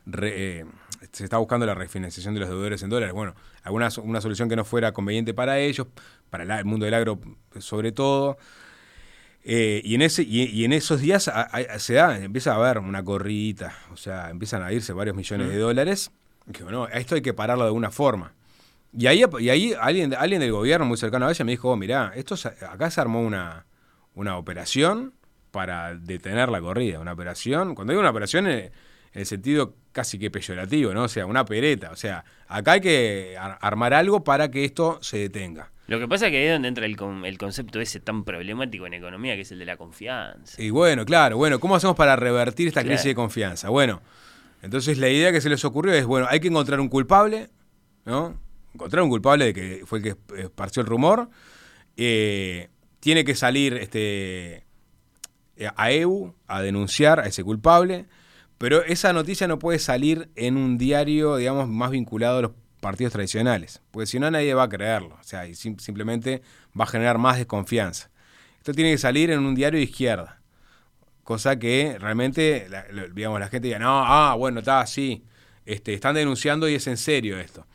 re- 0.07 0.61
eh, 0.61 0.65
se 1.13 1.23
está 1.25 1.37
buscando 1.37 1.67
la 1.67 1.75
refinanciación 1.75 2.35
de 2.35 2.41
los 2.41 2.49
deudores 2.49 2.83
en 2.83 2.89
dólares. 2.91 3.15
Bueno, 3.15 3.35
alguna 3.63 3.89
una 4.03 4.21
solución 4.21 4.49
que 4.49 4.57
no 4.57 4.65
fuera 4.65 4.93
conveniente 4.93 5.35
para 5.35 5.59
ellos, 5.61 5.87
para 6.31 6.45
el, 6.45 6.51
el 6.51 6.65
mundo 6.65 6.87
del 6.87 6.95
agro 6.95 7.21
sobre 7.59 7.93
todo. 7.93 8.39
Eh, 9.45 9.83
y, 9.85 9.95
en 9.95 10.03
ese, 10.03 10.23
y, 10.23 10.45
y 10.45 10.65
en 10.65 10.73
esos 10.73 11.01
días 11.03 11.29
a- 11.29 11.43
a- 11.43 11.79
se 11.79 11.95
da, 11.95 12.19
empieza 12.19 12.53
a 12.53 12.57
haber 12.57 12.79
una 12.79 13.05
corridita, 13.05 13.77
o 13.93 13.97
sea, 13.97 14.31
empiezan 14.31 14.63
a 14.63 14.73
irse 14.73 14.93
varios 14.95 15.15
millones 15.15 15.49
de 15.51 15.57
Mm. 15.57 15.61
dólares. 15.61 16.11
Que, 16.53 16.63
bueno, 16.63 16.87
esto 16.89 17.15
hay 17.15 17.23
que 17.23 17.33
pararlo 17.35 17.65
de 17.65 17.69
alguna 17.69 17.91
forma. 17.91 18.33
Y 18.97 19.07
ahí, 19.07 19.25
y 19.41 19.49
ahí 19.49 19.75
alguien, 19.81 20.15
alguien 20.15 20.41
del 20.41 20.53
gobierno 20.53 20.87
muy 20.87 20.97
cercano 20.97 21.27
a 21.27 21.31
ella 21.31 21.45
me 21.45 21.53
dijo, 21.53 21.71
oh, 21.71 21.77
mirá, 21.77 22.13
esto 22.15 22.37
acá 22.69 22.91
se 22.91 23.01
armó 23.01 23.21
una, 23.23 23.67
una 24.15 24.37
operación 24.37 25.15
para 25.51 25.95
detener 25.95 26.49
la 26.49 26.61
corrida. 26.61 27.01
Una 27.01 27.13
operación, 27.13 27.75
cuando 27.75 27.93
digo 27.93 28.01
una 28.01 28.11
operación 28.11 28.47
en, 28.47 28.59
en 28.59 28.71
el 29.13 29.27
sentido 29.27 29.75
casi 29.93 30.19
que 30.19 30.31
peyorativo, 30.31 30.93
¿no? 30.95 31.05
O 31.05 31.09
sea, 31.09 31.27
una 31.27 31.45
pereta. 31.45 31.91
O 31.91 31.97
sea, 31.97 32.25
acá 32.47 32.73
hay 32.73 32.81
que 32.81 33.37
ar- 33.39 33.59
armar 33.61 33.95
algo 33.95 34.23
para 34.23 34.51
que 34.51 34.65
esto 34.65 34.99
se 35.03 35.19
detenga. 35.19 35.71
Lo 35.87 35.99
que 35.99 36.09
pasa 36.09 36.27
es 36.27 36.31
que 36.33 36.39
ahí 36.39 36.45
es 36.47 36.53
donde 36.53 36.69
entra 36.69 36.87
el, 36.87 36.97
con- 36.97 37.25
el 37.25 37.37
concepto 37.37 37.81
ese 37.81 38.01
tan 38.01 38.25
problemático 38.25 38.87
en 38.87 38.95
economía, 38.95 39.35
que 39.35 39.43
es 39.43 39.53
el 39.53 39.59
de 39.59 39.67
la 39.67 39.77
confianza. 39.77 40.61
Y 40.63 40.71
bueno, 40.71 41.05
claro, 41.05 41.37
bueno, 41.37 41.59
¿cómo 41.61 41.77
hacemos 41.77 41.97
para 41.97 42.17
revertir 42.17 42.69
esta 42.69 42.83
crisis 42.85 43.05
de 43.05 43.15
confianza? 43.15 43.69
Bueno, 43.71 44.01
entonces 44.65 44.99
la 44.99 45.09
idea 45.09 45.31
que 45.33 45.41
se 45.41 45.49
les 45.49 45.65
ocurrió 45.65 45.93
es, 45.93 46.05
bueno, 46.07 46.27
hay 46.29 46.41
que 46.41 46.49
encontrar 46.49 46.81
un 46.81 46.89
culpable, 46.89 47.51
¿no? 48.05 48.39
Encontrar 48.75 49.03
un 49.03 49.09
culpable 49.11 49.45
de 49.47 49.55
que 49.55 49.83
fue 49.87 49.99
el 49.99 50.05
que 50.05 50.17
esparció 50.43 50.81
el 50.83 50.89
rumor. 50.89 51.31
Eh, 51.97 52.69
tiene 53.01 53.25
que 53.25 53.35
salir 53.35 53.75
este, 53.75 54.65
a 55.77 55.91
EU 55.93 56.35
a 56.47 56.63
denunciar 56.63 57.21
a 57.21 57.27
ese 57.27 57.45
culpable, 57.45 58.07
pero 58.59 58.83
esa 58.83 59.13
noticia 59.13 59.47
no 59.47 59.59
puede 59.59 59.79
salir 59.79 60.31
en 60.37 60.57
un 60.57 60.79
diario, 60.79 61.37
digamos, 61.37 61.69
más 61.69 61.91
vinculado 61.91 62.39
a 62.39 62.43
los 62.43 62.51
partidos 62.81 63.13
tradicionales, 63.13 63.81
porque 63.91 64.07
si 64.07 64.19
no 64.19 64.31
nadie 64.31 64.53
va 64.55 64.65
a 64.65 64.69
creerlo, 64.69 65.17
o 65.21 65.25
sea, 65.25 65.47
y 65.47 65.55
sim- 65.55 65.79
simplemente 65.79 66.43
va 66.79 66.85
a 66.85 66.89
generar 66.89 67.19
más 67.19 67.39
desconfianza. 67.39 68.11
Esto 68.59 68.73
tiene 68.73 68.91
que 68.93 68.99
salir 68.99 69.31
en 69.31 69.41
un 69.41 69.55
diario 69.55 69.79
de 69.79 69.85
izquierda, 69.85 70.41
cosa 71.25 71.59
que 71.59 71.97
realmente, 71.99 72.69
la, 72.69 72.85
digamos, 73.13 73.41
la 73.41 73.49
gente 73.49 73.67
diga, 73.69 73.81
no, 73.81 74.05
ah, 74.05 74.35
bueno, 74.37 74.61
está 74.61 74.81
así, 74.81 75.25
este, 75.67 75.95
están 75.95 76.15
denunciando 76.15 76.69
y 76.69 76.75
es 76.75 76.87
en 76.87 76.97
serio 76.97 77.39
esto. 77.39 77.67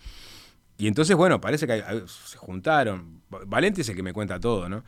Y 0.77 0.87
entonces, 0.87 1.15
bueno, 1.17 1.41
parece 1.41 1.67
que 1.67 1.83
se 2.07 2.37
juntaron. 2.37 3.21
Va- 3.33 3.41
Valente 3.45 3.81
es 3.81 3.89
el 3.89 3.95
que 3.95 4.03
me 4.03 4.13
cuenta 4.13 4.39
todo, 4.39 4.69
¿no? 4.69 4.83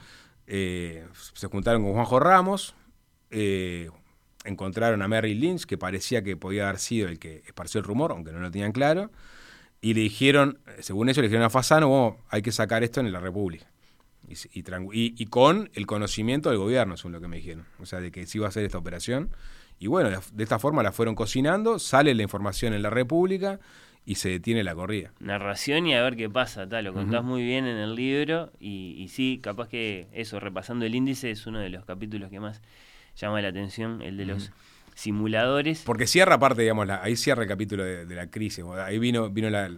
Eh, 0.47 1.05
se 1.33 1.47
juntaron 1.47 1.83
con 1.83 1.93
Juanjo 1.93 2.19
Ramos, 2.19 2.75
eh, 3.29 3.89
encontraron 4.45 5.01
a 5.01 5.07
Merrill 5.07 5.39
Lynch, 5.39 5.65
que 5.65 5.77
parecía 5.77 6.23
que 6.23 6.37
podía 6.37 6.67
haber 6.69 6.79
sido 6.79 7.07
el 7.09 7.19
que 7.19 7.43
esparció 7.45 7.79
el 7.79 7.85
rumor, 7.85 8.11
aunque 8.11 8.31
no 8.31 8.39
lo 8.39 8.51
tenían 8.51 8.71
claro, 8.71 9.11
y 9.81 9.93
le 9.93 10.01
dijeron, 10.01 10.59
según 10.79 11.09
ellos, 11.09 11.17
le 11.17 11.23
dijeron 11.23 11.43
a 11.45 11.49
Fasano, 11.49 11.87
bueno, 11.89 12.17
hay 12.29 12.41
que 12.41 12.51
sacar 12.51 12.83
esto 12.83 12.99
en 12.99 13.11
la 13.11 13.19
República. 13.19 13.70
Y, 14.93 15.25
con 15.27 15.69
el 15.73 15.85
conocimiento 15.87 16.49
del 16.49 16.57
gobierno, 16.59 16.97
según 16.97 17.13
lo 17.13 17.21
que 17.21 17.27
me 17.27 17.37
dijeron. 17.37 17.65
O 17.79 17.85
sea, 17.85 17.99
de 17.99 18.11
que 18.11 18.25
se 18.25 18.37
iba 18.37 18.45
a 18.47 18.49
hacer 18.49 18.63
esta 18.65 18.77
operación. 18.77 19.29
Y 19.79 19.87
bueno, 19.87 20.09
de, 20.09 20.43
esta 20.43 20.59
forma 20.59 20.83
la 20.83 20.91
fueron 20.91 21.15
cocinando, 21.15 21.79
sale 21.79 22.13
la 22.13 22.23
información 22.23 22.73
en 22.73 22.81
la 22.83 22.89
República 22.91 23.59
y 24.05 24.15
se 24.15 24.29
detiene 24.29 24.63
la 24.63 24.73
corrida. 24.75 25.11
narración 25.19 25.85
y 25.87 25.93
a 25.95 26.01
ver 26.03 26.15
qué 26.15 26.29
pasa, 26.29 26.67
tal, 26.67 26.85
lo 26.85 26.93
contás 26.93 27.23
muy 27.23 27.43
bien 27.43 27.65
en 27.67 27.77
el 27.77 27.95
libro 27.95 28.51
y, 28.59 28.95
y 28.97 29.07
sí, 29.09 29.39
capaz 29.41 29.69
que 29.69 30.07
eso, 30.13 30.39
repasando 30.39 30.85
el 30.85 30.93
índice, 30.95 31.29
es 31.31 31.45
uno 31.47 31.59
de 31.59 31.69
los 31.69 31.85
capítulos 31.85 32.29
que 32.29 32.39
más 32.39 32.61
llama 33.15 33.41
la 33.41 33.49
atención, 33.49 34.01
el 34.01 34.17
de 34.17 34.25
los 34.25 34.51
simuladores. 34.95 35.83
Porque 35.85 36.07
cierra 36.07 36.39
parte, 36.39 36.61
digamos, 36.61 36.87
la- 36.87 37.01
ahí 37.03 37.15
cierra 37.15 37.43
el 37.43 37.47
capítulo 37.49 37.83
de, 37.83 38.05
de 38.05 38.15
la 38.15 38.27
crisis. 38.29 38.63
Ahí 38.85 38.99
vino, 38.99 39.29
vino 39.29 39.49
la. 39.49 39.71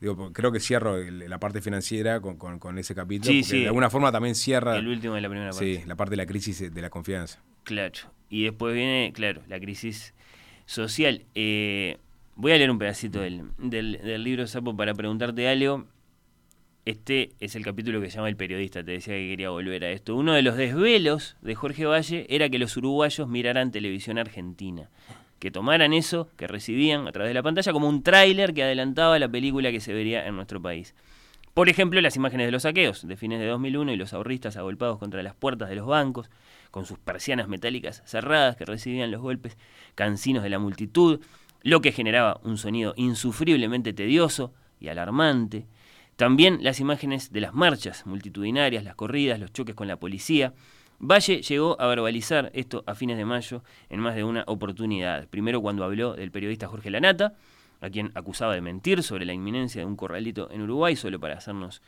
Digo, 0.00 0.16
porque 0.16 0.32
creo 0.32 0.50
que 0.50 0.60
cierro 0.60 0.96
el- 0.96 1.28
la 1.28 1.38
parte 1.38 1.60
financiera 1.60 2.20
con, 2.20 2.36
con- 2.36 2.58
con 2.58 2.78
ese 2.78 2.94
capítulo. 2.94 3.30
Sí, 3.32 3.40
porque 3.42 3.50
sí. 3.56 3.60
De 3.60 3.66
alguna 3.68 3.90
forma 3.90 4.10
también 4.10 4.34
cierra. 4.34 4.76
El 4.76 4.88
último 4.88 5.14
de 5.14 5.20
la 5.20 5.28
primera 5.28 5.52
Sí, 5.52 5.74
parte. 5.74 5.86
la 5.88 5.96
parte 5.96 6.10
de 6.12 6.16
la 6.16 6.26
crisis 6.26 6.72
de 6.74 6.82
la 6.82 6.88
confianza. 6.90 7.42
Claro. 7.64 7.94
Y 8.30 8.44
después 8.44 8.74
viene, 8.74 9.12
claro, 9.14 9.42
la 9.48 9.60
crisis 9.60 10.14
social. 10.64 11.24
Eh, 11.34 11.98
voy 12.36 12.52
a 12.52 12.56
leer 12.56 12.70
un 12.70 12.78
pedacito 12.78 13.20
del, 13.20 13.42
del, 13.58 14.00
del 14.02 14.24
libro 14.24 14.46
Sapo 14.46 14.74
para 14.76 14.94
preguntarte 14.94 15.46
algo. 15.48 15.84
Este 16.86 17.30
es 17.40 17.54
el 17.56 17.62
capítulo 17.64 18.00
que 18.00 18.08
se 18.10 18.16
llama 18.16 18.30
El 18.30 18.36
periodista, 18.36 18.82
te 18.82 18.92
decía 18.92 19.14
que 19.14 19.28
quería 19.28 19.50
volver 19.50 19.84
a 19.84 19.90
esto. 19.90 20.16
Uno 20.16 20.32
de 20.32 20.42
los 20.42 20.56
desvelos 20.56 21.36
de 21.42 21.54
Jorge 21.54 21.84
Valle 21.84 22.26
era 22.30 22.48
que 22.48 22.58
los 22.58 22.74
uruguayos 22.76 23.28
miraran 23.28 23.70
televisión 23.70 24.16
argentina, 24.16 24.88
que 25.40 25.50
tomaran 25.50 25.92
eso 25.92 26.28
que 26.36 26.46
recibían 26.46 27.08
a 27.08 27.12
través 27.12 27.30
de 27.30 27.34
la 27.34 27.42
pantalla 27.42 27.72
como 27.72 27.88
un 27.88 28.02
tráiler 28.02 28.54
que 28.54 28.62
adelantaba 28.62 29.18
la 29.18 29.28
película 29.28 29.72
que 29.72 29.80
se 29.80 29.92
vería 29.92 30.26
en 30.26 30.36
nuestro 30.36 30.62
país. 30.62 30.94
Por 31.54 31.68
ejemplo, 31.68 32.00
las 32.00 32.14
imágenes 32.14 32.46
de 32.46 32.52
los 32.52 32.62
saqueos 32.62 33.08
de 33.08 33.16
fines 33.16 33.40
de 33.40 33.46
2001 33.46 33.92
y 33.92 33.96
los 33.96 34.12
ahorristas 34.12 34.56
agolpados 34.56 34.98
contra 34.98 35.22
las 35.22 35.34
puertas 35.34 35.68
de 35.68 35.74
los 35.74 35.86
bancos, 35.86 36.30
con 36.70 36.86
sus 36.86 36.98
persianas 36.98 37.48
metálicas 37.48 38.02
cerradas 38.06 38.54
que 38.56 38.64
recibían 38.64 39.10
los 39.10 39.20
golpes 39.20 39.58
cansinos 39.96 40.44
de 40.44 40.50
la 40.50 40.60
multitud, 40.60 41.20
lo 41.62 41.80
que 41.80 41.92
generaba 41.92 42.40
un 42.44 42.56
sonido 42.56 42.94
insufriblemente 42.96 43.92
tedioso 43.92 44.52
y 44.78 44.88
alarmante. 44.88 45.66
También 46.16 46.58
las 46.62 46.80
imágenes 46.80 47.32
de 47.32 47.40
las 47.40 47.54
marchas 47.54 48.06
multitudinarias, 48.06 48.84
las 48.84 48.94
corridas, 48.94 49.40
los 49.40 49.52
choques 49.52 49.74
con 49.74 49.88
la 49.88 49.96
policía. 49.96 50.52
Valle 51.02 51.40
llegó 51.40 51.80
a 51.80 51.86
verbalizar 51.86 52.50
esto 52.52 52.84
a 52.86 52.94
fines 52.94 53.16
de 53.16 53.24
mayo 53.24 53.64
en 53.88 54.00
más 54.00 54.14
de 54.14 54.22
una 54.22 54.44
oportunidad. 54.46 55.26
Primero 55.28 55.62
cuando 55.62 55.82
habló 55.82 56.12
del 56.14 56.30
periodista 56.30 56.68
Jorge 56.68 56.90
Lanata, 56.90 57.32
a 57.80 57.88
quien 57.88 58.12
acusaba 58.14 58.54
de 58.54 58.60
mentir 58.60 59.02
sobre 59.02 59.24
la 59.24 59.32
inminencia 59.32 59.80
de 59.80 59.86
un 59.86 59.96
corralito 59.96 60.50
en 60.50 60.60
Uruguay 60.60 60.96
solo 60.96 61.18
para 61.18 61.38
hacernos 61.38 61.80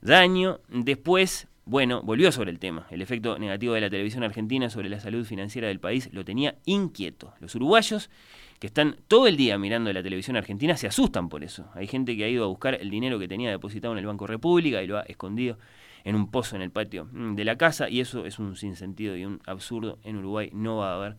daño. 0.00 0.60
Después, 0.68 1.48
bueno, 1.64 2.02
volvió 2.02 2.30
sobre 2.30 2.52
el 2.52 2.60
tema. 2.60 2.86
El 2.90 3.02
efecto 3.02 3.36
negativo 3.36 3.74
de 3.74 3.80
la 3.80 3.90
televisión 3.90 4.22
argentina 4.22 4.70
sobre 4.70 4.88
la 4.88 5.00
salud 5.00 5.24
financiera 5.24 5.66
del 5.66 5.80
país 5.80 6.08
lo 6.12 6.24
tenía 6.24 6.54
inquieto. 6.64 7.34
Los 7.40 7.56
uruguayos, 7.56 8.10
que 8.60 8.68
están 8.68 8.94
todo 9.08 9.26
el 9.26 9.36
día 9.36 9.58
mirando 9.58 9.92
la 9.92 10.04
televisión 10.04 10.36
argentina, 10.36 10.76
se 10.76 10.86
asustan 10.86 11.28
por 11.28 11.42
eso. 11.42 11.66
Hay 11.74 11.88
gente 11.88 12.16
que 12.16 12.22
ha 12.22 12.28
ido 12.28 12.44
a 12.44 12.46
buscar 12.46 12.76
el 12.80 12.90
dinero 12.90 13.18
que 13.18 13.26
tenía 13.26 13.50
depositado 13.50 13.92
en 13.92 13.98
el 13.98 14.06
Banco 14.06 14.28
República 14.28 14.80
y 14.84 14.86
lo 14.86 14.98
ha 14.98 15.02
escondido 15.02 15.58
en 16.04 16.14
un 16.14 16.30
pozo 16.30 16.56
en 16.56 16.62
el 16.62 16.70
patio 16.70 17.08
mm, 17.12 17.34
de 17.34 17.44
la 17.44 17.56
casa, 17.56 17.88
y 17.88 18.00
eso 18.00 18.26
es 18.26 18.38
un 18.38 18.56
sinsentido 18.56 19.16
y 19.16 19.24
un 19.24 19.40
absurdo. 19.46 19.98
En 20.04 20.16
Uruguay 20.16 20.50
no 20.52 20.78
va 20.78 20.92
a 20.92 20.96
haber 20.96 21.16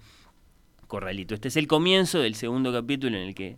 corralito. 0.87 1.33
Este 1.33 1.47
es 1.47 1.57
el 1.57 1.67
comienzo 1.67 2.19
del 2.19 2.35
segundo 2.35 2.71
capítulo 2.71 3.17
en 3.17 3.23
el 3.29 3.35
que 3.35 3.57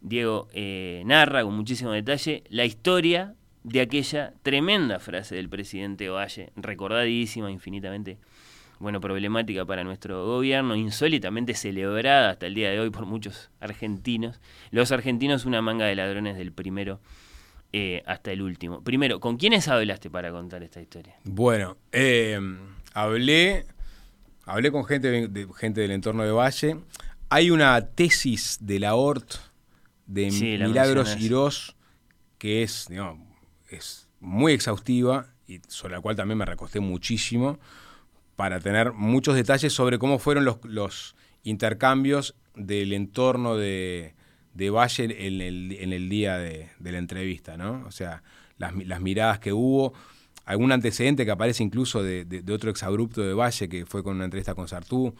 Diego 0.00 0.48
eh, 0.52 1.02
narra 1.06 1.42
con 1.42 1.54
muchísimo 1.54 1.92
detalle 1.92 2.44
la 2.50 2.64
historia 2.64 3.34
de 3.62 3.80
aquella 3.80 4.34
tremenda 4.42 5.00
frase 5.00 5.34
del 5.34 5.48
presidente 5.48 6.10
Valle, 6.10 6.52
recordadísima, 6.56 7.50
infinitamente, 7.50 8.18
bueno, 8.78 9.00
problemática 9.00 9.64
para 9.64 9.82
nuestro 9.82 10.26
gobierno, 10.26 10.76
insólitamente 10.76 11.54
celebrada 11.54 12.30
hasta 12.30 12.46
el 12.46 12.54
día 12.54 12.70
de 12.70 12.80
hoy 12.80 12.90
por 12.90 13.06
muchos 13.06 13.50
argentinos. 13.60 14.42
Los 14.70 14.92
argentinos 14.92 15.46
una 15.46 15.62
manga 15.62 15.86
de 15.86 15.94
ladrones 15.94 16.36
del 16.36 16.52
primero 16.52 17.00
eh, 17.76 18.04
hasta 18.06 18.30
el 18.30 18.40
último. 18.40 18.84
Primero, 18.84 19.18
¿con 19.18 19.36
quiénes 19.36 19.66
hablaste 19.66 20.08
para 20.08 20.30
contar 20.30 20.62
esta 20.62 20.80
historia? 20.80 21.16
Bueno, 21.24 21.76
eh, 21.90 22.38
hablé, 22.92 23.66
hablé 24.44 24.70
con 24.70 24.84
gente, 24.84 25.26
de, 25.26 25.48
gente 25.56 25.80
del 25.80 25.90
entorno 25.90 26.22
de 26.22 26.30
Valle. 26.30 26.76
Hay 27.30 27.50
una 27.50 27.84
tesis 27.84 28.58
de 28.60 28.78
la 28.78 28.94
ORT 28.94 29.34
de 30.06 30.30
Sí, 30.30 30.56
la 30.56 30.68
Milagros. 30.68 31.16
Irós 31.20 31.74
que 32.38 32.62
es, 32.62 32.86
digamos, 32.88 33.18
es 33.68 34.06
muy 34.20 34.52
exhaustiva 34.52 35.26
y 35.48 35.60
sobre 35.66 35.94
la 35.94 36.00
cual 36.00 36.14
también 36.14 36.38
me 36.38 36.44
recosté 36.44 36.78
muchísimo 36.78 37.58
para 38.36 38.60
tener 38.60 38.92
muchos 38.92 39.34
detalles 39.34 39.72
sobre 39.72 39.98
cómo 39.98 40.20
fueron 40.20 40.44
los, 40.44 40.58
los 40.62 41.16
intercambios 41.42 42.36
del 42.54 42.92
entorno 42.92 43.56
de, 43.56 44.14
de 44.54 44.70
Valle 44.70 45.04
en 45.26 45.40
el, 45.40 45.72
en 45.72 45.92
el 45.92 46.08
día 46.08 46.38
de, 46.38 46.70
de 46.78 46.92
la 46.92 46.98
entrevista, 46.98 47.56
¿no? 47.56 47.84
O 47.86 47.90
sea, 47.90 48.22
las, 48.58 48.72
mi- 48.74 48.84
las 48.84 49.00
miradas 49.00 49.38
que 49.40 49.52
hubo, 49.52 49.92
algún 50.44 50.72
antecedente 50.72 51.24
que 51.24 51.30
aparece 51.32 51.62
incluso 51.62 52.02
de, 52.02 52.24
de- 52.24 52.42
de 52.42 52.52
otro 52.52 52.70
exabrupto 52.70 53.20
de 53.22 53.34
Valle 53.34 53.68
que 53.68 53.84
fue 53.84 54.02
con 54.02 54.16
una 54.16 54.24
entrevista 54.24 54.54
con 54.54 54.68
Sartú, 54.68 55.14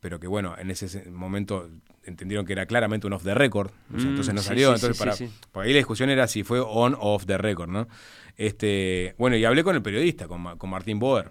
pero 0.00 0.20
que 0.20 0.26
bueno, 0.26 0.54
en 0.58 0.70
ese 0.70 0.88
se- 0.88 1.10
momento 1.10 1.68
entendieron 2.04 2.44
que 2.46 2.52
era 2.52 2.66
claramente 2.66 3.06
un 3.06 3.14
off 3.14 3.24
the 3.24 3.34
record, 3.34 3.70
o 3.94 3.98
sea, 3.98 4.06
Mm, 4.06 4.10
entonces 4.10 4.34
no 4.34 4.40
sí, 4.42 4.46
salió, 4.48 4.68
sí, 4.68 4.74
entonces 4.86 5.16
sí, 5.16 5.30
para, 5.52 5.66
ahí 5.66 5.72
la 5.72 5.78
discusión 5.78 6.10
era 6.10 6.28
si 6.28 6.44
fue 6.44 6.60
on 6.60 6.94
o 6.94 7.14
off 7.14 7.26
the 7.26 7.36
record, 7.38 7.68
¿no? 7.70 7.88
Este, 8.36 9.14
bueno, 9.18 9.36
y 9.36 9.44
hablé 9.44 9.64
con 9.64 9.74
el 9.74 9.82
periodista, 9.82 10.28
con, 10.28 10.40
Ma- 10.42 10.56
con 10.56 10.70
Martín 10.70 10.98
Boer. 10.98 11.30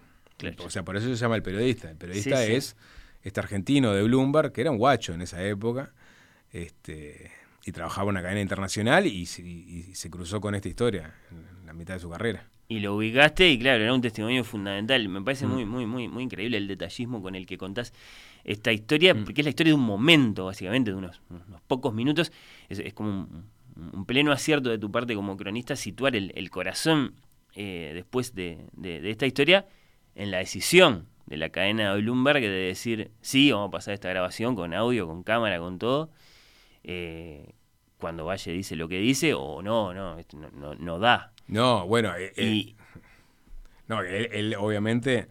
O 0.65 0.69
sea, 0.69 0.83
por 0.83 0.97
eso 0.97 1.07
se 1.07 1.15
llama 1.15 1.35
el 1.37 1.43
periodista. 1.43 1.89
El 1.89 1.95
periodista 1.97 2.43
es 2.57 2.75
este 3.21 3.39
argentino 3.39 3.93
de 3.93 4.03
Bloomberg, 4.03 4.51
que 4.51 4.61
era 4.61 4.71
un 4.71 4.77
guacho 4.77 5.13
en 5.13 5.21
esa 5.21 5.41
época, 5.45 5.93
este, 6.51 7.31
y 7.65 7.71
trabajaba 7.71 8.05
en 8.05 8.09
una 8.11 8.21
cadena 8.21 8.41
internacional 8.41 9.07
y, 9.07 9.25
se- 9.25 9.41
y- 9.41 9.85
y 9.89 9.95
se 9.95 10.09
cruzó 10.09 10.39
con 10.39 10.53
esta 10.55 10.69
historia 10.69 11.13
en 11.31 11.65
la 11.65 11.73
mitad 11.73 11.95
de 11.95 11.99
su 11.99 12.09
carrera. 12.09 12.47
Y 12.67 12.79
lo 12.79 12.95
ubicaste 12.95 13.49
y 13.49 13.59
claro, 13.59 13.83
era 13.83 13.93
un 13.93 14.01
testimonio 14.01 14.43
fundamental. 14.43 15.07
Me 15.09 15.21
parece 15.21 15.45
Mm. 15.45 15.49
muy, 15.51 15.65
muy, 15.65 15.85
muy, 15.85 16.07
muy 16.07 16.23
increíble 16.23 16.57
el 16.57 16.67
detallismo 16.67 17.21
con 17.21 17.35
el 17.35 17.45
que 17.45 17.57
contás 17.57 17.93
esta 18.43 18.71
historia, 18.71 19.13
Mm. 19.13 19.23
porque 19.25 19.41
es 19.41 19.45
la 19.45 19.49
historia 19.49 19.71
de 19.71 19.75
un 19.79 19.85
momento, 19.85 20.45
básicamente, 20.45 20.91
de 20.91 20.97
unos, 20.97 21.21
unos 21.29 21.61
pocos 21.67 21.93
minutos. 21.93 22.31
Es, 22.69 22.79
es 22.79 22.93
como 22.93 23.09
un, 23.09 23.45
un 23.93 24.05
pleno 24.05 24.31
acierto 24.31 24.69
de 24.69 24.77
tu 24.77 24.91
parte 24.91 25.15
como 25.15 25.35
cronista 25.37 25.75
situar 25.75 26.15
el, 26.15 26.31
el 26.35 26.49
corazón 26.49 27.13
eh, 27.55 27.91
después 27.93 28.35
de, 28.35 28.65
de- 28.73 28.99
de 29.01 29.09
esta 29.11 29.25
historia 29.25 29.65
en 30.15 30.29
la 30.31 30.37
decisión 30.39 31.07
de 31.25 31.37
la 31.37 31.49
cadena 31.49 31.93
Bloomberg 31.95 32.41
de 32.41 32.49
decir, 32.49 33.11
sí, 33.21 33.51
vamos 33.51 33.69
a 33.69 33.71
pasar 33.71 33.93
esta 33.93 34.09
grabación 34.09 34.55
con 34.55 34.73
audio, 34.73 35.07
con 35.07 35.23
cámara, 35.23 35.57
con 35.59 35.77
todo. 35.79 36.09
Eh, 36.87 37.53
cuando 37.99 38.25
Valle 38.25 38.51
dice 38.51 38.75
lo 38.75 38.87
que 38.87 38.99
dice, 38.99 39.33
o 39.33 39.61
no, 39.61 39.93
no, 39.93 40.17
esto 40.19 40.37
no, 40.37 40.49
no, 40.51 40.75
no 40.75 40.99
da. 40.99 41.31
No, 41.47 41.87
bueno, 41.87 42.15
eh, 42.15 42.31
eh, 42.35 42.75
no, 43.87 44.01
él, 44.01 44.29
él 44.31 44.55
obviamente. 44.57 45.27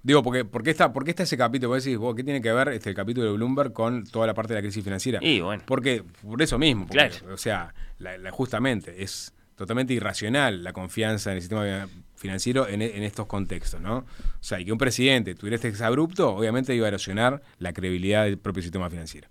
Digo, 0.00 0.22
porque, 0.22 0.44
¿por, 0.44 0.62
qué 0.62 0.70
está, 0.70 0.92
¿por 0.92 1.04
qué 1.04 1.10
está 1.10 1.24
ese 1.24 1.36
capítulo? 1.36 1.70
Vos 1.70 1.84
decís, 1.84 1.98
vos, 1.98 2.14
¿qué 2.14 2.22
tiene 2.22 2.40
que 2.40 2.52
ver 2.52 2.68
este, 2.68 2.88
el 2.90 2.94
capítulo 2.96 3.26
de 3.26 3.32
Bloomberg 3.36 3.72
con 3.72 4.04
toda 4.04 4.26
la 4.28 4.32
parte 4.34 4.54
de 4.54 4.60
la 4.60 4.62
crisis 4.62 4.82
financiera? 4.84 5.18
Y 5.20 5.40
bueno. 5.40 5.62
Porque, 5.66 6.04
por 6.22 6.40
eso 6.40 6.56
mismo. 6.56 6.86
porque, 6.86 7.08
Claro. 7.08 7.34
O 7.34 7.36
sea, 7.36 7.74
la- 7.98 8.16
la- 8.16 8.30
justamente, 8.30 9.02
es 9.02 9.34
totalmente 9.56 9.92
irracional 9.92 10.62
la 10.62 10.72
confianza 10.72 11.30
en 11.32 11.36
el 11.36 11.42
sistema 11.42 11.88
financiero 12.14 12.68
en, 12.68 12.80
en 12.80 13.02
estos 13.02 13.26
contextos, 13.26 13.80
¿no? 13.80 13.98
O 13.98 14.06
sea, 14.40 14.60
y 14.60 14.64
que 14.64 14.72
un 14.72 14.78
presidente 14.78 15.34
tuviera 15.34 15.56
este 15.56 15.68
exabrupto, 15.68 16.32
obviamente 16.34 16.74
iba 16.76 16.86
a 16.86 16.88
erosionar 16.88 17.42
la 17.58 17.72
credibilidad 17.72 18.24
del 18.24 18.38
propio 18.38 18.62
sistema 18.62 18.88
financiero. 18.88 19.28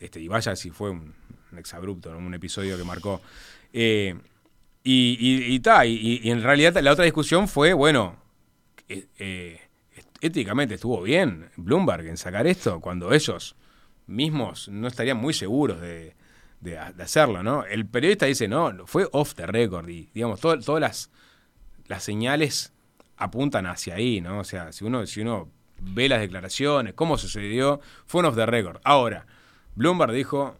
Este, 0.00 0.18
y 0.18 0.28
vaya 0.28 0.56
si 0.56 0.70
fue 0.70 0.90
un, 0.90 1.14
exabrupto, 1.56 2.10
un 2.16 2.34
episodio 2.34 2.76
que 2.76 2.84
marcó. 2.84 3.20
Eh, 3.72 4.16
y, 4.82 5.54
y, 5.54 5.60
ta, 5.60 5.84
y- 5.84 6.22
en 6.24 6.42
realidad 6.42 6.76
la 6.80 6.92
otra 6.92 7.04
discusión 7.04 7.46
fue, 7.46 7.74
bueno, 7.74 8.16
eh, 8.88 9.06
eh, 9.18 9.60
éticamente 10.22 10.74
estuvo 10.74 11.02
bien 11.02 11.50
Bloomberg 11.56 12.06
en 12.06 12.16
sacar 12.16 12.46
esto 12.46 12.80
cuando 12.80 13.12
ellos 13.12 13.56
mismos 14.06 14.68
no 14.68 14.88
estarían 14.88 15.18
muy 15.18 15.34
seguros 15.34 15.80
de, 15.80 16.14
hacerlo, 16.98 17.42
¿no? 17.42 17.64
El 17.64 17.86
periodista 17.86 18.26
dice, 18.26 18.46
no, 18.48 18.86
fue 18.86 19.08
off 19.12 19.34
the 19.34 19.46
record 19.46 19.88
y, 19.88 20.10
digamos, 20.12 20.40
todas 20.40 20.80
las, 20.80 21.10
las 21.86 22.02
señales 22.02 22.72
apuntan 23.16 23.66
hacia 23.66 23.94
ahí, 23.94 24.20
¿no? 24.20 24.40
O 24.40 24.44
sea, 24.44 24.72
si 24.72 24.84
uno, 24.84 25.06
si 25.06 25.20
uno 25.20 25.48
ve 25.78 26.08
las 26.08 26.20
declaraciones, 26.20 26.92
cómo 26.94 27.16
sucedió, 27.16 27.80
fue 28.06 28.20
un 28.20 28.26
off 28.26 28.36
the 28.36 28.44
record. 28.44 28.78
Ahora, 28.84 29.26
Bloomberg 29.74 30.12
dijo, 30.12 30.56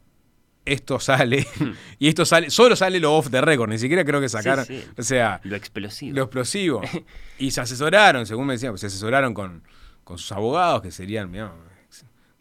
esto 0.65 1.01
sale, 1.01 1.47
y 1.99 2.09
esto 2.09 2.25
sale, 2.25 2.51
solo 2.51 2.77
sale 2.77 3.01
lo 3.01 3.15
off 3.15 3.31
the 3.31 3.41
record, 3.41 3.71
ni 3.71 3.79
siquiera 3.79 4.05
creo 4.05 4.21
que 4.21 4.29
sacaron, 4.29 4.65
Sí, 4.65 4.81
sí. 4.81 4.89
o 4.97 5.03
sea, 5.03 5.41
Lo 5.45 5.57
explosivo. 5.57 6.17
lo 6.17 6.23
explosivo. 6.23 6.81
y 7.39 7.51
se 7.51 7.61
asesoraron, 7.61 8.27
según 8.27 8.47
me 8.47 8.55
decían, 8.55 8.77
se 8.79 8.87
asesoraron 8.87 9.35
con, 9.35 9.63
con 10.05 10.19
sus 10.19 10.31
abogados, 10.33 10.83
que 10.83 10.91
serían 10.91 11.31
mirá, 11.31 11.53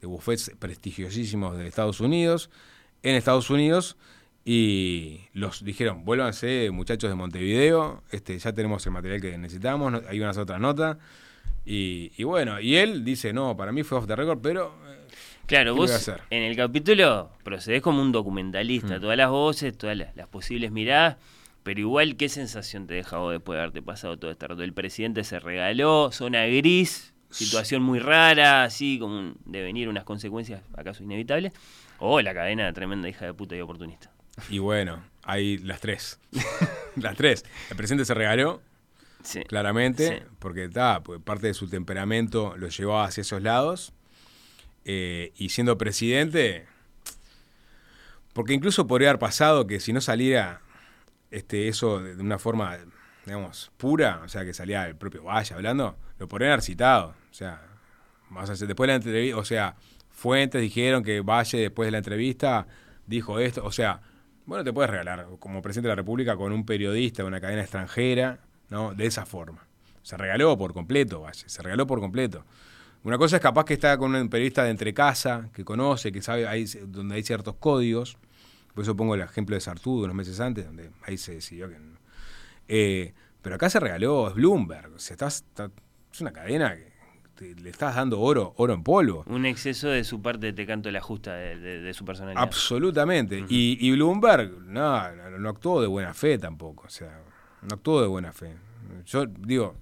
de 0.02 0.08
bufetes 0.08 0.52
prestigiosísimos 0.60 1.58
de 1.58 1.68
Estados 1.68 2.00
Unidos, 2.02 2.50
en 3.04 3.16
Estados 3.16 3.50
Unidos, 3.50 3.98
y 4.46 5.22
los 5.34 5.64
dijeron, 5.64 6.06
vuélvanse 6.06 6.70
muchachos 6.72 7.10
de 7.10 7.16
Montevideo, 7.16 8.04
este, 8.12 8.38
ya 8.40 8.54
tenemos 8.54 8.86
el 8.86 8.92
material 8.94 9.22
que 9.22 9.38
necesitamos, 9.38 10.02
hay 10.08 10.20
unas 10.20 10.38
otras 10.38 10.60
notas. 10.60 10.98
Y, 11.66 12.12
y 12.18 12.24
bueno, 12.24 12.60
y 12.60 12.78
él 12.78 13.04
dice, 13.04 13.32
no, 13.34 13.56
para 13.56 13.72
mí 13.72 13.84
fue 13.84 13.98
off 13.98 14.08
the 14.08 14.16
record, 14.16 14.40
pero... 14.42 14.74
Claro, 15.50 15.64
¿qué 15.64 15.66
le 15.66 15.72
voy 15.72 15.90
a 15.90 15.94
vos 15.94 16.12
en 16.30 16.44
el 16.44 16.56
capítulo 16.56 17.30
procedés 17.44 17.82
como 17.82 18.02
un 18.02 18.12
documentalista, 18.14 18.98
Mm. 18.98 19.02
todas 19.02 19.18
las 19.18 19.30
voces, 19.30 19.78
todas 19.78 19.98
las, 19.98 20.16
las 20.16 20.28
posibles 20.28 20.72
miradas, 20.72 21.18
pero 21.64 21.80
igual, 21.82 22.16
¿qué 22.16 22.30
sensación 22.30 22.88
te 22.88 22.94
deja 22.94 23.18
vos 23.18 23.34
después 23.34 23.58
de 23.58 23.62
haberte 23.64 23.82
pasado 23.82 24.18
todo 24.18 24.32
este 24.32 24.48
rato? 24.48 24.64
El 24.64 24.74
presidente 24.74 25.24
se 25.24 25.40
regaló, 25.40 26.12
zona 26.12 26.46
gris, 26.46 27.14
situación 27.32 27.82
muy 27.84 28.00
rara, 28.00 28.64
así 28.64 28.98
como 29.00 29.18
un 29.20 29.38
devenir, 29.46 29.90
unas 29.90 30.04
consecuencias 30.04 30.62
acaso 30.78 31.04
inevitables, 31.04 31.52
o 32.00 32.22
la 32.22 32.34
cadena 32.34 32.72
tremenda 32.74 33.10
hija 33.10 33.26
de 33.26 33.34
puta 33.34 33.56
y 33.56 33.62
oportunista. 33.62 34.10
Y 34.50 34.60
bueno, 34.60 35.04
hay 35.24 35.58
las 35.58 35.82
tres. 35.82 36.20
las 36.96 37.16
tres. 37.18 37.44
El 37.70 37.76
presidente 37.76 38.06
se 38.06 38.14
regaló, 38.14 38.62
claramente, 39.48 40.08
Sí. 40.20 40.24
porque 40.40 40.64
está, 40.66 41.02
pues, 41.04 41.20
parte 41.22 41.48
de 41.48 41.54
su 41.54 41.68
temperamento 41.70 42.56
lo 42.58 42.68
llevaba 42.70 43.04
hacia 43.06 43.22
esos 43.22 43.42
lados. 43.42 43.94
Eh, 44.92 45.34
y 45.38 45.50
siendo 45.50 45.78
presidente, 45.78 46.66
porque 48.34 48.54
incluso 48.54 48.88
podría 48.88 49.12
haber 49.12 49.20
pasado 49.20 49.68
que 49.68 49.80
si 49.80 49.94
no 49.94 50.02
saliera 50.02 50.62
este, 51.30 51.68
eso 51.68 52.00
de 52.00 52.20
una 52.20 52.40
forma, 52.40 52.76
digamos, 53.24 53.72
pura, 53.78 54.20
o 54.26 54.30
sea, 54.30 54.44
que 54.46 54.52
salía 54.52 54.88
el 54.88 54.96
propio 54.96 55.26
Valle 55.26 55.54
hablando, 55.54 55.96
lo 56.18 56.28
podrían 56.28 56.54
haber 56.54 56.64
citado. 56.64 57.10
O 57.30 57.34
sea, 57.36 57.62
más 58.32 58.50
después 58.50 58.88
de 58.88 58.94
la 58.94 58.96
entrevista, 58.96 59.38
o 59.38 59.46
sea, 59.46 59.76
fuentes 60.10 60.60
dijeron 60.60 61.04
que 61.04 61.22
Valle 61.22 61.60
después 61.60 61.86
de 61.86 61.92
la 61.92 62.00
entrevista 62.00 62.66
dijo 63.06 63.38
esto, 63.38 63.64
o 63.64 63.72
sea, 63.72 64.02
bueno, 64.48 64.64
te 64.64 64.74
puedes 64.74 64.90
regalar 64.90 65.28
como 65.38 65.62
presidente 65.62 65.90
de 65.90 65.92
la 65.92 65.98
República 65.98 66.36
con 66.36 66.52
un 66.52 66.66
periodista 66.66 67.22
de 67.22 67.28
una 67.28 67.40
cadena 67.40 67.62
extranjera, 67.62 68.40
¿no? 68.70 68.96
De 68.96 69.06
esa 69.06 69.28
forma. 69.28 69.68
Se 70.02 70.18
regaló 70.18 70.58
por 70.58 70.74
completo, 70.74 71.22
Valle, 71.22 71.48
se 71.48 71.62
regaló 71.62 71.86
por 71.86 72.00
completo. 72.00 72.44
Una 73.04 73.18
cosa 73.18 73.38
es 73.38 73.42
capaz 73.42 73.64
que 73.66 73.74
está 73.74 73.98
con 73.98 74.14
un 74.14 74.30
periodista 74.30 74.64
de 74.64 74.72
entre 74.72 74.94
casa, 74.94 75.50
que 75.54 75.64
conoce, 75.64 76.12
que 76.12 76.22
sabe 76.22 76.48
ahí 76.48 76.66
donde 76.88 77.16
hay 77.16 77.24
ciertos 77.24 77.56
códigos. 77.56 78.18
Por 78.74 78.84
eso 78.84 78.96
pongo 78.96 79.16
el 79.16 79.22
ejemplo 79.22 79.56
de 79.56 79.62
Sartú 79.62 80.00
de 80.00 80.06
unos 80.06 80.16
meses 80.16 80.40
antes, 80.40 80.66
donde 80.66 80.92
ahí 81.04 81.18
se 81.18 81.34
decidió 81.36 81.70
que 81.70 81.80
no. 81.80 81.98
Eh, 82.68 83.14
pero 83.42 83.56
acá 83.56 83.70
se 83.70 83.80
regaló, 83.80 84.28
es 84.28 84.36
Bloomberg. 84.36 84.94
O 84.96 85.00
sea, 85.00 85.14
estás, 85.16 85.38
está- 85.48 85.72
es 86.12 86.22
una 86.22 86.32
cadena 86.34 86.76
que 86.76 86.92
te- 87.36 87.56
le 87.56 87.70
estás 87.70 87.96
dando 87.96 88.20
oro, 88.20 88.54
oro 88.58 88.74
en 88.74 88.84
polvo. 88.84 89.24
Un 89.28 89.46
exceso 89.46 89.88
de 89.88 90.04
su 90.04 90.22
parte 90.22 90.52
te 90.54 90.66
canto 90.66 90.92
la 90.92 91.02
justa 91.02 91.34
de, 91.36 91.58
de- 91.58 91.80
de 91.82 91.94
su 91.94 92.04
personalidad. 92.06 92.44
Absolutamente. 92.44 93.46
y, 93.48 93.78
y 93.80 93.92
Bloomberg 93.92 94.52
no, 94.66 95.16
no, 95.16 95.30
no 95.40 95.50
actuó 95.50 95.82
de 95.82 95.88
buena 95.88 96.14
fe 96.14 96.38
tampoco. 96.38 96.84
O 96.86 96.90
sea, 96.90 97.22
no 97.62 97.76
actuó 97.76 98.02
de 98.02 98.08
buena 98.08 98.34
fe. 98.34 98.56
Yo 99.06 99.26
digo, 99.26 99.76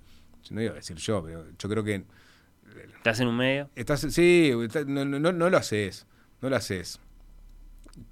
no 0.52 0.62
iba 0.62 0.72
a 0.74 0.76
decir 0.76 0.98
yo, 0.98 1.24
pero 1.24 1.46
yo 1.58 1.70
creo 1.70 1.84
que 1.84 2.06
¿Estás 2.96 3.20
en 3.20 3.28
un 3.28 3.38
medio? 3.38 3.70
Estás, 3.76 4.02
sí, 4.10 4.52
está- 4.64 4.84
no, 4.86 5.06
no- 5.06 5.20
no- 5.32 5.50
lo 5.50 5.58
haces. 5.58 6.06
No 6.42 6.50
lo 6.50 6.56
haces. 6.56 7.00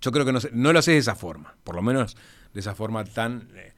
Yo 0.01 0.11
creo 0.11 0.25
que 0.25 0.33
no, 0.33 0.39
no 0.51 0.73
lo 0.73 0.79
haces 0.79 0.93
de 0.95 0.99
esa 0.99 1.15
forma. 1.15 1.55
Por 1.63 1.75
lo 1.75 1.81
menos 1.81 2.15
de 2.53 2.59
esa 2.59 2.73
forma 2.75 3.03
tan 3.05 3.49
eh, 3.55 3.73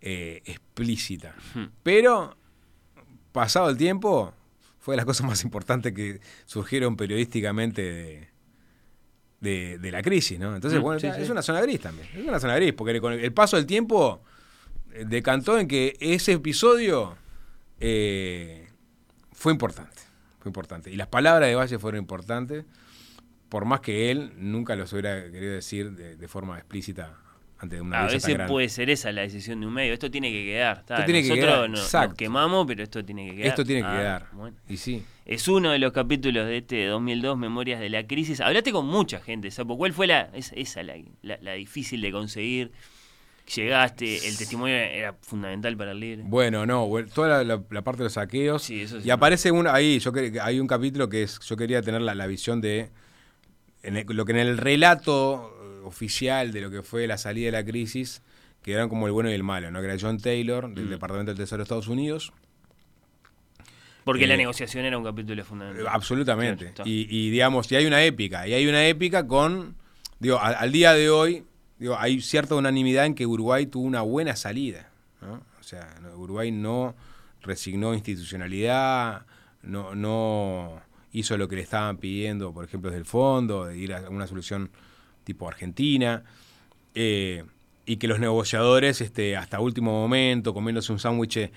eh, 0.00 0.42
explícita. 0.44 1.34
Hmm. 1.54 1.66
Pero, 1.82 2.36
pasado 3.32 3.70
el 3.70 3.76
tiempo, 3.76 4.34
fue 4.78 4.92
de 4.92 4.96
las 4.98 5.06
cosas 5.06 5.26
más 5.26 5.42
importantes 5.44 5.92
que 5.92 6.20
surgieron 6.44 6.96
periodísticamente 6.96 7.82
de, 7.82 8.28
de- 9.40 9.78
de 9.78 9.90
la 9.92 10.02
crisis, 10.02 10.38
¿no? 10.38 10.54
Entonces, 10.54 10.80
Mm, 10.80 10.82
bueno, 10.82 11.00
sí, 11.00 11.06
es 11.06 11.26
sí. 11.26 11.32
una 11.32 11.42
zona 11.42 11.60
gris 11.62 11.80
también. 11.80 12.08
Es 12.14 12.26
una 12.26 12.38
zona 12.40 12.56
gris, 12.56 12.72
porque 12.72 13.00
con 13.00 13.12
el, 13.12 13.20
el 13.20 13.32
paso 13.32 13.56
del 13.56 13.66
tiempo 13.66 14.22
eh, 14.92 15.04
decantó 15.06 15.58
en 15.58 15.68
que 15.68 15.96
ese 16.00 16.32
episodio 16.32 17.16
eh, 17.80 18.68
fue 19.32 19.52
importante. 19.52 20.02
Fue 20.46 20.50
importante. 20.50 20.92
Y 20.92 20.96
las 20.96 21.08
palabras 21.08 21.48
de 21.48 21.56
Valle 21.56 21.76
fueron 21.80 21.98
importantes, 21.98 22.64
por 23.48 23.64
más 23.64 23.80
que 23.80 24.12
él 24.12 24.32
nunca 24.36 24.76
los 24.76 24.92
hubiera 24.92 25.28
querido 25.30 25.54
decir 25.54 25.90
de, 25.92 26.14
de 26.14 26.28
forma 26.28 26.56
explícita 26.56 27.18
ante 27.58 27.80
una 27.80 27.96
A 28.04 28.06
tan 28.06 28.14
veces 28.16 28.38
puede 28.46 28.68
ser 28.68 28.90
esa 28.90 29.10
la 29.10 29.22
decisión 29.22 29.58
de 29.60 29.66
un 29.66 29.72
medio. 29.72 29.92
Esto 29.92 30.08
tiene 30.08 30.30
que 30.30 30.44
quedar. 30.44 30.84
Esto 30.88 31.04
tiene 31.04 31.22
que 31.22 31.28
Nosotros 31.30 31.54
quedar, 31.54 31.70
no- 31.70 32.06
nos, 32.08 32.14
quemamos, 32.16 32.64
pero 32.66 32.82
esto 32.84 33.04
tiene 33.04 33.28
que 33.30 33.34
quedar. 33.36 33.48
Esto 33.48 33.64
tiene 33.64 33.80
que 33.82 33.88
Ah, 33.88 33.96
quedar. 33.98 34.28
bueno. 34.34 34.56
Y 34.68 34.76
sí. 34.76 35.02
Es 35.24 35.48
uno 35.48 35.72
de 35.72 35.80
los 35.80 35.90
capítulos 35.92 36.46
de 36.46 36.58
este 36.58 36.86
2002, 36.86 37.36
Memorias 37.38 37.80
de 37.80 37.88
la 37.90 38.06
Crisis. 38.06 38.40
Hablaste 38.40 38.70
con 38.70 38.86
mucha 38.86 39.18
gente, 39.20 39.50
Sapo. 39.50 39.76
¿Cuál 39.76 39.92
fue 39.92 40.06
la, 40.06 40.30
esa, 40.32 40.54
esa 40.54 40.82
la, 40.84 40.94
la- 41.22 41.38
la 41.40 41.52
difícil 41.54 42.00
de 42.02 42.12
conseguir? 42.12 42.70
Llegaste, 43.54 44.26
el 44.28 44.36
testimonio 44.36 44.74
era 44.74 45.12
fundamental 45.20 45.76
para 45.76 45.92
el 45.92 46.00
libro. 46.00 46.24
Bueno, 46.26 46.66
no, 46.66 46.88
toda 47.14 47.28
la, 47.28 47.44
la- 47.56 47.62
la 47.70 47.82
parte 47.82 47.98
de 47.98 48.04
los 48.04 48.14
saqueos. 48.14 48.62
Sí, 48.64 48.82
eso 48.82 49.00
sí. 49.00 49.06
y 49.06 49.10
aparece 49.10 49.52
uno 49.52 49.70
ahí, 49.70 50.00
yo 50.00 50.10
hay 50.42 50.58
un 50.58 50.66
capítulo 50.66 51.08
que 51.08 51.22
es, 51.22 51.38
yo 51.40 51.56
quería 51.56 51.80
tener 51.80 52.00
la, 52.00 52.14
la 52.16 52.26
visión 52.26 52.60
de 52.60 52.90
en 53.84 53.98
el- 53.98 54.06
lo 54.08 54.24
que 54.24 54.32
en 54.32 54.38
el 54.38 54.58
relato 54.58 55.52
eh, 55.62 55.84
oficial 55.84 56.50
de 56.52 56.60
lo 56.60 56.70
que 56.72 56.82
fue 56.82 57.06
la 57.06 57.18
salida 57.18 57.46
de 57.46 57.52
la 57.52 57.64
crisis, 57.64 58.20
que 58.62 58.72
eran 58.72 58.88
como 58.88 59.06
el 59.06 59.12
bueno 59.12 59.30
y 59.30 59.34
el 59.34 59.44
malo, 59.44 59.70
¿no? 59.70 59.78
Que 59.80 59.86
era 59.86 59.96
John 60.00 60.18
Taylor, 60.18 60.68
del 60.74 60.86
Mm. 60.86 60.90
Departamento 60.90 61.30
del 61.30 61.38
Tesoro 61.38 61.58
de 61.58 61.62
Estados 61.62 61.86
Unidos. 61.86 62.32
Porque 64.04 64.24
Eh, 64.24 64.28
la 64.28 64.36
negociación 64.36 64.84
era 64.84 64.98
un 64.98 65.04
capítulo 65.04 65.44
fundamental. 65.44 65.86
Absolutamente. 65.88 66.64
Claro, 66.66 66.70
está. 66.70 66.82
y, 66.88 67.06
y, 67.10 67.30
digamos, 67.30 67.70
y 67.70 67.76
hay 67.76 67.86
una 67.86 68.02
épica, 68.04 68.46
y 68.48 68.54
hay 68.54 68.66
una 68.66 68.86
épica 68.86 69.26
con, 69.26 69.76
digo, 70.18 70.36
a- 70.38 70.48
al 70.50 70.72
día 70.72 70.92
de 70.94 71.10
hoy, 71.10 71.44
digo, 71.78 71.96
hay 71.98 72.20
cierta 72.20 72.54
unanimidad 72.54 73.06
en 73.06 73.14
que 73.14 73.26
Uruguay 73.26 73.66
tuvo 73.66 73.84
una 73.84 74.02
buena 74.02 74.36
salida. 74.36 74.90
O 75.60 75.62
sea, 75.62 75.96
Uruguay 76.16 76.52
no 76.52 76.94
resignó 77.42 77.94
institucionalidad, 77.94 79.26
no, 79.62 79.94
no 79.94 80.80
hizo 81.12 81.36
lo 81.36 81.48
que 81.48 81.56
le 81.56 81.62
estaban 81.62 81.96
pidiendo, 81.96 82.52
por 82.52 82.64
ejemplo, 82.64 82.90
desde 82.90 83.00
el 83.00 83.06
fondo, 83.06 83.66
de 83.66 83.78
ir 83.78 83.94
a 83.94 84.08
una 84.10 84.26
solución 84.26 84.70
tipo 85.24 85.48
Argentina, 85.48 86.22
eh, 86.94 87.44
y 87.84 87.96
que 87.96 88.08
los 88.08 88.20
negociadores, 88.20 89.00
este, 89.00 89.36
hasta 89.36 89.60
último 89.60 89.92
momento, 89.92 90.54
comiéndose 90.54 90.92
un 90.92 90.98
sándwich 90.98 91.36
eh, 91.38 91.50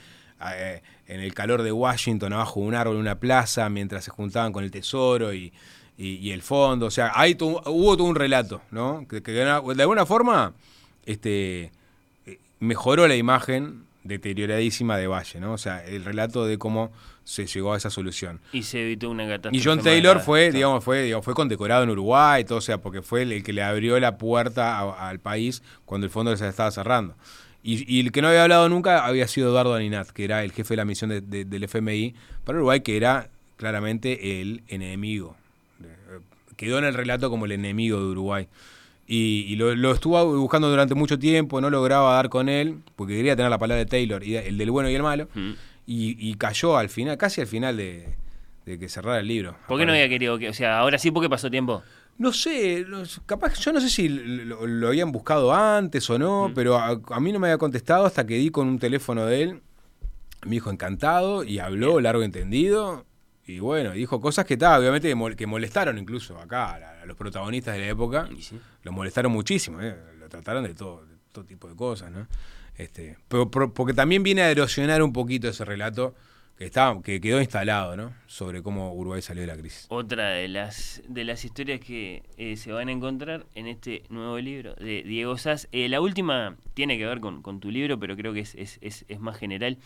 en 1.08 1.20
el 1.20 1.34
calor 1.34 1.62
de 1.64 1.72
Washington, 1.72 2.34
abajo 2.34 2.62
de 2.62 2.68
un 2.68 2.76
árbol 2.76 2.96
en 2.96 3.02
una 3.02 3.20
plaza, 3.20 3.70
mientras 3.70 4.06
se 4.06 4.12
juntaban 4.12 4.54
con 4.54 4.64
el 4.64 4.72
tesoro 4.72 5.34
y, 5.34 5.54
y- 6.00 6.16
y 6.16 6.32
el 6.32 6.42
fondo. 6.42 6.86
O 6.88 6.92
sea, 6.92 7.12
hay 7.14 7.36
todo- 7.36 7.62
hubo 7.68 7.96
todo 7.98 8.08
un 8.08 8.16
relato, 8.16 8.62
¿no? 8.72 9.06
Que, 9.08 9.22
que 9.22 9.32
de 9.34 9.44
una- 9.44 9.62
de 9.62 9.82
alguna 9.84 10.06
forma 10.08 10.54
este, 11.06 11.72
eh, 12.26 12.40
mejoró 12.60 13.08
la 13.08 13.16
imagen 13.16 13.84
deterioradísima 14.04 14.98
de 14.98 15.08
Valle, 15.08 15.40
¿no? 15.40 15.54
O 15.54 15.58
sea, 15.58 15.84
el 15.86 16.04
relato 16.06 16.46
de 16.46 16.58
cómo 16.58 16.92
se 17.24 17.46
llegó 17.46 17.74
a 17.74 17.78
esa 17.78 17.90
solución. 17.90 18.40
Y 18.54 18.64
se 18.64 18.82
evitó 18.82 19.10
una 19.10 19.26
catástrofe. 19.28 19.58
Y 19.58 19.62
John 19.64 19.82
Taylor 19.82 20.20
fue, 20.20 20.52
digamos, 20.52 20.84
fue, 20.84 21.04
digamos, 21.04 21.24
fue 21.26 21.34
condecorado 21.36 21.84
en 21.84 21.90
Uruguay, 21.92 22.44
todo, 22.44 22.58
o 22.58 22.62
sea, 22.62 22.80
porque 22.80 23.02
fue 23.02 23.22
el, 23.24 23.32
el 23.32 23.44
que 23.44 23.54
le 23.54 23.62
abrió 23.62 24.00
la 24.00 24.18
puerta 24.18 24.80
a- 24.80 25.10
al 25.10 25.20
país 25.20 25.62
cuando 25.86 26.06
el 26.06 26.12
fondo 26.12 26.36
se 26.36 26.48
estaba 26.48 26.72
cerrando. 26.72 27.16
Y, 27.62 27.94
y 27.94 28.00
el 28.00 28.12
que 28.12 28.22
no 28.22 28.30
había 28.30 28.44
hablado 28.44 28.68
nunca 28.70 29.06
había 29.06 29.28
sido 29.28 29.50
Eduardo 29.50 29.76
Aninat, 29.76 30.10
que 30.10 30.24
era 30.24 30.44
el 30.44 30.52
jefe 30.54 30.74
de 30.74 30.78
la 30.78 30.86
misión 30.86 31.10
de- 31.10 31.22
de- 31.22 31.46
del 31.46 31.64
FMI 31.66 32.16
para 32.46 32.58
Uruguay, 32.58 32.82
que 32.82 32.98
era 32.98 33.30
claramente 33.58 34.42
el 34.42 34.64
enemigo. 34.70 35.36
Quedó 36.60 36.78
en 36.78 36.84
el 36.84 36.94
relato 36.94 37.30
como 37.30 37.46
el 37.46 37.54
enemigo 37.54 37.98
de 38.00 38.06
Uruguay. 38.08 38.48
Y, 39.08 39.46
y 39.48 39.56
lo, 39.56 39.74
lo 39.76 39.92
estuvo 39.94 40.38
buscando 40.38 40.70
durante 40.70 40.94
mucho 40.94 41.18
tiempo, 41.18 41.62
no 41.62 41.70
lograba 41.70 42.16
dar 42.16 42.28
con 42.28 42.50
él, 42.50 42.80
porque 42.98 43.16
quería 43.16 43.34
tener 43.38 43.50
la 43.50 43.58
palabra 43.58 43.80
de 43.80 43.86
Taylor, 43.86 44.22
y 44.24 44.36
el 44.36 44.58
del 44.58 44.70
bueno 44.70 44.90
y 44.90 44.96
el 44.96 45.02
malo, 45.02 45.30
Mm. 45.34 45.52
y, 45.88 46.30
y 46.30 46.34
cayó 46.36 46.78
al 46.78 46.90
final, 46.90 47.18
casi 47.18 47.40
al 47.40 47.48
final 47.48 47.78
de, 47.78 48.10
de 48.66 48.78
que 48.78 48.90
cerrara 48.90 49.20
el 49.22 49.28
libro. 49.30 49.56
¿Por 49.70 49.80
qué 49.80 49.86
no 49.86 49.94
había 49.94 50.10
querido 50.10 50.38
que.? 50.38 50.50
O 50.50 50.54
sea, 50.54 50.80
ahora 50.80 50.98
sí, 51.00 51.10
porque 51.12 51.30
pasó 51.30 51.50
tiempo? 51.50 51.82
No 52.18 52.34
sé, 52.34 52.86
capaz, 53.26 53.58
yo 53.62 53.72
no 53.72 53.80
sé 53.80 53.90
si 53.90 54.10
lo, 54.10 54.68
lo 54.68 54.88
habían 54.90 55.14
buscado 55.14 55.56
antes 55.56 56.08
o 56.10 56.20
no, 56.20 56.52
pero 56.54 56.76
a, 56.78 57.00
a 57.10 57.20
mí 57.22 57.32
no 57.32 57.40
me 57.40 57.48
había 57.48 57.58
contestado 57.58 58.06
hasta 58.06 58.28
que 58.28 58.36
di 58.36 58.50
con 58.52 58.68
un 58.68 58.78
teléfono 58.78 59.26
de 59.26 59.42
él. 59.44 59.62
Me 60.44 60.52
dijo 60.52 60.70
encantado 60.70 61.44
y 61.46 61.60
habló 61.60 62.00
largo 62.02 62.22
y 62.22 62.26
entendido. 62.26 63.06
Y 63.50 63.60
bueno, 63.60 63.92
dijo 63.92 64.22
cosas 64.22 64.46
que 64.46 64.58
tal, 64.58 64.80
obviamente 64.82 65.08
que 65.08 65.16
mol- 65.16 65.36
que 65.36 65.48
molestaron 65.48 65.98
incluso 65.98 66.38
acá 66.40 66.76
a, 66.76 67.02
a 67.02 67.06
los 67.06 67.18
protagonistas 67.18 67.76
de 67.76 67.82
la 67.82 67.88
época. 67.88 68.30
Los 68.84 68.94
molestaron 68.94 69.32
muchísimo, 69.32 69.82
¿eh? 69.82 69.96
lo 70.20 70.30
trataron 70.30 70.64
de 70.64 70.74
todo, 70.76 71.06
de 71.06 71.16
todo 71.32 71.46
tipo 71.46 71.68
de 71.68 71.76
cosas, 71.76 72.12
¿no? 72.12 72.28
Este, 72.78 73.18
pero, 73.28 73.50
pero- 73.50 73.74
porque 73.74 73.94
también 73.94 74.22
viene 74.24 74.42
a 74.44 74.52
erosionar 74.52 75.02
un 75.02 75.12
poquito 75.12 75.50
ese 75.50 75.66
relato 75.66 76.14
que, 76.58 76.66
estaba, 76.66 77.02
que 77.02 77.20
quedó 77.20 77.40
instalado, 77.42 77.96
¿no? 77.98 78.14
Sobre 78.28 78.62
cómo 78.62 78.94
Uruguay 78.94 79.22
salió 79.22 79.42
de 79.42 79.48
la 79.48 79.58
crisis. 79.58 79.86
Otra 79.90 80.30
de 80.30 80.48
las 80.48 81.02
de 81.08 81.24
las 81.24 81.44
historias 81.44 81.80
que 81.80 82.22
eh, 82.38 82.56
se 82.58 82.72
van 82.72 82.90
a 82.90 82.92
encontrar 82.92 83.46
en 83.56 83.66
este 83.68 84.04
nuevo 84.10 84.38
libro 84.40 84.76
de 84.76 85.04
Diego 85.04 85.38
Sass. 85.38 85.68
Eh, 85.72 85.90
la 85.90 86.02
última 86.02 86.56
tiene 86.74 86.98
que 86.98 87.06
ver 87.06 87.20
con, 87.20 87.42
con 87.42 87.60
tu 87.60 87.72
libro, 87.72 88.00
pero 88.00 88.16
creo 88.16 88.34
que 88.34 88.42
es, 88.42 88.56
es, 88.56 88.78
es, 88.82 89.06
es 89.08 89.20
más 89.20 89.38
general. 89.38 89.78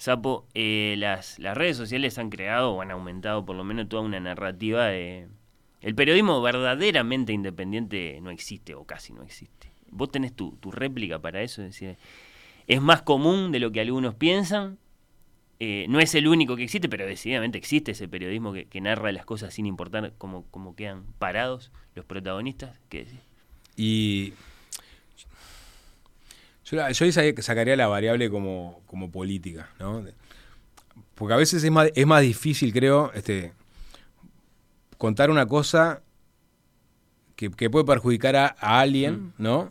Sapo, 0.00 0.46
eh, 0.54 0.94
las, 0.96 1.38
las 1.38 1.54
redes 1.54 1.76
sociales 1.76 2.16
han 2.16 2.30
creado 2.30 2.72
o 2.72 2.80
han 2.80 2.90
aumentado 2.90 3.44
por 3.44 3.54
lo 3.54 3.64
menos 3.64 3.86
toda 3.86 4.02
una 4.02 4.18
narrativa 4.18 4.86
de... 4.86 5.28
El 5.82 5.94
periodismo 5.94 6.40
verdaderamente 6.40 7.34
independiente 7.34 8.18
no 8.22 8.30
existe 8.30 8.74
o 8.74 8.84
casi 8.84 9.12
no 9.12 9.22
existe. 9.22 9.70
Vos 9.90 10.10
tenés 10.10 10.32
tu, 10.32 10.52
tu 10.52 10.70
réplica 10.70 11.18
para 11.18 11.42
eso, 11.42 11.60
es 11.60 11.72
decir, 11.72 11.98
es 12.66 12.80
más 12.80 13.02
común 13.02 13.52
de 13.52 13.60
lo 13.60 13.72
que 13.72 13.82
algunos 13.82 14.14
piensan, 14.14 14.78
eh, 15.58 15.84
no 15.90 16.00
es 16.00 16.14
el 16.14 16.28
único 16.28 16.56
que 16.56 16.64
existe, 16.64 16.88
pero 16.88 17.04
decididamente 17.04 17.58
existe 17.58 17.92
ese 17.92 18.08
periodismo 18.08 18.54
que, 18.54 18.64
que 18.64 18.80
narra 18.80 19.12
las 19.12 19.26
cosas 19.26 19.52
sin 19.52 19.66
importar 19.66 20.14
cómo, 20.16 20.46
cómo 20.50 20.74
quedan 20.76 21.04
parados 21.18 21.72
los 21.94 22.06
protagonistas. 22.06 22.80
¿Qué 22.88 23.04
decís? 23.04 23.20
Y 23.76 24.32
yo, 26.70 26.88
yo 26.90 27.20
ahí 27.20 27.34
sacaría 27.38 27.76
la 27.76 27.86
variable 27.88 28.30
como, 28.30 28.80
como 28.86 29.10
política, 29.10 29.68
¿no? 29.78 30.04
Porque 31.14 31.34
a 31.34 31.36
veces 31.36 31.62
es 31.64 31.70
más, 31.70 31.90
es 31.94 32.06
más 32.06 32.22
difícil, 32.22 32.72
creo, 32.72 33.10
este, 33.14 33.52
contar 34.98 35.30
una 35.30 35.46
cosa 35.46 36.02
que, 37.36 37.50
que 37.50 37.70
puede 37.70 37.84
perjudicar 37.84 38.36
a, 38.36 38.56
a 38.58 38.80
alguien, 38.80 39.32
¿no? 39.38 39.70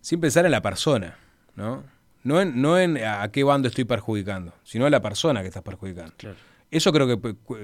Sin 0.00 0.20
pensar 0.20 0.44
en 0.44 0.50
la 0.50 0.62
persona, 0.62 1.16
¿no? 1.56 1.82
No 2.22 2.40
en, 2.40 2.60
no 2.60 2.78
en 2.78 2.96
a 2.98 3.28
qué 3.30 3.44
bando 3.44 3.68
estoy 3.68 3.84
perjudicando, 3.84 4.52
sino 4.64 4.86
a 4.86 4.90
la 4.90 5.02
persona 5.02 5.42
que 5.42 5.48
estás 5.48 5.62
perjudicando. 5.62 6.12
Claro. 6.16 6.36
Eso 6.70 6.92
creo 6.92 7.06
que, 7.06 7.16
pu- 7.18 7.36
cu- 7.44 7.56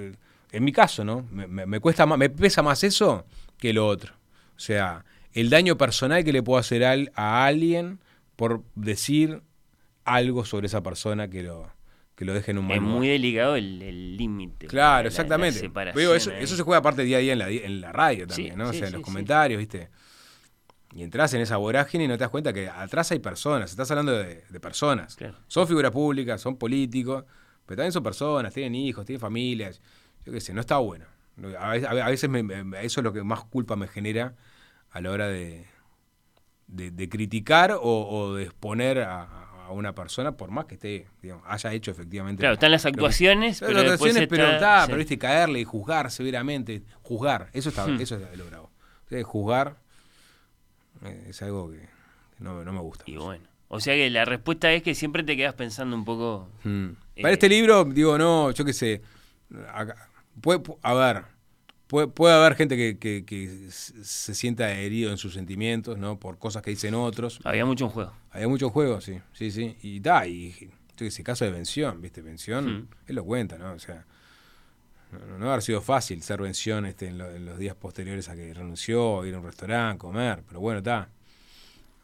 en 0.51 0.63
mi 0.63 0.71
caso, 0.71 1.03
¿no? 1.03 1.25
Me, 1.31 1.47
me- 1.47 1.65
me 1.65 1.79
cuesta 1.79 2.05
más, 2.05 2.17
me 2.17 2.29
pesa 2.29 2.61
más 2.61 2.83
eso 2.83 3.25
que 3.57 3.73
lo 3.73 3.87
otro. 3.87 4.13
O 4.55 4.59
sea, 4.59 5.03
el 5.33 5.49
daño 5.49 5.77
personal 5.77 6.23
que 6.23 6.31
le 6.31 6.43
puedo 6.43 6.59
hacer 6.59 6.83
al- 6.83 7.11
a 7.15 7.45
alguien 7.45 7.99
por 8.41 8.63
decir 8.73 9.43
algo 10.03 10.45
sobre 10.45 10.65
esa 10.65 10.81
persona 10.81 11.27
que 11.29 11.43
lo, 11.43 11.69
que 12.15 12.25
lo 12.25 12.33
deje 12.33 12.49
en 12.49 12.57
un 12.57 12.65
mal 12.65 12.77
Es 12.77 12.81
muy 12.81 13.07
delicado 13.07 13.55
el 13.55 14.17
límite. 14.17 14.65
Claro, 14.65 14.97
la- 14.97 15.01
la 15.03 15.07
exactamente. 15.09 15.71
Digo, 15.95 16.15
eso, 16.15 16.31
se 16.31 16.63
juega 16.63 16.79
aparte 16.79 17.03
día 17.03 17.17
a 17.17 17.19
día 17.19 17.33
en 17.33 17.37
la, 17.37 17.45
di- 17.45 17.59
en 17.63 17.81
la 17.81 17.91
radio 17.91 18.23
Sí, 18.23 18.29
también, 18.29 18.57
¿no? 18.57 18.69
o 18.69 18.73
sea, 18.73 18.87
en 18.87 18.93
los 18.93 19.01
comentarios, 19.03 19.59
¿viste? 19.59 19.89
Y 20.95 21.03
entras 21.03 21.35
en 21.35 21.41
esa 21.41 21.57
vorágine 21.57 22.05
y 22.05 22.07
no 22.07 22.15
te 22.15 22.21
das 22.21 22.31
cuenta 22.31 22.51
que 22.51 22.67
atrás 22.67 23.11
hay 23.11 23.19
personas, 23.19 23.69
estás 23.69 23.91
hablando 23.91 24.11
de, 24.13 24.43
de 24.49 24.59
personas. 24.59 25.15
Son 25.45 25.67
figuras 25.67 25.91
públicas, 25.91 26.41
son 26.41 26.57
políticos, 26.57 27.23
pero 27.67 27.75
también 27.77 27.91
son 27.91 28.01
personas, 28.01 28.51
tienen 28.55 28.73
hijos, 28.73 29.05
tienen 29.05 29.19
familias. 29.21 29.81
Yo 30.25 30.33
qué 30.33 30.41
sé, 30.41 30.51
no 30.51 30.61
está 30.61 30.77
bueno. 30.77 31.05
A 31.59 31.69
veces, 31.73 31.87
a 31.87 31.93
veces 32.09 32.27
me- 32.27 32.41
me- 32.41 32.83
eso 32.83 33.01
es 33.01 33.03
lo 33.03 33.13
que 33.13 33.21
más 33.23 33.43
culpa 33.43 33.75
me 33.75 33.87
genera 33.87 34.33
a 34.89 34.99
la 34.99 35.11
hora 35.11 35.27
de, 35.27 35.67
de, 36.71 36.89
de 36.91 37.07
criticar 37.09 37.71
o, 37.73 37.79
o 37.81 38.33
de 38.35 38.43
exponer 38.45 38.99
a, 39.01 39.23
a 39.67 39.71
una 39.71 39.93
persona, 39.93 40.31
por 40.35 40.49
más 40.51 40.65
que 40.65 40.73
esté, 40.75 41.07
digamos, 41.21 41.45
haya 41.47 41.71
hecho 41.73 41.91
efectivamente. 41.91 42.39
Claro, 42.41 42.53
están 42.55 42.71
las 42.71 42.81
que- 42.83 42.89
actuaciones, 42.89 43.61
Las 43.61 43.67
pero 43.69 43.79
después 43.83 43.93
actuaciones, 44.15 44.27
pero 44.29 44.51
está- 44.51 44.81
sí. 44.81 44.85
pero 44.87 44.97
viste, 44.97 45.17
caerle 45.17 45.59
y 45.59 45.63
juzgar 45.63 46.09
severamente, 46.11 46.81
juzgar, 47.03 47.49
eso 47.53 47.69
está, 47.69 47.85
Hmm. 47.87 48.01
eso 48.01 48.15
es 48.15 48.37
lo 48.37 48.45
bravo. 48.45 48.71
Entonces, 49.03 49.25
juzgar 49.25 49.75
eh, 51.03 51.25
es 51.29 51.41
algo 51.41 51.71
que, 51.71 51.87
no, 52.39 52.63
no 52.63 52.73
me 52.73 52.79
gusta. 52.79 53.03
Y 53.07 53.15
bueno. 53.17 53.43
O 53.73 53.79
sea 53.79 53.93
que 53.95 54.09
la 54.09 54.25
respuesta 54.25 54.71
es 54.73 54.83
que 54.83 54.93
siempre 54.95 55.23
te 55.23 55.37
quedas 55.37 55.53
pensando 55.53 55.95
un 55.95 56.03
poco 56.05 56.49
Mm. 56.63 56.89
Para 57.21 57.33
este 57.33 57.47
libro, 57.49 57.85
digo, 57.85 58.17
no, 58.17 58.51
yo 58.51 58.65
qué 58.65 58.73
sé. 58.73 59.01
acá- 59.73 60.07
puede- 60.41 60.59
pu- 60.61 60.77
a 60.81 60.93
ver, 60.93 61.23
puede, 61.91 62.07
puede 62.07 62.33
haber 62.33 62.55
gente 62.55 62.77
que, 62.77 62.97
que- 63.25 63.67
se 63.69 64.33
sienta 64.33 64.71
herido 64.71 65.11
en 65.11 65.17
sus 65.17 65.33
sentimientos, 65.33 65.97
¿no? 65.97 66.17
Por 66.17 66.37
cosas 66.39 66.61
que 66.63 66.69
dicen 66.71 66.93
otros. 66.95 67.39
Había 67.43 67.65
mucho 67.65 67.85
en 67.85 67.91
juego. 67.91 68.13
Había 68.31 68.47
mucho 68.47 68.67
en 68.67 68.71
juego, 68.71 69.01
sí, 69.01 69.19
sí, 69.33 69.51
sí. 69.51 69.75
Y 69.81 69.99
da, 69.99 70.25
y 70.25 70.71
sé, 70.95 71.23
caso 71.23 71.43
de 71.45 71.51
Vención, 71.51 72.01
¿viste? 72.01 72.21
Vención, 72.21 72.65
Mm. 72.65 72.87
él 73.07 73.15
lo 73.15 73.25
cuenta, 73.25 73.57
¿no? 73.57 73.73
O 73.73 73.79
sea, 73.79 74.05
no, 75.11 75.37
no, 75.37 75.49
haber 75.51 75.61
sido 75.61 75.81
fácil 75.81 76.21
ser 76.23 76.41
Vención 76.41 76.85
este, 76.85 77.07
en, 77.07 77.17
lo- 77.17 77.29
en 77.29 77.45
los 77.45 77.57
días 77.59 77.75
posteriores 77.75 78.29
a 78.29 78.35
que 78.35 78.53
renunció, 78.53 79.25
ir 79.25 79.35
a 79.35 79.39
un 79.39 79.45
restaurante, 79.45 79.97
comer, 79.99 80.43
pero 80.47 80.59
bueno, 80.61 80.77
está. 80.79 81.09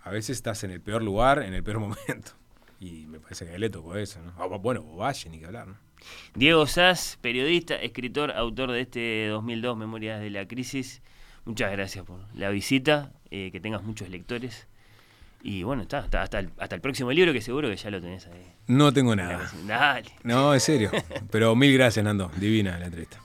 A 0.04 0.10
veces 0.12 0.38
estás 0.38 0.64
en 0.66 0.72
el 0.72 0.82
peor 0.82 1.02
lugar, 1.02 1.42
en 1.44 1.54
el 1.54 1.64
peor 1.64 1.80
momento. 1.88 2.32
Y 2.80 3.08
me 3.08 3.20
parece 3.20 3.46
que 3.46 3.52
a 3.52 3.56
él 3.56 3.62
le 3.62 3.70
tocó 3.70 3.96
eso, 3.96 4.22
¿no? 4.22 4.34
Ah, 4.38 4.46
Bueno, 4.58 4.86
o 4.88 4.98
Valle, 4.98 5.30
ni 5.30 5.40
que 5.40 5.46
hablar, 5.46 5.68
¿no? 5.68 5.87
Diego 6.36 6.68
Sass, 6.68 7.18
periodista, 7.22 7.76
escritor, 7.76 8.32
autor 8.32 8.72
de 8.72 8.82
este 8.82 9.28
2002, 9.28 9.78
Memorias 9.78 10.22
de 10.22 10.30
la 10.30 10.48
Crisis. 10.48 11.02
Muchas 11.45 11.72
gracias 11.72 12.06
por 12.06 12.19
la 12.36 12.49
visita, 12.49 13.11
eh, 13.32 13.49
que 13.52 13.60
tengas 13.60 13.84
muchos 13.84 14.10
lectores. 14.10 14.68
Y 15.44 15.64
bueno, 15.64 15.84
está, 15.84 15.99
está, 15.99 16.24
hasta, 16.24 16.40
el, 16.40 16.49
hasta 16.57 16.76
el 16.76 16.82
próximo 16.82 17.11
libro 17.11 17.32
que 17.32 17.41
seguro 17.41 17.69
que 17.69 17.78
ya 17.78 17.90
lo 17.90 18.02
tenés 18.02 18.28
ahí. 18.28 18.45
No 18.68 18.91
tengo 18.91 19.15
nada. 19.15 19.49
Dale. 19.65 20.11
No, 20.24 20.53
en 20.53 20.60
serio. 20.60 20.91
Pero 21.32 21.56
mil 21.56 21.74
gracias, 21.74 22.03
Nando. 22.03 22.32
Divina 22.38 22.78
la 22.78 22.86
entrevista. 22.86 23.19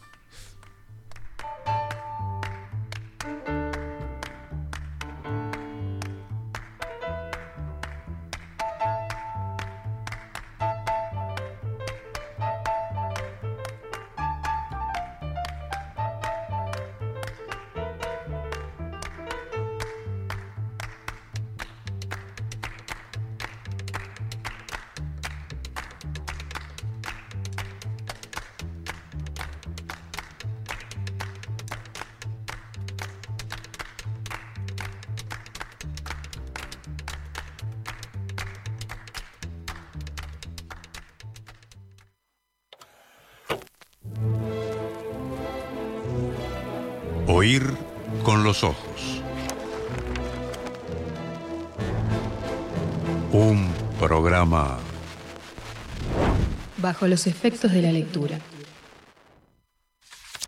Bajo 57.03 57.11
los 57.11 57.27
efectos 57.27 57.73
de 57.73 57.83
la 57.83 57.91
lectura. 57.91 58.39